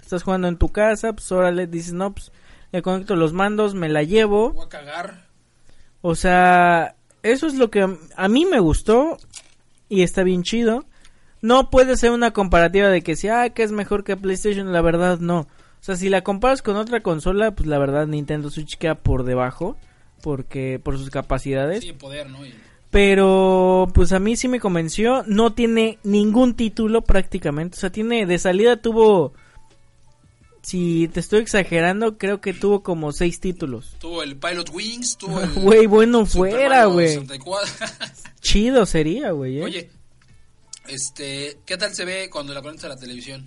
estás 0.00 0.22
jugando 0.22 0.48
en 0.48 0.56
tu 0.58 0.68
casa, 0.70 1.12
pues 1.12 1.30
ahora 1.32 1.50
le 1.50 1.66
dices, 1.66 1.92
no, 1.92 2.12
pues 2.14 2.32
le 2.72 2.82
conecto 2.82 3.16
los 3.16 3.32
mandos, 3.32 3.74
me 3.74 3.88
la 3.88 4.02
llevo, 4.02 4.52
Voy 4.52 4.66
a 4.66 4.68
cagar. 4.68 5.26
o 6.00 6.14
sea, 6.14 6.96
eso 7.22 7.46
es 7.46 7.54
lo 7.54 7.70
que 7.70 7.86
a- 8.16 8.28
mí 8.28 8.46
me 8.46 8.60
gustó 8.60 9.18
y 9.88 10.02
está 10.02 10.22
bien 10.22 10.42
chido. 10.42 10.84
No 11.40 11.70
puede 11.70 11.96
ser 11.96 12.10
una 12.10 12.32
comparativa 12.32 12.88
de 12.88 13.02
que 13.02 13.16
si, 13.16 13.28
ah, 13.28 13.50
que 13.50 13.62
es 13.62 13.70
mejor 13.72 14.02
que 14.04 14.16
PlayStation, 14.16 14.72
la 14.72 14.82
verdad 14.82 15.18
no. 15.20 15.40
O 15.40 15.46
sea, 15.80 15.94
si 15.96 16.08
la 16.08 16.22
comparas 16.22 16.62
con 16.62 16.76
otra 16.76 17.00
consola, 17.02 17.52
pues 17.52 17.68
la 17.68 17.78
verdad 17.78 18.06
Nintendo 18.08 18.50
Switch 18.50 18.76
queda 18.76 18.96
por 18.96 19.22
debajo, 19.24 19.76
porque 20.22 20.80
por 20.82 20.98
sus 20.98 21.10
capacidades. 21.10 21.84
Sí, 21.84 21.92
poder, 21.92 22.28
¿no? 22.28 22.44
Y- 22.44 22.54
Pero 22.90 23.88
pues 23.92 24.12
a 24.12 24.18
mí 24.18 24.34
sí 24.36 24.48
me 24.48 24.60
convenció, 24.60 25.22
no 25.26 25.52
tiene 25.52 25.98
ningún 26.04 26.54
título 26.54 27.02
prácticamente, 27.02 27.76
o 27.76 27.80
sea, 27.80 27.90
tiene 27.90 28.24
de 28.24 28.38
salida 28.38 28.76
tuvo 28.80 29.34
si 30.62 31.08
te 31.08 31.20
estoy 31.20 31.40
exagerando, 31.40 32.18
creo 32.18 32.40
que 32.40 32.52
tuvo 32.52 32.82
como 32.82 33.12
seis 33.12 33.40
títulos. 33.40 33.94
Tuvo 34.00 34.22
el 34.22 34.36
Pilot 34.36 34.70
Wings, 34.70 35.16
tuvo 35.16 35.40
el... 35.42 35.50
Güey, 35.54 35.86
bueno 35.86 36.26
Super 36.26 36.50
fuera, 36.52 36.84
güey. 36.86 37.08
64. 37.08 37.72
Chido 38.40 38.84
sería, 38.86 39.30
güey. 39.32 39.58
¿eh? 39.60 39.64
Oye, 39.64 39.90
este, 40.86 41.58
¿qué 41.66 41.76
tal 41.76 41.94
se 41.94 42.04
ve 42.04 42.28
cuando 42.30 42.52
la 42.54 42.62
pones 42.62 42.82
a 42.84 42.88
la 42.88 42.96
televisión? 42.96 43.46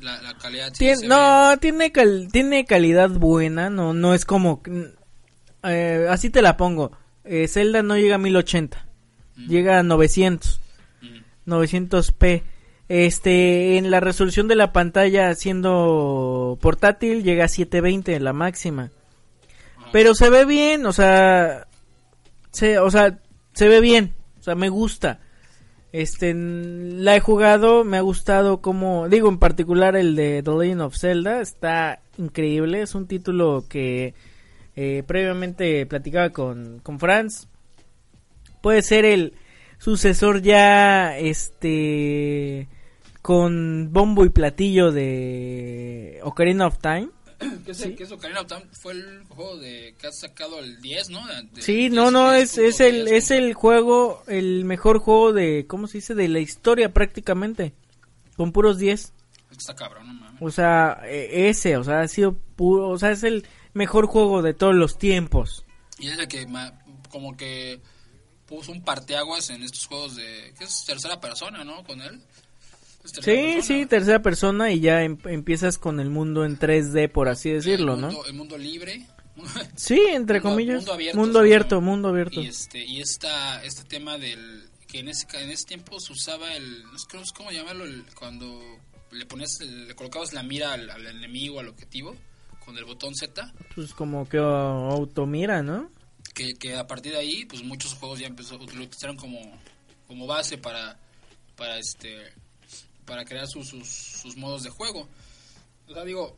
La, 0.00 0.20
la 0.20 0.36
calidad. 0.36 0.72
sí 0.74 0.84
Tien- 0.84 1.06
no, 1.06 1.56
tiene 1.58 1.92
cal- 1.92 2.28
tiene 2.32 2.64
calidad 2.64 3.08
buena, 3.10 3.70
no 3.70 3.94
no 3.94 4.14
es 4.14 4.24
como 4.24 4.60
eh, 5.62 6.06
así 6.10 6.28
te 6.30 6.42
la 6.42 6.56
pongo. 6.56 6.90
Eh, 7.24 7.46
Zelda 7.48 7.82
no 7.82 7.96
llega 7.96 8.16
a 8.16 8.18
1080. 8.18 8.86
Llega 9.48 9.78
a 9.78 9.82
900. 9.82 10.60
ve- 11.00 11.08
Mm. 11.08 11.50
900p. 11.50 12.42
Este, 12.88 13.78
en 13.78 13.90
la 13.90 14.00
resolución 14.00 14.48
de 14.48 14.54
la 14.56 14.72
pantalla 14.72 15.34
siendo 15.34 16.58
portátil 16.60 17.22
llega 17.22 17.44
a 17.44 17.48
720 17.48 18.18
la 18.20 18.32
máxima. 18.32 18.90
Pero 19.92 20.14
se 20.14 20.28
ve 20.30 20.44
bien, 20.44 20.84
o 20.86 20.92
sea, 20.92 21.66
se, 22.50 22.78
o 22.78 22.90
sea, 22.90 23.18
se 23.54 23.68
ve 23.68 23.80
bien, 23.80 24.14
o 24.40 24.42
sea, 24.42 24.54
me 24.54 24.68
gusta. 24.68 25.20
Este, 25.92 26.32
la 26.34 27.16
he 27.16 27.20
jugado, 27.20 27.84
me 27.84 27.98
ha 27.98 28.00
gustado 28.02 28.60
como, 28.62 29.08
digo, 29.08 29.28
en 29.28 29.38
particular 29.38 29.96
el 29.96 30.16
de 30.16 30.42
The 30.42 30.50
Legend 30.50 30.80
of 30.82 30.96
Zelda, 30.96 31.40
está 31.40 32.00
increíble, 32.18 32.82
es 32.82 32.94
un 32.94 33.06
título 33.06 33.64
que 33.68 34.14
eh, 34.76 35.02
previamente 35.06 35.84
platicaba 35.86 36.30
con, 36.30 36.78
con 36.80 36.98
Franz. 36.98 37.48
Puede 38.60 38.82
ser 38.82 39.04
el 39.04 39.34
sucesor 39.78 40.42
ya, 40.42 41.18
este, 41.18 42.68
con 43.22 43.92
bombo 43.92 44.24
y 44.24 44.30
platillo 44.30 44.92
de 44.92 46.20
Ocarina 46.22 46.66
of 46.66 46.78
Time. 46.78 47.08
¿Qué 47.64 47.72
es, 47.72 47.82
que 47.96 48.04
eso, 48.04 48.14
Ocarina 48.14 48.42
of 48.42 48.46
Time 48.46 48.62
fue 48.70 48.92
el 48.92 49.24
juego 49.28 49.56
de 49.58 49.96
que 50.00 50.06
has 50.06 50.20
sacado 50.20 50.60
el 50.60 50.80
10, 50.80 51.10
¿no? 51.10 51.26
De- 51.26 51.60
Sí, 51.62 51.88
10, 51.88 51.92
no, 51.92 52.10
no, 52.12 52.32
es, 52.32 52.54
10, 52.54 52.68
es 52.68 52.80
el, 52.80 53.04
10, 53.06 53.16
es 53.16 53.30
el 53.32 53.54
juego, 53.54 54.22
el 54.28 54.64
mejor 54.64 54.98
juego 55.00 55.32
de, 55.32 55.66
¿cómo 55.66 55.88
se 55.88 55.98
dice? 55.98 56.14
De 56.14 56.28
la 56.28 56.38
historia 56.38 56.92
prácticamente. 56.92 57.72
Con 58.36 58.52
puros 58.52 58.78
10. 58.78 59.12
Está 59.50 59.74
cabrón, 59.74 60.06
no 60.06 60.14
mames. 60.14 60.40
O 60.40 60.50
sea, 60.52 61.00
e- 61.04 61.48
ese, 61.48 61.76
o 61.76 61.82
sea, 61.84 62.00
ha 62.02 62.08
sido 62.08 62.34
puro, 62.56 62.88
o 62.90 62.98
sea, 62.98 63.10
es 63.10 63.24
el 63.24 63.44
mejor 63.74 64.06
juego 64.06 64.42
de 64.42 64.54
todos 64.54 64.74
los 64.74 64.98
tiempos. 64.98 65.64
Y 65.98 66.08
es 66.08 66.18
el 66.18 66.28
que 66.28 66.46
como 67.10 67.36
que 67.36 67.80
puso 68.46 68.72
un 68.72 68.82
parteaguas 68.82 69.50
en 69.50 69.62
estos 69.62 69.86
juegos 69.86 70.16
de... 70.16 70.52
¿Qué 70.58 70.64
es? 70.64 70.84
Tercera 70.84 71.20
persona, 71.20 71.64
¿no? 71.64 71.84
Con 71.84 72.00
él. 72.02 72.20
Sí, 73.04 73.20
persona, 73.20 73.62
sí, 73.62 73.80
¿no? 73.82 73.88
tercera 73.88 74.22
persona 74.22 74.70
y 74.70 74.80
ya 74.80 75.02
em- 75.02 75.18
empiezas 75.24 75.76
con 75.78 75.98
el 76.00 76.08
mundo 76.10 76.44
en 76.44 76.58
3D, 76.58 77.10
por 77.10 77.28
así 77.28 77.50
decirlo, 77.50 77.94
el 77.94 78.00
¿no? 78.00 78.06
mundo, 78.08 78.26
El 78.26 78.34
mundo 78.34 78.58
libre. 78.58 79.06
Sí, 79.76 80.00
entre 80.10 80.38
Mundo- 80.40 80.50
comillas. 80.50 80.76
mundo 80.76 80.92
abierto, 80.92 81.18
Mundo 81.18 81.38
abierto, 81.40 81.74
¿no? 81.76 81.80
mundo 81.80 82.08
abierto. 82.10 82.40
Y 82.42 82.46
este, 82.46 82.84
y 82.84 83.00
esta, 83.00 83.62
este 83.64 83.84
tema 83.84 84.18
del... 84.18 84.68
Que 84.86 84.98
en 84.98 85.08
ese, 85.08 85.26
en 85.38 85.50
ese 85.50 85.64
tiempo 85.64 85.98
se 86.00 86.12
usaba 86.12 86.54
el... 86.54 86.84
No 86.84 86.98
sé 86.98 87.06
cómo- 87.34 87.50
llamarlo, 87.50 87.84
el- 87.84 88.04
cuando 88.14 88.60
le 89.10 89.24
ponías, 89.26 89.58
le 89.60 89.94
colocabas 89.94 90.32
la 90.32 90.42
mira 90.42 90.72
al, 90.74 90.88
al 90.90 91.06
enemigo, 91.06 91.58
al 91.60 91.68
objetivo, 91.68 92.14
con 92.64 92.76
el 92.78 92.84
botón 92.84 93.14
Z. 93.14 93.52
Pues 93.74 93.92
como 93.94 94.28
que 94.28 94.38
oh, 94.38 94.90
automira, 94.90 95.62
¿no? 95.62 95.90
que, 96.34 96.54
que 96.54 96.76
a 96.76 96.86
partir 96.86 97.12
de 97.12 97.18
ahí 97.18 97.44
pues 97.44 97.62
muchos 97.62 97.94
juegos 97.94 98.18
ya 98.18 98.26
empezó 98.26 98.58
lo 98.58 98.64
utilizaron 98.64 99.16
como 99.16 99.38
como 100.06 100.26
base 100.26 100.58
para 100.58 100.98
para 101.56 101.78
este 101.78 102.32
para 103.04 103.24
crear 103.24 103.46
sus, 103.46 103.68
sus, 103.68 103.88
sus 103.88 104.36
modos 104.36 104.62
de 104.62 104.70
juego 104.70 105.08
o 105.88 105.94
sea 105.94 106.04
digo 106.04 106.36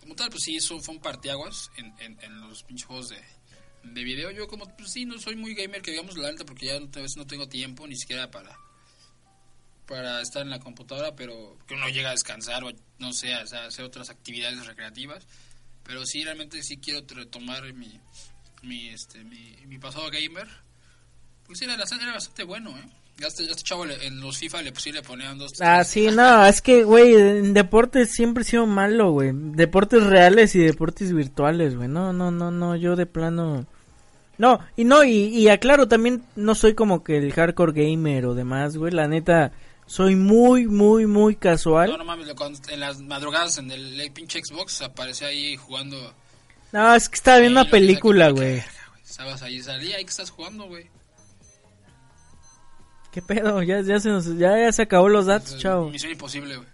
como 0.00 0.14
tal 0.14 0.30
pues 0.30 0.42
sí 0.44 0.56
eso 0.56 0.78
fue 0.80 0.94
un 0.94 1.00
partiaguas 1.00 1.70
en, 1.76 1.94
en, 2.00 2.18
en 2.22 2.40
los 2.40 2.62
pinches 2.62 2.86
juegos 2.86 3.08
de, 3.08 3.20
de 3.84 4.04
video 4.04 4.30
yo 4.30 4.46
como 4.46 4.66
pues 4.76 4.92
sí 4.92 5.04
no 5.04 5.18
soy 5.18 5.36
muy 5.36 5.54
gamer 5.54 5.82
que 5.82 5.90
digamos 5.90 6.16
la 6.16 6.28
alta 6.28 6.44
porque 6.44 6.66
ya 6.66 6.78
no, 6.78 6.86
a 6.86 7.00
veces 7.00 7.16
no 7.16 7.26
tengo 7.26 7.48
tiempo 7.48 7.86
ni 7.86 7.96
siquiera 7.96 8.30
para 8.30 8.56
para 9.86 10.20
estar 10.20 10.42
en 10.42 10.50
la 10.50 10.60
computadora 10.60 11.16
pero 11.16 11.58
que 11.66 11.74
uno 11.74 11.88
llega 11.88 12.10
a 12.10 12.12
descansar 12.12 12.62
o 12.64 12.70
no 12.98 13.12
sé 13.12 13.34
sea, 13.46 13.66
hacer 13.66 13.84
otras 13.84 14.10
actividades 14.10 14.64
recreativas 14.66 15.26
pero 15.84 16.04
sí 16.06 16.24
realmente 16.24 16.62
sí 16.62 16.78
quiero 16.78 17.00
retomar 17.14 17.62
mi 17.74 18.00
mi 18.62 18.88
este 18.88 19.24
mi, 19.24 19.56
mi 19.66 19.78
pasado 19.78 20.10
gamer 20.10 20.46
pues 21.46 21.58
sí, 21.58 21.64
era, 21.64 21.74
era 21.74 22.12
bastante 22.12 22.44
bueno 22.44 22.70
eh 22.78 22.84
ya 23.18 23.26
este, 23.26 23.44
este 23.44 23.62
chavo 23.62 23.84
le- 23.84 24.06
en 24.06 24.20
los 24.20 24.38
FIFA 24.38 24.62
le, 24.62 24.72
pues, 24.72 24.84
sí 24.84 24.90
le 24.92 25.02
ponían 25.02 25.36
dos 25.38 25.50
Ah, 25.60 25.76
tres- 25.78 25.88
sí, 25.88 26.06
no, 26.10 26.46
es 26.46 26.62
que, 26.62 26.82
güey, 26.84 27.14
en 27.14 27.52
deportes 27.52 28.10
siempre 28.10 28.42
he 28.42 28.46
sido 28.46 28.66
malo, 28.66 29.10
güey. 29.12 29.32
Deportes 29.34 30.02
reales 30.04 30.54
y 30.54 30.60
deportes 30.60 31.12
virtuales, 31.12 31.76
güey. 31.76 31.88
No, 31.88 32.14
no, 32.14 32.30
no, 32.30 32.50
no, 32.50 32.74
yo 32.74 32.96
de 32.96 33.04
plano... 33.04 33.66
No, 34.38 34.60
y 34.76 34.84
no, 34.84 35.04
y, 35.04 35.26
y 35.26 35.48
aclaro, 35.48 35.88
también 35.88 36.22
no 36.36 36.54
soy 36.54 36.74
como 36.74 37.04
que 37.04 37.18
el 37.18 37.32
hardcore 37.34 37.72
gamer 37.90 38.24
o 38.24 38.34
demás, 38.34 38.78
güey. 38.78 38.92
La 38.92 39.06
neta, 39.06 39.52
soy 39.92 40.16
muy, 40.16 40.66
muy, 40.68 41.04
muy 41.04 41.36
casual. 41.36 41.90
No, 41.90 41.98
no 41.98 42.06
mames, 42.06 42.26
en 42.70 42.80
las 42.80 43.02
madrugadas 43.02 43.58
en 43.58 43.70
el, 43.70 44.00
el 44.00 44.10
pinche 44.10 44.40
Xbox 44.42 44.80
aparecía 44.80 45.28
ahí 45.28 45.54
jugando. 45.58 46.14
No, 46.72 46.94
es 46.94 47.10
que 47.10 47.16
estaba 47.16 47.40
viendo 47.40 47.60
una 47.60 47.70
película, 47.70 48.30
güey. 48.30 48.62
Estabas 49.04 49.42
ahí, 49.42 49.62
salía 49.62 49.96
ahí 49.96 50.04
que 50.04 50.10
estás 50.10 50.30
jugando, 50.30 50.64
güey. 50.64 50.88
¿Qué 53.12 53.20
pedo? 53.20 53.62
Ya, 53.62 53.82
ya, 53.82 54.00
se 54.00 54.08
nos, 54.08 54.24
ya, 54.38 54.56
ya 54.56 54.72
se 54.72 54.80
acabó 54.80 55.10
los 55.10 55.26
datos, 55.26 55.52
Es 55.52 55.58
chao. 55.58 55.90
Misión 55.90 56.12
imposible, 56.12 56.56
güey. 56.56 56.68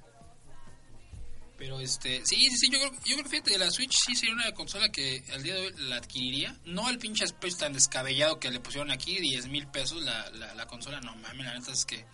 Pero 1.56 1.80
este, 1.80 2.24
sí, 2.24 2.36
sí, 2.36 2.56
sí, 2.56 2.70
yo 2.70 2.78
creo, 2.78 2.92
yo 2.92 3.14
creo 3.16 3.24
que 3.24 3.30
fíjate, 3.30 3.58
la 3.58 3.68
Switch 3.72 3.96
sí 4.06 4.14
sería 4.14 4.36
una 4.36 4.52
consola 4.52 4.90
que 4.92 5.24
al 5.32 5.42
día 5.42 5.56
de 5.56 5.66
hoy 5.66 5.74
la 5.76 5.96
adquiriría. 5.96 6.56
No 6.66 6.88
el 6.88 6.98
pinche 6.98 7.24
precio 7.40 7.58
tan 7.58 7.72
descabellado 7.72 8.38
que 8.38 8.52
le 8.52 8.60
pusieron 8.60 8.92
aquí, 8.92 9.18
10 9.18 9.48
mil 9.48 9.66
pesos 9.66 10.04
la, 10.04 10.30
la, 10.30 10.54
la 10.54 10.66
consola. 10.66 11.00
No 11.00 11.16
mames, 11.16 11.44
la 11.44 11.58
neta 11.58 11.72
es 11.72 11.84
que 11.84 12.06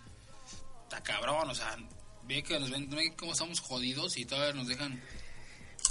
está 0.96 1.02
cabrón, 1.02 1.50
o 1.50 1.54
sea, 1.54 1.76
ve 2.26 2.42
que 2.42 2.58
nos 2.58 2.70
ven, 2.70 2.88
ve 2.90 3.12
cómo 3.16 3.32
estamos 3.32 3.60
jodidos 3.60 4.16
y 4.16 4.24
todavía 4.24 4.54
nos 4.54 4.68
dejan. 4.68 5.00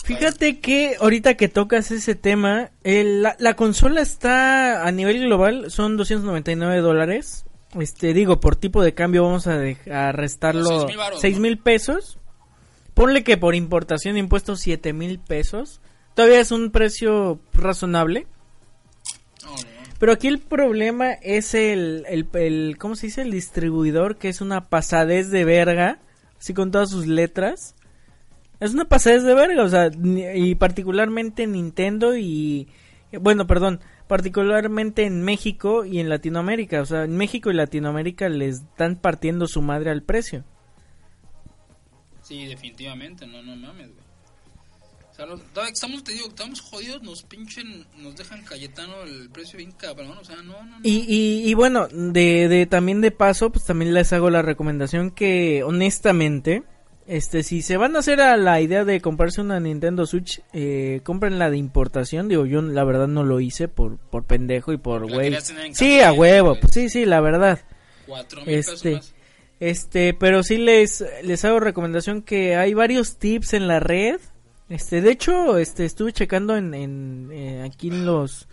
Fíjate 0.04 0.60
que 0.60 0.98
ahorita 1.00 1.36
que 1.36 1.48
tocas 1.48 1.92
ese 1.92 2.16
tema, 2.16 2.72
el- 2.84 3.22
la, 3.22 3.36
la 3.40 3.56
consola 3.56 4.02
está 4.02 4.86
a 4.86 4.92
nivel 4.92 5.22
global, 5.22 5.72
son 5.72 5.96
299 5.98 6.80
dólares. 6.82 7.46
Este, 7.80 8.14
digo, 8.14 8.40
por 8.40 8.56
tipo 8.56 8.84
de 8.84 8.94
cambio 8.94 9.24
vamos 9.24 9.48
a, 9.48 9.60
a 9.92 10.12
restarlo 10.12 10.66
Seis 10.82 10.86
mil 10.88 10.98
varos, 10.98 11.22
6 11.22 11.36
¿no? 11.36 11.42
mil 11.42 11.58
pesos. 11.58 12.18
Ponle 12.94 13.24
que 13.24 13.38
por 13.38 13.56
importación 13.56 14.14
de 14.16 14.20
impuestos 14.20 14.60
7 14.62 14.94
mil 14.94 15.20
pesos. 15.20 15.80
Todavía 16.16 16.40
es 16.42 16.52
un 16.52 16.70
precio 16.72 17.40
razonable. 17.54 18.28
No, 19.44 19.52
no. 19.52 19.83
Pero 20.00 20.12
aquí 20.12 20.28
el 20.28 20.40
problema 20.40 21.14
es 21.14 21.54
el, 21.54 22.06
el, 22.08 22.78
¿cómo 22.78 22.96
se 22.96 23.08
dice? 23.08 23.22
El 23.22 23.32
distribuidor, 23.32 24.18
que 24.18 24.30
es 24.30 24.42
una 24.42 24.68
pasadez 24.70 25.30
de 25.30 25.46
verga, 25.46 26.00
así 26.38 26.54
con 26.54 26.72
todas 26.72 26.90
sus 26.90 27.08
letras. 27.08 27.76
Es 28.60 28.74
una 28.74 28.86
pasadez 28.86 29.24
de 29.24 29.34
verga, 29.34 29.64
o 29.64 29.70
sea, 29.70 29.92
y 29.94 30.56
particularmente 30.56 31.48
Nintendo 31.48 32.18
y, 32.18 32.68
bueno, 33.20 33.48
perdón, 33.48 33.80
particularmente 34.08 35.06
en 35.06 35.22
México 35.22 35.86
y 35.86 36.00
en 36.00 36.10
Latinoamérica, 36.10 36.82
o 36.82 36.86
sea, 36.86 37.04
en 37.04 37.18
México 37.18 37.52
y 37.52 37.56
Latinoamérica 37.56 38.30
les 38.30 38.62
están 38.62 38.96
partiendo 38.96 39.48
su 39.48 39.62
madre 39.62 39.92
al 39.92 40.04
precio. 40.04 40.44
Sí, 42.22 42.46
definitivamente, 42.46 43.28
no, 43.28 43.42
no 43.44 43.56
mames, 43.56 43.92
güey. 43.94 44.03
O 45.14 45.16
sea, 45.16 45.68
estamos, 45.68 46.04
te 46.04 46.14
digo, 46.14 46.28
estamos 46.28 46.60
jodidos, 46.60 47.04
nos 47.04 47.22
pinchen, 47.24 47.86
nos 47.98 48.16
dejan 48.16 48.44
Cayetano 48.44 49.04
el 49.04 49.30
precio 49.30 49.58
bien 49.58 49.72
cabrón, 49.72 50.18
o 50.20 50.24
sea, 50.26 50.38
no, 50.38 50.54
no, 50.64 50.66
no. 50.66 50.78
Y, 50.82 51.06
y, 51.08 51.48
y 51.50 51.54
bueno, 51.54 51.88
de, 51.92 52.48
de 52.48 52.66
también 52.66 53.00
de 53.00 53.12
paso, 53.12 53.52
pues 53.52 53.64
también 53.66 53.94
les 53.94 54.12
hago 54.12 54.32
la 54.32 54.42
recomendación 54.42 55.12
que 55.12 55.62
honestamente, 55.64 56.64
este, 57.06 57.44
si 57.44 57.62
se 57.62 57.78
van 57.78 57.96
a 57.96 58.00
hacer 58.00 58.22
a 58.22 58.38
la 58.38 58.60
idea 58.60 58.86
de 58.86 59.02
comprarse 59.02 59.40
una 59.42 59.60
Nintendo 59.60 60.08
Switch, 60.08 60.42
eh, 60.52 61.02
compren 61.04 61.38
la 61.38 61.52
de 61.52 61.58
importación. 61.58 62.28
Digo, 62.28 62.48
yo 62.48 62.64
la 62.64 62.84
verdad 62.84 63.08
no 63.08 63.24
lo 63.24 63.40
hice 63.40 63.68
por, 63.68 63.98
por 64.00 64.24
pendejo 64.26 64.74
y 64.74 64.78
por 64.78 65.08
güey. 65.12 65.32
Sí, 65.74 66.00
a 66.00 66.12
huevo, 66.12 66.58
pues 66.60 66.74
sí, 66.74 66.90
sí, 66.90 67.06
la 67.06 67.22
verdad. 67.22 67.60
Cuatro 68.08 68.40
mil 68.40 68.56
pesos 68.56 68.76
Este, 68.76 68.96
más. 68.96 69.14
este, 69.60 70.14
pero 70.16 70.42
sí 70.42 70.58
les, 70.58 71.04
les 71.24 71.46
hago 71.46 71.60
recomendación 71.60 72.24
que 72.24 72.56
hay 72.56 72.74
varios 72.74 73.18
tips 73.20 73.54
en 73.54 73.68
la 73.68 73.80
red. 73.80 74.20
Este, 74.70 75.02
de 75.02 75.12
hecho, 75.12 75.58
este, 75.58 75.86
estuve 75.86 76.14
checando 76.14 76.56
en, 76.58 76.74
en 76.74 77.30
eh, 77.32 77.64
aquí 77.64 77.90
en 77.90 78.06
los, 78.06 78.48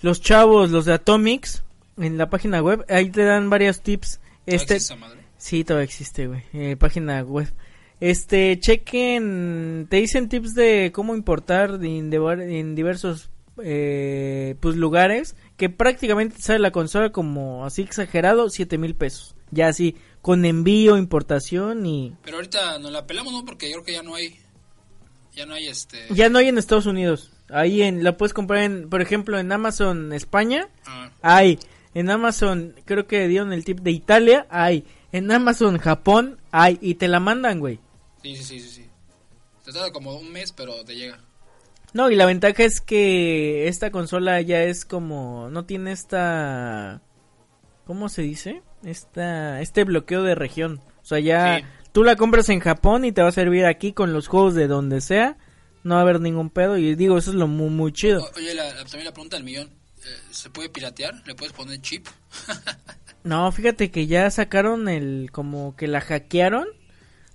los 0.00 0.20
chavos, 0.20 0.70
los 0.70 0.84
de 0.84 0.94
Atomics, 0.94 1.64
en 1.98 2.16
la 2.18 2.30
página 2.30 2.62
web, 2.62 2.84
ahí 2.88 3.10
te 3.10 3.24
dan 3.24 3.50
varios 3.50 3.80
tips. 3.82 4.18
¿Todavía 4.18 4.56
Este, 4.56 4.74
existe 4.76 4.96
madre? 4.96 5.20
sí, 5.36 5.64
todavía 5.64 5.84
existe, 5.84 6.26
güey, 6.28 6.42
eh, 6.52 6.76
página 6.76 7.22
web. 7.22 7.52
Este, 8.00 8.58
chequen, 8.60 9.88
te 9.90 9.96
dicen 9.96 10.28
tips 10.28 10.54
de 10.54 10.92
cómo 10.94 11.14
importar 11.16 11.80
en, 11.84 12.12
en 12.12 12.74
diversos, 12.76 13.30
eh, 13.62 14.54
pues 14.60 14.76
lugares, 14.76 15.34
que 15.56 15.68
prácticamente 15.68 16.40
sale 16.40 16.60
la 16.60 16.70
consola 16.70 17.10
como 17.10 17.64
así 17.66 17.82
exagerado, 17.82 18.48
siete 18.50 18.78
mil 18.78 18.94
pesos. 18.94 19.34
Ya 19.50 19.66
así, 19.68 19.96
con 20.22 20.44
envío, 20.44 20.96
importación 20.96 21.86
y... 21.86 22.14
Pero 22.22 22.36
ahorita 22.36 22.78
nos 22.78 22.92
la 22.92 23.06
pelamos, 23.06 23.32
¿no? 23.32 23.44
Porque 23.44 23.66
yo 23.66 23.72
creo 23.76 23.84
que 23.84 23.92
ya 23.94 24.02
no 24.02 24.14
hay. 24.14 24.38
Ya 25.38 25.46
no 25.46 25.54
hay 25.54 25.68
este. 25.68 26.04
Ya 26.10 26.28
no 26.28 26.40
hay 26.40 26.48
en 26.48 26.58
Estados 26.58 26.86
Unidos. 26.86 27.30
Ahí 27.48 27.82
en, 27.82 28.02
la 28.02 28.16
puedes 28.16 28.34
comprar 28.34 28.64
en, 28.64 28.90
por 28.90 29.00
ejemplo, 29.00 29.38
en 29.38 29.52
Amazon 29.52 30.12
España, 30.12 30.68
Ah, 30.84 31.10
hay. 31.22 31.60
En 31.94 32.10
Amazon, 32.10 32.74
creo 32.84 33.06
que 33.06 33.28
dieron 33.28 33.52
el 33.52 33.64
tip 33.64 33.78
de 33.78 33.92
Italia, 33.92 34.48
hay. 34.50 34.84
En 35.12 35.30
Amazon 35.30 35.78
Japón, 35.78 36.40
hay. 36.50 36.76
Y 36.82 36.96
te 36.96 37.06
la 37.06 37.20
mandan, 37.20 37.60
güey. 37.60 37.78
sí, 38.24 38.34
sí, 38.34 38.42
sí, 38.42 38.60
sí, 38.60 38.68
sí. 38.68 38.86
Te 39.64 39.72
tarda 39.72 39.92
como 39.92 40.16
un 40.18 40.32
mes, 40.32 40.50
pero 40.50 40.84
te 40.84 40.96
llega. 40.96 41.20
No, 41.92 42.10
y 42.10 42.16
la 42.16 42.26
ventaja 42.26 42.64
es 42.64 42.80
que 42.80 43.68
esta 43.68 43.92
consola 43.92 44.40
ya 44.40 44.64
es 44.64 44.84
como, 44.84 45.48
no 45.50 45.66
tiene 45.66 45.92
esta, 45.92 47.00
¿cómo 47.86 48.08
se 48.08 48.22
dice? 48.22 48.62
Esta, 48.82 49.60
este 49.60 49.84
bloqueo 49.84 50.24
de 50.24 50.34
región. 50.34 50.80
O 51.00 51.04
sea, 51.04 51.20
ya 51.20 51.58
Sí. 51.58 51.64
Tú 51.92 52.04
la 52.04 52.16
compras 52.16 52.48
en 52.48 52.60
Japón 52.60 53.04
y 53.04 53.12
te 53.12 53.22
va 53.22 53.28
a 53.28 53.32
servir 53.32 53.66
aquí 53.66 53.92
con 53.92 54.12
los 54.12 54.28
juegos 54.28 54.54
de 54.54 54.66
donde 54.68 55.00
sea. 55.00 55.36
No 55.84 55.94
va 55.94 56.00
a 56.00 56.02
haber 56.02 56.20
ningún 56.20 56.50
pedo 56.50 56.76
y 56.76 56.94
digo, 56.94 57.16
eso 57.18 57.30
es 57.30 57.36
lo 57.36 57.46
muy, 57.46 57.70
muy 57.70 57.92
chido. 57.92 58.22
O- 58.22 58.30
Oye, 58.36 58.54
la, 58.54 58.64
la- 58.74 58.84
también 58.84 59.04
la 59.04 59.12
pregunta 59.12 59.36
del 59.36 59.44
millón. 59.44 59.68
eh, 59.68 60.16
¿Se 60.30 60.50
puede 60.50 60.68
piratear? 60.68 61.14
¿Le 61.26 61.34
puedes 61.34 61.52
poner 61.52 61.80
chip? 61.80 62.06
No, 63.24 63.50
fíjate 63.52 63.90
que 63.90 64.06
ya 64.06 64.30
sacaron 64.30 64.88
el, 64.88 65.30
como 65.32 65.74
que 65.76 65.86
la 65.88 66.00
hackearon. 66.00 66.66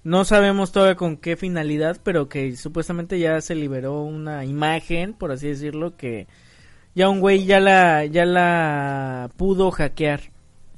No 0.03 0.25
sabemos 0.25 0.71
todavía 0.71 0.95
con 0.95 1.17
qué 1.17 1.35
finalidad, 1.37 1.99
pero 2.03 2.29
que 2.29 2.55
supuestamente 2.55 3.19
ya 3.19 3.39
se 3.41 3.53
liberó 3.53 4.01
una 4.01 4.43
imagen, 4.45 5.13
por 5.13 5.31
así 5.31 5.47
decirlo, 5.49 5.95
que 5.95 6.27
ya 6.95 7.09
un 7.09 7.19
güey 7.19 7.45
ya 7.45 7.59
la, 7.59 8.05
ya 8.05 8.25
la 8.25 9.29
pudo 9.37 9.71
hackear. 9.71 10.31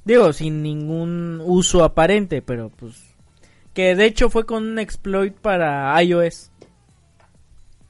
Digo, 0.03 0.34
sin 0.34 0.61
ningún 0.64 1.41
uso 1.45 1.84
aparente, 1.84 2.41
pero 2.41 2.69
pues... 2.69 3.05
Que 3.76 3.93
de 3.95 4.06
hecho 4.06 4.30
fue 4.31 4.45
con 4.45 4.64
un 4.64 4.80
exploit 4.80 5.35
para 5.35 6.02
iOS. 6.02 6.49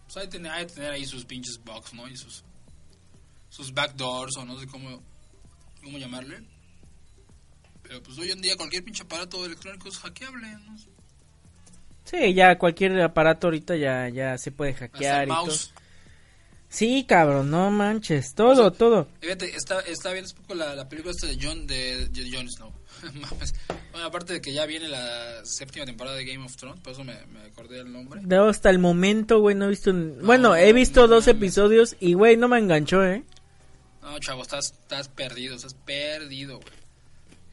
Pues 0.06 0.18
hay 0.18 0.24
que 0.26 0.32
tener, 0.32 0.52
hay 0.52 0.66
que 0.66 0.74
tener 0.74 0.92
ahí 0.92 1.06
sus 1.06 1.24
pinches 1.26 1.58
bugs, 1.64 1.94
¿no? 1.94 2.08
Y 2.08 2.18
sus, 2.18 2.44
sus 3.50 3.74
backdoors 3.74 4.36
o 4.38 4.46
no 4.46 4.60
sé 4.60 4.68
cómo, 4.68 5.02
cómo 5.84 5.98
llamarle. 5.98 6.44
Pero 7.84 8.02
pues 8.02 8.18
hoy 8.18 8.32
en 8.32 8.42
día 8.42 8.58
cualquier 8.58 8.84
pinche 8.84 9.04
aparato 9.04 9.46
electrónico 9.46 9.88
es 9.88 9.98
hackeable, 10.00 10.48
¿no? 10.66 10.76
Sí, 12.04 12.34
ya 12.34 12.58
cualquier 12.58 13.00
aparato 13.02 13.48
ahorita 13.48 13.76
ya, 13.76 14.10
ya 14.10 14.38
se 14.38 14.52
puede 14.52 14.72
Hasta 14.72 14.88
hackear 14.88 15.24
el 15.24 15.30
y 15.30 15.32
todo. 15.34 15.46
mouse. 15.46 15.74
Sí, 16.68 17.06
cabrón, 17.08 17.52
no 17.52 17.72
manches, 17.72 18.34
todo, 18.34 18.72
todo. 18.72 19.08
Fíjate, 19.22 19.56
está, 19.56 19.80
está 19.82 20.12
viendo 20.12 20.30
un 20.32 20.38
poco 20.42 20.56
la, 20.56 20.76
la 20.76 20.90
película 20.90 21.12
esta 21.16 21.28
de 21.28 21.38
John, 21.42 21.66
de, 21.68 22.08
de 22.10 22.32
Jon 22.32 22.50
Snow. 22.50 22.74
Mames. 23.14 23.54
Bueno, 23.96 24.08
aparte 24.10 24.34
de 24.34 24.42
que 24.42 24.52
ya 24.52 24.66
viene 24.66 24.90
la 24.90 25.46
séptima 25.46 25.86
temporada 25.86 26.18
de 26.18 26.26
Game 26.26 26.44
of 26.44 26.54
Thrones, 26.58 26.82
por 26.82 26.92
eso 26.92 27.06
me, 27.06 27.16
me 27.28 27.40
acordé 27.46 27.78
del 27.78 27.94
nombre. 27.94 28.20
De 28.26 28.36
hasta 28.36 28.70
el 28.70 28.78
momento, 28.78 29.40
güey, 29.40 29.56
no 29.56 29.66
he 29.66 29.70
visto... 29.70 29.92
un- 29.92 30.20
bueno, 30.22 30.54
he 30.54 30.74
visto 30.74 31.08
no 31.08 31.08
dos 31.08 31.28
episodios 31.30 31.96
y, 32.02 32.12
güey, 32.14 32.36
no 32.36 32.50
me 32.50 32.58
enganchó, 32.60 33.06
¿eh? 33.06 33.24
No, 34.02 34.20
chavo, 34.20 34.42
estás, 34.42 34.74
estás 34.74 35.08
perdido, 35.08 35.56
estás 35.56 35.76
perdido, 35.76 36.58
güey. 36.60 36.74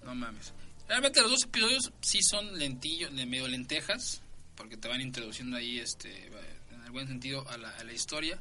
No 0.05 0.17
mames. 0.17 0.53
Realmente 0.89 1.21
los 1.23 1.31
dos 1.31 1.45
episodios 1.45 1.93
sí 2.01 2.19
son 2.23 2.59
lentillos, 2.59 3.15
de 3.15 3.25
medio 3.25 3.47
lentejas, 3.47 4.21
porque 4.57 4.77
te 4.77 4.89
van 4.89 5.01
introduciendo 5.01 5.57
ahí, 5.57 5.79
este, 5.79 6.27
en 6.75 6.85
el 6.85 6.91
buen 6.91 7.07
sentido, 7.07 7.49
a 7.51 7.57
la, 7.57 7.71
a 7.71 7.85
la 7.85 7.93
historia. 7.93 8.41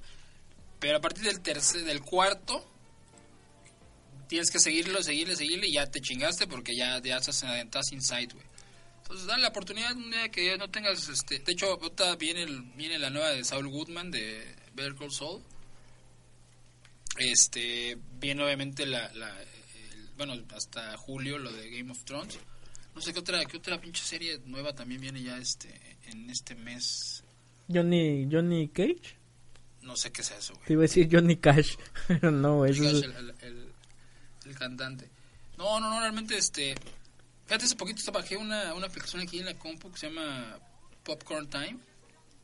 Pero 0.80 0.98
a 0.98 1.02
partir 1.02 1.24
del 1.26 1.40
tercer, 1.42 1.84
del 1.84 2.02
cuarto, 2.02 2.68
tienes 4.32 4.50
que 4.50 4.60
seguirlo, 4.60 5.04
seguirle, 5.04 5.36
seguirle 5.36 5.68
y 5.68 5.74
ya 5.74 5.86
te 5.88 6.00
chingaste 6.00 6.48
porque 6.48 6.74
ya, 6.74 7.02
ya 7.02 7.18
estás, 7.18 7.44
estás 7.44 7.92
inside, 7.92 8.30
güey. 8.34 8.46
Entonces 9.02 9.28
dale 9.28 9.42
la 9.42 9.50
oportunidad 9.50 9.92
un 9.94 10.10
día 10.10 10.30
que 10.30 10.58
no 10.58 10.70
tengas, 10.70 11.10
este, 11.10 11.40
de 11.40 11.52
hecho, 11.52 11.66
ahorita 11.74 12.16
viene, 12.16 12.44
el- 12.44 12.62
viene 12.78 12.98
la 12.98 13.10
nueva 13.10 13.32
de 13.32 13.44
Saul 13.44 13.68
Goodman 13.68 14.10
de 14.10 14.42
Better 14.74 14.96
Call 14.96 15.12
Saul. 15.12 15.42
Este, 17.18 17.98
viene 18.22 18.42
obviamente 18.44 18.86
la, 18.86 19.12
la 19.16 19.30
el- 19.42 20.08
bueno, 20.16 20.34
hasta 20.56 20.96
julio 20.96 21.38
lo 21.38 21.52
de 21.52 21.70
Game 21.70 21.92
of 21.92 22.02
Thrones. 22.06 22.40
No 22.96 23.02
sé 23.02 23.12
qué 23.12 23.20
otra, 23.20 23.44
qué 23.46 23.58
otra 23.58 23.82
pinche 23.82 24.04
serie 24.04 24.40
nueva 24.46 24.74
también 24.74 25.02
viene 25.02 25.22
ya 25.22 25.38
este, 25.38 25.78
en 26.06 26.30
este 26.30 26.56
mes. 26.56 27.22
Johnny, 27.68 28.28
Johnny 28.32 28.70
Cage. 28.70 29.18
No 29.82 29.98
sé 29.98 30.12
qué 30.14 30.22
es 30.22 30.32
eso, 30.32 30.54
güey. 30.54 30.68
Te 30.68 30.74
iba 30.74 30.82
a 30.82 30.84
decir 30.84 31.10
Johnny 31.12 31.36
Cash, 31.36 31.76
pero 32.08 32.32
no, 32.32 32.66
eso 32.66 32.82
Cash, 32.84 32.96
es... 32.96 33.04
el, 33.04 33.36
el- 33.42 33.61
el- 34.52 34.58
cantante. 34.60 35.10
No, 35.58 35.80
no, 35.80 35.90
no, 35.90 36.00
realmente 36.00 36.38
este. 36.38 36.76
Fíjate, 37.46 37.66
hace 37.66 37.76
poquito 37.76 38.00
estaba- 38.00 38.20
bajé 38.20 38.38
una, 38.38 38.74
una 38.74 38.88
aplicación 38.88 39.22
aquí 39.22 39.40
en 39.40 39.46
la 39.46 39.54
compu 39.56 39.92
que 39.92 39.98
se 39.98 40.08
llama 40.10 40.58
Popcorn 41.04 41.50
Time 41.50 41.78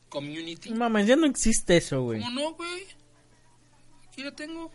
Community. 0.08 0.70
Mames, 0.70 1.06
ya 1.06 1.16
no 1.16 1.26
existe 1.26 1.76
eso, 1.78 2.02
güey. 2.02 2.20
¿Cómo 2.20 2.30
no, 2.40 2.54
güey? 2.54 2.84
Aquí 4.08 4.22
la 4.22 4.32
tengo. 4.32 4.70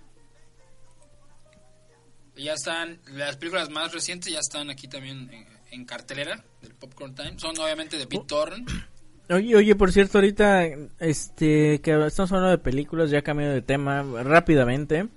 Ya 2.35 2.53
están, 2.53 2.99
las 3.13 3.37
películas 3.37 3.69
más 3.69 3.91
recientes 3.93 4.31
ya 4.33 4.39
están 4.39 4.69
aquí 4.71 4.87
también 4.87 5.29
en, 5.31 5.45
en 5.71 5.85
cartelera 5.85 6.43
del 6.61 6.73
Popcorn 6.73 7.13
Time. 7.13 7.37
Son 7.37 7.57
obviamente 7.59 7.97
de 7.97 8.07
Pete 8.07 8.25
Torrent. 8.27 8.67
Oye, 9.29 9.55
oye, 9.55 9.75
por 9.75 9.91
cierto, 9.91 10.17
ahorita, 10.17 10.65
este, 10.99 11.79
que 11.81 12.05
estamos 12.07 12.31
hablando 12.31 12.49
de 12.49 12.57
películas, 12.57 13.11
ya 13.11 13.21
cambiando 13.21 13.53
de 13.53 13.61
tema 13.61 14.01
rápidamente. 14.23 15.07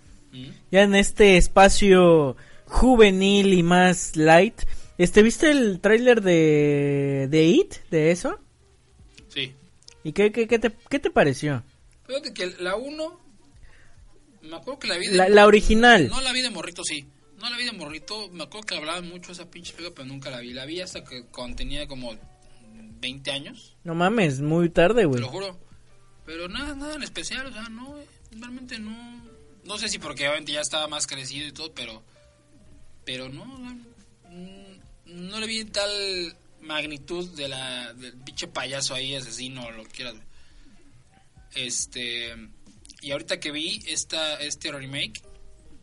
Ya 0.71 0.83
en 0.83 0.95
este 0.95 1.37
espacio 1.37 2.37
juvenil 2.67 3.53
y 3.55 3.63
más 3.63 4.17
light, 4.17 4.63
este, 4.99 5.23
¿viste 5.23 5.51
el 5.51 5.81
tráiler 5.81 6.23
de, 6.23 7.29
de 7.31 7.45
It, 7.45 7.75
de 7.91 8.11
eso? 8.11 8.39
Sí. 9.29 9.55
¿Y 10.05 10.13
qué, 10.13 10.33
qué, 10.33 10.47
qué 10.49 10.59
te, 10.59 10.73
qué 10.89 10.99
te 10.99 11.11
pareció? 11.11 11.63
Fíjate 12.07 12.33
que 12.33 12.47
la 12.61 12.77
1, 12.77 13.21
me 14.43 14.57
acuerdo 14.57 14.79
que 14.81 14.89
la 14.89 14.97
vi 14.99 15.09
de... 15.09 15.17
La, 15.17 15.29
la 15.29 15.47
original. 15.47 16.09
No 16.09 16.21
la 16.21 16.33
vi 16.33 16.41
de 16.43 16.51
morrito, 16.51 16.83
sí. 16.85 17.07
No 17.41 17.51
la 17.51 17.57
vi 17.57 17.65
de 17.65 17.73
morrito. 17.73 18.29
Me 18.31 18.45
acuerdo 18.45 18.67
que 18.67 18.77
hablaban 18.77 19.09
mucho 19.09 19.33
esa 19.33 19.51
pinche 19.51 19.73
película, 19.75 19.95
pero 19.97 20.09
nunca 20.09 20.31
la 20.31 20.41
vi. 20.41 20.53
La 20.55 20.65
vi 20.65 20.81
hasta 20.81 21.05
que 21.05 21.25
cuando 21.27 21.57
tenía 21.57 21.87
como 21.87 22.15
20 23.01 23.31
años, 23.31 23.77
No 23.85 23.95
mames, 23.95 24.41
muy 24.41 24.71
tarde, 24.71 25.03
te 25.03 25.07
güey. 25.07 25.21
lo 25.21 25.29
juro. 25.29 25.59
Pero 26.25 26.49
nada, 26.49 26.75
nada 26.75 26.95
en 26.95 27.03
especial, 27.03 27.47
o 27.47 27.53
sea, 27.53 27.69
no, 27.69 27.99
eh, 27.99 28.07
realmente 28.33 28.79
no. 28.79 29.26
No 29.66 29.78
sé 29.78 29.88
si 29.88 29.98
porque 29.98 30.26
obviamente 30.26 30.52
ya 30.52 30.60
estaba 30.60 30.88
más 30.88 31.06
crecido 31.06 31.47
y 31.47 31.52
todo, 31.52 31.72
pero. 31.74 32.02
Pero 33.05 33.28
no, 33.28 33.44
no, 33.44 33.74
mm, 34.30 34.78
no 35.06 35.40
le 35.40 35.47
vi 35.47 35.64
tal 35.64 36.36
magnitud 36.60 37.28
de 37.30 37.48
la, 37.48 37.93
del 37.94 38.14
pinche 38.18 38.48
payaso 38.48 38.94
ahí, 38.94 39.14
asesino, 39.14 39.70
lo 39.70 39.84
que 39.84 39.90
quieras. 39.90 40.14
Este. 41.55 42.34
Y 43.02 43.10
ahorita 43.10 43.38
que 43.38 43.52
vi 43.52 43.82
esta, 43.86 44.40
este 44.40 44.72
remake, 44.72 45.22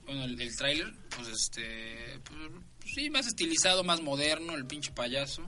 bueno, 0.06 0.26
el, 0.26 0.40
el 0.40 0.56
tráiler, 0.56 0.94
pues 1.16 1.28
este. 1.28 2.20
Pues, 2.24 2.40
pues 2.80 2.94
sí, 2.94 3.10
más 3.10 3.28
estilizado, 3.28 3.84
más 3.84 4.02
moderno, 4.02 4.56
el 4.56 4.66
pinche 4.66 4.92
payaso. 4.92 5.44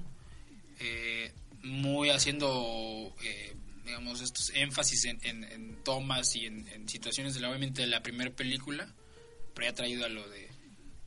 Eh, 0.80 1.34
muy 1.64 2.10
haciendo, 2.10 3.14
eh, 3.24 3.56
digamos, 3.86 4.22
estos 4.22 4.50
énfasis 4.56 5.06
en, 5.06 5.20
en- 5.24 5.44
en 5.44 5.84
tomas 5.84 6.36
y 6.36 6.46
en, 6.46 6.68
en 6.70 6.90
situaciones 6.90 7.34
de 7.36 7.40
la, 7.42 7.50
obviamente, 7.50 7.82
de 7.82 7.88
la 7.88 8.02
primera 8.02 8.32
película, 8.32 8.92
pero 9.54 9.68
ya 9.70 9.76
traído 9.76 10.06
a 10.06 10.10
lo 10.10 10.28
de. 10.30 10.50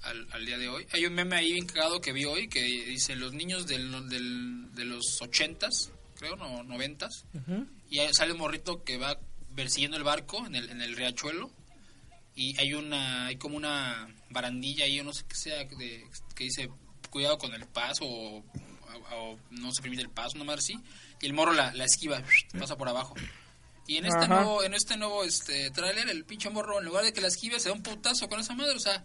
Al, 0.03 0.29
al 0.31 0.47
día 0.47 0.59
de 0.59 0.69
hoy. 0.69 0.87
Hay 0.93 1.05
un 1.07 1.13
meme 1.15 1.35
ahí 1.35 1.53
bien 1.55 1.67
cagado 1.67 2.01
que 2.01 2.13
vi 2.13 2.25
hoy 2.25 2.47
que 2.49 2.63
dice 2.63 3.17
los 3.17 3.33
niños 3.35 3.67
del, 3.67 4.09
del- 4.09 4.73
de 4.73 4.85
los 4.85 5.21
ochentas, 5.21 5.91
creo, 6.17 6.37
no, 6.37 6.63
noventas, 6.63 7.27
Ujú. 7.35 7.67
y 7.91 7.99
ahí 7.99 8.09
sale 8.15 8.31
un 8.33 8.39
morrito 8.39 8.85
que 8.85 8.97
va 8.97 9.19
persiguiendo 9.57 9.97
el 9.97 10.05
barco 10.05 10.47
en 10.47 10.55
el, 10.55 10.71
en 10.71 10.83
el 10.83 10.95
riachuelo 10.97 11.51
y 12.37 12.57
hay 12.61 12.75
una 12.75 13.27
hay 13.27 13.37
como 13.37 13.57
una 13.57 14.09
barandilla 14.31 14.85
ahí 14.85 15.01
o 15.01 15.05
no 15.05 15.13
sé 15.13 15.25
qué 15.29 15.35
sea 15.35 15.65
de- 15.65 16.05
que 16.37 16.45
dice 16.45 16.71
cuidado 17.11 17.37
con 17.39 17.53
el 17.53 17.67
paso 17.67 18.05
o, 18.05 18.39
o- 18.39 19.17
o 19.17 19.39
no 19.51 19.73
se 19.73 19.83
permite 19.83 20.03
el 20.03 20.11
paso 20.11 20.39
nomás 20.39 20.59
así 20.59 20.75
y 21.21 21.27
el 21.27 21.33
morro 21.33 21.53
la, 21.53 21.73
la 21.75 21.85
esquiva 21.85 22.23
pasa 22.59 22.77
por 22.77 22.89
abajo. 22.89 23.15
Y 23.87 23.97
en 23.97 24.05
este 24.07 24.25
Ajá. 24.25 24.35
nuevo 24.35 24.63
en 24.63 24.75
este 24.75 24.97
nuevo 24.97 25.25
este 25.25 25.71
tráiler 25.71 26.09
el 26.11 26.25
pinche 26.25 26.51
morro 26.51 26.79
en 26.79 26.85
lugar 26.85 27.05
de 27.05 27.13
que 27.13 27.21
la 27.23 27.29
esquive 27.29 27.59
se 27.59 27.69
da 27.71 27.75
un 27.75 27.83
putazo 27.83 28.29
con 28.29 28.39
esa 28.41 28.55
madre 28.55 28.75
o 28.75 28.81
sea 28.81 29.03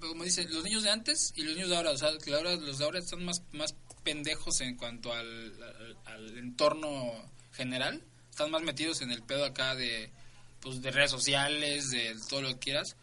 como 0.00 0.22
dice 0.24 0.44
los 0.48 0.62
niños 0.62 0.82
de 0.84 0.90
antes 0.90 1.32
y 1.34 1.42
los 1.42 1.54
niños 1.54 1.70
de 1.70 1.76
ahora 1.76 1.90
o 1.90 1.96
sea 1.98 2.10
que 2.22 2.32
ahora 2.32 2.54
los 2.54 2.78
de 2.78 2.84
ahora 2.84 2.98
están 3.00 3.24
más 3.24 3.42
más 3.52 3.74
pendejos 4.04 4.60
en 4.60 4.76
cuanto 4.76 5.12
al, 5.12 5.60
al- 5.62 5.98
al 6.06 6.38
entorno 6.38 7.12
general 7.52 8.00
están 8.30 8.50
más 8.52 8.62
metidos 8.62 9.00
en 9.02 9.10
el 9.10 9.22
pedo 9.24 9.44
acá 9.44 9.74
de 9.74 10.12
pues 10.60 10.80
de 10.82 10.90
redes 10.92 11.10
sociales 11.10 11.90
de 11.90 12.16
todo 12.28 12.42
lo 12.42 12.48
que 12.50 12.58
quieras. 12.58 12.96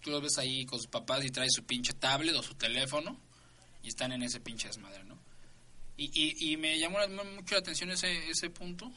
Tú 0.00 0.10
los 0.10 0.20
ves 0.22 0.36
ahí 0.38 0.66
con 0.66 0.78
sus 0.78 0.88
papás 0.88 1.24
y 1.24 1.30
trae 1.30 1.48
su 1.50 1.64
pinche 1.64 1.92
tablet 1.94 2.34
o 2.36 2.42
su 2.42 2.54
teléfono 2.54 3.18
y 3.82 3.88
están 3.88 4.12
en 4.12 4.22
ese 4.22 4.40
pinche 4.40 4.68
desmadre 4.68 5.04
no 5.04 5.13
y, 5.96 6.10
y, 6.14 6.52
y 6.52 6.56
me 6.56 6.78
llamó 6.78 6.98
la- 6.98 7.08
mucho 7.08 7.54
la 7.54 7.60
atención 7.60 7.90
ese 7.90 8.28
ese 8.30 8.50
punto. 8.50 8.92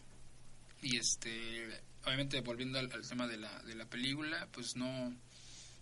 Y 0.82 0.98
este 0.98 1.68
obviamente 2.06 2.40
volviendo 2.42 2.80
al, 2.80 2.90
tema 3.08 3.28
de 3.28 3.38
la 3.38 3.62
de 3.64 3.76
la 3.76 3.86
película 3.86 4.48
pues 4.52 4.76
no 4.76 5.14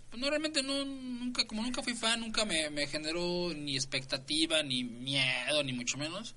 pues 0.10 0.22
no 0.22 0.30
realmente 0.30 0.64
no 0.64 0.84
nunca 0.86 1.46
como 1.46 1.62
nunca 1.62 1.84
fui 1.84 1.94
fan 1.94 2.20
nunca 2.22 2.46
me, 2.46 2.70
me 2.70 2.88
generó 2.88 3.54
ni 3.54 3.76
expectativa 3.76 4.64
ni 4.64 4.84
miedo 4.84 5.64
ni 5.64 5.74
mucho 5.74 5.98
menos. 5.98 6.36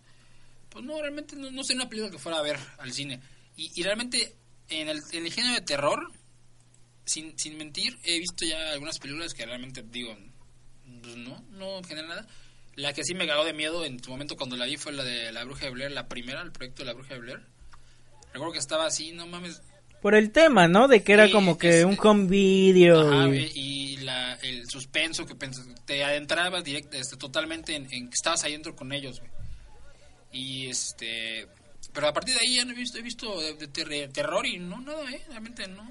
Pues 0.71 0.85
no 0.85 1.01
realmente 1.01 1.35
no, 1.37 1.51
no 1.51 1.65
sé 1.65 1.75
una 1.75 1.89
película 1.89 2.11
que 2.11 2.19
fuera 2.19 2.39
a 2.39 2.43
ver 2.43 2.59
al 2.79 2.93
cine. 2.93 3.21
Y, 3.57 3.71
y 3.75 3.83
realmente 3.83 4.37
en 4.69 4.89
el, 4.89 5.01
en 5.13 5.25
el 5.25 5.33
género 5.33 5.55
de 5.55 5.63
terror 5.63 6.13
sin, 7.07 7.39
sin 7.39 7.57
mentir 7.57 7.99
he 8.05 8.19
visto 8.19 8.45
ya 8.45 8.71
algunas 8.73 8.99
películas 8.99 9.33
que 9.33 9.47
realmente 9.47 9.83
digo 9.83 10.15
pues 11.03 11.17
no 11.17 11.43
no 11.53 11.83
genera 11.85 12.07
nada 12.09 12.29
la 12.79 12.93
que 12.93 13.05
sí 13.05 13.15
me 13.15 13.27
cagó 13.27 13.45
de 13.45 13.53
miedo 13.53 13.85
en 13.85 14.03
su 14.03 14.11
momento 14.11 14.37
cuando 14.37 14.57
la 14.57 14.65
vi 14.67 14.77
fue 14.77 14.93
la 14.93 15.05
de 15.05 15.31
la 15.33 15.45
bruja 15.45 15.67
de 15.67 15.71
Blair 15.71 15.91
la 15.93 16.09
primera 16.09 16.41
el 16.43 16.53
proyecto 16.53 16.83
de 16.83 16.87
la 16.87 16.95
bruja 16.95 17.15
de 17.15 17.21
Blair 17.21 17.41
recuerdo 18.33 18.53
que 18.53 18.59
estaba 18.59 18.87
así 18.87 19.13
no 19.13 19.27
mames 19.27 19.61
Por 20.01 20.15
el 20.15 20.31
tema, 20.31 20.69
¿no? 20.69 20.87
De 20.87 21.03
que 21.03 21.13
era 21.13 21.29
como 21.31 21.59
que 21.59 21.81
es- 21.81 21.85
un 21.85 21.99
home 22.01 22.29
video. 22.29 23.01
Ajá, 23.13 23.29
y- 23.35 23.51
y, 23.55 23.97
la, 23.99 24.35
el 24.43 24.65
suspenso 24.71 25.27
que 25.27 25.35
te 25.85 26.05
adentrabas 26.05 26.63
directo, 26.63 26.97
este, 26.97 27.17
totalmente 27.17 27.75
en, 27.75 27.93
en 27.93 28.09
que 28.09 28.15
estabas 28.15 28.45
ahí 28.45 28.53
dentro 28.53 28.77
con 28.77 28.93
ellos, 28.93 29.19
güey. 29.19 29.33
Y 30.31 30.67
este. 30.69 31.49
Pero 31.93 32.07
a 32.07 32.13
partir 32.13 32.35
de 32.37 32.43
ahí 32.43 32.57
ya 32.57 32.65
no 32.65 32.71
he 32.73 32.77
visto, 32.77 32.97
he 32.99 33.03
visto 33.03 33.41
de, 33.41 33.55
de 33.55 33.67
ter- 33.67 34.13
terror 34.13 34.47
y 34.47 34.59
no, 34.59 34.81
nada, 34.81 35.11
¿eh? 35.11 35.21
Realmente 35.31 35.67
no. 35.67 35.83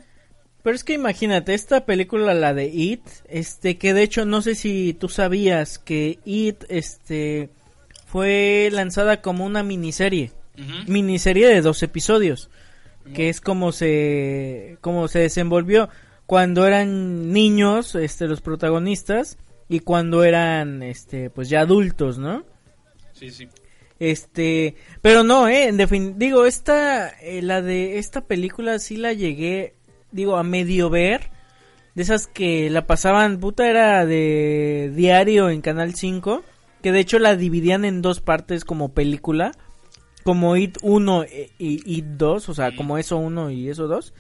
Pero 0.68 0.76
es 0.76 0.84
que 0.84 0.92
imagínate, 0.92 1.54
esta 1.54 1.86
película, 1.86 2.34
la 2.34 2.54
de 2.54 2.66
It, 2.68 3.00
este, 3.30 3.78
que 3.78 3.94
de 3.94 4.04
hecho 4.04 4.26
no 4.26 4.42
sé 4.42 4.54
si 4.54 4.94
tú 4.94 5.08
sabías 5.08 5.80
que 5.80 6.20
It, 6.26 6.66
este, 6.68 7.52
fue 8.06 8.68
lanzada 8.74 9.22
como 9.22 9.46
una 9.46 9.64
miniserie. 9.64 10.34
Miniserie 10.86 11.48
de 11.48 11.62
dos 11.62 11.82
episodios. 11.84 12.50
Que 13.14 13.30
es 13.30 13.40
como 13.40 13.72
se, 13.72 14.78
como 14.82 15.08
se 15.08 15.20
desenvolvió 15.20 15.88
cuando 16.26 16.68
eran 16.68 17.32
niños, 17.32 17.96
este, 17.96 18.28
los 18.28 18.42
protagonistas, 18.42 19.38
y 19.70 19.80
cuando 19.80 20.26
eran, 20.26 20.84
este, 20.84 21.30
pues 21.30 21.48
ya 21.48 21.62
adultos, 21.62 22.18
¿no? 22.18 22.44
Sí, 23.14 23.32
sí. 23.32 23.48
Este, 24.00 24.76
pero 25.02 25.24
no, 25.24 25.48
eh, 25.48 25.70
en 25.70 26.20
digo, 26.20 26.46
esta, 26.46 27.08
eh, 27.22 27.42
la 27.42 27.62
de 27.62 28.00
esta 28.00 28.26
película 28.26 28.80
sí 28.80 28.98
la 28.98 29.14
llegué, 29.14 29.77
digo, 30.12 30.38
a 30.38 30.44
medio 30.44 30.90
ver, 30.90 31.30
de 31.96 32.04
esas 32.04 32.28
que 32.28 32.70
la 32.70 32.86
pasaban, 32.86 33.40
puta, 33.40 33.70
era 33.70 34.06
de 34.06 34.92
diario 34.96 35.50
en 35.50 35.62
Canal 35.62 35.96
5, 35.96 36.44
que 36.82 36.92
de 36.92 37.00
hecho 37.00 37.20
la 37.20 37.36
dividían 37.36 37.86
en 37.86 38.02
dos 38.02 38.22
partes 38.22 38.64
como 38.66 38.90
película, 38.90 39.52
como 40.24 40.58
It 40.58 40.78
1 40.82 41.24
e- 41.24 41.52
y 41.58 41.82
It 41.86 42.06
2, 42.06 42.50
o 42.50 42.54
sea, 42.54 42.76
como 42.76 42.98
eso 42.98 43.18
1 43.18 43.52
y 43.52 43.70
eso 43.70 43.88
2, 43.88 44.14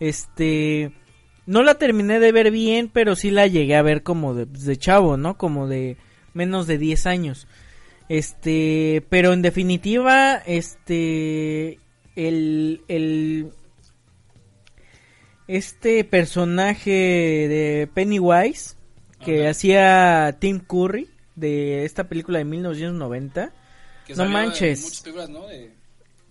este, 0.00 0.92
no 1.46 1.62
la 1.62 1.74
terminé 1.74 2.20
de 2.20 2.32
ver 2.32 2.50
bien, 2.50 2.90
pero 2.92 3.16
sí 3.16 3.30
la 3.30 3.46
llegué 3.46 3.76
a 3.76 3.82
ver 3.82 4.02
como 4.02 4.34
de, 4.34 4.46
de 4.46 4.76
chavo, 4.76 5.16
¿no? 5.16 5.38
Como 5.38 5.68
de 5.68 5.96
menos 6.34 6.66
de 6.66 6.78
10 6.78 7.06
años. 7.06 7.46
Este, 8.08 9.04
pero 9.08 9.32
en 9.32 9.42
definitiva, 9.42 10.36
este, 10.36 11.78
el, 12.16 12.82
el, 12.88 13.52
este 15.48 16.04
personaje 16.04 16.90
de 16.90 17.88
Pennywise 17.92 18.76
que 19.24 19.42
Ajá. 19.42 19.50
hacía 19.50 20.36
Tim 20.38 20.60
Curry 20.60 21.08
de 21.36 21.84
esta 21.84 22.04
película 22.08 22.38
de 22.38 22.44
1990. 22.44 23.52
Que 24.06 24.14
No 24.14 24.24
en 24.24 24.32
manches. 24.32 24.82
muchas 24.82 25.00
películas, 25.00 25.28
¿no? 25.30 25.46
De- 25.46 25.70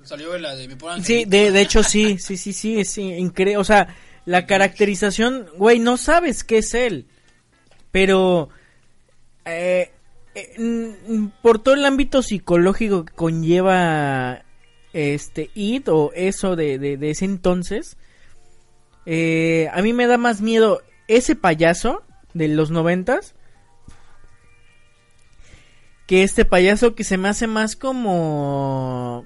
salió 0.03 0.35
en 0.35 0.41
la 0.41 0.55
de 0.55 0.67
mi 0.67 0.75
pobre 0.75 1.03
Sí, 1.03 1.25
de, 1.25 1.51
de 1.51 1.61
hecho 1.61 1.83
sí, 1.83 2.17
sí, 2.17 2.35
sí, 2.37 2.53
sí, 2.53 2.83
sí, 2.85 3.01
increíble. 3.01 3.57
O 3.57 3.63
sea, 3.63 3.95
la 4.25 4.45
caracterización, 4.47 5.45
güey, 5.57 5.79
no 5.79 5.97
sabes 5.97 6.43
qué 6.43 6.57
es 6.59 6.73
él. 6.73 7.05
Pero, 7.91 8.49
eh, 9.45 9.91
eh, 10.35 11.25
por 11.41 11.59
todo 11.59 11.75
el 11.75 11.85
ámbito 11.85 12.21
psicológico 12.23 13.05
que 13.05 13.13
conlleva 13.13 14.43
este 14.93 15.49
It 15.53 15.87
o 15.89 16.11
eso 16.15 16.55
de, 16.55 16.79
de, 16.79 16.97
de 16.97 17.09
ese 17.11 17.25
entonces, 17.25 17.97
eh, 19.05 19.69
a 19.73 19.81
mí 19.81 19.93
me 19.93 20.07
da 20.07 20.17
más 20.17 20.41
miedo 20.41 20.81
ese 21.07 21.35
payaso 21.35 22.03
de 22.33 22.47
los 22.47 22.71
noventas 22.71 23.35
que 26.07 26.23
este 26.23 26.43
payaso 26.43 26.93
que 26.93 27.03
se 27.03 27.17
me 27.17 27.29
hace 27.29 27.47
más 27.47 27.75
como 27.75 29.25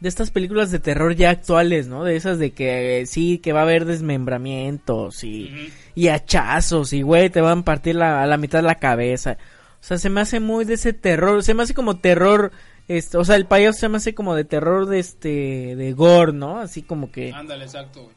de 0.00 0.08
estas 0.08 0.30
películas 0.30 0.70
de 0.70 0.78
terror 0.78 1.14
ya 1.14 1.30
actuales, 1.30 1.86
¿no? 1.86 2.04
De 2.04 2.16
esas 2.16 2.38
de 2.38 2.50
que 2.50 3.00
eh, 3.00 3.06
sí, 3.06 3.38
que 3.38 3.52
va 3.52 3.60
a 3.60 3.62
haber 3.62 3.84
desmembramientos 3.84 5.24
y, 5.24 5.72
y 5.94 6.08
hachazos 6.08 6.92
y, 6.92 7.02
güey, 7.02 7.30
te 7.30 7.40
van 7.40 7.60
a 7.60 7.64
partir 7.64 7.94
la, 7.94 8.22
a 8.22 8.26
la 8.26 8.36
mitad 8.36 8.62
la 8.62 8.74
cabeza. 8.80 9.38
O 9.80 9.84
sea, 9.86 9.98
se 9.98 10.10
me 10.10 10.20
hace 10.20 10.40
muy 10.40 10.64
de 10.64 10.74
ese 10.74 10.92
terror, 10.92 11.42
se 11.42 11.54
me 11.54 11.62
hace 11.62 11.74
como 11.74 11.98
terror, 11.98 12.50
este, 12.88 13.16
o 13.16 13.24
sea, 13.24 13.36
el 13.36 13.46
payaso 13.46 13.78
se 13.78 13.88
me 13.88 13.98
hace 13.98 14.14
como 14.14 14.34
de 14.34 14.44
terror 14.44 14.86
de 14.86 14.98
este, 14.98 15.76
de 15.76 15.92
gore, 15.92 16.32
¿no? 16.32 16.58
Así 16.58 16.82
como 16.82 17.10
que... 17.10 17.32
Ándale, 17.32 17.64
exacto, 17.64 18.02
güey. 18.02 18.16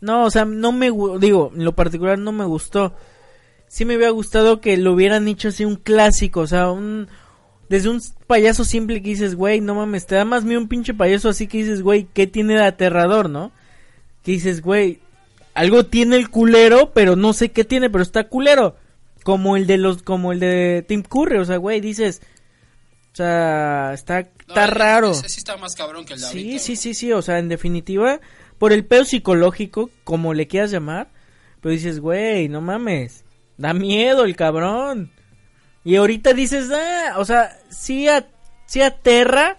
No, 0.00 0.24
o 0.24 0.30
sea, 0.30 0.44
no 0.44 0.72
me 0.72 0.86
digo, 1.20 1.52
en 1.54 1.64
lo 1.64 1.74
particular 1.74 2.18
no 2.18 2.32
me 2.32 2.44
gustó. 2.44 2.94
sí 3.68 3.84
me 3.84 3.96
hubiera 3.96 4.10
gustado 4.12 4.60
que 4.60 4.76
lo 4.76 4.92
hubieran 4.92 5.26
hecho 5.28 5.48
así 5.48 5.64
un 5.64 5.76
clásico, 5.76 6.40
o 6.40 6.46
sea, 6.46 6.70
un 6.70 7.08
desde 7.68 7.88
un 7.88 8.00
payaso 8.28 8.64
simple 8.64 9.02
que 9.02 9.08
dices, 9.08 9.34
güey, 9.34 9.60
no 9.60 9.74
mames, 9.74 10.06
te 10.06 10.14
da 10.14 10.24
más 10.24 10.44
miedo 10.44 10.60
un 10.60 10.68
pinche 10.68 10.94
payaso 10.94 11.28
así 11.28 11.48
que 11.48 11.58
dices, 11.58 11.82
güey, 11.82 12.06
¿qué 12.14 12.26
tiene 12.28 12.54
de 12.54 12.64
aterrador, 12.64 13.28
no? 13.28 13.50
Que 14.22 14.32
dices, 14.32 14.62
güey, 14.62 15.00
algo 15.54 15.84
tiene 15.86 16.16
el 16.16 16.30
culero, 16.30 16.92
pero 16.92 17.16
no 17.16 17.32
sé 17.32 17.50
qué 17.50 17.64
tiene, 17.64 17.90
pero 17.90 18.02
está 18.02 18.24
culero. 18.28 18.76
Como 19.24 19.56
el 19.56 19.66
de 19.66 19.78
los, 19.78 20.02
como 20.04 20.30
el 20.30 20.38
de 20.38 20.84
Tim 20.86 21.02
Curry, 21.02 21.38
o 21.38 21.44
sea, 21.44 21.56
güey, 21.56 21.80
dices, 21.80 22.22
o 23.12 23.16
sea, 23.16 23.92
está, 23.94 24.22
No, 24.22 24.28
está 24.46 24.66
raro. 24.68 25.10
Ese 25.10 25.28
sí 25.28 25.38
está 25.38 25.56
más 25.56 25.74
cabrón 25.74 26.04
que 26.04 26.14
el 26.14 26.20
de 26.20 26.26
Sí, 26.26 26.38
ahorita. 26.38 26.58
sí, 26.60 26.76
sí, 26.76 26.94
sí, 26.94 27.12
o 27.12 27.22
sea, 27.22 27.40
en 27.40 27.48
definitiva, 27.48 28.20
por 28.58 28.72
el 28.72 28.84
pedo 28.84 29.04
psicológico, 29.04 29.90
como 30.04 30.34
le 30.34 30.46
quieras 30.46 30.70
llamar, 30.70 31.08
pero 31.60 31.72
dices, 31.72 32.00
güey, 32.00 32.48
no 32.48 32.60
mames, 32.60 33.24
da 33.56 33.72
miedo 33.74 34.24
el 34.24 34.36
cabrón. 34.36 35.10
Y 35.84 35.96
ahorita 35.96 36.32
dices, 36.32 36.68
ah, 36.72 37.14
o 37.18 37.24
sea, 37.24 37.56
sí, 37.68 38.08
a- 38.08 38.26
sí 38.66 38.82
aterra, 38.82 39.56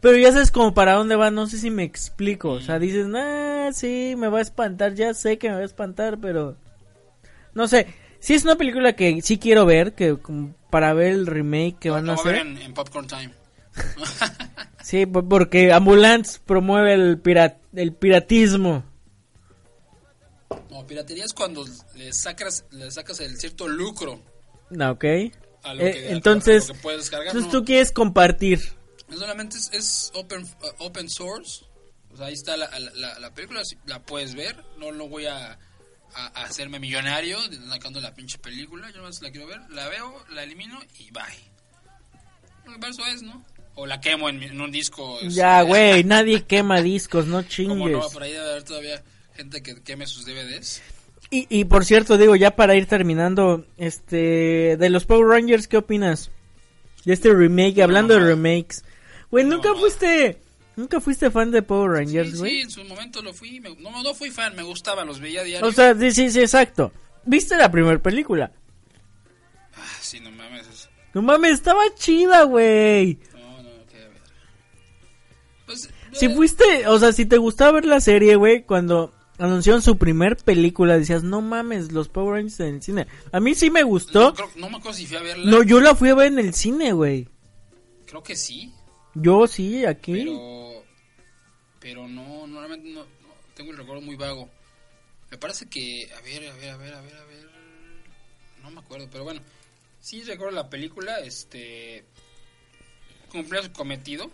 pero 0.00 0.16
ya 0.16 0.30
sabes 0.32 0.50
como 0.50 0.74
para 0.74 0.92
dónde 0.94 1.16
va, 1.16 1.30
no 1.30 1.46
sé 1.46 1.58
si 1.58 1.70
me 1.70 1.82
explico. 1.82 2.50
O 2.50 2.60
sea, 2.60 2.78
dices, 2.78 3.06
ah, 3.14 3.70
sí, 3.72 4.14
me 4.16 4.28
va 4.28 4.38
a 4.38 4.42
espantar, 4.42 4.94
ya 4.94 5.12
sé 5.14 5.38
que 5.38 5.48
me 5.48 5.56
va 5.56 5.60
a 5.62 5.64
espantar, 5.64 6.18
pero... 6.18 6.56
No 7.54 7.66
sé, 7.68 7.86
sí 8.20 8.34
es 8.34 8.44
una 8.44 8.56
película 8.56 8.92
que 8.94 9.22
sí 9.22 9.38
quiero 9.38 9.64
ver, 9.64 9.94
que 9.94 10.16
para 10.70 10.92
ver 10.92 11.12
el 11.12 11.26
remake 11.26 11.78
que 11.80 11.90
van 11.90 12.08
a 12.10 12.12
hacer. 12.14 12.36
en, 12.36 12.58
en 12.58 12.74
Popcorn 12.74 13.06
Time. 13.06 13.30
Sí, 14.82 15.04
po- 15.04 15.28
porque 15.28 15.72
Ambulance 15.72 16.38
promueve 16.46 16.94
el, 16.94 17.18
pira- 17.18 17.56
el 17.76 17.92
piratismo. 17.94 18.84
No, 20.70 20.86
piratería 20.86 21.24
es 21.24 21.32
cuando 21.32 21.64
le 21.94 22.12
sacas, 22.12 22.64
le 22.70 22.90
sacas 22.90 23.20
el 23.20 23.36
cierto 23.38 23.66
lucro 23.68 24.22
No, 24.70 24.92
ok. 24.92 25.04
a 25.62 25.74
lo 25.74 25.82
Eh, 25.82 25.92
que, 25.92 26.08
a 26.08 26.10
entonces, 26.12 26.68
lo 26.68 26.74
que 26.74 26.80
puedes 26.80 27.00
descargar. 27.00 27.28
entonces 27.28 27.52
¿no? 27.52 27.58
tú 27.60 27.64
quieres 27.64 27.92
compartir. 27.92 28.60
No 29.08 29.16
solamente 29.16 29.56
es, 29.56 29.70
es 29.72 30.12
open, 30.14 30.42
uh, 30.44 30.84
open 30.84 31.08
source. 31.08 31.64
O 32.12 32.16
sea, 32.16 32.26
ahí 32.26 32.34
está 32.34 32.56
la, 32.56 32.68
la, 32.78 32.90
la- 32.94 33.18
la 33.18 33.34
película, 33.34 33.62
la 33.86 34.02
puedes 34.02 34.34
ver. 34.34 34.56
No 34.78 34.90
lo 34.90 35.08
voy 35.08 35.26
a, 35.26 35.52
a- 35.52 35.58
a 36.14 36.44
hacerme 36.44 36.78
millonario 36.80 37.38
sacando 37.68 38.00
la 38.00 38.14
pinche 38.14 38.38
película. 38.38 38.90
Yo 38.92 39.02
más 39.02 39.20
la 39.22 39.30
quiero 39.30 39.46
ver, 39.46 39.60
la 39.70 39.88
veo, 39.88 40.24
la 40.30 40.42
elimino 40.44 40.78
y 40.98 41.10
bye. 41.10 42.80
Que 42.80 42.88
eso 42.88 43.04
es, 43.06 43.22
¿no? 43.22 43.44
O 43.76 43.86
la 43.86 44.00
quemo 44.00 44.28
en, 44.28 44.42
en 44.42 44.60
un 44.60 44.70
disco. 44.72 45.18
es- 45.20 45.34
Ya, 45.34 45.62
güey, 45.62 46.02
nadie 46.04 46.44
quema 46.44 46.80
discos, 46.82 47.26
no 47.26 47.38
Como 47.38 47.48
chingues. 47.48 47.92
no, 47.92 48.10
por 48.10 48.22
ahí 48.22 48.32
debe 48.32 48.50
haber 48.50 48.62
todavía 48.64 49.02
gente 49.34 49.62
que 49.62 49.80
queme 49.82 50.06
sus 50.06 50.24
DVDs. 50.24 50.82
Y, 51.30 51.46
y 51.50 51.64
por 51.64 51.84
cierto, 51.84 52.16
digo, 52.16 52.36
ya 52.36 52.56
para 52.56 52.74
ir 52.76 52.86
terminando, 52.86 53.66
este, 53.76 54.76
de 54.78 54.90
los 54.90 55.04
Power 55.04 55.26
Rangers, 55.26 55.68
¿qué 55.68 55.76
opinas? 55.76 56.30
De 57.04 57.12
este 57.12 57.32
remake, 57.34 57.82
hablando 57.82 58.14
de 58.14 58.20
mamada. 58.20 58.34
remakes. 58.34 58.84
Güey, 59.30 59.44
nunca 59.44 59.74
fuiste, 59.74 60.38
nunca 60.76 61.00
fuiste 61.00 61.30
fan 61.30 61.50
de 61.50 61.62
Power 61.62 61.90
Sí, 61.90 61.96
Rangers, 61.98 62.30
sí, 62.32 62.38
güey. 62.38 62.60
en 62.60 62.70
su 62.70 62.84
momento 62.84 63.20
lo 63.22 63.34
fui. 63.34 63.60
me- 63.60 63.74
no, 63.76 64.02
no 64.02 64.14
fui 64.14 64.30
fan, 64.30 64.54
me 64.56 64.62
gustaba, 64.62 65.04
los 65.04 65.20
veía 65.20 65.42
diario. 65.42 65.66
o 65.68 65.72
sea, 65.72 65.94
sí, 65.94 66.10
sí, 66.12 66.30
sí, 66.30 66.40
exacto. 66.40 66.92
¿Viste 67.24 67.56
la 67.56 67.70
primera 67.70 67.98
película? 68.00 68.52
Ah, 69.76 69.96
sí, 70.00 70.20
no 70.20 70.30
mames. 70.30 70.66
es- 70.68 70.88
No 71.12 71.22
mames, 71.22 71.52
estaba 71.54 71.82
chida, 71.96 72.44
güey. 72.44 73.18
Si 76.18 76.28
fuiste, 76.28 76.86
o 76.88 76.98
sea, 76.98 77.12
si 77.12 77.26
te 77.26 77.38
gustaba 77.38 77.72
ver 77.72 77.84
la 77.86 78.00
serie, 78.00 78.36
güey, 78.36 78.62
cuando 78.64 79.12
anunciaron 79.38 79.82
su 79.82 79.98
primer 79.98 80.36
película, 80.36 80.96
decías, 80.98 81.22
no 81.22 81.42
mames, 81.42 81.92
los 81.92 82.08
Power 82.08 82.36
Rangers 82.36 82.60
en 82.60 82.74
el 82.76 82.82
cine. 82.82 83.06
A 83.32 83.40
mí 83.40 83.54
sí 83.54 83.70
me 83.70 83.82
no, 83.82 83.86
gustó. 83.88 84.34
creo- 84.34 84.50
no 84.56 84.70
me 84.70 84.76
acuerdo 84.78 84.96
si 84.96 85.06
fui 85.06 85.16
a 85.16 85.22
verla. 85.22 85.44
No, 85.50 85.62
yo 85.62 85.80
la 85.80 85.94
fui 85.94 86.08
a 86.08 86.14
ver 86.14 86.28
en 86.28 86.38
el 86.38 86.54
cine, 86.54 86.92
güey. 86.92 87.28
Creo 88.06 88.22
que 88.22 88.36
sí. 88.36 88.72
Yo 89.14 89.46
sí, 89.46 89.84
aquí. 89.84 90.12
Pero. 90.12 90.82
Pero 91.80 92.08
no, 92.08 92.46
normalmente 92.46 92.88
no, 92.90 93.00
no, 93.00 93.06
Tengo 93.54 93.70
el 93.72 93.76
recuerdo 93.78 94.02
muy 94.02 94.16
vago. 94.16 94.48
Me 95.30 95.38
parece 95.38 95.66
que. 95.68 96.08
A 96.16 96.20
ver, 96.22 96.48
a 96.50 96.54
ver, 96.56 96.70
a 96.70 96.76
ver, 96.76 96.94
a 96.94 97.00
ver, 97.00 97.16
a 97.16 97.24
ver. 97.24 97.46
No 98.62 98.70
me 98.70 98.80
acuerdo, 98.80 99.08
pero 99.10 99.24
bueno. 99.24 99.40
Sí 100.00 100.22
recuerdo 100.22 100.54
la 100.54 100.68
película. 100.70 101.18
Este. 101.20 102.04
Cumplió 103.30 103.62
su 103.62 103.72
cometido. 103.72 104.30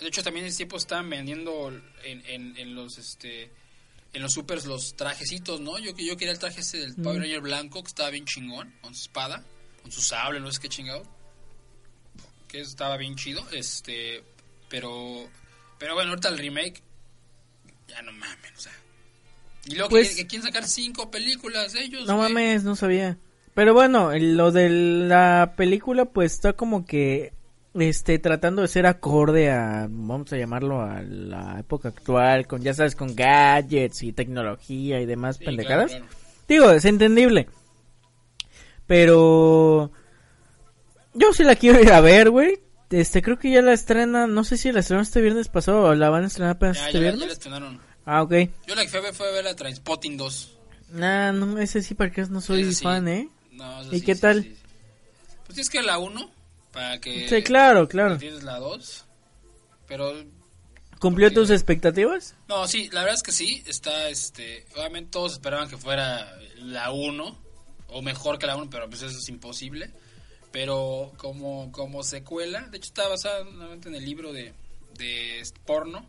De 0.00 0.06
hecho, 0.08 0.22
también 0.22 0.44
en 0.44 0.48
ese 0.48 0.58
tiempo 0.58 0.76
estaban 0.76 1.08
vendiendo 1.10 1.68
en, 2.04 2.22
en, 2.26 2.56
en 2.56 2.74
los. 2.74 2.98
Este. 2.98 3.50
En 4.14 4.22
los 4.22 4.32
supers 4.32 4.64
los 4.64 4.96
trajecitos, 4.96 5.60
¿no? 5.60 5.78
Yo, 5.78 5.92
yo 5.96 6.16
quería 6.16 6.32
el 6.32 6.38
traje 6.38 6.60
ese 6.60 6.78
del 6.78 6.94
Power 6.94 7.20
Ranger 7.20 7.42
blanco, 7.42 7.82
que 7.82 7.88
estaba 7.88 8.08
bien 8.08 8.24
chingón, 8.24 8.72
con 8.80 8.94
su 8.94 9.02
espada, 9.02 9.44
con 9.82 9.92
su 9.92 10.00
sable, 10.00 10.40
no 10.40 10.50
sé 10.50 10.60
qué 10.60 10.68
chingado 10.70 11.02
que 12.48 12.60
estaba 12.60 12.96
bien 12.96 13.14
chido, 13.14 13.46
este, 13.52 14.22
pero, 14.70 15.28
pero 15.78 15.92
bueno, 15.94 16.08
ahorita 16.10 16.30
el 16.30 16.38
remake, 16.38 16.82
ya 17.88 18.00
no 18.00 18.10
mames, 18.12 18.52
o 18.56 18.60
sea, 18.62 18.72
y 19.66 19.74
luego 19.74 19.90
Pues- 19.90 20.10
que, 20.10 20.16
que 20.22 20.26
quieren 20.26 20.46
sacar 20.46 20.66
cinco 20.66 21.10
películas 21.10 21.74
ellos, 21.74 22.06
No 22.06 22.16
güey. 22.16 22.32
mames, 22.32 22.64
no 22.64 22.74
sabía. 22.74 23.18
Pero 23.52 23.74
bueno, 23.74 24.12
lo 24.18 24.50
de 24.52 24.70
la 24.70 25.52
película 25.58 26.06
pues 26.06 26.32
está 26.32 26.54
como 26.54 26.86
que 26.86 27.34
este 27.74 28.18
tratando 28.18 28.62
de 28.62 28.68
ser 28.68 28.86
acorde 28.86 29.50
a 29.50 29.86
vamos 29.90 30.32
a 30.32 30.36
llamarlo 30.36 30.80
a 30.82 31.02
la 31.02 31.60
época 31.60 31.88
actual 31.90 32.46
con 32.46 32.62
ya 32.62 32.74
sabes 32.74 32.96
con 32.96 33.14
gadgets 33.14 34.02
y 34.02 34.12
tecnología 34.12 35.00
y 35.00 35.06
demás 35.06 35.36
Sí, 35.36 35.44
pendejadas. 35.44 35.90
claro, 35.90 36.06
claro. 36.06 36.18
Digo, 36.48 36.70
es 36.70 36.84
entendible. 36.86 37.48
Pero 38.86 39.90
yo 41.14 41.32
sí 41.32 41.44
la 41.44 41.56
quiero 41.56 41.80
ir 41.80 41.92
a 41.92 42.00
ver, 42.00 42.30
güey. 42.30 42.58
Este, 42.90 43.20
creo 43.20 43.38
que 43.38 43.50
ya 43.50 43.60
la 43.60 43.74
estrena, 43.74 44.26
no 44.26 44.44
sé 44.44 44.56
si 44.56 44.72
la 44.72 44.80
estrenaron 44.80 45.02
este 45.02 45.20
viernes 45.20 45.48
pasado 45.48 45.82
o 45.82 45.94
la 45.94 46.08
van 46.08 46.24
a 46.24 46.28
estrenar 46.28 46.52
apenas 46.56 46.78
Ya, 46.78 46.86
este 46.86 46.98
ya, 46.98 47.00
la- 47.00 47.04
ya 47.04 47.10
la 47.10 47.16
viernes. 47.16 47.32
estrenaron. 47.38 47.80
Ah, 48.06 48.22
ok. 48.22 48.32
Yo 48.66 48.74
la 48.74 48.82
que 48.82 48.88
fui 48.88 48.98
a 48.98 49.02
ver 49.02 49.14
fue 49.14 49.28
a 49.28 49.32
ver 49.32 49.44
la 49.44 49.54
Transpotting 49.54 50.16
2. 50.16 50.56
Nah, 50.92 51.32
no, 51.32 51.58
ese 51.58 51.82
sí, 51.82 51.94
porque 51.94 52.22
no 52.30 52.40
soy 52.40 52.72
sí. 52.72 52.82
fan, 52.82 53.06
¿eh? 53.08 53.28
No, 53.52 53.82
¿Y 53.92 53.98
sí, 53.98 54.04
qué 54.06 54.14
tal? 54.14 54.42
Pues 55.44 55.54
tienes 55.54 55.68
que 55.68 55.82
la 55.82 55.98
1 55.98 56.30
para 56.72 57.00
que... 57.00 57.28
Sí, 57.28 57.42
claro, 57.42 57.88
claro. 57.88 58.18
Tienes 58.18 58.42
la 58.44 58.58
2. 58.58 59.04
Pero 59.86 60.12
¿Cumplió 60.98 61.32
tus 61.32 61.50
expectativas? 61.50 62.34
No, 62.48 62.66
sí, 62.66 62.88
la 62.92 63.00
verdad 63.00 63.14
es 63.14 63.22
que 63.22 63.32
sí, 63.32 63.62
está, 63.66 64.08
este, 64.08 64.66
obviamente 64.76 65.10
todos 65.12 65.32
esperaban 65.34 65.68
que 65.68 65.76
fuera 65.76 66.36
la 66.56 66.90
1, 66.90 67.38
o 67.88 68.02
mejor 68.02 68.38
que 68.38 68.46
la 68.46 68.56
1, 68.56 68.68
pero 68.68 68.88
pues 68.90 69.02
eso 69.02 69.16
es 69.18 69.28
imposible. 69.28 69.90
Pero 70.50 71.12
como, 71.18 71.70
como 71.72 72.02
secuela, 72.02 72.62
de 72.62 72.78
hecho 72.78 72.86
está 72.88 73.06
basada 73.06 73.44
nuevamente 73.44 73.88
en 73.88 73.94
el 73.94 74.04
libro 74.04 74.32
de, 74.32 74.54
de 74.96 75.42
porno, 75.66 76.08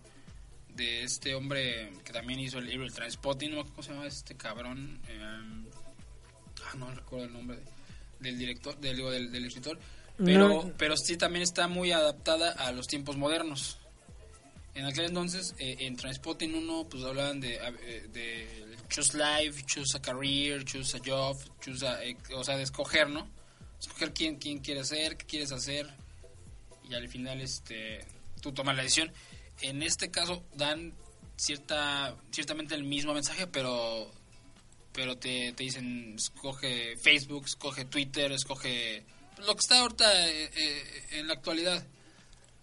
de 0.70 1.04
este 1.04 1.36
hombre 1.36 1.92
que 2.06 2.14
también 2.14 2.40
hizo 2.40 2.58
el 2.58 2.66
libro 2.68 2.86
El 2.86 2.94
Transpotting, 2.94 3.54
no 3.54 3.66
cómo 3.66 3.84
se 3.84 3.92
llama 3.92 4.08
este 4.08 4.36
cabrón, 4.36 5.02
eh, 5.10 5.20
ah, 5.22 6.76
no 6.78 6.90
recuerdo 6.94 7.26
el 7.26 7.34
nombre 7.34 7.58
de- 7.58 7.64
del 8.22 8.38
director, 8.38 8.78
del, 8.80 8.96
digo, 8.98 9.12
del, 9.12 9.32
del 9.32 9.46
escritor, 9.46 9.78
pero, 10.24 10.48
No. 10.48 10.74
pero 10.78 10.96
sí 10.98 11.18
también 11.18 11.44
está 11.44 11.68
muy 11.68 11.92
adaptada 11.92 12.52
a 12.52 12.72
los 12.72 12.88
tiempos 12.88 13.18
modernos. 13.18 13.78
En 14.76 14.86
aquel 14.86 15.06
entonces, 15.06 15.56
eh, 15.58 15.78
en 15.80 15.96
Transpotting 15.96 16.54
1, 16.56 16.88
pues 16.90 17.04
hablaban 17.04 17.40
de, 17.40 17.56
eh, 17.56 18.08
de 18.14 18.78
choose 18.90 19.18
life, 19.18 19.64
choose 19.66 19.98
a 19.98 20.02
career, 20.02 20.64
choose 20.64 20.96
a 20.98 21.02
job, 21.04 21.38
choose 21.62 21.86
a, 21.86 22.04
eh, 22.04 22.16
o 22.36 22.44
sea, 22.44 22.56
de 22.56 22.64
escoger, 22.64 23.10
¿no? 23.10 23.28
Escoger 23.80 24.14
quién, 24.14 24.38
quién 24.38 24.60
quieres 24.60 24.90
ser, 24.90 25.18
qué 25.18 25.26
quieres 25.26 25.52
hacer, 25.52 25.90
y 26.90 26.94
al 26.94 27.08
final, 27.10 27.42
este, 27.42 28.06
tú 28.42 28.52
tomas 28.52 28.76
la 28.76 28.84
decisión. 28.84 29.12
En 29.62 29.84
este 29.84 30.12
caso, 30.12 30.44
dan 30.56 30.94
cierta, 31.36 32.16
ciertamente 32.32 32.76
el 32.76 32.84
mismo 32.84 33.14
mensaje, 33.14 33.48
pero, 33.48 34.12
pero 34.94 35.18
te, 35.18 35.52
te 35.54 35.64
dicen, 35.64 36.16
escoge 36.16 36.96
Facebook, 36.98 37.46
escoge 37.46 37.86
Twitter, 37.86 38.32
escoge 38.32 39.04
lo 39.46 39.54
que 39.56 39.60
está 39.60 39.80
ahorita 39.80 40.28
eh, 40.30 40.50
eh, 40.56 40.84
en 41.12 41.28
la 41.28 41.34
actualidad 41.34 41.84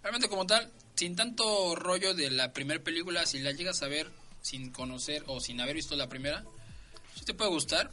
realmente 0.03 0.29
como 0.29 0.47
tal, 0.47 0.71
sin 0.95 1.17
tanto 1.17 1.75
rollo 1.75 2.15
de 2.15 2.31
la 2.31 2.53
primera 2.53 2.83
película, 2.83 3.27
si 3.27 3.41
la 3.41 3.53
llegas 3.53 3.83
a 3.83 3.89
ver 3.89 4.09
sin 4.41 4.71
conocer 4.71 5.23
o 5.27 5.41
sin 5.41 5.61
haber 5.61 5.75
visto 5.75 5.97
la 5.97 6.09
primera, 6.09 6.45
sí 7.17 7.25
te 7.25 7.35
puede 7.35 7.51
gustar, 7.51 7.91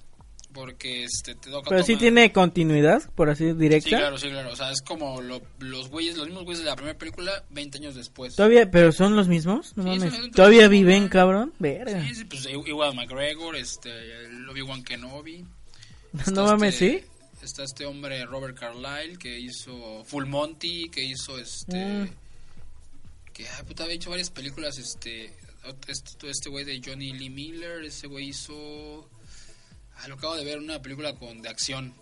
porque 0.53 1.03
este 1.05 1.33
te 1.33 1.49
toca 1.49 1.69
Pero 1.71 1.81
sí 1.83 1.93
toma- 1.93 1.99
tiene 2.01 2.31
continuidad, 2.31 3.09
por 3.15 3.31
así 3.31 3.53
directa. 3.53 3.89
Sí, 3.89 3.95
claro, 3.95 4.17
sí, 4.19 4.29
claro. 4.29 4.51
O 4.51 4.55
sea, 4.55 4.71
es 4.71 4.81
como 4.83 5.19
lo- 5.21 5.41
los 5.57 5.89
güeyes, 5.89 6.15
los 6.15 6.27
mismos 6.27 6.43
güeyes 6.45 6.63
de 6.63 6.69
la 6.69 6.75
primera 6.75 6.95
película 6.95 7.43
20 7.49 7.79
años 7.79 7.95
después. 7.95 8.35
Todavía, 8.35 8.69
pero 8.69 8.91
son 8.91 9.15
los 9.15 9.27
mismos, 9.27 9.75
no 9.75 9.83
Sí, 9.83 9.89
mames. 9.99 10.31
Todavía 10.31 10.67
viven, 10.67 11.09
cabrón. 11.09 11.51
Verga. 11.57 11.99
Sí, 12.07 12.13
sí, 12.13 12.25
pues 12.25 12.45
igual 12.45 12.93
McGregor, 12.93 13.55
este, 13.55 13.89
el 14.25 14.47
Obi-Wan 14.47 14.83
Kenobi. 14.83 15.43
no 16.31 16.45
mames, 16.45 16.75
este- 16.75 16.99
sí. 17.01 17.05
Está 17.43 17.63
este 17.63 17.85
hombre 17.85 18.25
Robert 18.25 18.57
Carlyle 18.57 19.17
que 19.17 19.39
hizo 19.39 20.03
Full 20.05 20.25
Monty, 20.25 20.89
que 20.89 21.03
hizo 21.03 21.37
este 21.37 22.03
Mm. 22.03 22.09
que 23.33 23.47
ah, 23.49 23.63
puta, 23.67 23.83
había 23.83 23.95
hecho 23.95 24.09
varias 24.09 24.29
películas 24.29 24.77
este 24.77 25.33
este 25.87 26.29
este 26.29 26.49
güey 26.49 26.65
de 26.65 26.81
Johnny 26.83 27.13
Lee 27.13 27.29
Miller, 27.29 27.83
ese 27.83 28.07
güey 28.07 28.29
hizo 28.29 29.09
Ah, 29.97 30.07
lo 30.07 30.15
acabo 30.15 30.35
de 30.35 30.43
ver, 30.43 30.57
una 30.57 30.81
película 30.81 31.15
con 31.15 31.41
de 31.41 31.49
acción. 31.49 31.93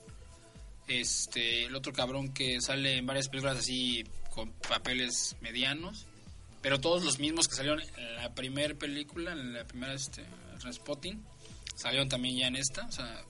Este, 0.88 1.66
el 1.66 1.76
otro 1.76 1.94
cabrón 1.94 2.34
que 2.34 2.60
sale 2.62 2.98
en 2.98 3.06
varias 3.06 3.30
películas 3.30 3.58
así 3.60 4.04
con 4.30 4.52
papeles 4.52 5.36
medianos, 5.42 6.06
pero 6.62 6.80
todos 6.80 7.04
los 7.04 7.20
mismos 7.20 7.48
que 7.48 7.56
salieron 7.56 7.82
en 7.82 8.16
la 8.16 8.34
primera 8.34 8.74
película, 8.76 9.34
en 9.34 9.54
la 9.54 9.66
primera 9.66 9.94
este, 9.94 10.24
Transpotting, 10.60 11.22
salieron 11.76 12.10
también 12.10 12.38
ya 12.38 12.48
en 12.48 12.56
esta. 12.56 12.86
O 12.86 12.92
sea, 12.92 13.24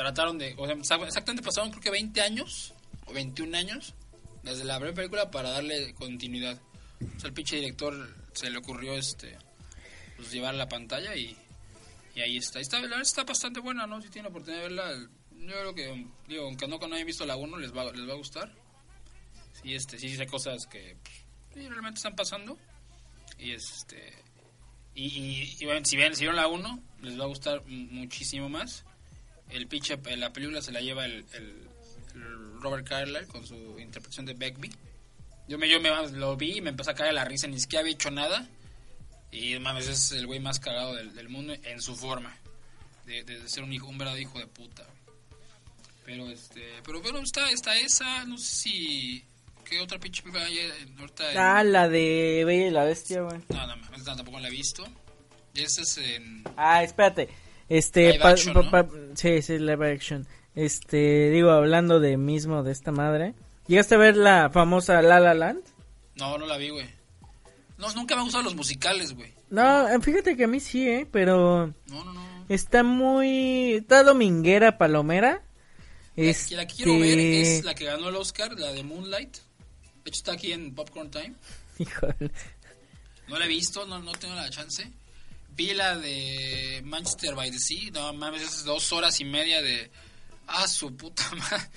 trataron 0.00 0.38
de. 0.38 0.54
O 0.56 0.66
sea, 0.84 0.96
exactamente 0.96 1.42
pasaron 1.42 1.70
creo 1.70 1.82
que 1.82 1.90
20 1.90 2.20
años 2.22 2.72
o 3.06 3.12
21 3.12 3.56
años 3.56 3.94
desde 4.42 4.64
la 4.64 4.76
primera 4.76 4.96
película 4.96 5.30
para 5.30 5.50
darle 5.50 5.94
continuidad. 5.94 6.58
O 7.16 7.20
sea, 7.20 7.28
el 7.28 7.34
pinche 7.34 7.56
director 7.56 8.16
se 8.32 8.48
le 8.48 8.58
ocurrió 8.58 8.94
este 8.94 9.36
pues 10.16 10.32
llevar 10.32 10.54
la 10.54 10.68
pantalla 10.68 11.14
y, 11.16 11.36
y 12.14 12.20
ahí 12.20 12.38
está. 12.38 12.60
Está, 12.60 12.78
la 12.78 12.88
verdad 12.88 13.02
está 13.02 13.24
bastante 13.24 13.60
buena, 13.60 13.86
¿no? 13.86 14.00
Si 14.00 14.08
tienen 14.08 14.24
la 14.24 14.30
oportunidad 14.30 14.62
de 14.62 14.68
verla, 14.68 15.08
yo 15.32 15.46
creo 15.46 15.74
que, 15.74 16.06
digo, 16.28 16.44
aunque 16.44 16.66
no, 16.66 16.78
no 16.78 16.94
hayan 16.94 17.06
visto 17.06 17.26
la 17.26 17.36
1, 17.36 17.58
les 17.58 17.76
va, 17.76 17.92
les 17.92 18.08
va 18.08 18.12
a 18.12 18.16
gustar. 18.16 18.52
Sí, 19.62 19.74
este, 19.74 19.98
sí 19.98 20.08
dice 20.08 20.26
cosas 20.26 20.66
que 20.66 20.96
pues, 21.52 21.68
realmente 21.68 21.98
están 21.98 22.16
pasando. 22.16 22.58
Y 23.38 23.52
este. 23.52 24.14
Y, 24.94 25.06
y, 25.06 25.56
y 25.60 25.64
bueno, 25.66 25.84
si, 25.84 25.96
ven, 25.96 26.14
si 26.14 26.22
vieron 26.22 26.36
la 26.36 26.48
1, 26.48 26.82
les 27.02 27.18
va 27.18 27.24
a 27.24 27.28
gustar 27.28 27.62
muchísimo 27.66 28.48
más. 28.48 28.84
El 29.52 29.66
pinche, 29.66 29.98
la 30.16 30.32
película 30.32 30.62
se 30.62 30.72
la 30.72 30.80
lleva 30.80 31.04
el, 31.04 31.24
el- 31.34 31.68
el 32.14 32.60
Robert 32.60 32.86
Carlyle 32.88 33.26
con 33.26 33.46
su 33.46 33.78
interpretación 33.78 34.26
de 34.26 34.34
Begbie. 34.34 34.70
Yo 35.48 35.58
me, 35.58 35.68
yo 35.68 35.80
me 35.80 35.90
lo 36.12 36.36
vi 36.36 36.58
y 36.58 36.60
me 36.60 36.70
empezó 36.70 36.90
a 36.90 36.94
caer 36.94 37.14
la 37.14 37.24
risa, 37.24 37.46
ni 37.46 37.58
siquiera 37.58 37.80
había 37.80 37.92
hecho 37.94 38.10
nada. 38.10 38.46
Y 39.32 39.58
mames, 39.58 39.86
es 39.88 40.12
el 40.12 40.26
güey 40.26 40.40
más 40.40 40.58
cagado 40.60 40.94
del, 40.94 41.14
del 41.14 41.28
mundo 41.28 41.54
en 41.62 41.80
su 41.80 41.94
forma. 41.96 42.36
De, 43.06 43.22
de 43.24 43.48
ser 43.48 43.64
un 43.64 43.72
hijo, 43.72 43.86
un 43.88 43.98
verdadero 43.98 44.22
hijo 44.22 44.38
de 44.38 44.46
puta. 44.46 44.84
Pero 46.04 46.28
este, 46.30 46.62
pero 46.84 47.00
bueno, 47.02 47.18
está, 47.20 47.50
está 47.50 47.76
esa, 47.78 48.24
no 48.24 48.38
sé 48.38 48.46
si 48.56 49.24
qué 49.64 49.80
otra 49.80 49.98
pinche 49.98 50.22
película 50.22 50.44
hay 50.46 50.58
en- 50.58 50.98
ahorita 50.98 51.32
en- 51.32 51.38
Ah, 51.38 51.62
la 51.64 51.88
de 51.88 52.42
Bella 52.46 52.66
y 52.66 52.70
la 52.70 52.84
Bestia, 52.84 53.22
güey. 53.22 53.40
No, 53.48 53.66
no, 53.76 53.96
esa 53.96 54.16
tampoco 54.16 54.38
la 54.40 54.48
he 54.48 54.50
visto. 54.50 54.84
Y 55.54 55.62
esa 55.62 55.82
es 55.82 55.98
en 55.98 56.42
Ah, 56.56 56.82
espérate. 56.82 57.28
Este, 57.70 58.08
Live 58.12 58.18
pa- 58.18 58.30
action, 58.30 58.52
pa- 58.54 58.62
¿no? 58.62 58.70
pa- 58.70 58.88
sí, 59.14 59.40
sí, 59.40 59.58
live 59.58 59.92
action. 59.92 60.26
Este, 60.54 61.30
digo, 61.30 61.50
hablando 61.52 62.00
de 62.00 62.18
mismo 62.18 62.62
de 62.62 62.72
esta 62.72 62.92
madre. 62.92 63.34
¿Llegaste 63.68 63.94
a 63.94 63.98
ver 63.98 64.16
la 64.16 64.50
famosa 64.50 65.00
La 65.00 65.20
La 65.20 65.32
Land? 65.32 65.62
No, 66.16 66.36
no 66.36 66.44
la 66.46 66.56
vi, 66.58 66.68
güey. 66.70 66.86
No, 67.78 67.90
nunca 67.94 68.14
me 68.14 68.18
han 68.20 68.26
gustado 68.26 68.44
los 68.44 68.56
musicales, 68.56 69.14
güey. 69.14 69.32
No, 69.48 69.88
eh, 69.88 69.98
fíjate 70.02 70.36
que 70.36 70.44
a 70.44 70.48
mí 70.48 70.60
sí, 70.60 70.86
eh, 70.86 71.06
pero 71.10 71.72
No, 71.86 72.04
no, 72.04 72.12
no. 72.12 72.44
está 72.48 72.82
muy, 72.82 73.74
está 73.74 74.02
dominguera, 74.02 74.76
palomera. 74.76 75.40
La, 76.16 76.24
Este, 76.24 76.56
la 76.56 76.66
que 76.66 76.74
quiero 76.74 76.98
ver 76.98 77.18
es 77.18 77.64
la 77.64 77.74
que 77.74 77.84
ganó 77.86 78.08
el 78.10 78.16
Oscar, 78.16 78.52
la 78.58 78.72
de 78.72 78.82
Moonlight. 78.82 79.32
De 80.02 80.10
hecho 80.10 80.18
está 80.18 80.32
aquí 80.32 80.52
en 80.52 80.74
Popcorn 80.74 81.10
Time. 81.10 81.34
híjole. 81.78 82.32
No 83.28 83.38
la 83.38 83.44
he 83.44 83.48
visto, 83.48 83.86
no, 83.86 84.00
no 84.00 84.10
tengo 84.12 84.34
la 84.34 84.50
chance. 84.50 84.90
Vi 85.56 85.74
la 85.74 85.96
de 85.96 86.82
Manchester 86.84 87.34
by 87.34 87.50
the 87.50 87.58
Sea. 87.58 87.90
No 87.92 88.12
mames, 88.12 88.42
es 88.42 88.64
dos 88.64 88.92
horas 88.92 89.20
y 89.20 89.24
media 89.24 89.62
de. 89.62 89.90
Ah, 90.46 90.66
su 90.68 90.96
puta 90.96 91.28
madre. 91.34 91.68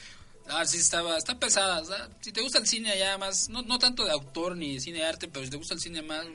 Ah, 0.47 0.65
sí, 0.65 0.77
estaba, 0.77 1.17
está 1.17 1.39
pesada. 1.39 2.09
si 2.19 2.31
te 2.31 2.41
gusta 2.41 2.59
el 2.59 2.67
cine 2.67 2.97
ya 2.97 3.17
más, 3.17 3.49
no, 3.49 3.61
no 3.61 3.79
tanto 3.79 4.03
de 4.03 4.11
autor 4.11 4.57
ni 4.57 4.79
cine 4.79 4.99
de 4.99 5.05
arte, 5.05 5.27
pero 5.27 5.45
si 5.45 5.51
te 5.51 5.57
gusta 5.57 5.73
el 5.73 5.79
cine 5.79 6.01
más 6.01 6.25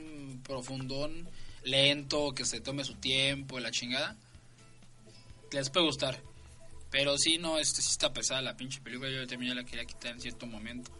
profundón, 0.43 1.29
lento, 1.63 2.33
que 2.33 2.45
se 2.45 2.59
tome 2.59 2.83
su 2.83 2.95
tiempo, 2.95 3.59
la 3.59 3.71
chingada, 3.71 4.15
les 5.51 5.69
puede 5.69 5.85
gustar. 5.85 6.19
Pero 6.89 7.17
sí, 7.17 7.37
no, 7.37 7.59
este 7.59 7.81
sí 7.81 7.89
está 7.91 8.11
pesada 8.11 8.41
la 8.41 8.57
pinche 8.57 8.81
película. 8.81 9.11
Yo 9.11 9.27
también 9.27 9.53
ya 9.53 9.61
la 9.61 9.65
quería 9.65 9.85
quitar 9.85 10.13
en 10.13 10.21
cierto 10.21 10.47
momento. 10.47 10.91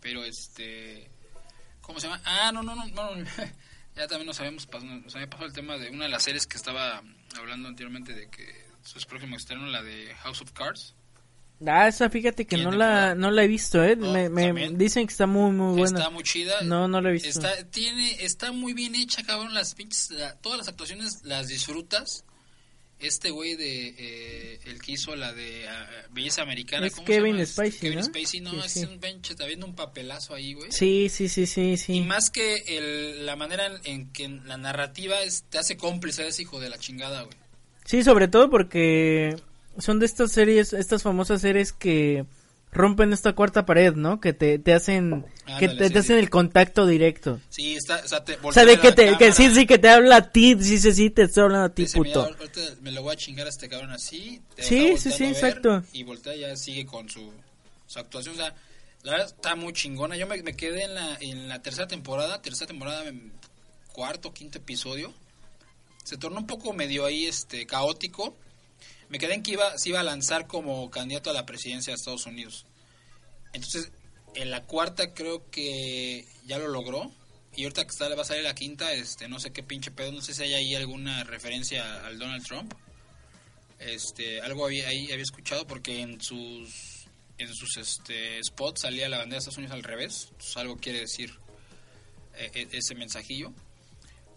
Pero 0.00 0.22
este. 0.24 1.10
¿Cómo 1.80 1.98
se 1.98 2.08
llama? 2.08 2.20
Ah, 2.24 2.52
no, 2.52 2.62
no, 2.62 2.74
no. 2.74 2.86
no, 2.86 3.10
ya 3.98 4.06
también 4.06 4.26
nos 4.26 4.38
habíamos 4.40 4.66
pasado, 4.66 4.92
nos 4.94 5.14
había 5.14 5.28
pasado 5.28 5.46
el 5.46 5.52
tema 5.52 5.76
de 5.76 5.90
una 5.90 6.04
de 6.04 6.10
las 6.10 6.22
series 6.22 6.46
que 6.46 6.56
estaba 6.56 7.02
hablando 7.38 7.68
anteriormente 7.68 8.14
de 8.14 8.28
que 8.28 8.66
su 8.82 8.98
próximo 9.06 9.36
estreno, 9.36 9.66
la 9.66 9.82
de 9.82 10.14
House 10.22 10.40
of 10.40 10.52
Cards. 10.52 10.94
Ah, 11.66 11.88
esa 11.88 12.08
fíjate 12.08 12.46
que 12.46 12.54
¿Quién 12.54 12.70
no 12.70 12.70
la, 12.70 13.16
no 13.16 13.32
la 13.32 13.42
he 13.42 13.48
visto, 13.48 13.82
eh. 13.82 13.96
No, 13.96 14.12
me, 14.12 14.70
dicen 14.70 15.06
que 15.08 15.10
está 15.12 15.26
muy, 15.26 15.50
muy 15.50 15.76
buena. 15.76 15.98
Está 15.98 16.10
muy 16.10 16.22
chida. 16.22 16.62
No, 16.62 16.86
no 16.86 17.00
la 17.00 17.08
he 17.08 17.12
visto. 17.14 17.28
Está, 17.28 17.64
tiene, 17.68 18.24
está 18.24 18.52
muy 18.52 18.74
bien 18.74 18.94
hecha, 18.94 19.24
cabrón. 19.24 19.52
Las 19.54 19.74
pinches, 19.74 20.10
la- 20.12 20.36
todas 20.36 20.58
las 20.58 20.68
actuaciones 20.68 21.24
las 21.24 21.48
disfrutas. 21.48 22.24
Este 23.00 23.30
güey 23.30 23.54
de 23.54 23.94
eh, 23.96 24.60
el 24.66 24.82
que 24.82 24.92
hizo 24.92 25.14
la 25.14 25.32
de 25.32 25.68
ah, 25.68 25.88
Belleza 26.10 26.42
Americana. 26.42 26.86
Es 26.88 26.94
¿cómo 26.94 27.06
se 27.06 27.12
Kevin 27.12 27.34
llama? 27.34 27.46
Spacey, 27.46 27.78
Kevin 27.80 27.98
¿no? 27.98 28.04
Spacey, 28.04 28.40
no, 28.40 28.50
Sí, 28.50 28.58
es 28.64 28.72
sí. 28.72 28.84
un 28.84 28.98
bench, 29.00 29.30
está 29.30 29.46
viendo 29.46 29.66
un 29.66 29.74
papelazo 29.76 30.34
ahí, 30.34 30.54
güey. 30.54 30.72
Sí, 30.72 31.08
sí, 31.08 31.28
sí, 31.28 31.46
sí, 31.46 31.76
sí. 31.76 31.92
Y 31.92 32.00
más 32.00 32.30
que 32.30 32.56
el, 32.66 33.24
la 33.24 33.36
manera 33.36 33.66
en, 33.66 33.80
en 33.84 34.12
que 34.12 34.28
la 34.28 34.56
narrativa 34.56 35.22
es, 35.22 35.44
te 35.44 35.58
hace 35.58 35.76
cómplice 35.76 36.26
ese 36.26 36.42
hijo 36.42 36.58
de 36.58 36.70
la 36.70 36.78
chingada, 36.78 37.22
güey. 37.22 37.36
Sí, 37.84 38.02
sobre 38.02 38.26
todo 38.28 38.50
porque 38.50 39.36
son 39.78 40.00
de 40.00 40.06
estas 40.06 40.32
series, 40.32 40.72
estas 40.72 41.02
famosas 41.04 41.40
series 41.40 41.72
que 41.72 42.24
rompen 42.70 43.12
esta 43.12 43.32
cuarta 43.34 43.64
pared, 43.64 43.94
¿no? 43.94 44.20
Que 44.20 44.32
te, 44.32 44.58
te 44.58 44.74
hacen, 44.74 45.24
que 45.46 45.52
Ándale, 45.66 45.78
te, 45.78 45.86
sí, 45.88 45.92
te 45.92 45.98
hacen 46.00 46.16
sí. 46.16 46.20
el 46.22 46.30
contacto 46.30 46.86
directo. 46.86 47.40
Sí, 47.48 47.76
está, 47.76 48.02
o 48.04 48.08
sea, 48.08 48.24
te 48.24 48.38
O 48.42 48.52
sea, 48.52 48.64
de 48.64 48.78
que 48.78 48.92
te, 48.92 49.16
que 49.16 49.32
sí, 49.32 49.50
sí, 49.54 49.66
que 49.66 49.78
te 49.78 49.88
habla 49.88 50.16
a 50.16 50.30
ti, 50.32 50.56
sí, 50.60 50.78
sí, 50.78 50.92
sí, 50.92 51.10
te 51.10 51.22
estoy 51.22 51.44
hablando 51.44 51.66
a 51.66 51.74
ti, 51.74 51.82
dice, 51.82 51.98
"Mira, 52.00 52.22
puto. 52.22 52.34
ahorita 52.38 52.60
me 52.82 52.92
lo 52.92 53.02
voy 53.02 53.14
a 53.14 53.16
chingar 53.16 53.46
a 53.46 53.50
este 53.50 53.68
cabrón 53.68 53.90
así. 53.92 54.40
te 54.54 54.62
Sí, 54.62 54.96
sí, 54.98 55.10
sí, 55.10 55.24
exacto. 55.24 55.82
Y 55.92 56.02
voltea 56.02 56.36
ya 56.36 56.56
sigue 56.56 56.84
con 56.86 57.08
su, 57.08 57.32
su 57.86 57.98
actuación. 57.98 58.34
O 58.34 58.38
sea, 58.38 58.54
la 59.02 59.12
verdad 59.12 59.26
está 59.28 59.54
muy 59.56 59.72
chingona. 59.72 60.16
Yo 60.16 60.26
me, 60.26 60.42
me 60.42 60.54
quedé 60.54 60.84
en 60.84 60.94
la, 60.94 61.16
en 61.20 61.48
la 61.48 61.62
tercera 61.62 61.86
temporada, 61.88 62.42
tercera 62.42 62.66
temporada, 62.66 63.04
cuarto, 63.92 64.32
quinto 64.32 64.58
episodio. 64.58 65.12
Se 66.04 66.16
tornó 66.16 66.38
un 66.38 66.46
poco 66.46 66.72
medio 66.72 67.04
ahí 67.06 67.26
este 67.26 67.66
caótico. 67.66 68.36
Me 69.08 69.18
quedé 69.18 69.34
en 69.34 69.42
que 69.42 69.52
iba, 69.52 69.76
se 69.78 69.88
iba 69.88 70.00
a 70.00 70.04
lanzar 70.04 70.46
como 70.46 70.90
candidato 70.90 71.30
a 71.30 71.32
la 71.32 71.46
presidencia 71.46 71.92
de 71.92 71.96
Estados 71.96 72.26
Unidos. 72.26 72.66
Entonces, 73.52 73.90
en 74.34 74.50
la 74.50 74.64
cuarta 74.64 75.14
creo 75.14 75.50
que 75.50 76.26
ya 76.46 76.58
lo 76.58 76.68
logró. 76.68 77.10
Y 77.56 77.64
ahorita 77.64 77.84
que 77.84 77.90
está, 77.90 78.14
va 78.14 78.22
a 78.22 78.24
salir 78.24 78.44
la 78.44 78.54
quinta, 78.54 78.92
este, 78.92 79.28
no 79.28 79.40
sé 79.40 79.50
qué 79.50 79.62
pinche 79.62 79.90
pedo, 79.90 80.12
no 80.12 80.20
sé 80.20 80.34
si 80.34 80.42
hay 80.42 80.54
ahí 80.54 80.74
alguna 80.74 81.24
referencia 81.24 82.06
al 82.06 82.18
Donald 82.18 82.46
Trump. 82.46 82.72
Este, 83.78 84.40
algo 84.40 84.66
había, 84.66 84.88
ahí 84.88 85.10
había 85.10 85.22
escuchado 85.22 85.66
porque 85.66 86.00
en 86.00 86.20
sus 86.20 86.98
en 87.38 87.54
sus 87.54 87.76
este 87.76 88.42
spots 88.42 88.82
salía 88.82 89.08
la 89.08 89.18
bandera 89.18 89.36
de 89.36 89.38
Estados 89.38 89.58
Unidos 89.58 89.74
al 89.74 89.84
revés. 89.84 90.28
Entonces 90.30 90.56
algo 90.56 90.76
quiere 90.76 91.00
decir 91.00 91.32
eh, 92.36 92.50
eh, 92.54 92.68
ese 92.72 92.94
mensajillo. 92.94 93.52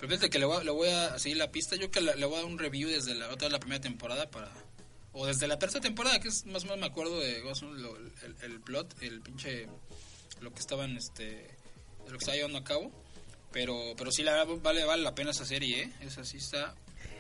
Pero 0.02 0.10
fíjate 0.10 0.30
que 0.32 0.40
le 0.40 0.46
voy, 0.46 0.58
a, 0.58 0.64
le 0.64 0.72
voy 0.72 0.90
a 0.90 1.20
seguir 1.20 1.38
la 1.38 1.52
pista. 1.52 1.76
Yo 1.76 1.92
que 1.92 2.02
le, 2.02 2.16
le 2.16 2.26
voy 2.26 2.36
a 2.36 2.42
dar 2.42 2.46
un 2.52 2.58
review 2.58 2.90
desde 2.90 3.14
la 3.14 3.28
otra 3.28 3.46
vez 3.48 3.52
la 3.54 3.60
primera 3.60 3.80
temporada 3.80 4.30
para 4.32 4.52
o 5.14 5.28
desde 5.28 5.48
la 5.48 5.60
tercera 5.60 5.82
temporada, 5.82 6.20
que 6.20 6.30
es 6.30 6.46
más 6.48 6.64
o 6.64 6.68
menos 6.68 6.80
me 6.80 6.86
acuerdo 6.88 7.20
de 7.20 7.40
lo- 7.42 7.98
el, 7.98 8.36
el 8.44 8.60
plot, 8.62 8.96
el 9.04 9.22
pinche 9.22 9.68
lo 10.42 10.52
que 10.52 10.60
estaban 10.60 10.98
este 10.98 11.24
de 11.26 11.48
lo 12.08 12.12
que 12.18 12.18
estaba 12.24 12.36
llevando 12.36 12.58
a 12.58 12.64
cabo. 12.64 12.92
Pero 13.52 13.94
pero 13.98 14.12
sí 14.12 14.24
la 14.24 14.32
verdad 14.34 14.56
vale 14.64 14.84
vale 14.86 15.04
la 15.04 15.14
pena 15.14 15.32
esa 15.32 15.46
serie, 15.46 15.84
¿eh? 15.84 15.92
Esa 16.02 16.24
sí 16.26 16.38
está 16.38 16.74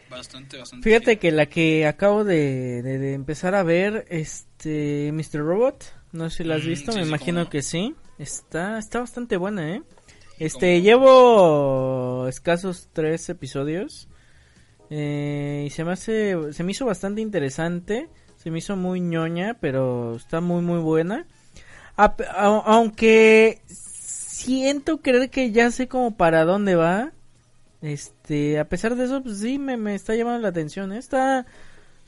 bastante 0.09 0.57
bastante 0.57 0.89
Fíjate 0.89 1.19
que 1.19 1.31
la 1.31 1.45
que 1.45 1.85
acabo 1.85 2.23
de, 2.23 2.81
de, 2.81 2.97
de 2.97 3.13
empezar 3.13 3.53
a 3.55 3.63
ver, 3.63 4.05
este, 4.09 5.11
Mr. 5.13 5.39
Robot, 5.39 5.93
no 6.13 6.29
sé 6.29 6.37
si 6.37 6.43
la 6.45 6.55
has 6.55 6.63
Mm, 6.63 6.67
visto, 6.67 6.91
sí, 6.93 6.97
me 6.97 7.03
sí, 7.03 7.07
imagino 7.09 7.43
no. 7.43 7.49
que 7.49 7.61
sí. 7.61 7.95
Está, 8.17 8.77
está 8.79 8.99
bastante 8.99 9.35
buena, 9.37 9.75
eh. 9.75 9.81
Este, 10.45 10.81
cómo 10.81 10.81
llevo 10.81 12.27
escasos 12.27 12.89
tres 12.93 13.29
episodios. 13.29 14.07
Eh, 14.89 15.65
y 15.67 15.69
se 15.69 15.83
me 15.83 15.91
hace, 15.93 16.53
se 16.53 16.63
me 16.63 16.71
hizo 16.71 16.85
bastante 16.85 17.21
interesante. 17.21 18.09
Se 18.37 18.49
me 18.51 18.57
hizo 18.59 18.75
muy 18.75 18.99
ñoña, 19.01 19.57
pero 19.59 20.15
está 20.15 20.41
muy, 20.41 20.61
muy 20.61 20.79
buena. 20.79 21.27
A- 21.95 22.15
a- 22.27 22.63
aunque 22.65 23.61
siento 23.67 25.01
creer 25.01 25.29
que 25.29 25.51
ya 25.51 25.69
sé 25.71 25.87
como 25.87 26.17
para 26.17 26.43
dónde 26.43 26.75
va. 26.75 27.11
Este, 27.81 28.59
a 28.59 28.67
pesar 28.67 28.95
de 28.95 29.05
eso, 29.05 29.21
pues 29.23 29.39
sí, 29.39 29.57
me, 29.59 29.77
me 29.77 29.95
está 29.95 30.15
llamando 30.15 30.41
la 30.41 30.47
atención. 30.49 30.91
¿eh? 30.91 30.97
Está, 30.97 31.45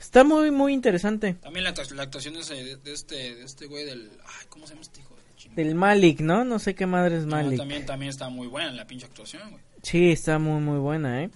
está 0.00 0.24
muy, 0.24 0.50
muy 0.50 0.72
interesante. 0.72 1.34
También 1.34 1.64
la, 1.64 1.74
actu- 1.74 1.94
la 1.94 2.02
actuación 2.02 2.36
ese 2.36 2.54
de, 2.54 2.76
de 2.76 2.92
este 2.92 3.14
de 3.36 3.44
este 3.44 3.66
güey 3.66 3.84
del 3.84 4.10
ay, 4.24 4.46
¿cómo 4.48 4.66
se 4.66 4.72
llama 4.74 4.82
este 4.82 5.00
hijo? 5.00 5.13
Del 5.54 5.74
Malik, 5.74 6.20
¿no? 6.20 6.44
No 6.44 6.58
sé 6.58 6.74
qué 6.74 6.86
madre 6.86 7.16
es 7.18 7.24
No, 7.26 7.36
Malik. 7.36 7.58
también 7.58 7.86
también 7.86 8.10
está 8.10 8.28
muy 8.28 8.46
buena 8.46 8.70
la 8.72 8.86
pinche 8.86 9.06
actuación, 9.06 9.50
güey. 9.50 9.62
Sí, 9.82 10.10
está 10.10 10.38
muy, 10.38 10.60
muy 10.60 10.78
buena, 10.78 11.22
¿eh? 11.22 11.30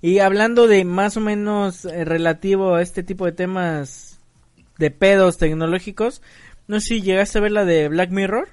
Y 0.00 0.20
hablando 0.20 0.66
de 0.68 0.84
más 0.84 1.16
o 1.16 1.20
menos 1.20 1.84
eh, 1.84 2.04
relativo 2.04 2.74
a 2.74 2.82
este 2.82 3.02
tipo 3.02 3.26
de 3.26 3.32
temas 3.32 4.20
de 4.78 4.90
pedos 4.90 5.38
tecnológicos, 5.38 6.22
no 6.68 6.80
sé 6.80 6.86
si 6.88 7.02
llegaste 7.02 7.38
a 7.38 7.40
ver 7.40 7.52
la 7.52 7.64
de 7.64 7.88
Black 7.88 8.10
Mirror. 8.10 8.48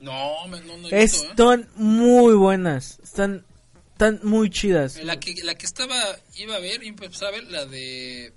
No, 0.00 0.46
no, 0.48 0.58
no 0.60 0.88
he 0.88 1.02
visto, 1.02 1.24
¿eh? 1.24 1.30
Están 1.30 1.68
muy 1.76 2.34
buenas, 2.34 2.98
están, 3.02 3.44
están 3.92 4.20
muy 4.24 4.50
chidas. 4.50 5.02
La 5.02 5.18
que, 5.18 5.34
la 5.42 5.54
que 5.54 5.64
estaba, 5.64 5.96
iba 6.36 6.56
a 6.56 6.58
ver, 6.60 6.82
iba 6.82 7.06
a 7.06 7.30
ver 7.30 7.44
la 7.44 7.64
de... 7.66 8.34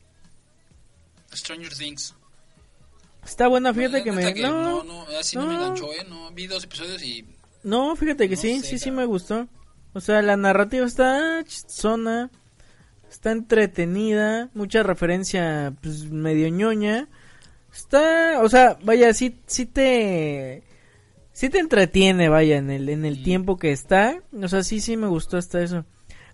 Stranger 1.34 1.74
Things. 1.76 2.16
Está 3.26 3.48
buena, 3.48 3.74
fíjate 3.74 4.04
que 4.04 4.12
me... 4.12 4.34
No, 4.36 4.84
no, 4.84 4.84
no, 4.84 5.06
así 5.20 5.36
no, 5.36 5.48
me 5.48 5.56
¿eh? 5.56 6.06
No, 6.08 6.32
vi 6.32 6.48
dos 6.48 6.64
episodios 6.64 7.02
y 7.04 7.26
no, 7.64 7.96
fíjate 7.96 8.30
que 8.30 8.36
No 8.36 8.42
sí, 8.42 8.60
sé, 8.60 8.68
sí, 8.68 8.78
sí 8.80 8.92
me 8.92 9.06
gustó. 9.06 9.48
O 9.94 10.00
sea, 10.00 10.22
la 10.22 10.38
narrativa 10.38 10.86
está 10.86 11.44
chistosona, 11.46 12.30
está 13.10 13.32
entretenida, 13.32 14.50
mucha 14.54 14.84
referencia, 14.84 15.74
pues, 15.82 16.06
medio 16.12 16.48
ñoña. 16.50 17.10
Está, 17.74 18.42
o 18.44 18.50
sea, 18.50 18.78
vaya, 18.84 19.14
sí, 19.14 19.40
sí 19.48 19.66
te... 19.66 20.64
Sí 21.34 21.50
te 21.50 21.60
entretiene, 21.60 22.30
vaya, 22.30 22.56
en 22.58 22.70
el, 22.70 22.88
en 22.88 23.04
el 23.04 23.20
Mm. 23.20 23.24
tiempo 23.24 23.58
que 23.58 23.72
está. 23.72 24.22
O 24.42 24.48
sea, 24.48 24.64
sí, 24.64 24.80
sí 24.80 24.96
me 24.96 25.08
gustó 25.08 25.38
hasta 25.38 25.62
eso. 25.62 25.84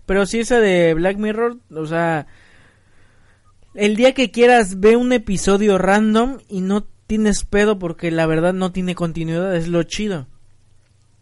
Pero 0.06 0.26
sí 0.26 0.40
esa 0.40 0.60
de 0.60 0.94
Black 0.94 1.16
Mirror, 1.16 1.58
o 1.74 1.86
sea... 1.86 2.26
El 3.74 3.96
día 3.96 4.12
que 4.12 4.30
quieras 4.30 4.80
ve 4.80 4.96
un 4.96 5.12
episodio 5.12 5.78
random 5.78 6.38
y 6.48 6.60
no 6.60 6.84
tienes 7.06 7.44
pedo 7.44 7.78
porque 7.78 8.10
la 8.10 8.26
verdad 8.26 8.52
no 8.52 8.72
tiene 8.72 8.94
continuidad, 8.94 9.54
es 9.56 9.68
lo 9.68 9.82
chido. 9.82 10.26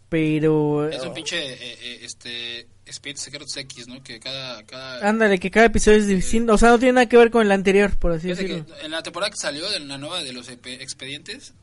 Pero... 0.09 0.89
es 0.89 1.01
un 1.03 1.13
pinche, 1.13 1.37
eh, 1.37 1.77
eh, 1.81 1.99
este, 2.03 2.67
Expedientes 2.85 3.23
Secretos 3.23 3.55
X, 3.55 3.87
¿no? 3.87 4.03
Que 4.03 4.19
cada, 4.19 4.63
cada... 4.65 5.07
Ándale, 5.07 5.39
que 5.39 5.49
cada 5.49 5.67
episodio 5.67 5.99
es 5.99 6.07
distinto. 6.07 6.53
O 6.53 6.57
sea, 6.57 6.69
no 6.69 6.79
tiene 6.79 6.93
nada 6.93 7.07
que 7.07 7.15
ver 7.15 7.31
con 7.31 7.45
el 7.45 7.51
anterior, 7.51 7.97
por 7.97 8.11
así 8.11 8.27
decirlo. 8.27 8.65
en 8.81 8.91
la 8.91 9.01
temporada 9.01 9.29
que 9.31 9.37
salió 9.37 9.69
de 9.69 9.79
la 9.79 9.97
nueva 9.97 10.21
de 10.21 10.33
los 10.33 10.49
expedientes, 10.49 11.53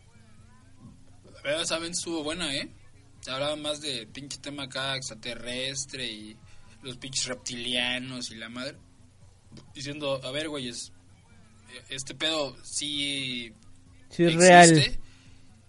la 1.35 1.43
verdad, 1.43 1.65
saben, 1.67 1.93
estuvo 1.93 2.23
buena, 2.23 2.55
¿eh? 2.55 2.71
Hablaban 3.27 3.61
más 3.61 3.83
de 3.83 4.07
pinche 4.07 4.39
tema 4.39 4.63
acá 4.65 4.97
extraterrestre 4.97 6.07
y 6.07 6.37
los 6.83 6.97
pinches 6.97 7.27
reptilianos 7.27 8.31
y 8.31 8.37
la 8.37 8.49
madre. 8.49 8.77
Diciendo, 9.75 10.21
a 10.25 10.31
ver, 10.31 10.49
güeyes, 10.49 10.93
este 11.89 12.15
pedo 12.15 12.57
sí 12.65 13.53
Sí, 14.11 14.25
es 14.25 14.35
existe. 14.35 14.49
real. 14.49 14.99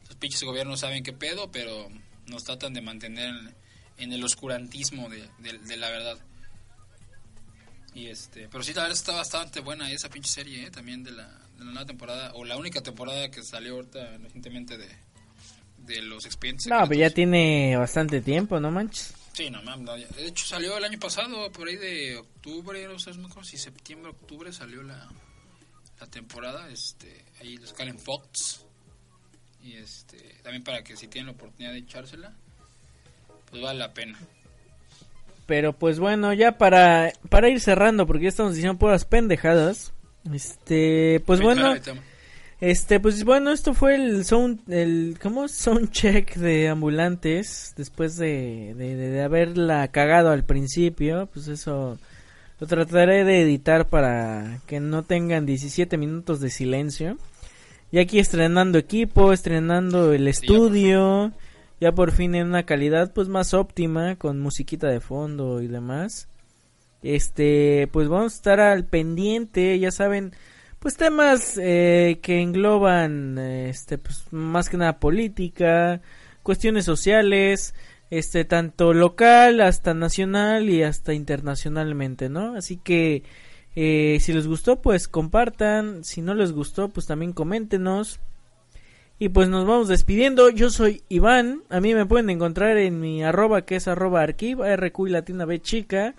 Los 0.08 0.16
pinches 0.18 0.44
gobiernos 0.44 0.80
saben 0.80 1.04
qué 1.04 1.14
pedo, 1.14 1.52
pero 1.52 1.90
nos 2.28 2.44
tratan 2.44 2.74
de 2.74 2.82
mantener 2.82 3.30
en, 3.30 3.56
en 3.98 4.14
el 4.14 4.24
oscurantismo 4.24 5.10
de, 5.10 5.30
de- 5.40 5.58
de 5.60 5.78
la 5.78 5.90
verdad. 5.90 6.18
Y 7.94 8.08
este, 8.08 8.48
pero 8.50 8.64
sí, 8.64 8.74
la 8.74 8.84
verdad 8.84 8.98
está 8.98 9.14
bastante 9.14 9.62
buena 9.62 9.92
esa 9.92 10.10
pinche 10.10 10.30
serie, 10.30 10.66
¿eh? 10.68 10.72
también 10.72 11.04
de 11.04 11.12
la, 11.12 11.28
de 11.58 11.60
la 11.66 11.72
nueva 11.72 11.86
temporada, 11.86 12.32
o 12.36 12.46
la 12.46 12.56
única 12.56 12.82
temporada 12.82 13.30
que 13.32 13.42
salió 13.44 13.76
ahorita 13.76 14.18
recientemente 14.18 14.78
de, 14.78 14.88
de 15.80 16.02
los 16.04 16.26
expedientes. 16.26 16.68
No, 16.68 16.78
pero 16.82 16.86
ya 17.00 17.08
secretos. 17.10 17.16
tiene 17.16 17.76
bastante 17.78 18.22
tiempo, 18.22 18.60
¿no 18.60 18.70
manches? 18.72 19.14
Sí, 19.34 19.50
no 19.50 19.62
mames, 19.62 20.16
de 20.16 20.28
hecho 20.28 20.46
salió 20.46 20.78
el 20.78 20.84
año 20.84 21.00
pasado, 21.00 21.52
por 21.52 21.68
ahí 21.68 21.76
de 21.76 22.18
octubre, 22.18 22.86
no 22.88 23.00
sé, 23.00 23.14
no 23.14 23.44
si 23.44 23.58
septiembre, 23.58 24.12
octubre 24.12 24.52
salió 24.52 24.84
la, 24.84 25.08
la 26.00 26.08
temporada, 26.08 26.70
este, 26.70 27.26
ahí 27.40 27.58
los 27.58 27.74
Calen 27.74 28.00
Fox, 28.00 28.66
y 29.64 29.74
este, 29.76 30.18
también 30.44 30.64
para 30.64 30.84
que 30.84 30.96
si 30.98 31.08
tienen 31.08 31.28
la 31.28 31.34
oportunidad 31.34 31.74
de 31.74 31.80
echársela, 31.80 32.34
pues 33.50 33.62
vale 33.62 33.80
la 33.80 33.94
pena. 33.94 34.20
Pero 35.46 35.74
pues 35.74 36.00
bueno, 36.00 36.34
ya 36.34 36.58
para, 36.58 37.12
para 37.30 37.50
ir 37.50 37.60
cerrando, 37.60 38.06
porque 38.06 38.24
ya 38.24 38.30
estamos 38.30 38.54
diciendo 38.54 38.78
puras 38.78 39.06
pendejadas. 39.06 39.94
Este, 40.32 41.24
pues 41.26 41.42
bueno. 41.42 41.74
Este, 42.62 43.00
pues 43.00 43.24
bueno, 43.24 43.52
esto 43.52 43.74
fue 43.74 43.96
el 43.96 44.26
sound, 44.26 44.60
el, 44.72 45.18
¿cómo? 45.22 45.48
Sound 45.48 45.92
check 45.92 46.36
de 46.36 46.68
ambulantes, 46.68 47.74
después 47.78 48.18
de, 48.18 48.74
de, 48.76 48.96
de- 48.96 49.22
haberla 49.22 49.88
cagado 49.90 50.32
al 50.32 50.44
principio, 50.44 51.30
pues 51.34 51.48
eso 51.48 51.98
lo 52.60 52.68
trataré 52.68 53.24
de 53.24 53.42
editar 53.42 53.88
para 53.88 54.60
que 54.68 54.80
no 54.82 55.04
tengan 55.04 55.46
17 55.46 55.98
minutos 55.98 56.42
de 56.42 56.50
silencio. 56.50 57.18
Y 57.92 58.00
aquí 58.00 58.20
estrenando 58.20 58.78
equipo, 58.78 59.32
estrenando 59.34 60.14
el 60.14 60.28
estudio, 60.28 61.32
ya 61.80 61.94
por 61.94 62.12
fin 62.12 62.36
en 62.36 62.48
una 62.48 62.64
calidad 62.64 63.14
pues 63.14 63.30
más 63.30 63.54
óptima, 63.54 64.16
con 64.18 64.40
musiquita 64.42 64.88
de 64.88 65.00
fondo 65.00 65.62
y 65.62 65.68
demás. 65.68 66.28
Este, 67.02 67.88
pues 67.92 68.10
vamos 68.10 68.34
a 68.34 68.36
estar 68.36 68.60
al 68.60 68.84
pendiente, 68.86 69.80
ya 69.80 69.90
saben, 69.92 70.34
pues 70.80 70.96
temas 70.96 71.58
eh, 71.62 72.20
que 72.22 72.42
engloban, 72.42 73.38
este, 73.38 73.98
pues 73.98 74.26
más 74.32 74.70
que 74.70 74.78
nada 74.78 75.00
política, 75.00 76.02
cuestiones 76.42 76.86
sociales, 76.86 77.76
este, 78.10 78.46
tanto 78.46 78.94
local 78.94 79.62
hasta 79.62 79.94
nacional 79.94 80.70
y 80.70 80.84
hasta 80.84 81.14
internacionalmente, 81.14 82.30
¿no? 82.30 82.56
Así 82.56 82.78
que, 82.78 83.24
eh, 83.76 84.18
si 84.22 84.34
les 84.34 84.48
gustó, 84.48 84.82
pues 84.82 85.08
compartan, 85.08 86.04
si 86.04 86.22
no 86.22 86.34
les 86.34 86.54
gustó, 86.54 86.90
pues 86.90 87.06
también 87.06 87.34
coméntenos. 87.34 88.20
Y 89.22 89.30
pues 89.30 89.50
nos 89.50 89.68
vamos 89.68 89.90
despidiendo. 89.90 90.50
Yo 90.50 90.70
soy 90.70 91.04
Iván. 91.10 91.64
A 91.70 91.82
mí 91.82 91.94
me 91.94 92.06
pueden 92.06 92.30
encontrar 92.30 92.78
en 92.78 93.02
mi 93.02 93.22
arroba 93.22 93.64
que 93.64 93.76
es 93.76 93.90
arroba 93.90 94.22
arquiv, 94.22 94.62
RQ 94.64 95.08
y 95.08 95.10
latina 95.10 95.44
B 95.44 95.60
chica. 95.62 96.16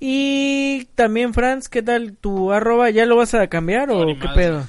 Y 0.00 0.84
también 0.94 1.32
Franz, 1.34 1.68
¿qué 1.68 1.82
tal 1.82 2.16
tu 2.16 2.52
arroba? 2.52 2.90
¿Ya 2.90 3.06
lo 3.06 3.16
vas 3.16 3.34
a 3.34 3.46
cambiar 3.48 3.88
No, 3.88 4.00
o 4.00 4.06
qué 4.06 4.14
madre. 4.14 4.34
pedo? 4.34 4.68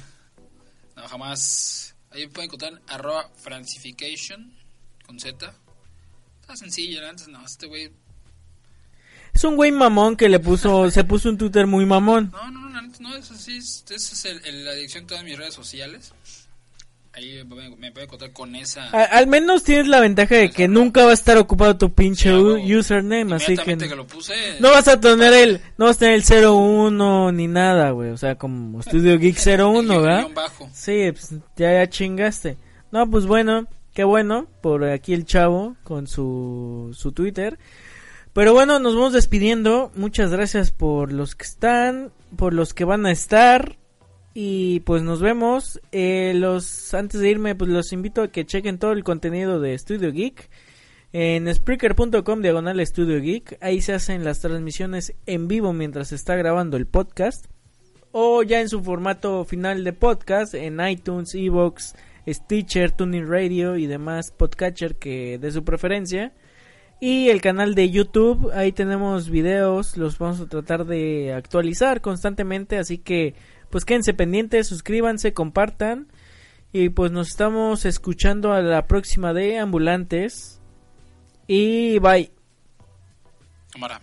No, 0.96 1.08
jamás. 1.08 1.94
Ahí 2.10 2.26
pueden 2.28 2.48
encontrar 2.48 2.80
arroba 2.88 3.28
francification 3.36 4.52
con 5.04 5.18
Z. 5.20 5.54
Está 6.40 6.56
sencillo, 6.56 7.06
antes 7.08 7.28
no, 7.28 7.44
este 7.44 7.66
güey. 7.66 7.90
Es 9.34 9.44
un 9.44 9.56
güey 9.56 9.70
mamón 9.72 10.16
que 10.16 10.28
le 10.30 10.38
puso, 10.40 10.90
se 10.90 11.04
puso 11.04 11.28
un 11.28 11.36
Twitter 11.36 11.66
muy 11.66 11.84
mamón. 11.84 12.30
No, 12.32 12.50
no, 12.50 12.70
no, 12.70 12.80
neta, 12.82 12.96
no, 13.00 13.14
es 13.16 13.30
así. 13.30 13.58
es- 13.58 13.84
Esa 13.90 14.14
es 14.14 14.24
el- 14.24 14.46
el- 14.46 14.64
la 14.64 14.72
dirección 14.72 15.04
de 15.04 15.08
todas 15.08 15.24
mis 15.24 15.36
redes 15.36 15.54
sociales. 15.54 16.12
Ahí 17.16 17.42
me, 17.78 17.88
encontrar 18.02 18.30
con 18.32 18.54
esa. 18.54 18.90
A- 18.90 19.04
al 19.04 19.26
menos 19.26 19.62
tienes 19.64 19.88
la 19.88 20.00
ventaja 20.00 20.34
de 20.34 20.50
que 20.50 20.68
nunca 20.68 21.04
va 21.06 21.12
a 21.12 21.14
estar 21.14 21.38
ocupado 21.38 21.76
tu 21.78 21.92
pinche 21.94 22.28
Sí, 22.30 22.76
username, 22.76 23.34
así 23.36 23.56
que 23.56 23.74
lo 23.96 24.06
puse. 24.06 24.34
no 24.60 24.70
vas 24.70 24.86
a 24.86 25.00
tener 25.00 25.32
el, 25.32 25.60
no 25.78 25.86
vas 25.86 25.96
a 25.96 26.00
tener 26.00 26.16
el 26.16 26.22
01 26.24 27.32
ni 27.32 27.46
nada, 27.48 27.90
güey, 27.92 28.10
o 28.10 28.18
sea, 28.18 28.34
como 28.36 28.82
Studio 28.82 29.18
Geek 29.18 29.38
01, 29.38 29.82
guión- 29.94 30.02
¿verdad? 30.02 30.26
bajo. 30.34 30.68
Sí, 30.74 31.10
pues 31.12 31.30
ya, 31.56 31.72
ya 31.72 31.88
chingaste. 31.88 32.58
No, 32.92 33.08
pues 33.10 33.24
bueno, 33.24 33.66
qué 33.94 34.04
bueno 34.04 34.46
por 34.60 34.84
aquí 34.84 35.14
el 35.14 35.24
chavo 35.24 35.74
con 35.84 36.06
su, 36.06 36.90
su 36.94 37.12
Twitter. 37.12 37.58
Pero 38.34 38.52
bueno, 38.52 38.78
nos 38.78 38.94
vamos 38.94 39.14
despidiendo. 39.14 39.90
Muchas 39.94 40.30
gracias 40.30 40.70
por 40.70 41.10
los 41.12 41.34
que 41.34 41.44
están, 41.46 42.12
por 42.36 42.52
los 42.52 42.74
que 42.74 42.84
van 42.84 43.06
a 43.06 43.10
estar. 43.10 43.78
Y 44.38 44.80
pues 44.80 45.02
nos 45.02 45.22
vemos. 45.22 45.80
Eh, 45.92 46.34
los 46.34 46.92
Antes 46.92 47.22
de 47.22 47.30
irme, 47.30 47.54
pues 47.54 47.70
los 47.70 47.90
invito 47.94 48.20
a 48.20 48.28
que 48.28 48.44
chequen 48.44 48.78
todo 48.78 48.92
el 48.92 49.02
contenido 49.02 49.60
de 49.60 49.78
Studio 49.78 50.12
Geek. 50.12 50.50
En 51.14 51.54
Spreaker.com 51.54 52.42
diagonal 52.42 52.86
Studio 52.86 53.18
Geek. 53.18 53.56
Ahí 53.62 53.80
se 53.80 53.94
hacen 53.94 54.24
las 54.24 54.40
transmisiones 54.40 55.14
en 55.24 55.48
vivo 55.48 55.72
mientras 55.72 56.08
se 56.08 56.16
está 56.16 56.36
grabando 56.36 56.76
el 56.76 56.84
podcast 56.84 57.46
o 58.12 58.42
ya 58.42 58.60
en 58.60 58.68
su 58.68 58.82
formato 58.82 59.46
final 59.46 59.84
de 59.84 59.94
podcast 59.94 60.52
en 60.52 60.86
iTunes, 60.86 61.34
Evox, 61.34 61.94
Stitcher, 62.28 62.90
Tuning 62.90 63.26
Radio 63.26 63.78
y 63.78 63.86
demás 63.86 64.32
podcatcher 64.32 64.96
que 64.96 65.38
de 65.38 65.50
su 65.50 65.64
preferencia. 65.64 66.34
Y 67.00 67.28
el 67.28 67.40
canal 67.40 67.74
de 67.74 67.90
YouTube, 67.90 68.50
ahí 68.54 68.72
tenemos 68.72 69.30
videos, 69.30 69.96
los 69.96 70.18
vamos 70.18 70.40
a 70.40 70.46
tratar 70.46 70.84
de 70.84 71.32
actualizar 71.32 72.00
constantemente, 72.02 72.78
así 72.78 72.96
que 72.96 73.34
pues 73.70 73.84
quédense 73.84 74.14
pendientes, 74.14 74.68
suscríbanse, 74.68 75.32
compartan 75.32 76.08
y 76.72 76.90
pues 76.90 77.12
nos 77.12 77.28
estamos 77.28 77.84
escuchando 77.84 78.52
a 78.52 78.60
la 78.60 78.86
próxima 78.86 79.32
de 79.32 79.58
Ambulantes 79.58 80.60
y 81.46 81.98
bye. 81.98 82.30
Cámara. 83.72 84.00